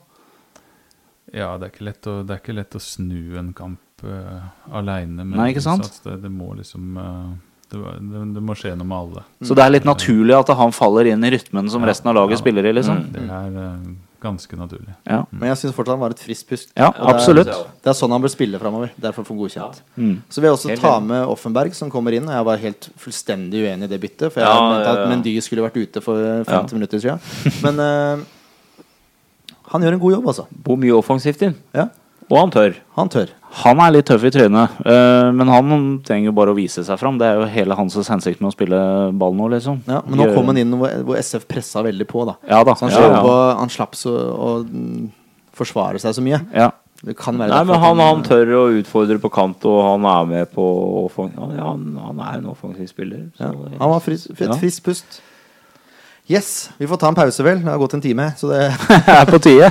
Ja, 1.30 1.54
det 1.54 1.68
er 1.68 1.74
ikke 1.74 1.86
lett 1.86 2.10
å, 2.10 2.20
det 2.26 2.34
er 2.34 2.42
ikke 2.42 2.58
lett 2.58 2.74
å 2.74 2.82
snu 2.82 3.38
en 3.38 3.52
kamp 3.54 4.02
uh, 4.02 4.46
aleine. 4.74 5.22
Nei, 5.22 5.52
ikke 5.54 5.62
sant? 5.68 6.00
Det, 6.02 6.18
det 6.22 6.32
må 6.32 6.50
liksom 6.58 6.96
uh 6.98 7.36
det, 7.70 7.78
det, 8.00 8.20
det 8.36 8.42
må 8.46 8.54
skje 8.54 8.74
noe 8.78 8.86
med 8.86 8.96
alle. 8.96 9.22
Så 9.42 9.54
det 9.58 9.64
er 9.64 9.72
litt 9.74 9.86
naturlig 9.88 10.36
at 10.36 10.52
han 10.54 10.74
faller 10.74 11.08
inn 11.10 11.24
i 11.26 11.32
rytmen 11.34 11.70
som 11.72 11.82
Ja, 11.82 11.90
resten 11.90 12.10
av 12.12 12.14
laget 12.18 12.36
ja. 12.36 12.42
spiller 12.44 12.68
i, 12.68 12.74
liksom. 12.76 13.00
Det 13.14 13.24
er 13.24 13.56
eh, 13.62 13.88
ganske 14.26 14.58
naturlig. 14.60 14.92
Ja, 15.08 15.22
Men 15.30 15.48
jeg 15.52 15.60
syns 15.62 15.74
fortsatt 15.76 15.94
han 15.96 16.02
var 16.04 16.14
et 16.16 16.22
friskt 16.26 16.48
pust. 16.50 16.70
ja 16.76 16.90
absolutt. 16.92 17.46
det 17.48 17.54
er-. 17.56 17.72
Det 17.86 17.92
er 17.94 17.98
sånn 18.02 18.12
han 18.16 18.22
bør 18.26 18.32
spille 18.34 18.58
framover. 18.62 18.90
Derfor 19.00 19.24
får 19.24 19.34
han 19.34 19.40
godkjent. 19.44 19.80
Mm. 19.96 20.14
Så 20.28 20.40
vil 20.42 20.48
jeg 20.50 20.56
også 20.58 20.72
Helt 20.74 20.84
ta 20.84 20.94
med 21.00 21.26
Offenberg, 21.32 21.74
som 21.78 21.90
kommer 21.94 22.12
inn. 22.18 22.26
Og 22.28 22.34
jeg 22.36 22.48
var 22.50 22.62
helt 22.66 22.88
fullstendig 23.00 23.64
uenig 23.66 23.88
i 23.88 23.92
det 23.94 24.00
byttet. 24.02 24.32
For 24.34 24.42
jeg 24.42 24.48
Ja, 24.50 24.60
mente 24.70 24.88
at 24.90 24.96
ja, 24.96 25.02
ja. 25.04 25.10
Mendy 25.14 25.36
skulle 25.46 25.62
vært 25.66 25.78
ute 25.80 26.02
for 26.04 26.18
50 26.50 26.74
minutter 26.78 26.98
siden. 26.98 27.20
Men 27.64 27.80
uh, 27.80 28.26
han 29.72 29.82
gjør 29.82 29.96
en 29.96 30.02
god 30.02 30.12
jobb, 30.18 30.26
altså. 30.34 30.46
Bor 30.66 30.76
mye 30.80 30.94
offensivt 30.94 31.42
inn. 31.46 31.56
Ja, 31.74 31.88
Og 32.30 32.38
han 32.40 32.50
tør. 32.54 32.74
han 32.96 33.08
tør. 33.12 33.30
Han 33.62 33.80
er 33.80 33.92
litt 33.94 34.06
tøff 34.08 34.24
i 34.28 34.30
trynet, 34.34 34.74
øh, 34.84 35.28
men 35.32 35.48
han 35.48 35.68
trenger 36.04 36.28
jo 36.28 36.32
bare 36.36 36.52
å 36.52 36.56
vise 36.58 36.82
seg 36.84 36.98
fram. 37.00 37.16
Det 37.20 37.24
er 37.28 37.38
jo 37.40 37.46
hele 37.54 37.76
hans 37.78 37.94
hensikt 37.96 38.42
med 38.42 38.50
å 38.50 38.54
spille 38.54 38.80
ball 39.16 39.32
nå, 39.38 39.46
liksom. 39.54 39.78
Ja, 39.88 40.02
men 40.04 40.20
nå 40.20 40.26
kom 40.34 40.50
han 40.52 40.58
inn 40.60 40.74
hvor, 40.76 40.92
hvor 41.08 41.16
SF 41.20 41.46
pressa 41.48 41.80
veldig 41.86 42.06
på, 42.10 42.26
da. 42.28 42.34
Ja 42.50 42.58
da. 42.68 42.74
Så 42.76 42.84
han, 42.84 42.92
ja, 42.92 42.98
slapp 43.00 43.30
ja. 43.30 43.38
han 43.62 43.72
slapp 43.72 43.96
så 43.96 44.12
å 44.12 44.50
forsvare 45.56 46.02
seg 46.02 46.18
så 46.18 46.24
mye. 46.24 46.42
ja. 46.54 46.72
Det 47.04 47.12
kan 47.20 47.36
være 47.36 47.52
Nei, 47.52 47.64
men 47.68 47.76
han, 47.82 47.98
han 48.00 48.22
tør 48.24 48.50
å 48.56 48.60
utfordre 48.78 49.18
på 49.20 49.28
kant, 49.28 49.64
og 49.68 49.82
han 49.84 50.06
er 50.08 50.28
med 50.30 50.46
på 50.54 50.64
ja, 51.12 51.48
han, 51.60 51.82
han 52.00 52.22
er 52.24 52.38
en 52.38 52.46
offensiv 52.54 52.88
spiller. 52.88 53.26
ja, 53.36 53.50
Han 53.52 53.92
var 53.92 54.00
frisk, 54.00 54.30
et 54.32 54.40
Ja. 54.46 54.56
friskt 54.56 54.80
pust. 54.86 55.18
Yes, 56.26 56.70
vi 56.80 56.88
får 56.88 56.96
ta 57.02 57.10
en 57.12 57.18
pause, 57.18 57.44
vel. 57.44 57.60
Det 57.60 57.68
har 57.68 57.78
gått 57.78 57.98
en 57.98 58.00
time, 58.00 58.30
så 58.40 58.48
det 58.48 58.62
er 59.20 59.28
på 59.28 59.38
tide. 59.44 59.68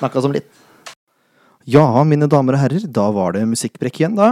snakka 0.00 0.20
som 0.26 0.34
litt. 0.34 0.50
Ja, 1.68 1.84
mine 2.00 2.24
damer 2.32 2.56
og 2.56 2.62
herrer, 2.62 2.84
da 2.88 3.02
var 3.12 3.34
det 3.36 3.42
musikkbrekk 3.44 3.98
igjen, 4.00 4.14
da. 4.16 4.30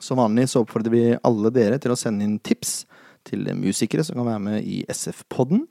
Som 0.00 0.22
vanlig 0.22 0.46
så 0.48 0.62
oppfordrer 0.62 0.94
vi 0.94 1.02
alle 1.26 1.50
dere 1.52 1.76
til 1.82 1.92
å 1.92 1.98
sende 2.00 2.24
inn 2.24 2.38
tips 2.40 2.86
til 3.28 3.42
musikere 3.58 4.06
som 4.06 4.16
kan 4.16 4.24
være 4.30 4.40
med 4.40 4.64
i 4.64 4.78
SF-podden. 4.88 5.66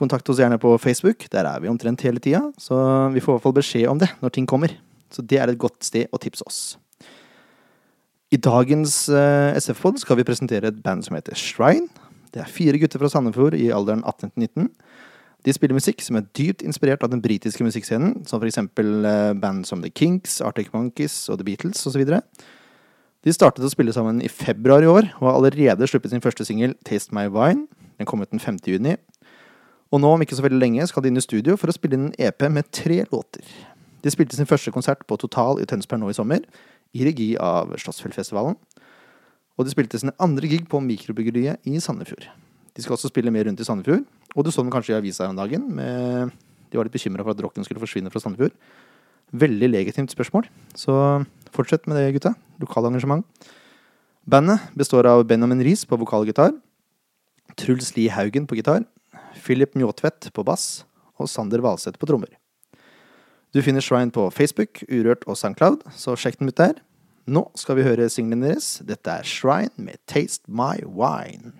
Kontakt 0.00 0.30
oss 0.32 0.40
gjerne 0.40 0.56
på 0.62 0.70
Facebook, 0.80 1.26
der 1.34 1.44
er 1.50 1.60
vi 1.60 1.68
omtrent 1.68 2.06
hele 2.06 2.22
tida. 2.24 2.40
Så 2.56 2.72
vi 3.12 3.20
får 3.20 3.34
i 3.34 3.36
hvert 3.36 3.44
fall 3.44 3.56
beskjed 3.58 3.90
om 3.92 4.00
det 4.00 4.08
når 4.22 4.32
ting 4.32 4.48
kommer. 4.48 4.72
Så 5.12 5.20
det 5.20 5.42
er 5.42 5.52
et 5.52 5.60
godt 5.60 5.84
sted 5.84 6.08
å 6.08 6.22
tipse 6.24 6.46
oss. 6.48 6.62
I 8.32 8.40
dagens 8.40 8.96
eh, 9.12 9.60
SF-pod 9.60 10.00
skal 10.00 10.22
vi 10.22 10.24
presentere 10.30 10.72
et 10.72 10.80
band 10.80 11.04
som 11.04 11.20
heter 11.20 11.36
Shrine. 11.36 11.92
Det 12.32 12.40
er 12.40 12.48
fire 12.48 12.80
gutter 12.80 13.04
fra 13.04 13.12
Sandefjord 13.12 13.58
i 13.60 13.68
alderen 13.76 14.06
18 14.08 14.32
til 14.32 14.48
19. 14.48 14.72
De 15.46 15.54
spiller 15.54 15.78
musikk 15.78 16.02
som 16.02 16.18
er 16.18 16.26
dypt 16.34 16.64
inspirert 16.66 17.04
av 17.06 17.12
den 17.12 17.22
britiske 17.22 17.62
musikkscenen, 17.62 18.24
som 18.26 18.40
for 18.40 18.48
eksempel 18.48 19.06
eh, 19.06 19.32
band 19.38 19.62
som 19.68 19.82
The 19.84 19.92
Kinks, 19.94 20.40
Arctic 20.42 20.72
Monkeys 20.74 21.14
og 21.30 21.38
The 21.38 21.46
Beatles 21.46 21.84
osv. 21.86 22.02
De 23.22 23.34
startet 23.34 23.62
å 23.62 23.70
spille 23.70 23.94
sammen 23.94 24.18
i 24.22 24.30
februar 24.30 24.82
i 24.82 24.90
år, 24.90 25.12
og 25.20 25.28
har 25.28 25.38
allerede 25.38 25.86
sluppet 25.86 26.10
sin 26.10 26.24
første 26.24 26.46
singel, 26.48 26.74
Taste 26.86 27.14
My 27.14 27.28
Wine. 27.30 27.68
Den 27.98 28.10
kom 28.10 28.22
ut 28.22 28.32
den 28.34 28.42
5. 28.42 28.58
juni. 28.66 28.96
Og 29.94 30.02
nå, 30.02 30.10
om 30.16 30.22
ikke 30.24 30.34
så 30.34 30.42
veldig 30.42 30.58
lenge, 30.58 30.86
skal 30.90 31.04
de 31.04 31.12
inn 31.12 31.20
i 31.20 31.22
studio 31.22 31.54
for 31.58 31.70
å 31.70 31.76
spille 31.76 31.94
inn 31.94 32.08
en 32.08 32.18
EP 32.18 32.46
med 32.50 32.66
tre 32.74 33.04
låter. 33.12 33.46
De 34.02 34.10
spilte 34.10 34.38
sin 34.38 34.50
første 34.50 34.74
konsert 34.74 35.06
på 35.06 35.18
Total 35.22 35.62
i 35.62 35.66
Tønsberg 35.68 36.02
nå 36.02 36.10
i 36.10 36.18
sommer, 36.18 36.42
i 36.90 37.06
regi 37.06 37.32
av 37.38 37.70
Slottsfjellfestivalen. 37.78 38.58
Og 39.56 39.64
de 39.64 39.72
spilte 39.72 40.02
sin 40.02 40.14
andre 40.22 40.50
gig 40.50 40.66
på 40.70 40.82
Mikrobryggeriet 40.82 41.62
i 41.70 41.78
Sandefjord. 41.82 42.26
De 42.76 42.84
skal 42.84 42.98
også 42.98 43.10
spille 43.10 43.32
mer 43.32 43.46
rundt 43.48 43.62
i 43.62 43.66
Sandefjord. 43.66 44.04
Og 44.36 44.44
du 44.44 44.52
så 44.52 44.62
dem 44.62 44.72
kanskje 44.72 44.94
i 44.94 44.98
avisa 44.98 45.24
her 45.24 45.32
om 45.32 45.38
dagen. 45.38 45.64
Med, 45.78 46.34
de 46.70 46.78
var 46.78 46.86
litt 46.86 46.94
bekymra 46.94 47.24
for 47.24 47.32
at 47.32 47.40
rocken 47.42 47.64
skulle 47.64 47.80
forsvinne 47.82 48.12
fra 48.12 48.20
Sandefjord. 48.20 48.54
Veldig 49.32 49.70
legitimt 49.72 50.12
spørsmål. 50.12 50.46
Så 50.76 50.92
fortsett 51.56 51.88
med 51.88 51.98
det, 51.98 52.10
gutta. 52.18 52.36
Lokal 52.60 52.90
engasjement. 52.90 53.24
Bandet 54.26 54.60
består 54.74 55.06
av 55.06 55.24
Benjamin 55.24 55.62
Riis 55.62 55.84
på 55.86 55.96
vokalgitar, 56.00 56.50
Truls 57.54 57.92
Lie 57.94 58.10
Haugen 58.10 58.48
på 58.50 58.58
gitar, 58.58 58.82
Philip 59.38 59.76
Mjåtvedt 59.78 60.32
på 60.34 60.42
bass 60.42 60.82
og 61.16 61.30
Sander 61.30 61.62
Valseth 61.62 62.00
på 62.00 62.08
trommer. 62.10 62.32
Du 63.54 63.62
finner 63.62 63.80
Shrine 63.80 64.10
på 64.10 64.26
Facebook, 64.34 64.82
Urørt 64.90 65.22
og 65.30 65.38
Soundcloud, 65.38 65.86
så 65.94 66.16
sjekk 66.18 66.40
dem 66.40 66.50
ut 66.50 66.58
der. 66.58 66.82
Nå 67.30 67.46
skal 67.54 67.78
vi 67.78 67.86
høre 67.86 68.10
singelen 68.10 68.42
deres. 68.42 68.80
Dette 68.82 69.14
er 69.14 69.22
Shrine 69.22 69.72
med 69.78 70.02
Taste 70.10 70.50
My 70.50 70.82
Wine. 70.82 71.54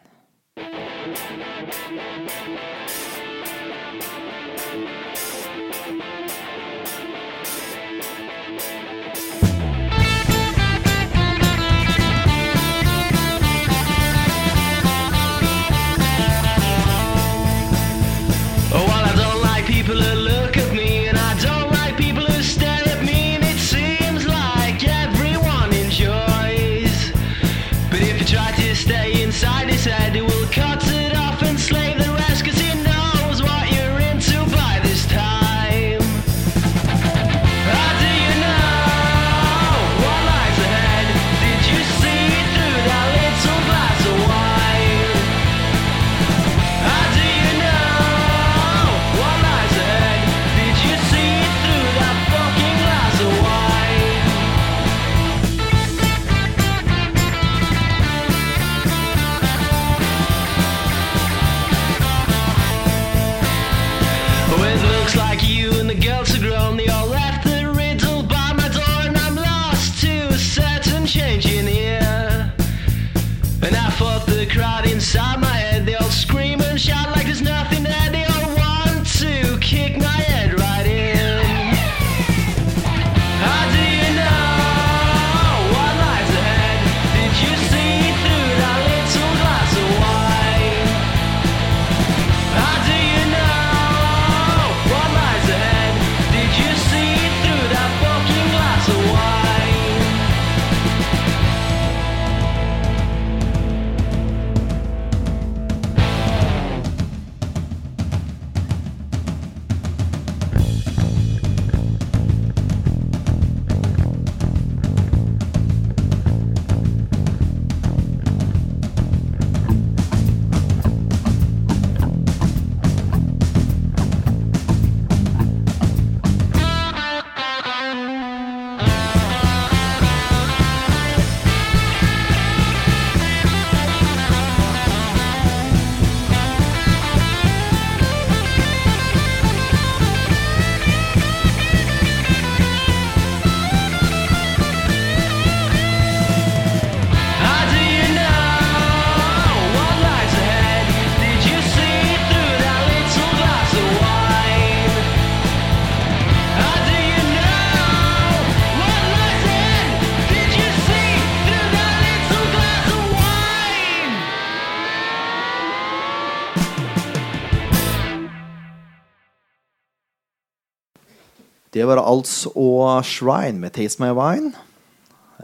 Det 171.76 171.84
var 171.84 172.00
altså 172.00 172.52
og 172.56 173.04
Shrine 173.04 173.60
med 173.60 173.74
Taste 173.76 174.00
My 174.00 174.14
Wine. 174.16 174.54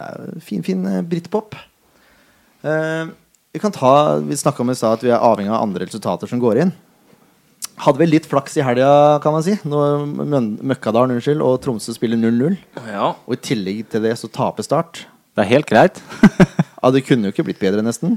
Er 0.00 0.38
fin, 0.40 0.62
fin 0.64 0.86
eh, 0.88 1.02
britpop. 1.04 1.58
Eh, 2.64 3.10
vi 3.52 3.60
kan 3.60 3.74
ta 3.74 4.16
Vi 4.24 4.38
snakka 4.40 4.64
om 4.64 4.72
i 4.72 4.76
stad 4.78 4.96
at 4.96 5.04
vi 5.04 5.12
er 5.12 5.20
avhengig 5.20 5.52
av 5.52 5.60
andre 5.66 5.84
resultater 5.84 6.30
som 6.30 6.40
går 6.40 6.62
inn. 6.64 6.72
Hadde 7.82 8.00
vel 8.00 8.12
litt 8.14 8.28
flaks 8.28 8.56
i 8.56 8.64
helga, 8.64 9.18
kan 9.24 9.34
man 9.34 9.44
si. 9.44 9.58
Når 9.68 10.06
Møkkadalen 10.64 11.16
unnskyld, 11.16 11.44
og 11.44 11.60
Tromsø 11.64 11.92
spiller 11.96 12.20
0-0. 12.20 12.56
Ja. 12.88 13.12
Og 13.26 13.36
i 13.36 13.42
tillegg 13.42 13.84
til 13.92 14.04
det 14.06 14.14
så 14.20 14.30
taper 14.32 14.64
Start. 14.64 15.04
Det 15.36 15.44
er 15.44 15.54
helt 15.56 15.68
greit. 15.68 16.02
Ja, 16.82 16.90
Det 16.90 17.04
kunne 17.06 17.28
jo 17.28 17.30
ikke 17.30 17.44
blitt 17.46 17.60
bedre, 17.62 17.78
nesten. 17.86 18.16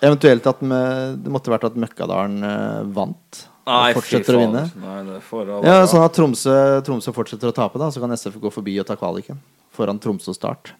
Eventuelt 0.00 0.46
at 0.48 0.62
med, 0.64 1.18
det 1.20 1.32
måtte 1.34 1.52
vært 1.52 1.66
at 1.68 1.74
Møkkadalen 1.76 2.38
eh, 2.40 2.86
vant. 2.96 3.47
Nei, 3.68 3.92
og 3.92 4.00
fortsetter 4.00 4.38
å 4.38 4.42
vinne. 4.42 4.64
Nei, 4.80 4.98
det 5.04 5.20
Ja. 5.68 5.78
Sånn 5.90 6.04
at 6.06 6.16
Tromsø, 6.16 6.56
Tromsø 6.86 7.12
fortsetter 7.16 7.52
å 7.52 7.54
tape, 7.54 7.80
da 7.80 7.90
så 7.92 8.00
kan 8.02 8.12
SF 8.16 8.40
gå 8.40 8.52
forbi 8.52 8.78
og 8.80 8.88
ta 8.88 8.96
kvaliken. 8.96 9.40
Foran 9.76 10.00
Tromsø 10.00 10.34
Start. 10.34 10.72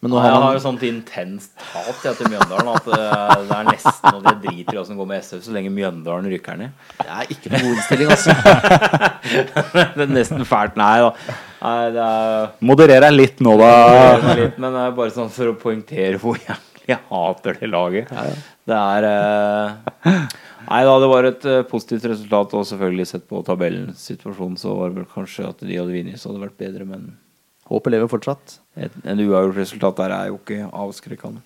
Men 0.00 0.14
nå 0.14 0.16
Nei, 0.16 0.22
har 0.22 0.30
jeg 0.30 0.36
har 0.38 0.44
man 0.46 0.54
jo 0.56 0.60
sånt 0.64 0.84
intenst 0.88 1.50
hat 1.74 2.04
jeg, 2.06 2.14
til 2.16 2.30
Mjøndalen 2.32 2.70
at 2.72 2.86
det, 2.88 3.00
det 3.50 3.56
er 3.58 3.66
nesten 3.68 4.14
og 4.14 4.22
det 4.24 4.32
driter 4.46 4.72
i 4.72 4.78
hva 4.78 4.84
som 4.88 4.96
går 4.96 5.08
med 5.10 5.26
SF 5.26 5.42
så 5.44 5.52
lenge 5.52 5.72
Mjøndalen 5.74 6.30
rykker 6.32 6.56
ned. 6.56 6.86
Det 7.02 7.08
er 7.18 7.34
ikke 7.34 7.52
noe 7.52 7.60
god 7.66 7.74
innstilling, 7.74 8.14
altså. 8.14 8.36
Det 9.98 10.06
er 10.06 10.14
nesten 10.14 10.46
fælt. 10.48 10.78
Nei 10.80 10.94
da. 11.04 11.10
Nei, 11.60 11.90
det 11.92 12.06
er 12.06 12.48
Moderer 12.64 13.04
deg 13.04 13.12
litt 13.18 13.44
nå, 13.44 13.58
da. 13.60 13.74
litt, 14.40 14.56
men 14.56 14.72
det 14.78 14.86
er 14.86 14.96
bare 15.02 15.12
sånn 15.18 15.28
for 15.34 15.52
å 15.52 15.58
poengtere 15.60 16.16
hvor 16.22 16.40
jævlig 16.40 16.88
jeg 16.94 16.98
hater 17.10 17.60
det 17.60 17.68
laget. 17.70 18.08
Det 18.70 18.78
er 18.80 19.06
eh, 19.10 20.24
Nei 20.70 20.84
da, 20.86 20.92
det 21.02 21.08
var 21.10 21.26
et 21.26 21.44
uh, 21.50 21.62
positivt 21.66 22.04
resultat, 22.12 22.52
og 22.54 22.66
selvfølgelig 22.68 23.06
sett 23.10 23.24
på 23.26 23.40
tabellsituasjonen 23.46 24.58
så 24.60 24.74
var 24.78 24.92
det 24.92 25.00
vel 25.00 25.08
kanskje 25.10 25.48
at 25.48 25.62
de 25.66 25.74
hadde 25.74 25.94
vunnet, 25.96 26.20
så 26.20 26.30
hadde 26.30 26.38
det 26.38 26.46
vært 26.46 26.60
bedre, 26.62 26.86
men 26.86 27.08
Håpet 27.70 27.92
lever 27.94 28.10
fortsatt. 28.10 28.56
et, 28.74 28.94
en 29.06 29.20
uavgjort 29.22 29.58
resultat 29.60 29.98
der 30.00 30.14
er 30.14 30.28
jo 30.30 30.38
ikke 30.40 30.64
avskrekkende. 30.74 31.42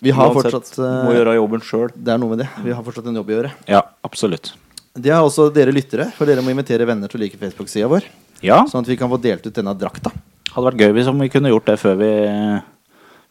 Vi 0.00 0.12
har 0.16 0.30
Uansett, 0.30 0.52
fortsatt 0.52 0.78
uh, 0.80 1.04
Må 1.04 1.12
gjøre 1.12 1.34
jobben 1.36 1.64
sjøl. 1.68 1.90
Det 1.92 2.12
er 2.14 2.20
noe 2.20 2.32
med 2.32 2.40
det. 2.40 2.48
Vi 2.64 2.72
har 2.72 2.84
fortsatt 2.84 3.08
en 3.10 3.18
jobb 3.20 3.28
å 3.28 3.34
gjøre. 3.34 3.50
Ja, 3.68 3.82
absolutt. 4.04 4.54
Det 4.96 5.12
har 5.12 5.24
også 5.24 5.50
dere 5.52 5.72
lyttere, 5.72 6.06
for 6.16 6.28
dere 6.28 6.44
må 6.44 6.52
invitere 6.52 6.86
venner 6.88 7.08
til 7.12 7.20
å 7.20 7.22
like 7.24 7.40
Facebook-sida 7.40 7.88
vår. 7.92 8.08
Ja, 8.44 8.62
Sånn 8.68 8.84
at 8.84 8.88
vi 8.88 8.96
kan 9.00 9.12
få 9.12 9.20
delt 9.20 9.44
ut 9.46 9.54
denne 9.54 9.72
drakta. 9.78 10.10
hadde 10.52 10.66
vært 10.66 10.80
gøy 10.80 10.92
hvis 10.96 11.08
vi 11.20 11.28
kunne 11.32 11.52
gjort 11.52 11.68
det 11.68 11.76
før, 11.80 11.96
vi, 12.00 12.10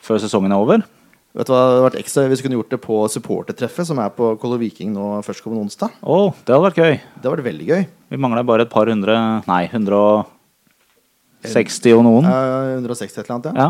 før 0.02 0.22
sesongen 0.23 0.53
er 0.53 0.61
over. 0.61 0.85
Vet 1.32 1.48
du 1.48 1.52
hva 1.53 1.60
det 1.62 1.68
hadde 1.72 1.84
vært 1.86 1.99
ekstra 2.02 2.26
Hvis 2.28 2.41
vi 2.41 2.45
kunne 2.48 2.58
gjort 2.60 2.74
det 2.74 2.80
på 2.84 2.95
supportertreffet, 3.14 3.86
som 3.88 3.98
er 4.03 4.10
på 4.16 4.26
Color 4.41 4.60
Viking 4.60 4.90
nå 4.95 5.03
førstkommende 5.24 5.64
onsdag. 5.64 5.90
Oh, 6.03 6.28
det 6.44 6.52
hadde 6.52 6.66
vært 6.66 6.80
gøy. 6.82 6.94
Det 6.99 7.24
hadde 7.24 7.34
vært 7.38 7.48
veldig 7.48 7.68
gøy. 7.70 7.84
Vi 8.12 8.18
mangler 8.20 8.44
bare 8.48 8.64
et 8.68 8.74
par 8.74 8.88
hundre 8.91 9.16
Nei, 9.48 9.64
160 9.72 11.95
og 11.95 12.02
noen. 12.10 12.24
Ja, 12.28 12.40
160 12.76 13.08
et 13.08 13.16
eller 13.24 13.36
annet, 13.38 13.48
ja. 13.48 13.53
Ja. 13.56 13.68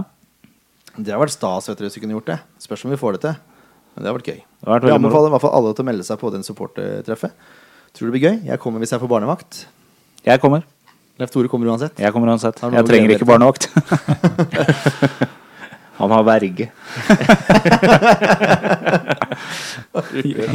Det 0.98 1.10
hadde 1.14 1.22
vært 1.22 1.38
stas 1.38 1.70
vet 1.70 1.80
du, 1.80 1.84
hvis 1.86 1.98
vi 2.00 2.04
kunne 2.04 2.18
gjort 2.18 2.32
det. 2.34 2.40
Spørs 2.66 2.84
om 2.88 2.92
vi 2.92 2.98
får 3.00 3.12
det 3.16 3.22
til. 3.28 3.36
Men 3.92 4.00
det 4.00 4.06
hadde 4.10 4.18
vært 4.18 4.32
gøy. 4.32 4.40
Det 4.42 4.66
har 4.68 4.74
vært 4.80 4.88
jeg 4.90 4.98
anbefaler 4.98 5.28
i 5.30 5.34
hvert 5.36 5.46
fall 5.46 5.58
alle 5.60 5.72
til 5.76 5.84
å 5.84 5.90
melde 5.92 6.06
seg 6.08 6.16
på 6.22 6.28
den 6.34 6.44
supportertreffet. 6.48 7.32
Tror 7.92 8.06
det 8.08 8.14
blir 8.16 8.26
gøy. 8.26 8.36
Jeg 8.48 8.58
kommer 8.64 8.80
hvis 8.82 8.94
jeg 8.96 9.02
får 9.04 9.12
barnevakt. 9.12 9.52
Jeg 10.26 10.38
kommer. 10.42 10.62
Leif 11.20 11.32
Tore 11.34 11.48
kommer 11.52 11.68
uansett. 11.70 11.94
Jeg 12.00 12.12
kommer 12.16 12.28
uansett. 12.34 12.56
Jeg 12.58 12.86
trenger 12.88 13.10
ikke 13.18 13.30
barnevakt. 13.30 13.64
Han 16.02 16.10
har 16.16 16.24
verge. 16.26 16.66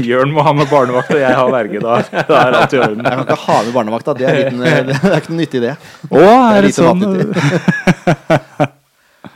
Jørn 0.07 0.31
må 0.35 0.43
ha 0.43 0.53
med 0.57 0.67
barnevakt, 0.71 1.11
og 1.15 1.21
jeg 1.21 1.35
har 1.39 1.51
verge. 1.53 1.81
Da, 1.85 1.97
da 2.27 2.35
er 2.41 2.53
alt 2.61 2.73
i 2.75 2.79
orden. 2.81 3.05
Jeg 3.05 3.13
kan 3.13 3.21
ikke 3.27 3.37
ha 3.45 3.57
med 3.67 3.73
barnevakt, 3.77 4.07
da. 4.09 4.13
Det 4.19 4.27
er, 4.27 4.35
liten, 4.41 4.59
det 4.65 4.69
er 5.13 5.19
ikke 5.21 5.33
noe 5.35 5.43
nyttig, 5.43 5.61
det. 5.63 5.75
Å, 6.09 6.11
er 6.19 6.61
det 6.67 6.71
er 6.73 6.77
sånn? 6.81 7.01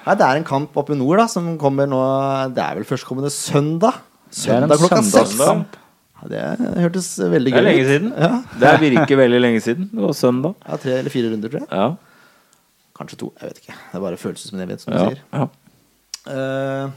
Nei, 0.00 0.14
det 0.16 0.24
er 0.26 0.34
en 0.40 0.48
kamp 0.48 0.70
oppe 0.80 0.92
i 0.96 0.98
nord 0.98 1.16
da, 1.20 1.26
som 1.30 1.44
kommer 1.60 1.84
nå 1.86 2.00
Det 2.56 2.62
er 2.64 2.74
vel 2.78 2.86
førstkommende 2.88 3.30
søndag? 3.34 3.92
Det 4.30 4.36
Søndag 4.40 4.78
klokka 4.80 5.02
seks. 5.04 5.36
det 6.30 6.40
hørtes 6.80 7.08
veldig 7.20 7.50
gøy 7.52 7.58
Det 7.58 7.60
er 7.60 7.64
lenge 7.68 7.84
siden. 7.88 8.08
Ja. 8.16 8.32
Det 8.62 8.70
virker 8.86 9.16
veldig 9.20 9.40
lenge 9.42 9.60
siden. 9.64 9.84
Det 9.92 10.02
var 10.06 10.12
søndag. 10.16 10.52
ja, 10.66 10.74
tre 10.80 10.92
eller 11.02 11.12
fire 11.12 11.26
runder, 11.34 11.48
tror 11.52 11.60
jeg. 11.62 11.68
Ja. 11.70 11.86
Kanskje 13.00 13.16
to. 13.22 13.28
Jeg 13.40 13.46
vet 13.52 13.58
ikke. 13.64 13.74
Det 13.76 13.94
er 13.98 14.02
bare 14.06 14.18
følelser 14.20 14.46
som 14.52 14.58
du 14.60 14.64
vet, 14.68 14.80
som 14.82 14.90
ja. 14.94 14.98
du 14.98 15.02
sier. 15.12 15.20
ja. 15.34 15.44
Eh, 16.28 16.90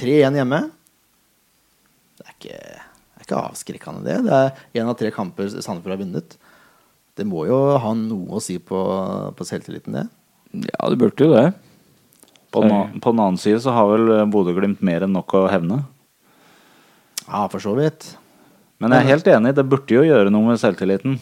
3-1 0.00 0.38
hjemme. 0.40 0.60
Det 2.18 2.26
er 2.26 2.34
ikke, 2.34 2.58
det 2.58 3.20
er 3.20 3.26
ikke 3.26 3.42
avskrekkende, 3.46 4.04
det. 4.06 4.18
Det 4.26 4.38
er 4.38 4.82
én 4.82 4.90
av 4.90 4.96
tre 4.98 5.12
kamper 5.14 5.50
Sandefjord 5.52 5.94
har 5.94 6.02
vunnet. 6.02 6.36
Det 7.18 7.26
må 7.28 7.44
jo 7.48 7.58
ha 7.82 7.92
noe 7.96 8.38
å 8.38 8.42
si 8.42 8.58
på, 8.62 8.80
på 9.36 9.46
selvtilliten, 9.46 9.98
det. 9.98 10.06
ja, 10.70 10.88
det 10.88 10.98
burde 11.00 11.26
jo 11.26 11.34
det. 11.34 11.48
På 12.50 12.64
den, 12.64 12.98
på 12.98 13.12
den 13.12 13.22
annen 13.22 13.38
side 13.38 13.60
så 13.62 13.74
har 13.76 13.86
vel 13.92 14.08
eh, 14.16 14.28
Bodø-Glimt 14.30 14.80
mer 14.82 15.06
enn 15.06 15.14
nok 15.14 15.36
å 15.38 15.44
hevne. 15.52 15.84
Ja, 17.28 17.44
for 17.52 17.62
så 17.62 17.76
vidt. 17.78 18.08
Men 18.82 18.94
jeg 18.96 19.04
er 19.04 19.12
helt 19.12 19.28
enig, 19.30 19.52
det 19.54 19.68
burde 19.68 19.94
jo 19.94 20.02
gjøre 20.06 20.32
noe 20.32 20.48
med 20.48 20.58
selvtilliten. 20.58 21.18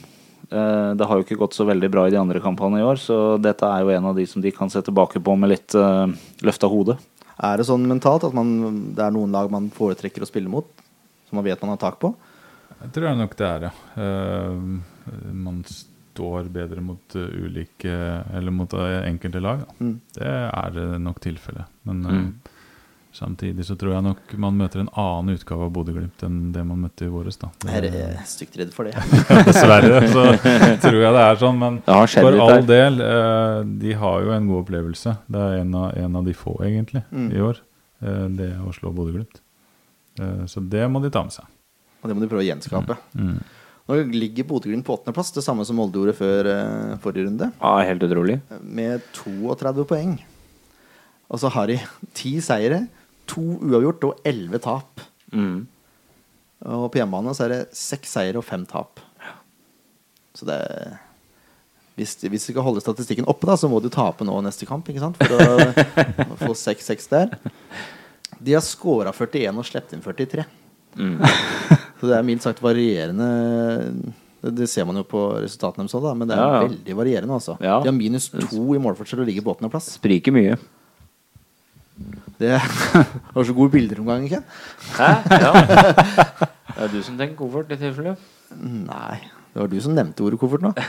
Eh, 0.51 0.95
Det 0.95 1.05
har 1.05 1.19
jo 1.19 1.27
ikke 1.27 1.39
gått 1.39 1.57
så 1.57 1.67
veldig 1.69 1.91
bra 1.93 2.07
i 2.07 2.15
de 2.15 2.21
andre 2.21 2.41
kampene 2.41 2.81
i 2.81 2.87
år, 2.87 3.01
så 3.01 3.37
dette 3.41 3.69
er 3.69 3.85
jo 3.85 3.93
en 3.93 4.11
av 4.11 4.17
de 4.17 4.25
som 4.27 4.43
de 4.43 4.53
kan 4.55 4.71
se 4.71 4.81
tilbake 4.83 5.21
på 5.21 5.37
med 5.37 5.53
litt 5.53 5.75
uh, 5.77 6.09
løfta 6.41 6.71
hode. 6.71 6.97
Er 7.39 7.61
det 7.61 7.69
sånn 7.69 7.85
mentalt 7.87 8.25
at 8.27 8.35
man, 8.35 8.95
det 8.97 9.05
er 9.05 9.13
noen 9.15 9.35
lag 9.35 9.51
man 9.53 9.69
foretrekker 9.71 10.25
å 10.25 10.31
spille 10.31 10.51
mot? 10.51 10.67
Som 11.29 11.39
man 11.39 11.45
vet 11.45 11.61
man 11.63 11.77
har 11.77 11.83
tak 11.83 12.01
på? 12.01 12.15
Jeg 12.79 12.95
tror 12.95 13.15
nok 13.19 13.37
det 13.39 13.47
er, 13.47 13.69
ja. 13.69 13.73
Eh, 14.01 15.31
man 15.37 15.61
står 15.69 16.49
bedre 16.53 16.83
mot 16.83 17.15
ulike 17.15 17.93
Eller 18.35 18.55
mot 18.55 18.73
enkelte 18.75 19.41
lag. 19.43 19.63
Mm. 19.79 19.95
Det 20.17 20.27
er 20.29 20.79
nok 20.99 21.21
tilfellet. 21.23 21.69
Men 21.87 22.05
eh, 22.07 22.53
samtidig 23.13 23.65
så 23.67 23.75
tror 23.79 23.95
jeg 23.97 24.05
nok 24.05 24.33
man 24.39 24.57
møter 24.59 24.81
en 24.83 24.91
annen 25.01 25.35
utgave 25.39 25.65
av 25.67 25.73
Bodø-Glimt 25.75 26.23
enn 26.27 26.53
det 26.55 26.63
man 26.67 26.83
møtte 26.85 27.07
i 27.07 27.11
våres. 27.11 27.37
da. 27.41 27.49
Jeg 27.67 27.83
Det- 27.83 27.95
er 27.95 28.23
stygt 28.29 28.57
redd 28.59 28.73
for 28.75 28.85
det. 28.85 28.95
Dessverre 29.49 30.03
så 30.13 30.25
tror 30.83 31.01
jeg 31.03 31.13
det 31.17 31.25
er 31.25 31.37
sånn, 31.41 31.59
men 31.59 31.81
for 31.83 32.41
all 32.41 32.63
der. 32.63 32.91
del, 32.91 33.01
eh, 33.01 33.63
de 33.81 33.93
har 33.95 34.21
jo 34.23 34.31
en 34.33 34.47
god 34.49 34.65
opplevelse. 34.67 35.17
Det 35.29 35.41
er 35.41 35.61
en 35.63 35.75
av, 35.75 35.97
en 35.97 36.17
av 36.17 36.25
de 36.25 36.33
få, 36.35 36.57
egentlig, 36.63 37.05
Mm. 37.11 37.33
i 37.33 37.39
år. 37.41 37.57
eh, 38.03 38.29
det 38.29 38.53
å 38.63 38.71
slå 38.73 38.93
Bodø-Glimt. 38.95 39.41
Eh, 40.21 40.45
så 40.47 40.61
det 40.69 40.89
må 40.91 41.01
de 41.03 41.11
ta 41.11 41.23
med 41.23 41.33
seg. 41.33 41.45
Og 42.05 42.09
det 42.09 42.15
må 42.17 42.21
de 42.21 42.29
prøve 42.29 42.45
å 42.45 42.49
gjenskape. 42.55 42.97
Mm. 43.17 43.43
Nå 43.89 43.97
ligger 44.13 44.45
Bodø-Glimt 44.45 44.85
på 44.85 44.95
åttendeplass, 44.99 45.33
det 45.35 45.43
samme 45.43 45.65
som 45.67 45.75
Molde 45.77 45.95
gjorde 45.99 46.15
før 46.15 46.47
eh, 46.47 46.97
forrige 46.99 47.25
runde, 47.27 47.53
Ja, 47.61 47.79
helt 47.83 48.03
utrolig. 48.03 48.41
med 48.63 49.01
32 49.15 49.85
poeng. 49.89 50.19
Og 51.31 51.39
så 51.41 51.51
har 51.51 51.67
de 51.67 51.79
ti 52.15 52.39
seire, 52.41 52.87
to 53.31 53.43
uavgjort 53.63 54.07
og 54.09 54.23
elleve 54.29 54.61
tap. 54.65 55.03
Mm. 55.33 55.67
Og 56.69 56.89
på 56.91 56.99
hjemmebane 57.01 57.35
så 57.37 57.47
er 57.47 57.53
det 57.55 57.61
seks 57.77 58.17
seier 58.17 58.39
og 58.41 58.47
fem 58.47 58.65
tap. 58.69 59.01
Så 60.39 60.47
det 60.49 60.59
hvis, 61.99 62.13
hvis 62.31 62.45
du 62.47 62.53
skal 62.53 62.63
holde 62.63 62.79
statistikken 62.83 63.27
oppe, 63.27 63.49
da, 63.49 63.57
så 63.59 63.67
må 63.71 63.81
du 63.83 63.89
tape 63.91 64.23
nå 64.27 64.37
neste 64.47 64.67
kamp. 64.69 64.87
ikke 64.87 65.03
sant? 65.03 65.19
For 65.19 66.31
å 66.31 66.37
få 66.39 66.53
6-6 66.55 67.09
der. 67.11 67.33
De 68.39 68.55
har 68.55 68.63
scora 68.63 69.11
41 69.11 69.59
og 69.59 69.67
sluppet 69.67 69.97
inn 69.97 70.05
43. 70.05 70.45
Mm. 70.99 71.17
Så 71.99 72.07
det 72.07 72.15
er 72.17 72.25
mildt 72.27 72.43
sagt 72.47 72.63
varierende 72.65 73.27
Det, 74.41 74.67
ser 74.71 74.87
man 74.89 74.97
jo 74.99 75.03
på 75.07 75.21
resultatene 75.43 75.85
deres 75.85 75.95
òg, 75.99 76.07
men 76.17 76.31
det 76.31 76.35
er 76.37 76.41
Ja, 76.41 76.53
ja. 76.55 76.63
veldig 76.69 76.95
varierende. 76.97 77.35
altså 77.35 77.57
Ja. 77.61 77.81
De 77.83 77.91
har 77.91 77.97
minus 77.99 78.31
to 78.31 78.63
i 78.75 78.81
målforskjell 78.83 79.21
og 79.25 79.27
ligger 79.29 79.43
på 79.45 79.57
åttendeplass. 79.57 79.91
Spriker 79.99 80.35
mye. 80.35 80.55
Det 82.39 82.53
var 83.35 83.47
så 83.49 83.55
gode 83.57 83.73
bilder 83.75 83.99
om 84.03 84.07
gangen, 84.07 84.29
ikke? 84.29 84.43
Hæ? 84.95 85.09
Ja. 85.43 85.51
Det 86.69 86.85
er 86.85 86.93
du 86.93 87.01
som 87.03 87.17
tenker 87.19 87.37
koffert 87.41 87.73
i 87.75 87.79
tilfelle. 87.81 88.13
Nei, 88.63 89.17
det 89.53 89.63
var 89.63 89.71
du 89.73 89.79
som 89.83 89.95
nevnte 89.97 90.23
ordet 90.23 90.39
koffert 90.41 90.63
nå. 90.63 90.71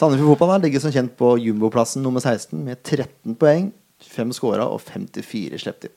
Sandefjord 0.00 0.38
Fotball 0.38 0.62
ligger 0.64 0.80
som 0.80 0.92
kjent 0.94 1.12
på 1.18 1.34
jumboplassen 1.40 2.02
nummer 2.04 2.20
16 2.24 2.60
med 2.64 2.80
13 2.84 3.36
poeng, 3.40 3.70
5 4.04 4.32
scora 4.36 4.64
og 4.68 4.80
54 4.84 5.58
sluppet 5.60 5.90
inn. 5.90 5.96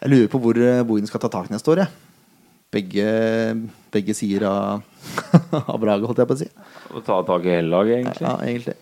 Jeg 0.00 0.12
lurer 0.14 0.30
på 0.32 0.40
hvor 0.40 0.56
eh, 0.56 0.80
Bohin 0.88 1.08
skal 1.08 1.20
ta 1.20 1.28
tak 1.32 1.50
neste 1.52 1.68
år. 1.72 1.82
Jeg. 1.84 1.90
Begge, 2.72 3.06
begge 3.92 4.14
sider 4.16 4.46
av, 4.48 4.84
av 5.60 5.76
Brage, 5.82 6.06
holdt 6.08 6.22
jeg 6.22 6.30
på 6.30 6.36
å 6.36 6.40
si. 6.40 6.48
Og 6.94 7.04
ta 7.04 7.18
tak 7.28 7.44
i 7.48 7.52
hele 7.52 7.68
laget, 7.72 7.98
egentlig. 7.98 8.24
Ja, 8.24 8.36
egentlig. 8.46 8.76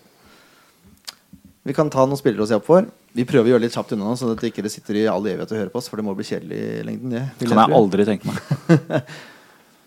Vi 1.69 1.75
kan 1.77 1.89
ta 1.93 2.01
noen 2.07 2.17
spillere 2.17 2.41
å 2.41 2.49
se 2.49 2.57
opp 2.57 2.65
for. 2.65 2.87
Vi 3.13 3.25
prøver 3.29 3.51
å 3.51 3.53
gjøre 3.53 3.63
litt 3.67 3.75
kjapt 3.77 3.91
unna 3.93 4.15
sånn 4.17 4.31
at 4.33 4.41
det 4.41 4.49
ikke 4.49 4.69
sitter 4.73 4.97
i 4.97 5.09
all 5.09 5.21
evighet 5.21 5.51
og 5.53 5.59
hører 5.59 5.73
på 5.73 5.77
oss, 5.81 5.89
for 5.91 6.01
det 6.01 6.05
må 6.07 6.15
bli 6.17 6.25
kjedelig 6.25 6.57
i 6.57 6.85
lengden. 6.87 7.13
Det, 7.13 7.25
Kan 7.43 7.59
jeg 7.61 7.69
jeg 7.69 7.77
aldri 7.77 8.07
tenke 8.09 8.31
meg. 8.31 9.03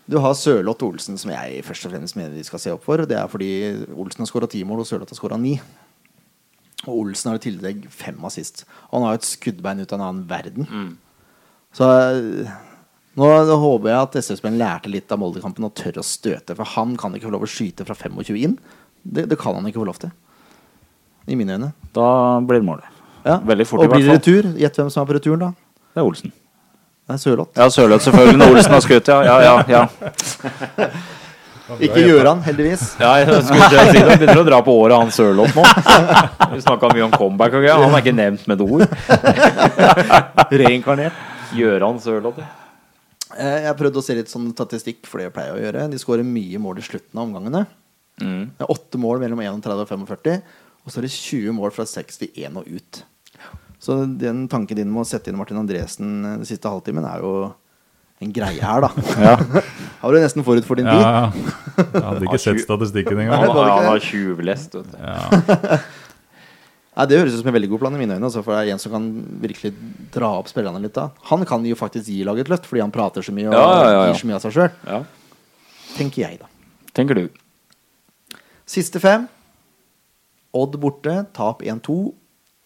Du 0.03 0.17
har 0.19 0.33
Sørloth 0.35 0.83
Olsen, 0.83 1.15
som 1.19 1.31
jeg 1.31 1.61
først 1.63 1.85
og 1.87 1.93
fremst 1.93 2.17
mener 2.19 2.35
vi 2.35 2.43
skal 2.43 2.59
se 2.59 2.73
opp 2.75 2.83
for. 2.83 3.05
Det 3.07 3.15
er 3.15 3.29
fordi 3.31 3.51
Olsen 3.95 4.25
har 4.25 4.27
skåra 4.27 4.49
ti 4.51 4.59
mål, 4.67 4.81
og 4.83 4.87
Sørloth 4.89 5.13
har 5.15 5.19
skåra 5.19 5.37
ni. 5.39 5.53
Og 6.83 7.05
Olsen 7.05 7.31
har 7.31 7.39
i 7.39 7.43
tillegg 7.45 7.85
fem 7.87 8.19
assist. 8.27 8.65
Og 8.89 8.97
han 8.97 9.05
har 9.07 9.15
jo 9.15 9.21
et 9.21 9.29
skuddbein 9.29 9.79
ut 9.79 9.93
av 9.95 10.01
en 10.01 10.05
annen 10.09 10.25
verden. 10.27 10.67
Så 11.73 11.87
eh, 11.87 12.51
nå 13.15 13.29
håper 13.63 13.93
jeg 13.93 14.01
at 14.01 14.19
SF-spilleren 14.19 14.59
lærte 14.59 14.91
litt 14.91 15.15
av 15.15 15.23
Molde-kampen 15.23 15.69
og 15.69 15.75
tør 15.79 16.01
å 16.03 16.05
støte. 16.07 16.57
For 16.59 16.75
han 16.75 16.97
kan 16.99 17.15
ikke 17.15 17.29
få 17.29 17.35
lov 17.37 17.47
å 17.47 17.53
skyte 17.55 17.87
fra 17.87 17.95
25 17.95 18.41
inn. 18.43 18.59
Det, 19.03 19.29
det 19.31 19.39
kan 19.39 19.55
han 19.55 19.71
ikke 19.71 19.85
få 19.85 19.87
lov 19.87 20.03
til. 20.03 20.11
I 21.27 21.35
mine 21.39 21.55
øyne. 21.57 21.71
Da 21.95 22.07
blir 22.43 22.59
det 22.59 22.67
mål. 22.67 22.81
Ja. 23.23 23.37
Veldig 23.47 23.67
fort, 23.69 23.83
i 23.83 23.87
og 23.87 23.93
blir 23.95 24.05
det 24.07 24.15
retur? 24.17 24.49
Gjett 24.59 24.75
hvem 24.81 24.89
som 24.91 25.03
er 25.03 25.09
på 25.11 25.15
returen, 25.19 25.39
da. 25.39 25.51
Det 25.93 26.01
er 26.01 26.07
Olsen. 26.07 26.33
Det 27.07 27.13
er 27.15 27.19
Sørloth. 27.21 27.51
Ja, 27.59 27.67
Sørloth 27.71 28.03
selvfølgelig, 28.07 28.39
når 28.41 28.55
Olsen 28.57 28.73
har 28.75 28.83
skutt, 28.83 29.07
ja. 29.11 29.19
Ja, 29.23 29.35
ja, 29.43 29.53
ja. 29.71 29.83
Ikke 31.83 32.01
Gjøran, 32.03 32.41
heldigvis. 32.43 32.81
Ja, 32.99 33.13
jeg 33.21 33.39
skulle 33.47 33.67
si 33.69 34.01
det. 34.03 34.17
Begynner 34.19 34.41
å 34.41 34.45
dra 34.45 34.57
på 34.65 34.73
året 34.81 34.99
han 34.99 35.11
Sørloth 35.15 35.55
nå. 35.55 35.63
Vi 36.53 36.59
snakka 36.65 36.89
mye 36.91 37.05
om 37.07 37.13
comeback 37.15 37.55
og 37.55 37.63
greier. 37.63 37.79
Han 37.85 37.95
er 37.95 38.03
ikke 38.03 38.13
nevnt 38.17 38.43
med 38.51 38.59
et 38.59 38.65
ord. 38.67 38.83
Reinkarnert. 40.63 41.15
Gjøran 41.55 42.01
Sørloth. 42.03 42.41
ja. 42.43 42.49
Eh, 43.39 43.63
Jeg 43.69 43.77
prøvde 43.79 44.01
å 44.01 44.05
se 44.05 44.13
litt 44.17 44.29
sånn 44.29 44.51
statistikk, 44.53 45.07
for 45.09 45.17
det 45.21 45.29
jeg 45.29 45.35
pleier 45.37 45.55
å 45.55 45.61
gjøre. 45.63 45.87
De 45.89 46.01
skårer 46.01 46.27
mye 46.27 46.59
mål 46.61 46.83
i 46.83 46.85
slutten 46.85 47.15
av 47.17 47.25
omgangene. 47.29 47.63
Mm. 48.21 48.43
Åtte 48.69 48.99
mål 49.01 49.23
mellom 49.23 49.39
31 49.41 49.79
og 49.81 49.87
45, 49.89 50.43
og 50.83 50.91
så 50.91 50.99
er 50.99 51.07
det 51.07 51.13
20 51.15 51.55
mål 51.55 51.73
fra 51.75 51.85
61 51.87 52.59
og 52.59 52.67
ut. 52.67 53.03
Så 53.83 53.97
den 54.19 54.45
tanken 54.51 54.79
din 54.79 54.91
med 54.91 55.03
å 55.03 55.07
sette 55.07 55.31
inn 55.31 55.39
Martin 55.39 55.59
Andresen 55.59 56.23
eh, 56.23 56.37
den 56.39 56.47
siste 56.47 56.71
halvtimen 56.71 57.03
er 57.07 57.23
jo 57.23 57.33
en 58.23 58.31
greie 58.31 58.63
her, 58.63 58.85
da. 58.85 58.89
ja. 59.27 59.33
Har 59.99 60.15
du 60.15 60.19
nesten 60.23 60.45
forut 60.47 60.63
for 60.67 60.79
din 60.79 60.87
tid? 60.87 61.01
Ja, 61.01 61.25
jeg 61.75 62.05
hadde 62.05 62.27
ikke 62.29 62.39
sett 62.39 62.61
statistikken 62.63 63.19
engang. 63.19 63.43
han 63.43 63.57
det? 63.57 63.89
har 63.89 63.99
tjuvlest, 64.05 64.77
vet 64.79 64.93
du. 64.93 65.03
Ja. 65.03 65.81
Nei, 66.93 67.07
Det 67.09 67.17
høres 67.19 67.33
ut 67.33 67.41
som 67.41 67.49
en 67.49 67.55
veldig 67.57 67.71
god 67.71 67.81
plan 67.81 67.95
i 67.97 67.99
mine 68.03 68.15
øyne. 68.19 68.27
Altså, 68.29 68.43
for 68.45 68.53
det 68.53 68.69
er 68.69 68.75
en 68.75 68.81
som 68.81 68.93
kan 68.93 69.05
virkelig 69.41 69.73
dra 70.13 70.29
opp 70.37 70.47
spillerne 70.51 70.79
litt. 70.83 70.93
da 70.93 71.07
Han 71.31 71.43
kan 71.49 71.65
jo 71.65 71.75
faktisk 71.79 72.05
gi 72.07 72.21
laget 72.27 72.45
et 72.45 72.53
løft, 72.53 72.67
fordi 72.69 72.83
han 72.85 72.93
prater 72.93 73.25
så 73.25 73.33
mye 73.35 73.49
og 73.49 73.55
Ja, 73.57 73.63
ja, 73.65 73.83
ja, 73.83 73.93
ja. 73.97 74.03
gir 74.11 74.21
så 74.21 74.29
mye 74.29 74.37
av 74.37 74.43
seg 74.45 74.55
sjøl. 74.59 74.75
Ja. 74.87 74.99
Tenker 75.97 76.23
jeg, 76.27 76.39
da. 76.43 76.51
Tenker 76.93 77.17
du. 77.17 77.25
Siste 78.69 79.01
fem. 79.03 79.25
Odd 80.53 80.77
borte, 80.81 81.15
tap 81.33 81.63
1-2. 81.65 82.13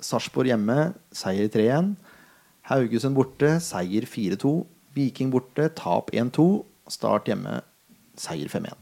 Sarpsborg 0.03 0.51
hjemme, 0.51 0.91
seier 1.15 1.47
3-1. 1.51 1.93
Haugesund 2.67 3.15
borte, 3.15 3.55
seier 3.63 4.07
4-2. 4.09 4.51
Viking 4.97 5.31
borte, 5.31 5.69
tap 5.77 6.11
1-2. 6.11 6.47
Start 6.91 7.31
hjemme, 7.31 7.61
seier 8.19 8.51
5-1. 8.51 8.75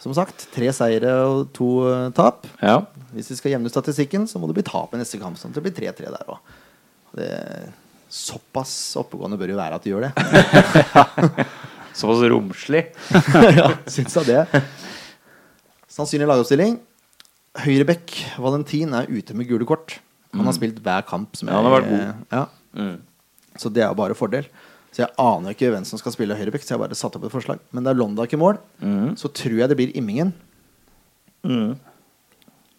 Som 0.00 0.14
sagt, 0.16 0.46
tre 0.54 0.70
seire 0.72 1.12
og 1.28 1.50
to 1.56 1.68
eh, 1.88 2.08
tap. 2.16 2.46
Ja. 2.64 2.78
Hvis 3.12 3.28
vi 3.32 3.36
skal 3.36 3.54
jevne 3.56 3.72
statistikken, 3.72 4.24
så 4.28 4.40
må 4.40 4.48
det 4.48 4.56
bli 4.56 4.64
tap 4.64 4.94
i 4.96 5.00
neste 5.00 5.20
kamp. 5.20 5.36
Sånn 5.36 5.52
at 5.52 5.58
det 5.58 5.64
blir 5.66 5.76
3-3 5.76 6.12
der 6.12 6.30
òg. 6.32 6.54
Såpass 8.10 8.72
oppegående 9.00 9.38
bør 9.40 9.52
jo 9.52 9.58
være 9.60 9.76
at 9.76 9.84
de 9.84 9.92
gjør 9.92 10.08
det. 10.08 10.12
Såpass 12.00 12.24
romslig. 12.32 12.86
ja, 13.60 13.68
syns 13.92 14.16
jeg 14.20 14.30
det. 14.30 14.62
Sannsynlig 15.90 16.30
lagoppstilling. 16.30 16.78
Høyrebekk 17.58 18.14
Valentin 18.38 18.94
er 18.94 19.10
ute 19.10 19.34
med 19.34 19.48
gule 19.48 19.66
kort. 19.66 19.98
Han 20.36 20.46
har 20.46 20.54
spilt 20.54 20.78
hver 20.84 21.02
kamp. 21.08 21.34
Som 21.36 21.50
Ja, 21.50 21.58
han 21.58 21.66
har 21.66 21.80
vært 21.80 21.88
god. 21.90 22.26
Ja. 22.30 22.44
Mm. 22.78 23.00
Så 23.58 23.72
det 23.74 23.82
er 23.82 23.94
bare 23.98 24.14
fordel. 24.14 24.46
Så 24.90 25.02
jeg 25.04 25.14
aner 25.22 25.54
ikke 25.54 25.70
hvem 25.70 25.84
som 25.86 25.98
skal 25.98 26.14
spille 26.14 26.36
høyrebekk, 26.38 26.62
så 26.66 26.74
jeg 26.74 26.82
bare 26.82 26.98
satt 26.98 27.16
opp 27.18 27.26
et 27.26 27.34
forslag. 27.34 27.58
Men 27.74 27.86
det 27.86 27.92
er 27.92 27.98
Londak 27.98 28.32
i 28.34 28.38
mål. 28.38 28.58
Så 29.18 29.30
tror 29.34 29.58
jeg 29.58 29.70
det 29.70 29.78
blir 29.78 29.94
Immingen. 29.98 30.32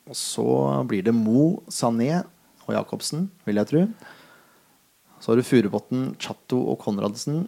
Og 0.07 0.15
så 0.17 0.45
blir 0.87 1.03
det 1.03 1.13
Mo, 1.15 1.61
Sané 1.71 2.23
og 2.67 2.73
Jacobsen, 2.75 3.29
vil 3.47 3.59
jeg 3.59 3.69
tro. 3.71 3.85
Så 5.21 5.31
har 5.31 5.39
du 5.39 5.45
Furubotn, 5.45 6.15
Chatto 6.19 6.59
og 6.71 6.79
Konradsen 6.81 7.43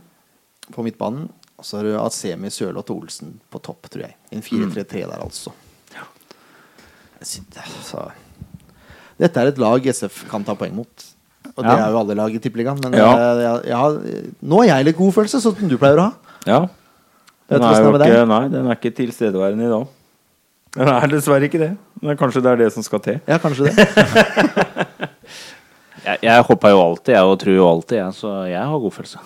på 0.71 0.83
midtbanen. 0.85 1.29
Og 1.57 1.67
så 1.67 1.79
har 1.79 1.87
du 1.87 1.95
Asemi, 1.99 2.51
Sørloth 2.51 2.91
og 2.91 3.03
Olsen 3.05 3.37
på 3.51 3.59
topp, 3.63 3.87
tror 3.91 4.07
jeg. 4.07 4.17
En 4.35 4.43
4-3-3 4.43 5.05
der, 5.07 5.19
altså. 5.23 5.53
Jeg 7.23 7.73
Så. 7.83 8.03
Dette 9.19 9.39
er 9.39 9.47
et 9.53 9.57
lag 9.61 9.85
SF 9.93 10.23
kan 10.29 10.43
ta 10.43 10.55
poeng 10.59 10.73
mot. 10.75 11.05
Og 11.55 11.63
det 11.63 11.71
Ja. 11.71 11.85
er 11.87 11.91
jo 11.91 11.99
alle 11.99 12.15
lag 12.17 12.33
i 12.35 12.39
Tippeligaen. 12.39 12.79
Men 12.83 12.93
Ja. 12.93 13.09
jeg, 13.15 13.43
jeg, 13.43 13.65
jeg 13.67 14.33
nå 14.41 14.57
har 14.63 14.65
jeg 14.77 14.85
litt 14.85 14.97
god 14.97 15.13
følelse, 15.13 15.41
sånn 15.41 15.57
som 15.59 15.69
du 15.69 15.77
pleier 15.77 15.97
å 16.01 16.07
ha. 16.09 16.13
Ja. 16.45 16.59
Den 17.49 17.61
er 17.61 17.81
jo 17.83 17.91
er 17.93 18.07
ikke, 18.07 18.27
nei, 18.27 18.47
den 18.49 18.67
er 18.67 18.75
ikke 18.75 18.95
tilstedeværende 18.95 19.67
i 19.67 19.69
dag. 19.69 19.87
Den 20.73 20.87
er 20.89 21.07
dessverre 21.07 21.43
ikke 21.47 21.59
det. 21.61 21.77
Men 22.01 22.17
kanskje 22.17 22.41
det 22.41 22.51
er 22.51 22.55
det 22.63 22.73
som 22.73 22.83
skal 22.83 22.99
til. 22.99 23.19
Ja, 23.27 23.37
kanskje 23.37 23.69
det. 23.69 23.75
Jeg, 26.03 26.17
jeg 26.21 26.43
håper 26.43 26.69
jo 26.73 26.79
alltid, 26.83 27.13
jeg, 27.15 27.23
og 27.23 27.37
tror 27.39 27.55
jo 27.55 27.67
alltid, 27.69 27.97
jeg, 27.97 28.13
så 28.17 28.31
jeg 28.51 28.59
har 28.59 28.79
godfølelse. 28.83 29.21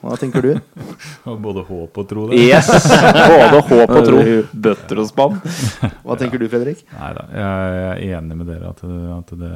Hva 0.00 0.16
tenker 0.16 0.44
du? 0.44 0.52
Både 1.46 1.64
håp 1.68 1.98
og 2.00 2.06
tro 2.08 2.26
det. 2.30 2.40
Yes! 2.40 2.70
Både 2.70 3.60
håp 3.68 3.94
og 3.94 4.06
tro. 4.06 4.20
Bøtter 4.66 5.02
og 5.02 5.08
spann. 5.10 5.40
Hva 6.06 6.16
tenker 6.20 6.40
du, 6.40 6.46
Fredrik? 6.52 6.80
Neida, 6.94 7.26
jeg 7.36 7.82
er 7.90 8.20
enig 8.20 8.38
med 8.40 8.48
dere 8.48 8.72
at, 8.72 8.80
det, 8.80 9.00
at 9.18 9.34
det, 9.42 9.52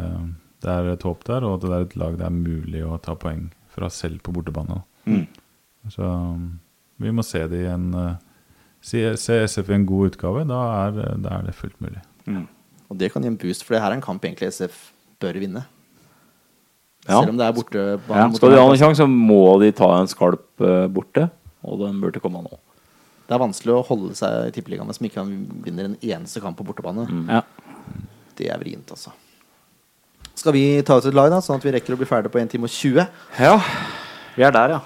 det 0.67 0.75
er 0.75 0.91
et 0.93 1.07
håp 1.09 1.25
der, 1.29 1.49
og 1.49 1.57
at 1.57 1.65
det 1.65 1.73
er 1.73 1.87
et 1.87 1.97
lag 2.03 2.19
det 2.21 2.29
er 2.29 2.37
mulig 2.37 2.85
å 2.85 3.01
ta 3.03 3.17
poeng 3.17 3.49
fra 3.75 3.89
selv 3.91 4.21
på 4.25 4.35
bortebane. 4.37 4.83
Mm. 5.09 5.25
Så 5.93 6.13
vi 7.03 7.13
må 7.13 7.25
se 7.27 7.43
det 7.51 7.65
i 7.65 7.71
en 7.73 7.89
se, 8.85 9.07
se 9.21 9.41
SF 9.49 9.73
i 9.73 9.79
en 9.79 9.87
god 9.89 10.13
utgave. 10.13 10.45
Da 10.49 10.61
er, 10.85 11.01
da 11.25 11.39
er 11.39 11.49
det 11.49 11.57
fullt 11.59 11.81
mulig. 11.85 12.05
Og 12.93 13.01
det 13.01 13.11
kan 13.13 13.25
gi 13.25 13.33
en 13.33 13.41
boost, 13.41 13.65
for 13.65 13.75
det 13.75 13.83
her 13.83 13.93
er 13.93 13.99
en 13.99 14.05
kamp 14.05 14.25
egentlig 14.25 14.53
SF 14.53 14.91
bør 15.23 15.41
vinne. 15.41 15.65
Ja. 17.05 17.19
Selv 17.21 17.35
om 17.35 17.41
det 17.41 17.47
er 17.47 17.53
borte 17.57 17.81
Ja, 18.09 18.29
Skal 18.33 18.55
de 18.55 18.61
ha 18.61 18.69
en 18.71 18.79
sjanse, 18.81 19.03
så 19.03 19.09
må 19.11 19.41
de 19.61 19.73
ta 19.77 19.91
en 20.01 20.09
skalp 20.09 20.45
uh, 20.65 20.87
borte. 20.89 21.27
Og 21.65 21.81
den 21.81 21.99
burde 22.01 22.21
komme 22.23 22.41
nå. 22.45 22.59
Det 23.25 23.37
er 23.37 23.41
vanskelig 23.41 23.73
å 23.73 23.83
holde 23.89 24.15
seg 24.17 24.51
i 24.51 24.53
tippeligaen 24.53 24.89
man 24.89 25.09
ikke 25.09 25.25
vinner 25.65 25.89
en 25.89 25.99
eneste 26.01 26.43
kamp 26.45 26.59
på 26.61 26.67
bortebane. 26.69 27.07
Ja. 27.29 27.43
Det 28.37 28.51
er 28.53 28.59
vrient, 28.61 28.91
altså. 28.93 29.13
Skal 30.35 30.53
vi 30.57 30.65
ta 30.85 30.99
ut 30.99 31.07
et 31.09 31.15
lag, 31.17 31.31
da, 31.33 31.39
sånn 31.45 31.61
at 31.61 31.65
vi 31.65 31.73
rekker 31.73 31.95
å 31.95 32.01
bli 32.01 32.09
ferdig 32.09 32.33
på 32.35 32.41
1 32.43 32.51
time 32.53 32.69
og 32.69 32.75
20? 32.75 33.07
ja. 33.41 33.55
Vi 34.35 34.43
er 34.43 34.51
der, 34.51 34.73
ja. 34.75 34.81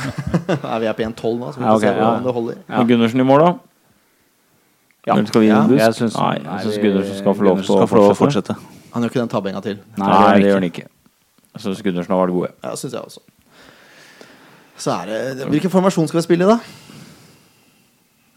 Nei, 0.62 0.76
vi 0.84 0.86
er 0.86 0.94
på 0.94 1.02
1,12 1.02 1.38
nå, 1.40 1.48
så 1.50 1.58
vi 1.58 1.64
Ja, 1.64 1.72
okay, 1.74 1.88
se 1.88 1.90
ja. 1.90 1.94
hvordan 1.98 2.26
det 2.28 2.34
holder. 2.36 2.58
Ja. 2.68 2.82
Gundersen 2.86 3.20
i 3.20 3.26
mål, 3.26 3.42
da? 3.42 3.48
Ja. 5.04 5.16
Eller 5.16 5.26
skal 5.26 5.42
vi 5.42 5.48
gi 5.48 5.50
Ja, 5.50 5.62
en? 5.64 5.72
Jeg 5.80 5.96
syns, 5.98 6.78
Gundersen 6.78 7.18
skal 7.18 7.34
få 7.34 7.42
lov 7.48 7.58
til 7.58 7.66
Gundersen 7.66 7.80
skal 7.80 7.88
få 7.90 7.98
lov 7.98 8.06
å 8.06 8.14
fortsette. 8.14 8.54
fortsette. 8.54 8.92
Han 8.94 9.02
gjør 9.02 9.10
ikke 9.10 9.20
den 9.24 9.32
tabbinga 9.32 9.62
til. 9.64 9.80
Nei, 9.98 10.06
Nei, 10.06 10.20
det 10.36 10.44
det 10.44 10.52
gjør 10.52 10.60
han 10.60 10.68
ikke. 10.70 10.86
Jeg 11.54 11.62
syns 11.62 11.82
Gundersen 11.86 12.10
har 12.14 12.20
vært 12.26 12.34
gode. 12.34 12.50
Ja, 12.64 12.72
syns 12.78 12.92
jeg 12.96 13.02
også. 13.02 13.20
Så 14.84 14.90
er 14.90 15.06
det 15.38 15.46
Hvilken 15.52 15.70
formasjon 15.70 16.08
skal 16.10 16.18
vi 16.18 16.24
spille 16.26 16.44
i, 16.44 16.50
da? 16.50 16.58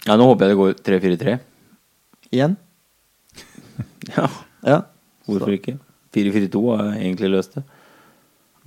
Ja, 0.08 0.16
nå 0.20 0.28
håper 0.30 0.46
jeg 0.46 0.54
det 0.54 0.60
går 0.62 0.76
3-4-3. 0.86 1.38
Igjen? 2.32 2.58
Ja, 4.16 4.28
Ja. 4.64 4.78
hvorfor 5.28 5.52
ikke? 5.56 5.74
4-4-2 6.16 6.62
har 6.78 6.94
egentlig 6.96 7.30
løst 7.34 7.58
det. 7.58 7.64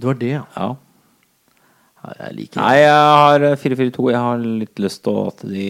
Du 0.00 0.06
har 0.10 0.14
det, 0.20 0.32
ja. 0.34 0.42
Ja. 0.56 0.74
jeg 2.18 2.34
liker 2.36 2.60
Nei, 2.60 2.74
jeg 2.82 2.90
har 2.90 3.46
4-4-2. 3.62 4.10
Jeg 4.12 4.20
har 4.26 4.38
litt 4.44 4.78
lyst 4.82 5.02
til 5.04 5.16
at 5.30 5.42
de 5.48 5.64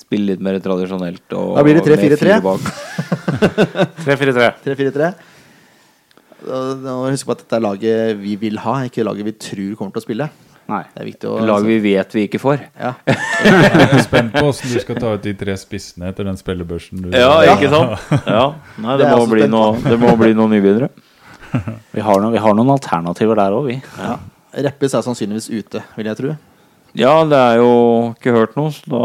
spiller 0.00 0.32
litt 0.34 0.40
mer 0.44 0.58
tradisjonelt. 0.62 1.26
Og 1.38 1.56
Da 1.58 1.62
blir 1.66 1.80
det 1.80 1.84
3-4-3. 1.86 2.18
fire 2.20 2.40
bak. 2.44 2.60
3-4-3. 4.06 4.48
3-4-3. 4.64 4.94
Da- 5.00 5.04
da 5.04 5.08
må 5.10 5.10
vi 5.10 6.26
Husk 6.44 7.26
på 7.28 7.34
at 7.36 7.42
dette 7.44 7.56
er 7.58 7.64
laget 7.64 8.16
vi 8.20 8.36
vil 8.40 8.58
ha, 8.64 8.78
ikke 8.88 9.04
laget 9.06 9.26
vi 9.28 9.34
tror 9.36 9.74
kommer 9.78 9.92
til 9.96 10.00
å 10.02 10.06
spille. 10.06 10.28
Nei. 10.70 10.84
Det 10.94 11.00
er 11.02 11.06
viktig 11.08 11.26
å 11.26 11.38
Lag 11.48 11.64
vi 11.66 11.76
vet 11.82 12.12
vi 12.14 12.22
ikke 12.28 12.38
får. 12.38 12.60
ja. 12.78 12.92
Jeg 13.10 13.86
er 13.90 14.02
spent 14.04 14.32
på 14.36 14.44
hvordan 14.46 14.70
du 14.74 14.80
skal 14.84 14.98
ta 15.02 15.14
ut 15.16 15.24
de 15.24 15.32
tre 15.40 15.56
spissene 15.58 16.10
etter 16.12 16.28
den 16.28 16.38
spillebørsen. 16.38 17.00
Du, 17.02 17.08
Ja, 17.16 17.40
ikke 17.56 17.70
sant? 17.72 18.04
Ja. 18.28 18.44
Nei, 18.78 18.94
det, 19.00 19.08
Det 19.08 19.16
må 19.18 19.26
bli 19.32 19.48
noe, 19.50 19.72
det 19.82 19.98
må 19.98 20.12
bli 20.20 20.30
noen 20.38 20.54
nybegynnere. 20.54 20.90
Vi 21.90 22.04
har, 22.06 22.20
noen, 22.22 22.30
vi 22.36 22.38
har 22.44 22.54
noen 22.54 22.70
alternativer 22.76 23.40
der 23.40 23.56
òg, 23.56 23.66
vi. 23.72 23.80
ja. 23.98 24.18
Reppes 24.50 24.94
er 24.98 25.02
sannsynligvis 25.06 25.46
ute, 25.50 25.82
vil 25.96 26.08
jeg 26.10 26.18
tro. 26.18 26.32
Ja, 26.98 27.12
det 27.26 27.38
er 27.38 27.60
jo 27.60 27.68
ikke 28.16 28.32
hørt 28.34 28.56
noe, 28.58 28.70
så 28.74 28.86
da 28.90 29.02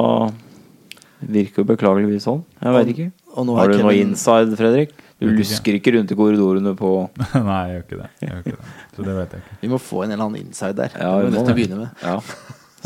virker 1.26 1.62
jo 1.62 1.68
beklageligvis 1.70 2.26
sånn. 2.26 2.40
Jeg 2.62 2.74
vet 2.78 2.91
ikke. 2.94 3.07
Og 3.36 3.45
nå 3.49 3.57
Har 3.57 3.70
du 3.70 3.78
du 3.78 3.84
noe 3.86 3.94
inside, 3.98 4.53
Fredrik? 4.57 4.94
Du 5.22 5.30
lusker 5.32 5.78
ikke 5.78 5.94
rundt 5.96 6.12
i 6.12 6.16
korridorene 6.20 6.74
på 6.76 6.90
Nei, 7.48 7.60
jeg 7.70 7.76
gjør 7.76 7.84
ikke 7.86 8.00
det. 8.02 8.08
Jeg 8.20 8.30
gjør 8.32 8.40
ikke 8.42 8.56
det. 8.58 8.72
Så 8.98 9.06
det 9.08 9.14
vet 9.16 9.36
jeg 9.38 9.44
ikke. 9.46 9.58
Vi 9.62 9.70
må 9.72 9.80
få 9.80 10.02
en 10.04 10.12
eller 10.12 10.26
annen 10.26 10.42
inside 10.44 10.76
der. 10.82 10.96
Ja, 11.00 11.12
vi 11.22 11.30
må 11.30 11.34
nødt 11.38 11.46
til 11.48 11.56
å 11.56 11.60
begynne 11.62 11.82
med. 11.86 12.04
Ja, 12.04 12.18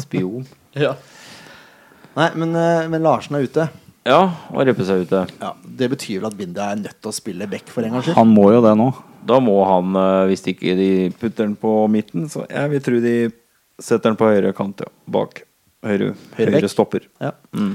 spion. 0.04 0.48
Ja. 0.80 0.92
Nei, 2.14 2.28
men, 2.38 2.52
eh, 2.56 2.86
men 2.94 3.02
Larsen 3.02 3.36
er 3.40 3.46
ute. 3.48 3.66
Ja, 4.06 4.20
og 4.54 4.62
reppe 4.68 4.86
seg 4.86 5.02
ute. 5.08 5.24
Ja, 5.42 5.50
Det 5.82 5.90
betyr 5.92 6.20
vel 6.22 6.30
at 6.30 6.38
Bindia 6.38 6.68
er 6.74 6.80
nødt 6.84 7.00
til 7.02 7.10
å 7.10 7.16
spille 7.16 7.48
back 7.50 7.68
for 7.74 7.86
en 7.86 7.96
gangs 7.98 8.06
skyld? 8.08 8.18
Han 8.20 8.30
må 8.36 8.46
jo 8.54 8.62
det 8.64 8.76
nå. 8.80 8.88
Da 9.30 9.40
må 9.44 9.58
han, 9.68 9.90
eh, 10.00 10.28
hvis 10.30 10.46
ikke 10.54 10.76
de 10.78 10.90
putter 11.20 11.48
den 11.50 11.58
på 11.60 11.74
midten, 11.92 12.30
så 12.32 12.46
jeg 12.50 12.72
vil 12.76 12.86
tro 12.86 13.02
de 13.04 13.16
setter 13.82 14.12
den 14.12 14.20
på 14.22 14.30
høyre 14.30 14.54
kant, 14.56 14.86
ja. 14.86 14.94
Bak. 15.10 15.42
Høyre, 15.86 16.14
Høyre 16.38 16.54
høyre 16.60 16.70
stopper. 16.72 17.06
Ja. 17.24 17.34
Mm. 17.56 17.74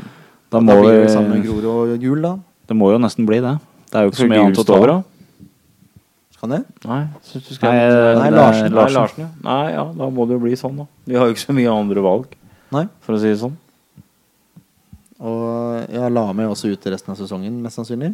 Da 0.52 0.58
Da 0.58 0.64
må 0.64 0.78
blir 0.82 0.90
det 0.92 1.04
vi, 1.08 1.12
sammen 1.14 1.34
med 1.34 1.46
Grorud 1.46 1.68
og 1.74 1.94
Gul, 2.02 2.22
da. 2.22 2.34
det 2.70 2.76
må 2.78 2.90
jo 2.94 2.98
nesten 3.02 3.26
bli 3.28 3.40
det. 3.42 3.54
Det 3.94 4.00
er 4.00 4.06
jo 4.08 4.10
ikke 4.10 4.18
så 4.24 4.26
mye 4.32 4.40
annet 4.42 4.58
å 4.58 4.64
ta 4.66 4.74
over, 4.74 4.90
av. 4.98 5.02
Kan 6.40 6.50
det? 6.52 6.58
Nei, 6.84 7.00
du 7.30 7.52
skal 7.54 7.70
Nei, 7.70 7.76
Nei, 7.78 7.84
det 7.86 8.26
er 8.26 8.34
Larsen. 8.34 8.72
Nei, 8.74 8.88
Larsen, 8.92 9.20
ja. 9.22 9.28
Nei, 9.46 9.60
ja, 9.72 9.84
da 9.96 10.08
må 10.12 10.26
det 10.28 10.34
jo 10.36 10.40
bli 10.42 10.56
sånn, 10.60 10.74
da. 10.82 10.86
Vi 11.08 11.14
har 11.16 11.30
jo 11.30 11.36
ikke 11.36 11.44
så 11.46 11.54
mye 11.56 11.70
andre 11.72 12.02
valg, 12.04 12.34
Nei. 12.74 12.82
for 13.06 13.14
å 13.16 13.20
si 13.22 13.30
det 13.30 13.38
sånn. 13.40 13.54
Og 15.24 15.86
ja, 15.94 16.08
la 16.12 16.24
meg 16.36 16.50
også 16.50 16.72
ut 16.74 16.86
resten 16.90 17.14
av 17.14 17.20
sesongen, 17.22 17.56
mest 17.64 17.78
sannsynlig. 17.78 18.10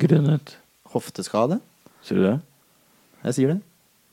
Grunnet. 0.00 0.54
Hofteskade. 0.94 1.58
Sier 2.06 2.20
du 2.20 2.24
det? 2.28 2.36
Jeg 3.26 3.36
sier 3.36 3.52
det. 3.52 3.58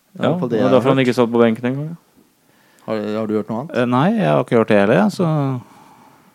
Det 0.09 0.19
er 0.19 0.25
i 0.25 0.25
Ja, 0.25 0.31
hvert 0.33 0.39
fall 0.41 0.49
det 0.51 0.61
har 0.63 0.71
derfor 0.73 0.89
han 0.91 0.97
hørt. 0.97 1.07
ikke 1.07 1.15
satt 1.19 1.31
på 1.31 1.39
benken 1.43 1.69
engang. 1.69 1.93
Har, 2.89 2.95
har 3.21 3.27
du 3.29 3.35
hørt 3.37 3.49
noe 3.53 3.61
annet? 3.63 3.75
Eh, 3.77 3.85
Nei, 3.93 4.07
jeg 4.17 4.25
har 4.33 4.43
ikke 4.43 4.57
hørt 4.59 4.71
det 4.73 4.79
heller, 4.81 4.99
jeg, 5.03 5.11
så 5.19 5.29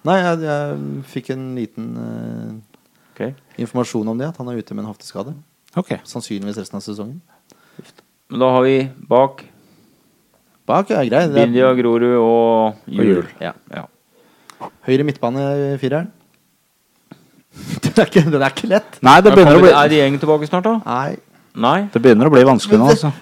Nei, 0.05 0.17
jeg, 0.21 0.41
jeg 0.45 1.05
fikk 1.11 1.31
en 1.35 1.45
liten 1.59 1.87
eh, 1.99 2.74
Ok. 3.15 3.35
informasjon 3.63 4.09
om 4.11 4.19
det, 4.19 4.27
at 4.35 4.39
han 4.43 4.49
er 4.51 4.59
ute 4.59 4.75
med 4.75 4.85
en 4.85 4.91
hofteskade. 4.91 5.35
ok. 5.79 6.01
Sannsynligvis 6.03 6.59
resten 6.59 6.81
av 6.81 6.83
sesongen. 6.83 7.21
Men 8.31 8.41
da 8.43 8.49
har 8.57 8.65
vi 8.67 8.79
bak 9.09 9.45
Bak 10.65 10.91
er 10.91 11.05
grei. 11.05 11.27
Det 11.29 11.37
er 11.37 11.45
Bindia, 11.45 11.71
Grorud 11.77 12.15
og 12.17 12.89
Jul. 12.89 13.05
Jul. 13.05 13.27
Ja. 13.37 13.53
ja. 13.69 13.83
høyre 14.89 15.05
midtbane 15.05 15.43
fireren. 15.81 16.09
Den 17.85 17.93
er, 18.01 18.09
ikke, 18.09 18.23
den 18.27 18.43
er 18.43 18.51
ikke 18.51 18.67
lett. 18.67 18.97
Nei, 19.05 19.19
det 19.23 19.31
begynner 19.31 19.61
å 19.61 19.63
bli, 19.63 19.69
Er 19.71 19.91
Dieng 19.93 20.17
tilbake 20.19 20.49
snart, 20.49 20.65
da? 20.67 20.73
Nei. 20.89 21.21
Nei? 21.55 21.85
det 21.93 22.01
begynner 22.03 22.27
å 22.27 22.33
bli 22.33 22.41
vanskelig 22.49 22.81
nå, 22.81 22.89
altså. 22.91 23.13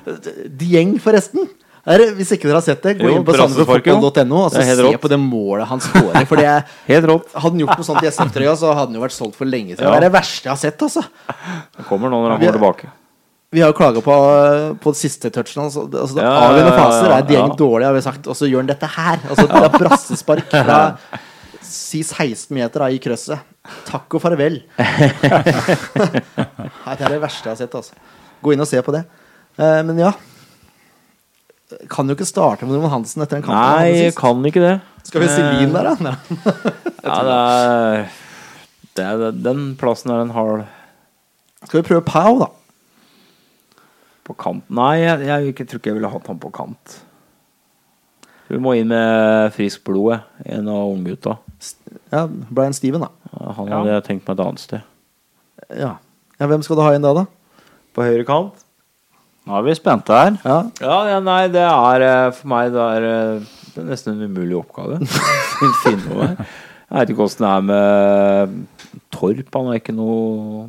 Dieng, 0.57 0.95
forresten. 1.03 1.51
Er, 1.83 2.03
hvis 2.15 2.29
ikke 2.37 2.47
dere 2.47 2.61
har 2.61 2.63
sett 2.63 2.79
det, 2.85 2.93
gå 3.01 3.09
Jo, 3.09 3.17
inn 3.19 3.25
på 3.27 3.35
sandefjordfotball.no 3.35 4.37
og 4.45 4.53
så 4.53 4.61
Det 4.61 4.67
helt 4.69 4.79
se 4.79 4.85
rått. 4.87 5.01
på 5.03 5.09
det 5.11 5.17
målet 5.19 5.67
han 5.67 5.81
skårer. 5.83 6.27
For 6.31 6.39
det 6.39 6.47
Helt 6.93 7.09
rått. 7.11 7.33
hadde 7.35 7.51
han 7.57 7.63
gjort 7.65 7.81
noe 7.81 7.87
sånt 7.89 8.05
i 8.07 8.11
SF-trøya, 8.13 8.53
så 8.61 8.71
hadde 8.71 8.93
han 8.93 8.99
jo 9.01 9.03
vært 9.03 9.17
solgt 9.17 9.35
for 9.41 9.51
lenge 9.51 9.75
siden. 9.75 9.89
Ja. 9.89 9.97
Det 9.97 9.99
er 9.99 10.07
det 10.07 10.13
verste 10.15 10.47
jeg 10.47 10.53
har 10.53 10.61
sett, 10.63 10.79
altså. 10.87 11.03
Det 11.75 11.89
kommer 11.89 12.07
nå 12.13 12.21
når 12.23 12.37
han 12.37 12.45
kommer 12.45 12.59
tilbake. 12.61 12.93
Vi 13.53 13.61
har 13.61 13.69
jo 13.69 13.75
klaga 13.77 14.01
på, 14.01 14.15
på 14.81 14.93
siste 14.97 15.29
touchen 15.35 15.61
hans. 15.65 15.75
Altså, 15.77 15.99
altså, 16.07 16.23
Ja, 16.23 16.31
avgjørende 16.47 16.71
ja, 16.71 16.79
ja, 16.79 16.87
faser 16.87 17.11
er 17.19 17.27
Dieng 17.29 17.51
ja. 17.51 17.57
dårlig, 17.59 17.85
har 17.91 17.99
vi 17.99 18.05
sagt. 18.07 18.31
Og 18.31 18.39
så 18.39 18.47
gjør 18.49 18.63
han 18.63 18.71
dette 18.71 18.89
her. 18.95 19.19
Altså, 19.29 19.45
det 19.51 19.59
er 19.67 19.75
brassespark 19.83 20.55
fra 20.63 20.79
si 21.73 22.01
16 22.07 22.55
meter 22.57 22.79
da, 22.87 22.89
i 22.95 23.03
krøsset. 23.03 23.43
Takk 23.91 24.07
og 24.17 24.23
farvel. 24.23 24.57
Nei, 24.79 24.87
det 26.97 27.05
er 27.05 27.13
det 27.13 27.19
verste 27.23 27.51
jeg 27.51 27.53
har 27.53 27.59
sett. 27.61 27.75
Altså. 27.77 27.95
Gå 28.43 28.55
inn 28.55 28.63
og 28.65 28.69
se 28.71 28.81
på 28.87 28.95
det. 28.95 29.03
Uh, 29.61 29.83
men 29.91 29.99
ja. 30.01 30.13
Kan 31.91 32.09
jo 32.11 32.15
ikke 32.17 32.27
starte 32.29 32.67
med 32.67 32.77
Roman 32.77 32.91
Hansen 32.99 33.23
etter 33.25 33.39
en 33.39 33.45
kamp. 33.47 33.55
Nei, 33.57 33.93
jeg 34.09 34.15
kan 34.19 34.43
ikke 34.49 34.61
det. 34.63 34.75
Skal 35.07 35.23
vi 35.25 35.29
si 35.33 35.43
Lien 35.43 35.73
der, 35.75 35.91
da? 35.93 35.95
Nei. 36.01 36.17
Ja, 37.03 37.17
det 37.27 37.37
er, 37.37 38.03
det 38.95 39.05
er 39.05 39.33
Den 39.43 39.63
plassen 39.81 40.13
er 40.15 40.21
en 40.23 40.31
hard 40.31 40.61
Skal 41.67 41.81
vi 41.81 41.89
prøve 41.89 42.05
Pau, 42.07 42.37
da? 42.39 42.47
på 44.23 44.37
kant. 44.39 44.63
Nei, 44.71 45.01
jeg, 45.03 45.25
jeg 45.27 45.49
jeg 45.59 45.67
tror 45.67 45.81
ikke 45.81 45.91
jeg 45.91 45.97
ville 45.97 46.11
hatt 46.13 46.29
han 46.31 46.39
på 46.39 46.51
kant. 46.55 46.93
Vi 48.47 48.61
må 48.63 48.77
inn 48.79 48.87
med 48.93 49.51
friskt 49.57 49.83
blod. 49.89 50.21
En 50.47 50.69
av 50.71 50.93
unggutta. 50.93 51.35
Ja, 52.13 52.29
Brian 52.31 52.73
Steven, 52.77 53.03
da. 53.03 53.09
Han 53.57 53.67
Ja. 53.67 53.81
hadde 53.81 53.97
jeg 53.97 54.05
tenkt 54.07 54.29
meg 54.31 54.37
et 54.39 54.45
annet 54.47 54.63
sted. 54.63 54.85
Ja. 55.75 55.97
ja. 56.39 56.47
Hvem 56.47 56.63
skal 56.63 56.79
du 56.79 56.85
ha 56.87 56.93
inn 56.95 57.03
da, 57.03 57.11
da? 57.19 57.27
På 57.99 58.07
høyre 58.07 58.23
kant? 58.29 58.62
Nå 59.47 59.57
er 59.59 59.65
vi 59.67 59.75
spente 59.75 60.15
her. 60.15 60.37
Ja. 60.47 60.59
Ja, 60.81 60.99
ja, 61.11 61.19
nei, 61.25 61.41
det 61.51 61.65
er 61.67 62.05
eh, 62.07 62.29
for 62.37 62.51
meg 62.53 62.71
det 62.75 62.83
er, 62.85 63.07
eh, 63.09 63.49
det 63.75 63.81
er 63.83 63.89
nesten 63.89 64.15
en 64.15 64.29
umulig 64.31 64.55
oppgave. 64.61 65.01
Finne 65.83 66.05
noe. 66.13 66.29
Jeg 66.37 66.99
vet 67.01 67.11
ikke 67.15 67.25
åssen 67.27 67.43
det 67.47 67.51
er 67.57 67.67
med 67.67 69.03
Torp. 69.15 69.49
Han 69.57 69.71
er 69.73 69.81
ikke 69.81 69.95
noe 69.97 70.69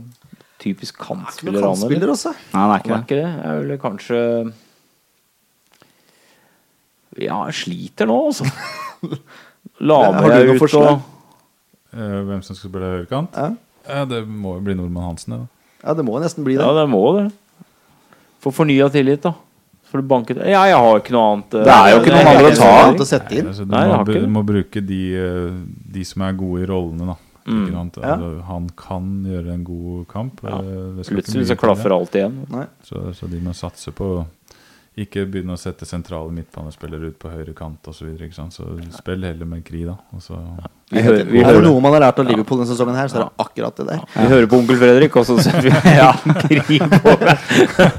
typisk 0.64 0.98
kantspiller. 1.04 1.60
Han 1.68 1.76
er 1.76 1.94
ikke 1.94 2.00
eller? 2.00 2.10
kantspiller 2.10 2.14
også. 2.16 2.34
Nei, 2.34 2.62
han 2.64 2.64
er 2.64 2.74
Han 2.74 2.80
ikke 2.80 2.94
er 2.94 2.98
det. 2.98 3.04
ikke 3.04 3.20
det. 3.20 3.32
Jeg 3.46 3.64
ville 3.64 3.80
kanskje 3.84 4.20
Ja, 7.22 7.44
jeg 7.50 7.58
sliter 7.60 8.10
nå, 8.10 8.16
altså. 8.32 8.48
La 9.90 9.98
meg 10.16 10.54
ut 10.54 10.62
forslag? 10.64 10.96
og 10.96 11.10
Eh, 11.94 12.14
hvem 12.26 12.40
som 12.42 12.56
skal 12.58 12.72
spille 12.72 12.88
høyrekant? 12.90 13.36
Ja. 13.38 13.52
Ja, 13.86 14.06
det 14.10 14.24
må 14.26 14.56
jo 14.56 14.64
bli 14.66 14.74
Nordmann 14.74 15.12
Hansen, 15.12 15.36
det. 15.36 15.44
ja, 15.84 15.94
det 15.94 16.02
må 16.08 16.16
nesten 16.24 16.42
bli 16.48 16.56
det. 16.58 16.64
Ja, 16.66 16.72
det 16.80 16.88
må 16.90 17.02
det. 17.20 17.28
Få 18.44 18.52
fornya 18.52 18.90
tillit, 18.92 19.22
da. 19.24 19.34
For 19.90 20.02
du 20.02 20.08
banket 20.10 20.40
Ja, 20.42 20.64
jeg 20.68 20.76
har 20.76 21.00
ikke 21.00 21.14
noe 21.16 21.26
annet. 21.36 21.54
eh, 21.60 21.64
Det 21.68 21.74
er 21.74 21.92
jo 21.94 22.00
ikke 22.02 22.14
er 22.18 22.28
andre 22.34 22.50
å 22.50 22.56
ta. 22.58 22.64
noe 22.66 22.80
annet 22.88 23.04
å 23.04 23.06
sette 23.08 23.38
inn. 23.38 23.48
Altså, 23.52 23.66
du 23.68 23.72
Nei, 23.76 23.84
jeg 23.84 23.92
må, 23.92 23.96
har 23.96 24.06
ikke 24.10 24.22
det. 24.24 24.30
må 24.38 24.44
bruke 24.48 24.82
de, 24.88 25.02
eh, 25.16 25.52
de 25.94 26.04
som 26.10 26.22
er 26.28 26.34
gode 26.34 26.64
i 26.64 26.66
rollene, 26.72 27.06
da. 27.14 27.16
Mm. 27.46 27.60
Ikke 27.68 27.74
sant? 27.76 27.98
Ja. 28.02 28.14
Altså, 28.16 28.44
han 28.48 28.70
kan 28.80 29.08
gjøre 29.28 29.54
en 29.54 29.64
god 29.68 30.08
kamp. 30.08 30.40
Ja. 30.48 30.58
eh, 30.64 31.04
Plutselig 31.12 31.48
så 31.52 31.58
klaffer 31.60 31.92
alt 31.92 32.12
igjen. 32.16 32.38
Så, 32.88 33.14
så 33.14 33.30
de 33.30 33.40
må 33.44 33.54
satse 33.54 33.92
på 33.94 34.26
ikke 34.94 35.24
begynne 35.26 35.56
å 35.56 35.58
sette 35.58 35.88
sentrale 35.90 36.30
midtbanespillere 36.36 37.08
ut 37.10 37.16
på 37.18 37.32
høyre 37.34 37.54
kant 37.58 37.88
osv. 37.90 38.12
Så, 38.36 38.46
så 38.54 38.66
spill 38.94 39.24
heller 39.26 39.48
med 39.50 39.64
Kri, 39.66 39.82
da. 39.88 39.96
Og 40.14 40.22
så, 40.22 40.38
Vi 40.94 41.02
hører, 41.02 41.24
vi 41.26 41.42
er 41.42 41.58
det 41.58 41.64
noe 41.66 41.82
man 41.82 41.96
har 41.96 42.04
lært 42.06 42.20
av 42.22 42.28
Liverpool 42.30 42.62
denne 42.62 42.70
sesongen, 42.70 42.98
her, 43.00 43.10
så 43.10 43.18
er 43.18 43.24
det 43.26 43.46
akkurat 43.48 43.80
det 43.82 43.88
der. 43.90 44.04
vi 44.14 44.28
hører 44.36 44.50
på 44.52 44.60
onkel 44.62 44.78
Fredrik, 44.84 45.18
og 45.18 45.26
så 45.26 45.38
setter 45.42 45.66
vi 45.66 45.72
ja. 45.98 46.12
krig 46.46 46.86
på. 47.02 47.16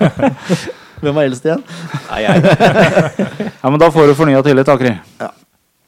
Hvem 1.05 1.17
var 1.19 1.27
eldst 1.27 1.45
igjen? 1.49 1.65
Nei, 2.13 2.21
jeg, 2.23 2.55
Ja, 3.59 3.73
men 3.73 3.81
da 3.83 3.91
får 3.93 4.13
du 4.13 4.15
fornya 4.19 4.45
tillit, 4.47 4.71
Akri. 4.71 4.95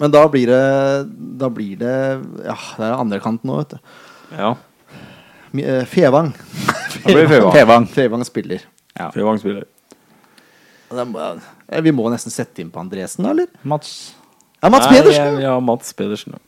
Men 0.03 0.13
da 0.13 0.27
blir 0.29 0.51
det 0.51 0.65
Da 1.41 1.49
blir 1.49 1.79
det 1.81 1.93
Ja, 2.45 2.57
det 2.77 2.85
er 2.85 2.99
andrekanten 2.99 3.49
nå, 3.49 3.63
vet 3.63 3.77
du. 3.77 3.95
ja. 4.37 4.51
Eh, 5.57 5.87
Fevang. 5.89 6.35
Fevang. 7.07 7.47
Fevang. 7.55 7.87
Fevang 7.89 8.25
spiller. 8.29 8.67
Fevang 9.15 9.39
spiller. 9.41 9.65
Må- 10.91 11.83
Vi 11.83 11.91
må 11.93 12.11
nesten 12.13 12.31
sette 12.33 12.61
inn 12.63 12.71
på 12.71 12.79
Andresen, 12.81 13.25
da, 13.25 13.31
eller? 13.31 13.47
Mats. 13.65 14.15
Ja, 14.63 14.69
Mats 14.71 14.87
Nei, 14.87 14.95
Pedersen! 15.01 15.41
Ja, 15.43 15.59
Mats 15.61 15.93
Pedersen. 15.93 16.33
ja. 16.37 16.39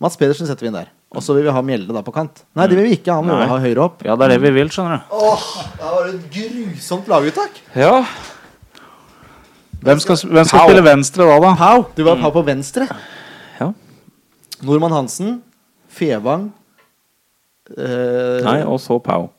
Mats 0.00 0.16
Pedersen 0.20 0.46
setter 0.46 0.60
vi 0.66 0.68
inn 0.68 0.74
der. 0.76 0.90
Og 1.16 1.22
så 1.22 1.32
vil 1.34 1.44
vi 1.46 1.50
ha 1.54 1.62
Mjelde 1.64 1.94
da 1.94 2.02
på 2.04 2.12
kant. 2.12 2.42
Nei, 2.54 2.66
det 2.68 2.76
vil 2.76 2.84
vi 2.90 2.96
ikke. 2.98 3.14
Han 3.14 3.24
vil 3.24 3.38
Nei. 3.38 3.46
ha 3.48 3.56
høyre 3.62 3.78
opp. 3.86 4.02
Ja, 4.04 4.16
det 4.16 4.26
er 4.26 4.34
det 4.34 4.40
vi 4.42 4.50
vil, 4.58 4.68
skjønner 4.68 4.98
du. 4.98 5.14
Åh, 5.16 5.44
Det 5.76 5.92
var 5.94 6.08
et 6.10 6.26
grusomt 6.34 7.06
laguttak. 7.08 7.60
Ja. 7.74 8.04
Hvem 9.86 10.00
skal, 10.02 10.16
hvem 10.28 10.44
skal 10.48 10.66
spille 10.66 10.82
venstre 10.84 11.24
da, 11.28 11.38
da? 11.40 11.54
Pau. 11.56 11.84
Du 11.96 12.02
var 12.04 12.16
Pau 12.20 12.30
på 12.34 12.42
venstre. 12.44 12.88
ja. 13.60 13.70
Nordmann 14.62 14.92
Hansen. 14.92 15.42
Fevang. 15.88 16.50
eh, 17.76 18.42
Nei, 18.44 18.60
og 18.64 18.78
så 18.80 18.98
Pau. 19.02 19.30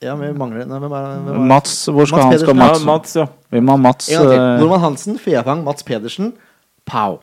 Ja, 0.00 0.14
men 0.16 0.32
vi 0.32 0.38
mangler 0.40 0.64
Nei, 0.66 0.78
hvem 0.80 0.92
er 0.96 1.08
hvem 1.26 1.34
er- 1.34 1.48
Mats, 1.50 1.74
hvor 1.92 2.06
skal 2.08 2.22
Mats 2.24 2.30
han 2.30 2.38
skal 2.46 2.54
Mats? 2.56 2.78
Ja, 2.80 2.86
Mats, 2.88 3.16
ja. 3.20 3.26
Vi 3.52 3.60
må 3.60 3.74
ha 3.74 3.76
Mats 3.76 4.08
En 4.08 4.16
gang 4.18 4.28
til. 4.30 4.38
eh, 4.40 4.58
Nordmann 4.62 4.80
Hansen, 4.80 5.18
Fevang, 5.20 5.64
Mats 5.64 5.82
Pedersen. 5.82 6.32
Pau. 6.86 7.20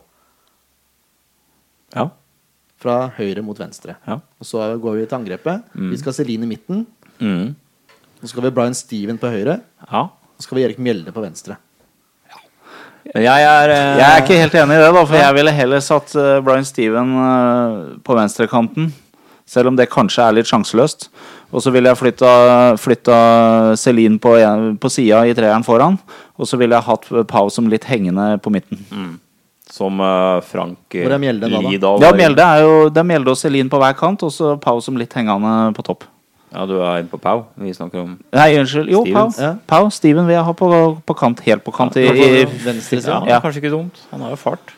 ja. 1.96 2.08
Fra 2.78 3.08
høyre 3.16 3.42
mot 3.42 3.58
venstre. 3.58 3.96
Ja. 4.06 4.20
Og 4.38 4.46
så 4.46 4.62
går 4.80 4.94
vi 5.00 5.06
til 5.10 5.18
angrepet. 5.18 5.64
Vi 5.74 5.96
skal 5.98 6.12
ha 6.12 6.16
Celine 6.20 6.44
i 6.46 6.50
midten. 6.52 6.84
Mm. 7.18 7.56
Så 8.22 8.28
skal 8.30 8.42
vi 8.44 8.46
ha 8.52 8.54
Brian 8.54 8.74
Steven 8.74 9.18
på 9.18 9.26
høyre. 9.32 9.60
ja. 9.90 10.04
Så 10.38 10.42
skal 10.46 10.54
vi 10.56 10.62
ha 10.62 10.68
Erik 10.68 10.78
Mjelde 10.78 11.10
på 11.10 11.20
venstre. 11.20 11.56
Jeg 13.14 13.24
er 13.42 13.70
eh, 13.72 13.96
Jeg 13.98 14.06
er 14.06 14.22
ikke 14.22 14.36
helt 14.38 14.54
enig 14.54 14.76
i 14.76 14.82
det, 14.84 14.92
da, 14.94 15.04
for 15.04 15.16
jeg 15.16 15.34
ville 15.34 15.50
heller 15.56 15.80
satt 15.80 16.14
eh, 16.14 16.40
Brian 16.44 16.64
Steven 16.64 17.16
på 18.04 18.14
venstrekanten. 18.14 18.92
Selv 19.48 19.70
om 19.70 19.76
det 19.78 19.86
kanskje 19.88 20.26
er 20.28 20.34
litt 20.36 20.48
sjanseløst. 20.50 21.06
Og 21.48 21.62
så 21.64 21.72
ville 21.72 21.88
jeg 21.88 21.96
flytta, 21.96 22.32
flytta 22.76 23.18
Celine 23.80 24.18
på, 24.20 24.34
på 24.82 24.90
sida 24.92 25.22
i 25.24 25.32
treeren 25.36 25.64
foran. 25.64 25.96
Og 26.36 26.46
så 26.50 26.58
ville 26.60 26.76
jeg 26.76 26.84
hatt 26.84 27.08
Pau 27.30 27.48
som 27.52 27.70
litt 27.72 27.86
hengende 27.88 28.34
på 28.44 28.52
midten. 28.52 28.82
Som 29.72 30.00
eh, 30.00 30.38
Frank 30.48 30.94
eh, 30.96 31.04
Hvor 31.04 31.12
er 31.16 31.20
Mjelde 31.20 31.48
da, 31.48 31.58
da? 31.60 31.68
Lidahl 31.72 32.00
Ja, 32.04 32.12
Mjelde 32.16 32.44
er 32.44 32.62
jo 32.64 32.76
Det 32.88 33.02
er 33.02 33.04
Mjelde 33.04 33.34
og 33.34 33.36
Celine 33.36 33.68
på 33.68 33.76
hver 33.82 33.96
kant, 33.98 34.22
og 34.24 34.32
så 34.32 34.54
Pau 34.64 34.78
som 34.80 34.96
litt 34.96 35.12
hengende 35.16 35.50
på 35.76 35.84
topp. 35.84 36.06
Ja, 36.48 36.62
du 36.64 36.78
er 36.80 37.02
inne 37.02 37.10
på 37.12 37.18
Pau. 37.20 37.42
Vi 37.60 37.74
snakker 37.76 38.00
om 38.00 38.14
Nei, 38.32 38.46
unnskyld. 38.56 38.88
Jo, 38.92 39.02
Pau. 39.12 39.28
Ja. 39.36 39.50
Pau. 39.68 39.90
Steven 39.92 40.24
vil 40.28 40.38
jeg 40.38 40.46
ha 40.46 40.54
på, 40.56 40.70
på 41.04 41.16
kant. 41.20 41.42
Helt 41.44 41.64
på 41.66 41.74
kant 41.76 41.96
Ja, 42.00 42.12
i 42.16 42.28
i, 42.40 42.44
venstre 42.64 43.00
Ja, 43.00 43.04
side. 43.04 43.18
er 43.36 43.44
kanskje 43.44 43.60
ikke 43.64 43.74
dumt. 43.76 44.00
Han 44.14 44.24
har 44.24 44.32
jo 44.32 44.40
fart. 44.40 44.72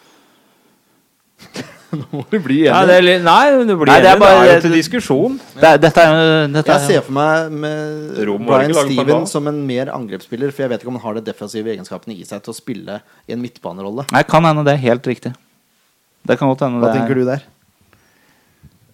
Nå 1.91 2.05
må 2.13 2.21
du 2.31 2.37
bli 2.39 2.59
Nei, 2.71 2.83
det, 2.87 2.95
er 3.01 3.03
litt, 3.03 3.23
nei, 3.27 3.45
det 3.67 3.75
blir 3.81 3.89
Nei, 3.91 3.97
det 4.01 4.11
er 4.11 4.15
enig. 4.15 4.21
bare- 4.23 4.41
det 4.45 4.51
er 4.51 4.55
jo 4.55 4.63
til 4.69 4.75
diskusjon. 4.79 5.39
det, 5.57 5.65
er- 5.73 5.79
Dette 5.83 6.05
er 6.05 6.11
jo 6.15 6.53
dette 6.55 6.71
Jeg 6.71 6.77
er, 6.81 6.87
ser 6.87 7.01
for 7.07 7.13
meg 7.19 7.51
med 7.65 8.21
Rom 8.29 8.47
var 8.47 8.59
Brian 8.61 8.71
ikke 8.71 8.79
laget 8.79 8.91
på 8.91 8.95
Steven 8.95 9.13
ball. 9.17 9.27
som 9.27 9.49
en 9.51 9.61
mer 9.67 9.91
angrepsspiller, 9.97 10.53
for 10.55 10.63
jeg 10.63 10.71
vet 10.71 10.81
ikke 10.85 10.93
om 10.95 10.99
han 11.01 11.07
har 11.09 11.15
de 11.21 11.25
defensive 11.33 11.67
egenskapene 11.75 12.15
i 12.19 12.25
seg 12.29 12.43
til 12.47 12.53
å 12.55 12.57
spille 12.57 13.01
i 13.29 13.33
en 13.35 13.43
midtbanerolle. 13.43 14.07
Nei, 14.13 14.23
kan 14.23 14.45
hende 14.45 14.65
det 14.65 14.75
er 14.79 14.85
helt 14.89 15.03
riktig. 15.11 15.35
Det 16.27 16.39
kan 16.39 16.49
godt 16.53 16.61
hende 16.69 16.79
Hva 16.85 16.93
det 16.93 17.01
tenker 17.01 17.15
du 17.19 17.25
der? 17.25 17.43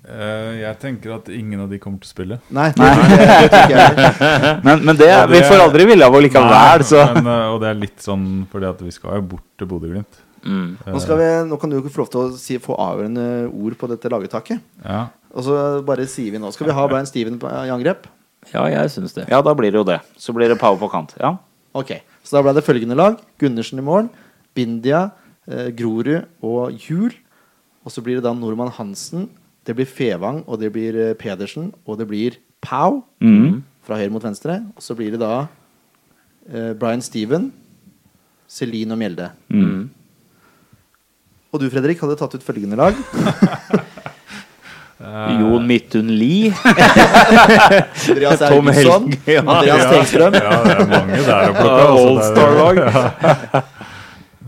Eh, 0.06 0.60
jeg 0.62 0.78
tenker 0.78 1.16
at 1.16 1.28
ingen 1.34 1.60
av 1.64 1.68
de 1.72 1.80
kommer 1.82 1.98
til 1.98 2.06
å 2.06 2.12
spille. 2.14 2.36
Nei, 2.54 2.68
det, 2.76 2.90
det, 2.94 3.16
det 3.18 3.48
tror 3.50 3.64
ikke 3.64 3.72
jeg 3.72 3.86
heller. 3.88 4.60
Men, 4.68 4.84
men 4.86 4.96
det, 5.00 5.08
Ja, 5.10 5.24
vi 5.26 5.40
det- 5.40 5.48
får 5.50 5.62
aldri 5.64 5.86
vilja 5.88 6.06
vår 6.14 6.22
likevel, 6.28 6.52
Nei, 6.52 6.86
så 6.86 7.00
men, 7.16 7.26
eh, 7.26 7.48
og 7.50 7.58
det 7.64 7.68
er 7.72 7.80
litt 7.80 7.98
sånn 8.04 8.28
fordi 8.52 8.68
at 8.70 8.84
vi 8.86 8.94
skal 8.94 9.18
jo 9.18 9.24
bort 9.34 9.42
til 9.58 9.66
Bodø-Glimt. 9.66 10.22
Mm. 10.46 10.66
Nå, 10.86 10.98
skal 11.02 11.18
vi, 11.20 11.28
nå 11.50 11.58
kan 11.60 11.72
du 11.72 11.78
ikke 11.80 11.92
få 11.92 12.04
lov 12.04 12.10
til 12.12 12.20
å 12.22 12.40
si, 12.40 12.58
få 12.62 12.76
avgjørende 12.80 13.26
ord 13.50 13.76
på 13.80 13.88
dette 13.90 14.10
lagetaket. 14.12 14.62
Ja. 14.84 15.06
Og 15.36 15.44
så 15.44 15.56
bare 15.84 16.06
sier 16.08 16.32
vi 16.32 16.40
nå 16.40 16.48
Skal 16.54 16.70
vi 16.70 16.76
ha 16.76 16.84
Brian 16.88 17.08
Steven 17.08 17.36
i 17.36 17.72
angrep? 17.74 18.06
Ja, 18.52 18.62
jeg 18.70 18.92
syns 18.94 19.16
det. 19.16 19.26
Ja, 19.32 19.42
da 19.42 19.52
blir 19.58 19.74
det 19.74 19.80
jo 19.80 19.86
det. 19.86 19.98
Så 20.20 20.32
blir 20.36 20.48
det 20.48 20.58
Pau 20.60 20.76
på 20.78 20.88
kant. 20.92 21.16
Ja. 21.20 21.34
Ok, 21.76 21.98
Så 22.24 22.38
da 22.38 22.42
ble 22.46 22.54
det 22.56 22.64
følgende 22.64 22.96
lag. 22.96 23.18
Gundersen 23.42 23.78
i 23.82 23.84
mål. 23.84 24.08
Bindia, 24.56 25.10
eh, 25.50 25.68
Grorud 25.76 26.24
og 26.42 26.78
Juel. 26.78 27.12
Og 27.84 27.92
så 27.92 28.02
blir 28.02 28.18
det 28.18 28.24
da 28.24 28.32
Nordmann 28.34 28.72
Hansen. 28.78 29.28
Det 29.66 29.74
blir 29.76 29.86
Fevang, 29.86 30.44
og 30.46 30.60
det 30.62 30.72
blir 30.72 30.96
eh, 30.96 31.14
Pedersen, 31.18 31.72
og 31.86 31.98
det 31.98 32.06
blir 32.08 32.38
Pau. 32.62 33.02
Mm. 33.20 33.62
Fra 33.86 33.98
høyre 33.98 34.14
mot 34.14 34.24
venstre. 34.24 34.60
Og 34.74 34.82
så 34.82 34.96
blir 34.98 35.14
det 35.14 35.20
da 35.22 35.46
eh, 36.48 36.72
Brian 36.78 37.02
Steven, 37.02 37.52
Celine 38.48 38.94
og 38.94 38.98
Mjelde. 39.02 39.30
Mm. 39.50 39.90
Og 41.54 41.62
du, 41.62 41.68
Fredrik, 41.72 42.00
hadde 42.02 42.18
tatt 42.18 42.34
ut 42.34 42.44
følgende 42.44 42.78
lag. 42.78 42.96
Jon 44.96 45.66
Midtun 45.68 46.08
Lie. 46.08 46.52
Andreas 48.10 48.40
Tom 48.40 48.68
Helgen. 48.72 49.12
Ja. 49.28 49.42
Andreas 49.44 49.84
Tengstrøm. 49.92 50.34
ja, 50.34 50.56
det 50.64 50.74
er 50.74 50.88
mange 50.90 51.20
der 51.20 51.50
å 51.50 51.56
plukke. 51.58 51.84
altså, 51.84 52.06
All-star-lag. 52.08 52.80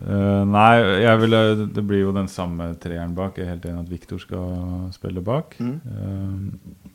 Eh, 0.09 0.43
nei, 0.49 0.75
ville, 1.20 1.43
det 1.77 1.85
blir 1.85 2.01
jo 2.07 2.15
den 2.16 2.31
samme 2.33 2.73
treeren 2.81 3.12
bak. 3.16 3.37
Jeg 3.37 3.47
er 3.47 3.55
helt 3.55 3.69
enig 3.69 3.85
at 3.85 3.93
Viktor 3.93 4.23
skal 4.23 4.89
spille 4.97 5.23
bak. 5.25 5.59
Eh, 5.61 6.87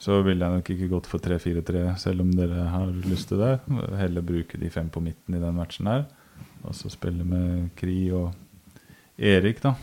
så 0.00 0.22
ville 0.24 0.40
jeg 0.40 0.58
nok 0.58 0.70
ikke 0.74 0.90
gått 0.90 1.08
for 1.08 1.22
3-4-3, 1.22 1.84
selv 2.00 2.24
om 2.24 2.32
dere 2.34 2.66
har 2.72 2.88
lyst 3.04 3.30
til 3.30 3.44
det. 3.44 3.58
Heller 4.00 4.24
bruke 4.26 4.58
de 4.60 4.72
fem 4.72 4.88
på 4.92 5.04
midten 5.04 5.36
i 5.36 5.42
den 5.42 5.60
matchen 5.60 5.92
her. 5.92 6.08
Og 6.64 6.72
så 6.76 6.88
spille 6.92 7.24
med 7.28 7.68
Kri 7.76 8.08
og 8.16 8.32
Erik, 9.16 9.60
da. 9.62 9.74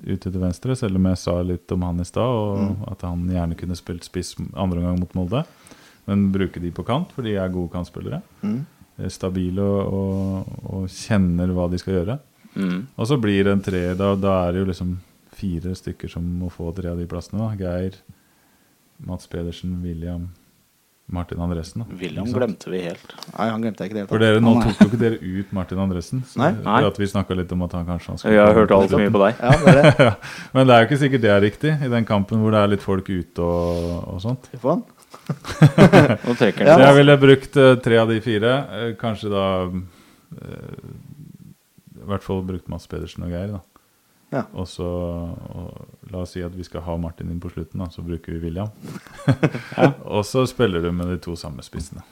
Ute 0.00 0.30
til 0.30 0.40
venstre, 0.40 0.76
selv 0.78 0.96
om 0.96 1.08
jeg 1.10 1.20
sa 1.20 1.34
litt 1.44 1.72
om 1.74 1.82
han 1.84 2.00
i 2.00 2.06
stad, 2.08 2.24
og 2.24 2.86
at 2.88 3.02
han 3.04 3.26
gjerne 3.28 3.58
kunne 3.58 3.76
spilt 3.76 4.06
spiss 4.06 4.32
andre 4.54 4.80
omgang 4.80 5.00
mot 5.02 5.16
Molde. 5.18 5.42
Men 6.08 6.30
bruke 6.32 6.62
de 6.62 6.72
på 6.72 6.84
kant, 6.88 7.12
for 7.12 7.26
de 7.26 7.36
er 7.36 7.52
gode 7.52 7.72
kantspillere. 7.74 8.22
Mm. 8.40 8.62
Er 9.00 9.12
Stabile 9.12 9.64
og, 9.64 9.92
og, 9.92 10.56
og 10.72 10.88
kjenner 10.92 11.52
hva 11.56 11.68
de 11.70 11.80
skal 11.80 11.98
gjøre. 11.98 12.16
Mm. 12.56 12.78
Og 12.96 13.06
så 13.06 13.20
blir 13.20 13.44
det 13.44 13.52
en 13.52 13.64
tre. 13.64 13.82
Da, 13.98 14.14
da 14.18 14.38
er 14.46 14.54
det 14.54 14.64
jo 14.64 14.70
liksom 14.72 14.96
fire 15.36 15.74
stykker 15.76 16.10
som 16.10 16.24
må 16.40 16.50
få 16.52 16.72
tre 16.76 16.90
av 16.92 17.00
de 17.00 17.06
plassene. 17.08 17.44
da 17.44 17.52
Geir, 17.60 18.00
Mats 19.06 19.28
Pedersen, 19.30 19.78
William, 19.84 20.30
Martin 21.12 21.40
Andresen. 21.42 21.82
Da. 21.82 21.96
William 22.00 22.28
glemte 22.32 22.70
vi 22.70 22.80
helt. 22.84 23.14
Nei, 23.34 23.46
han 23.50 23.64
glemte 23.64 23.82
jeg 23.82 23.90
ikke 23.90 23.98
det. 23.98 24.04
For 24.10 24.22
dere, 24.22 24.42
Nå 24.42 24.52
tok 24.62 24.78
jo 24.78 24.86
ikke 24.90 25.00
dere 25.00 25.18
ut 25.18 25.52
Martin 25.56 25.82
Andresen. 25.82 26.22
Så, 26.28 26.38
Nei. 26.38 26.50
Nei. 26.58 26.76
For 26.76 26.90
at 26.92 27.00
vi 27.02 27.08
snakka 27.10 27.36
litt 27.38 27.54
om 27.56 27.64
at 27.66 27.74
han 27.78 27.88
kanskje 27.88 28.12
han 28.12 28.20
skulle 28.20 28.36
Jeg 28.36 28.44
har 28.46 28.58
hørt 28.60 28.74
altfor 28.76 29.02
mye 29.02 29.14
på 29.16 29.22
deg. 29.24 29.42
Ja, 29.42 29.56
det 29.64 29.74
det. 29.78 29.92
ja. 30.08 30.12
Men 30.54 30.68
det 30.68 30.76
er 30.76 30.84
jo 30.84 30.88
ikke 30.90 31.00
sikkert 31.02 31.24
det 31.24 31.32
er 31.34 31.44
riktig 31.46 31.74
i 31.74 31.92
den 31.96 32.08
kampen 32.08 32.44
hvor 32.44 32.54
det 32.54 32.62
er 32.62 32.72
litt 32.74 32.84
folk 32.84 33.10
ute 33.10 33.46
og, 33.46 33.96
og 34.14 34.22
sånt. 34.22 34.50
Han. 34.66 34.84
Nå 36.26 36.36
trekker 36.38 36.68
Ja. 36.68 36.76
Så 36.76 36.84
jeg 36.88 36.98
ville 37.00 37.18
brukt 37.26 37.58
uh, 37.58 37.72
tre 37.82 37.98
av 38.02 38.12
de 38.12 38.20
fire. 38.24 38.54
Uh, 38.70 38.86
kanskje 39.00 39.32
da 39.34 39.46
uh, 39.66 40.86
I 42.00 42.06
hvert 42.12 42.26
fall 42.26 42.46
brukt 42.46 42.70
Mads 42.70 42.86
Pedersen 42.90 43.26
og 43.26 43.34
Geir. 43.34 43.56
da 43.56 43.64
Ja. 44.30 44.44
Og 44.54 44.68
så 44.70 44.86
og, 44.86 45.86
La 46.10 46.22
oss 46.22 46.36
si 46.36 46.42
at 46.42 46.54
vi 46.54 46.64
skal 46.66 46.84
ha 46.86 46.94
Martin 46.98 47.30
inn 47.30 47.40
på 47.42 47.50
slutten, 47.50 47.82
da 47.82 47.90
så 47.90 48.02
bruker 48.06 48.34
vi 48.34 48.44
William. 48.46 48.70
Og 50.16 50.24
så 50.26 50.44
spiller 50.50 50.82
du 50.82 50.90
med 50.94 51.10
de 51.10 51.18
to 51.22 51.36
samme 51.38 51.62
spissene. 51.66 52.02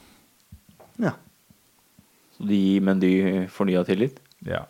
Ja. 0.99 1.15
Så 2.35 2.47
de 2.47 2.59
gir 2.59 2.83
Mendy 2.83 3.11
fornya 3.51 3.83
tillit? 3.87 4.21
Ja, 4.47 4.65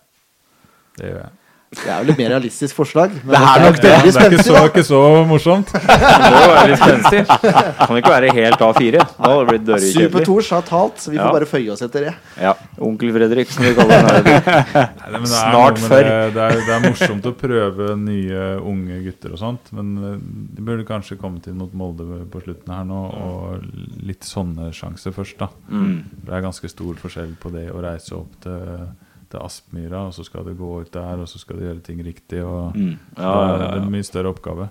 det 0.98 1.12
gjør 1.12 1.22
jeg. 1.24 1.39
Det 1.70 1.86
er 1.86 2.00
jo 2.02 2.08
litt 2.10 2.18
mer 2.18 2.32
realistisk 2.34 2.74
forslag. 2.80 3.12
Det 3.14 3.38
er 3.38 3.60
nok 3.62 3.76
det. 3.78 3.90
Det 4.02 4.14
er 4.18 4.34
ikke 4.34 4.44
så, 4.48 4.62
ikke 4.72 4.82
så 4.88 5.00
morsomt. 5.30 5.70
Det 5.76 6.30
må 6.34 6.40
jo 6.42 6.48
være 6.50 6.64
litt 6.72 6.82
spenstig. 6.82 7.20
Kan 7.30 8.00
ikke 8.00 8.14
være 8.16 8.32
helt 8.34 8.64
A4. 8.66 9.04
Da 9.04 9.30
hadde 9.30 9.44
det 9.44 9.50
blitt 9.52 9.62
Super 9.62 9.76
dørrekjedelig. 9.76 10.24
Tors 10.32 10.50
har 10.56 10.64
talt, 10.66 11.04
så 11.04 11.12
vi 11.14 11.20
får 11.20 11.28
Ja. 11.30 11.34
bare 11.36 11.50
føye 11.52 11.70
oss 11.76 11.84
etter 11.86 12.08
det. 12.08 12.14
Ja. 12.42 12.54
Onkel 12.90 13.12
Fredrik, 13.14 13.52
som 13.54 13.68
vi 13.68 13.74
kaller 13.78 14.10
er 14.10 15.28
Snart 15.30 15.78
før. 15.84 16.10
Det, 16.10 16.34
det, 16.40 16.48
er, 16.48 16.58
det 16.66 16.74
er 16.80 16.84
morsomt 16.88 17.28
å 17.30 17.34
prøve 17.38 17.92
nye 18.02 18.48
unge 18.66 18.98
gutter 19.06 19.36
og 19.38 19.42
sånt, 19.44 19.70
men 19.78 19.92
eh, 20.10 20.16
de 20.58 20.66
burde 20.66 20.88
kanskje 20.90 21.20
komme 21.22 21.38
til 21.46 21.54
mot 21.60 21.74
Molde 21.78 22.24
på 22.34 22.42
slutten 22.48 22.74
her 22.74 22.88
nå, 22.90 23.04
og 23.14 23.70
litt 24.10 24.26
sånne 24.26 24.72
sjanser 24.74 25.14
først, 25.16 25.38
da. 25.46 25.52
Mm. 25.70 26.02
Det 26.26 26.34
er 26.34 26.46
ganske 26.50 26.72
stor 26.74 26.98
forskjell 27.06 27.38
på 27.46 27.54
det 27.54 27.68
å 27.70 27.84
reise 27.86 28.18
opp 28.18 28.34
til, 28.42 28.90
til 29.30 29.40
Aspmyra, 29.46 30.06
og 30.10 30.14
så 30.16 30.24
skal 30.26 30.44
du 30.48 30.54
gå 30.58 30.70
ut 30.82 30.92
der, 30.94 31.20
og 31.24 31.28
så 31.30 31.40
skal 31.42 31.58
du 31.60 31.66
gjøre 31.68 31.84
ting 31.86 32.00
riktig. 32.06 32.42
Og 32.46 32.74
Mm. 32.76 32.96
Ja, 33.18 33.18
det, 33.18 33.24
ja, 33.24 33.34
er, 33.34 33.50
ja, 33.50 33.58
det 33.58 33.70
er 33.78 33.84
en 33.86 33.92
mye 33.94 34.08
større 34.08 34.32
oppgave. 34.34 34.70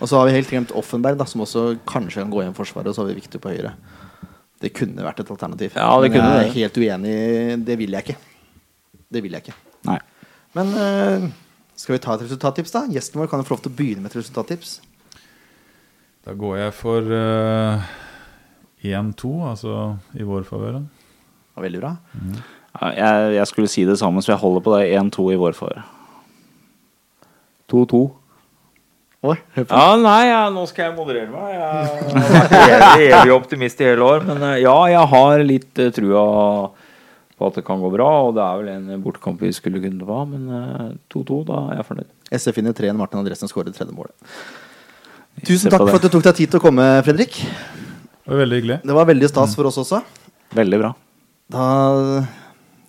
Og 0.00 0.08
så 0.10 0.18
har 0.18 0.26
vi 0.26 0.32
helt 0.36 0.48
glemt 0.50 0.72
Offenberg, 0.74 1.16
da, 1.20 1.24
som 1.24 1.40
også 1.44 1.78
kanskje 1.86 2.22
kan 2.24 2.30
gå 2.32 2.42
inn 2.42 2.50
i 2.50 2.56
Forsvaret. 2.56 2.88
Og 2.90 2.94
så 2.96 3.02
har 3.04 3.08
vi 3.12 3.20
Viktor 3.20 3.38
på 3.44 3.52
høyre. 3.54 3.74
Det 4.60 4.72
kunne 4.74 5.04
vært 5.04 5.20
et 5.20 5.30
alternativ. 5.30 5.72
Ja, 5.76 5.90
det 6.00 6.10
Men 6.10 6.18
kunne 6.20 6.32
jeg 6.34 6.40
er 6.40 6.48
det. 6.48 6.54
helt 6.54 6.78
uenig. 6.80 7.64
Det 7.66 7.78
vil 7.78 7.90
jeg 7.94 8.02
ikke. 8.08 8.16
Det 9.12 9.22
vil 9.22 9.32
jeg 9.36 9.42
ikke. 9.44 9.54
Nei. 9.84 9.98
Men 10.54 10.66
eh, 10.74 11.28
skal 11.76 11.94
vi 11.96 12.00
ta 12.02 12.14
et 12.14 12.22
resultattips, 12.26 12.72
da? 12.74 12.84
Gjesten 12.88 13.20
vår 13.20 13.28
kan 13.30 13.40
jo 13.42 13.46
få 13.48 13.54
lov 13.56 13.62
til 13.64 13.72
å 13.72 13.76
begynne 13.76 14.02
med 14.02 14.10
et 14.12 14.18
resultattips. 14.22 14.80
Da 16.24 16.32
går 16.40 16.56
jeg 16.62 16.72
for 16.78 17.10
eh, 17.12 17.82
1-2, 18.84 19.32
altså 19.50 19.74
i 20.16 20.24
vår 20.26 20.44
favør. 20.48 20.82
veldig 21.60 21.80
bra. 21.80 21.94
Ja, 22.14 22.42
jeg, 22.74 23.34
jeg 23.38 23.46
skulle 23.50 23.70
si 23.70 23.84
det 23.86 23.98
samme, 24.00 24.22
så 24.22 24.34
jeg 24.34 24.42
holder 24.42 24.64
på 24.64 24.74
det 24.76 24.90
1-2 24.98 25.30
i 25.34 25.40
vår 25.40 25.56
favør. 25.58 25.84
2-2. 27.70 28.04
Oi. 29.24 29.36
Ja, 29.56 29.84
nei, 29.96 30.26
ja, 30.28 30.40
nå 30.52 30.66
skal 30.68 30.90
jeg 30.90 30.96
moderere 30.98 31.30
meg. 31.32 31.54
Jeg 31.54 31.62
har 31.64 32.34
vært 32.34 33.04
evig, 33.06 33.30
optimist 33.32 33.78
i 33.80 33.86
hele 33.88 34.04
år. 34.04 34.26
Men 34.28 34.42
eh, 34.50 34.58
ja, 34.66 34.74
jeg 34.92 35.10
har 35.14 35.44
litt 35.48 35.80
uh, 35.80 35.88
trua 35.96 36.24
på 37.34 37.48
at 37.48 37.56
det 37.56 37.64
kan 37.64 37.80
gå 37.80 37.88
bra. 37.94 38.10
Og 38.26 38.34
det 38.36 38.44
er 38.44 38.60
vel 38.60 38.68
en 38.74 39.00
bortekamp 39.06 39.40
vi 39.40 39.54
skulle 39.56 39.80
kunne 39.80 40.04
ha, 40.10 40.20
men 40.28 40.44
eh, 40.58 40.92
2-2, 41.14 41.40
da 41.48 41.62
er 41.70 41.80
jeg 41.80 41.88
fornøyd. 41.88 42.12
SF 42.42 42.60
vinner 42.60 42.76
3 42.76 42.92
Martin 43.00 43.22
Andresen 43.22 43.48
skårer 43.48 43.72
tredje 43.72 43.96
målet. 43.96 44.12
Tusen 45.40 45.72
takk 45.72 45.88
for 45.88 45.96
at 45.96 46.04
du 46.04 46.12
tok 46.12 46.28
deg 46.28 46.42
tid 46.42 46.52
til 46.52 46.60
å 46.60 46.66
komme, 46.66 46.84
Fredrik. 47.06 47.40
Det 47.40 48.28
var 48.28 48.44
veldig 48.44 48.60
hyggelig. 48.60 48.80
Det 48.84 49.00
var 49.00 49.08
veldig 49.08 49.32
stas 49.32 49.56
for 49.56 49.72
oss 49.72 49.80
også. 49.80 50.04
Veldig 50.54 50.84
bra. 50.84 50.94
Da 51.54 51.64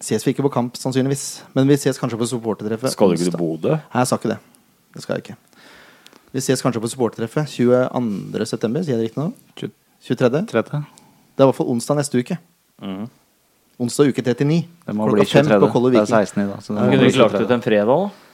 ses 0.05 0.25
vi 0.25 0.33
ikke 0.35 0.45
på 0.45 0.51
kamp, 0.53 0.77
sannsynligvis. 0.77 1.25
Men 1.57 1.69
vi 1.69 1.77
ses 1.81 1.97
kanskje 2.01 2.19
på 2.21 2.27
supportertreffet. 2.29 2.93
Skal 2.93 3.11
du 3.11 3.17
ikke 3.17 3.31
til. 3.31 3.39
Bodø? 3.41 3.73
Nei, 3.79 4.03
jeg 4.03 4.11
sa 4.11 4.19
ikke 4.19 4.31
det. 4.35 4.39
Det 4.95 5.03
skal 5.03 5.17
jeg 5.17 5.25
ikke. 5.25 5.37
Vi 6.35 6.43
ses 6.43 6.61
kanskje 6.61 6.81
på 6.83 6.91
supportertreffet 6.91 7.49
22. 7.55 8.45
september, 8.49 8.85
sier 8.85 8.97
jeg 8.97 9.01
det 9.01 9.09
riktig 9.09 9.23
nå? 9.23 9.31
23. 10.05 10.43
Tredje. 10.51 10.81
Det 10.85 11.41
er 11.41 11.47
i 11.47 11.49
hvert 11.49 11.57
fall 11.57 11.71
onsdag 11.73 11.97
neste 11.99 12.21
uke. 12.21 12.37
Mm. 12.83 13.07
Onsdag 13.81 14.11
uke 14.11 14.23
39. 14.23 14.59
Det 14.85 14.95
må 14.95 15.07
Klokka 15.09 15.23
bli 15.23 15.31
23. 15.31 15.59
på 15.63 15.71
Kollo 15.73 15.89
Det 15.91 16.03
er 16.03 16.11
16 16.11 16.43
i 16.43 16.47
dag. 16.51 16.61
Så 16.63 16.75
det 16.75 16.85
kunne 16.85 17.01
du 17.01 17.09
ikke 17.09 17.23
lagt 17.23 17.41
ut 17.41 17.55
en 17.57 17.65
fredag, 17.65 17.89
da? 17.91 18.25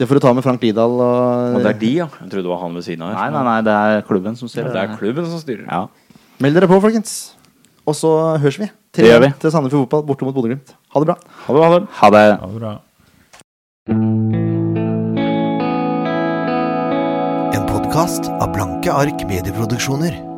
Det 0.00 0.08
får 0.08 0.16
du 0.16 0.22
ta 0.24 0.32
med 0.32 0.44
Frank 0.46 0.62
Lidahl 0.64 0.94
og, 0.96 1.56
Og 1.58 1.60
det 1.60 1.74
er 1.74 1.78
de, 1.82 1.90
ja. 1.98 2.06
Jeg 2.22 2.30
trodde 2.32 2.46
det 2.46 2.52
var 2.54 2.62
han 2.62 2.78
ved 2.78 2.86
siden 2.86 3.02
av 3.04 3.10
her. 3.12 3.18
Nei, 3.20 3.30
nei, 3.34 3.42
nei, 3.50 3.58
det 3.66 3.74
er 3.76 4.06
klubben 4.08 4.38
som 4.38 4.48
styrer. 4.48 4.72
Det 4.72 4.80
er 4.80 4.94
klubben 4.96 5.26
som 5.28 5.42
styrer. 5.42 5.66
Ja. 5.68 6.16
Meld 6.40 6.56
dere 6.56 6.70
på, 6.70 6.78
folkens. 6.80 7.16
Og 7.84 7.98
så 7.98 8.12
høres 8.40 8.56
vi. 8.62 8.70
Det 8.96 9.06
gjør 9.06 9.20
vi. 9.22 9.28
til 9.38 9.52
Sandefjord 9.54 9.84
Fotball 9.86 10.06
borte 10.08 10.26
mot 10.26 10.34
Bodø-Glimt. 10.34 10.72
Ha 10.94 11.02
det 11.02 11.06
bra. 11.12 11.16
Ha 11.46 11.54
det, 11.54 11.62
ha 11.62 11.68
det. 11.74 11.86
Ha 12.00 12.10
det. 12.10 12.24
Ha 12.40 12.46
det 12.46 12.60
bra. 12.60 12.72
En 17.54 17.64
podkast 17.70 18.30
av 18.30 18.50
Blanke 18.54 18.90
ark 18.94 19.22
medieproduksjoner. 19.30 20.29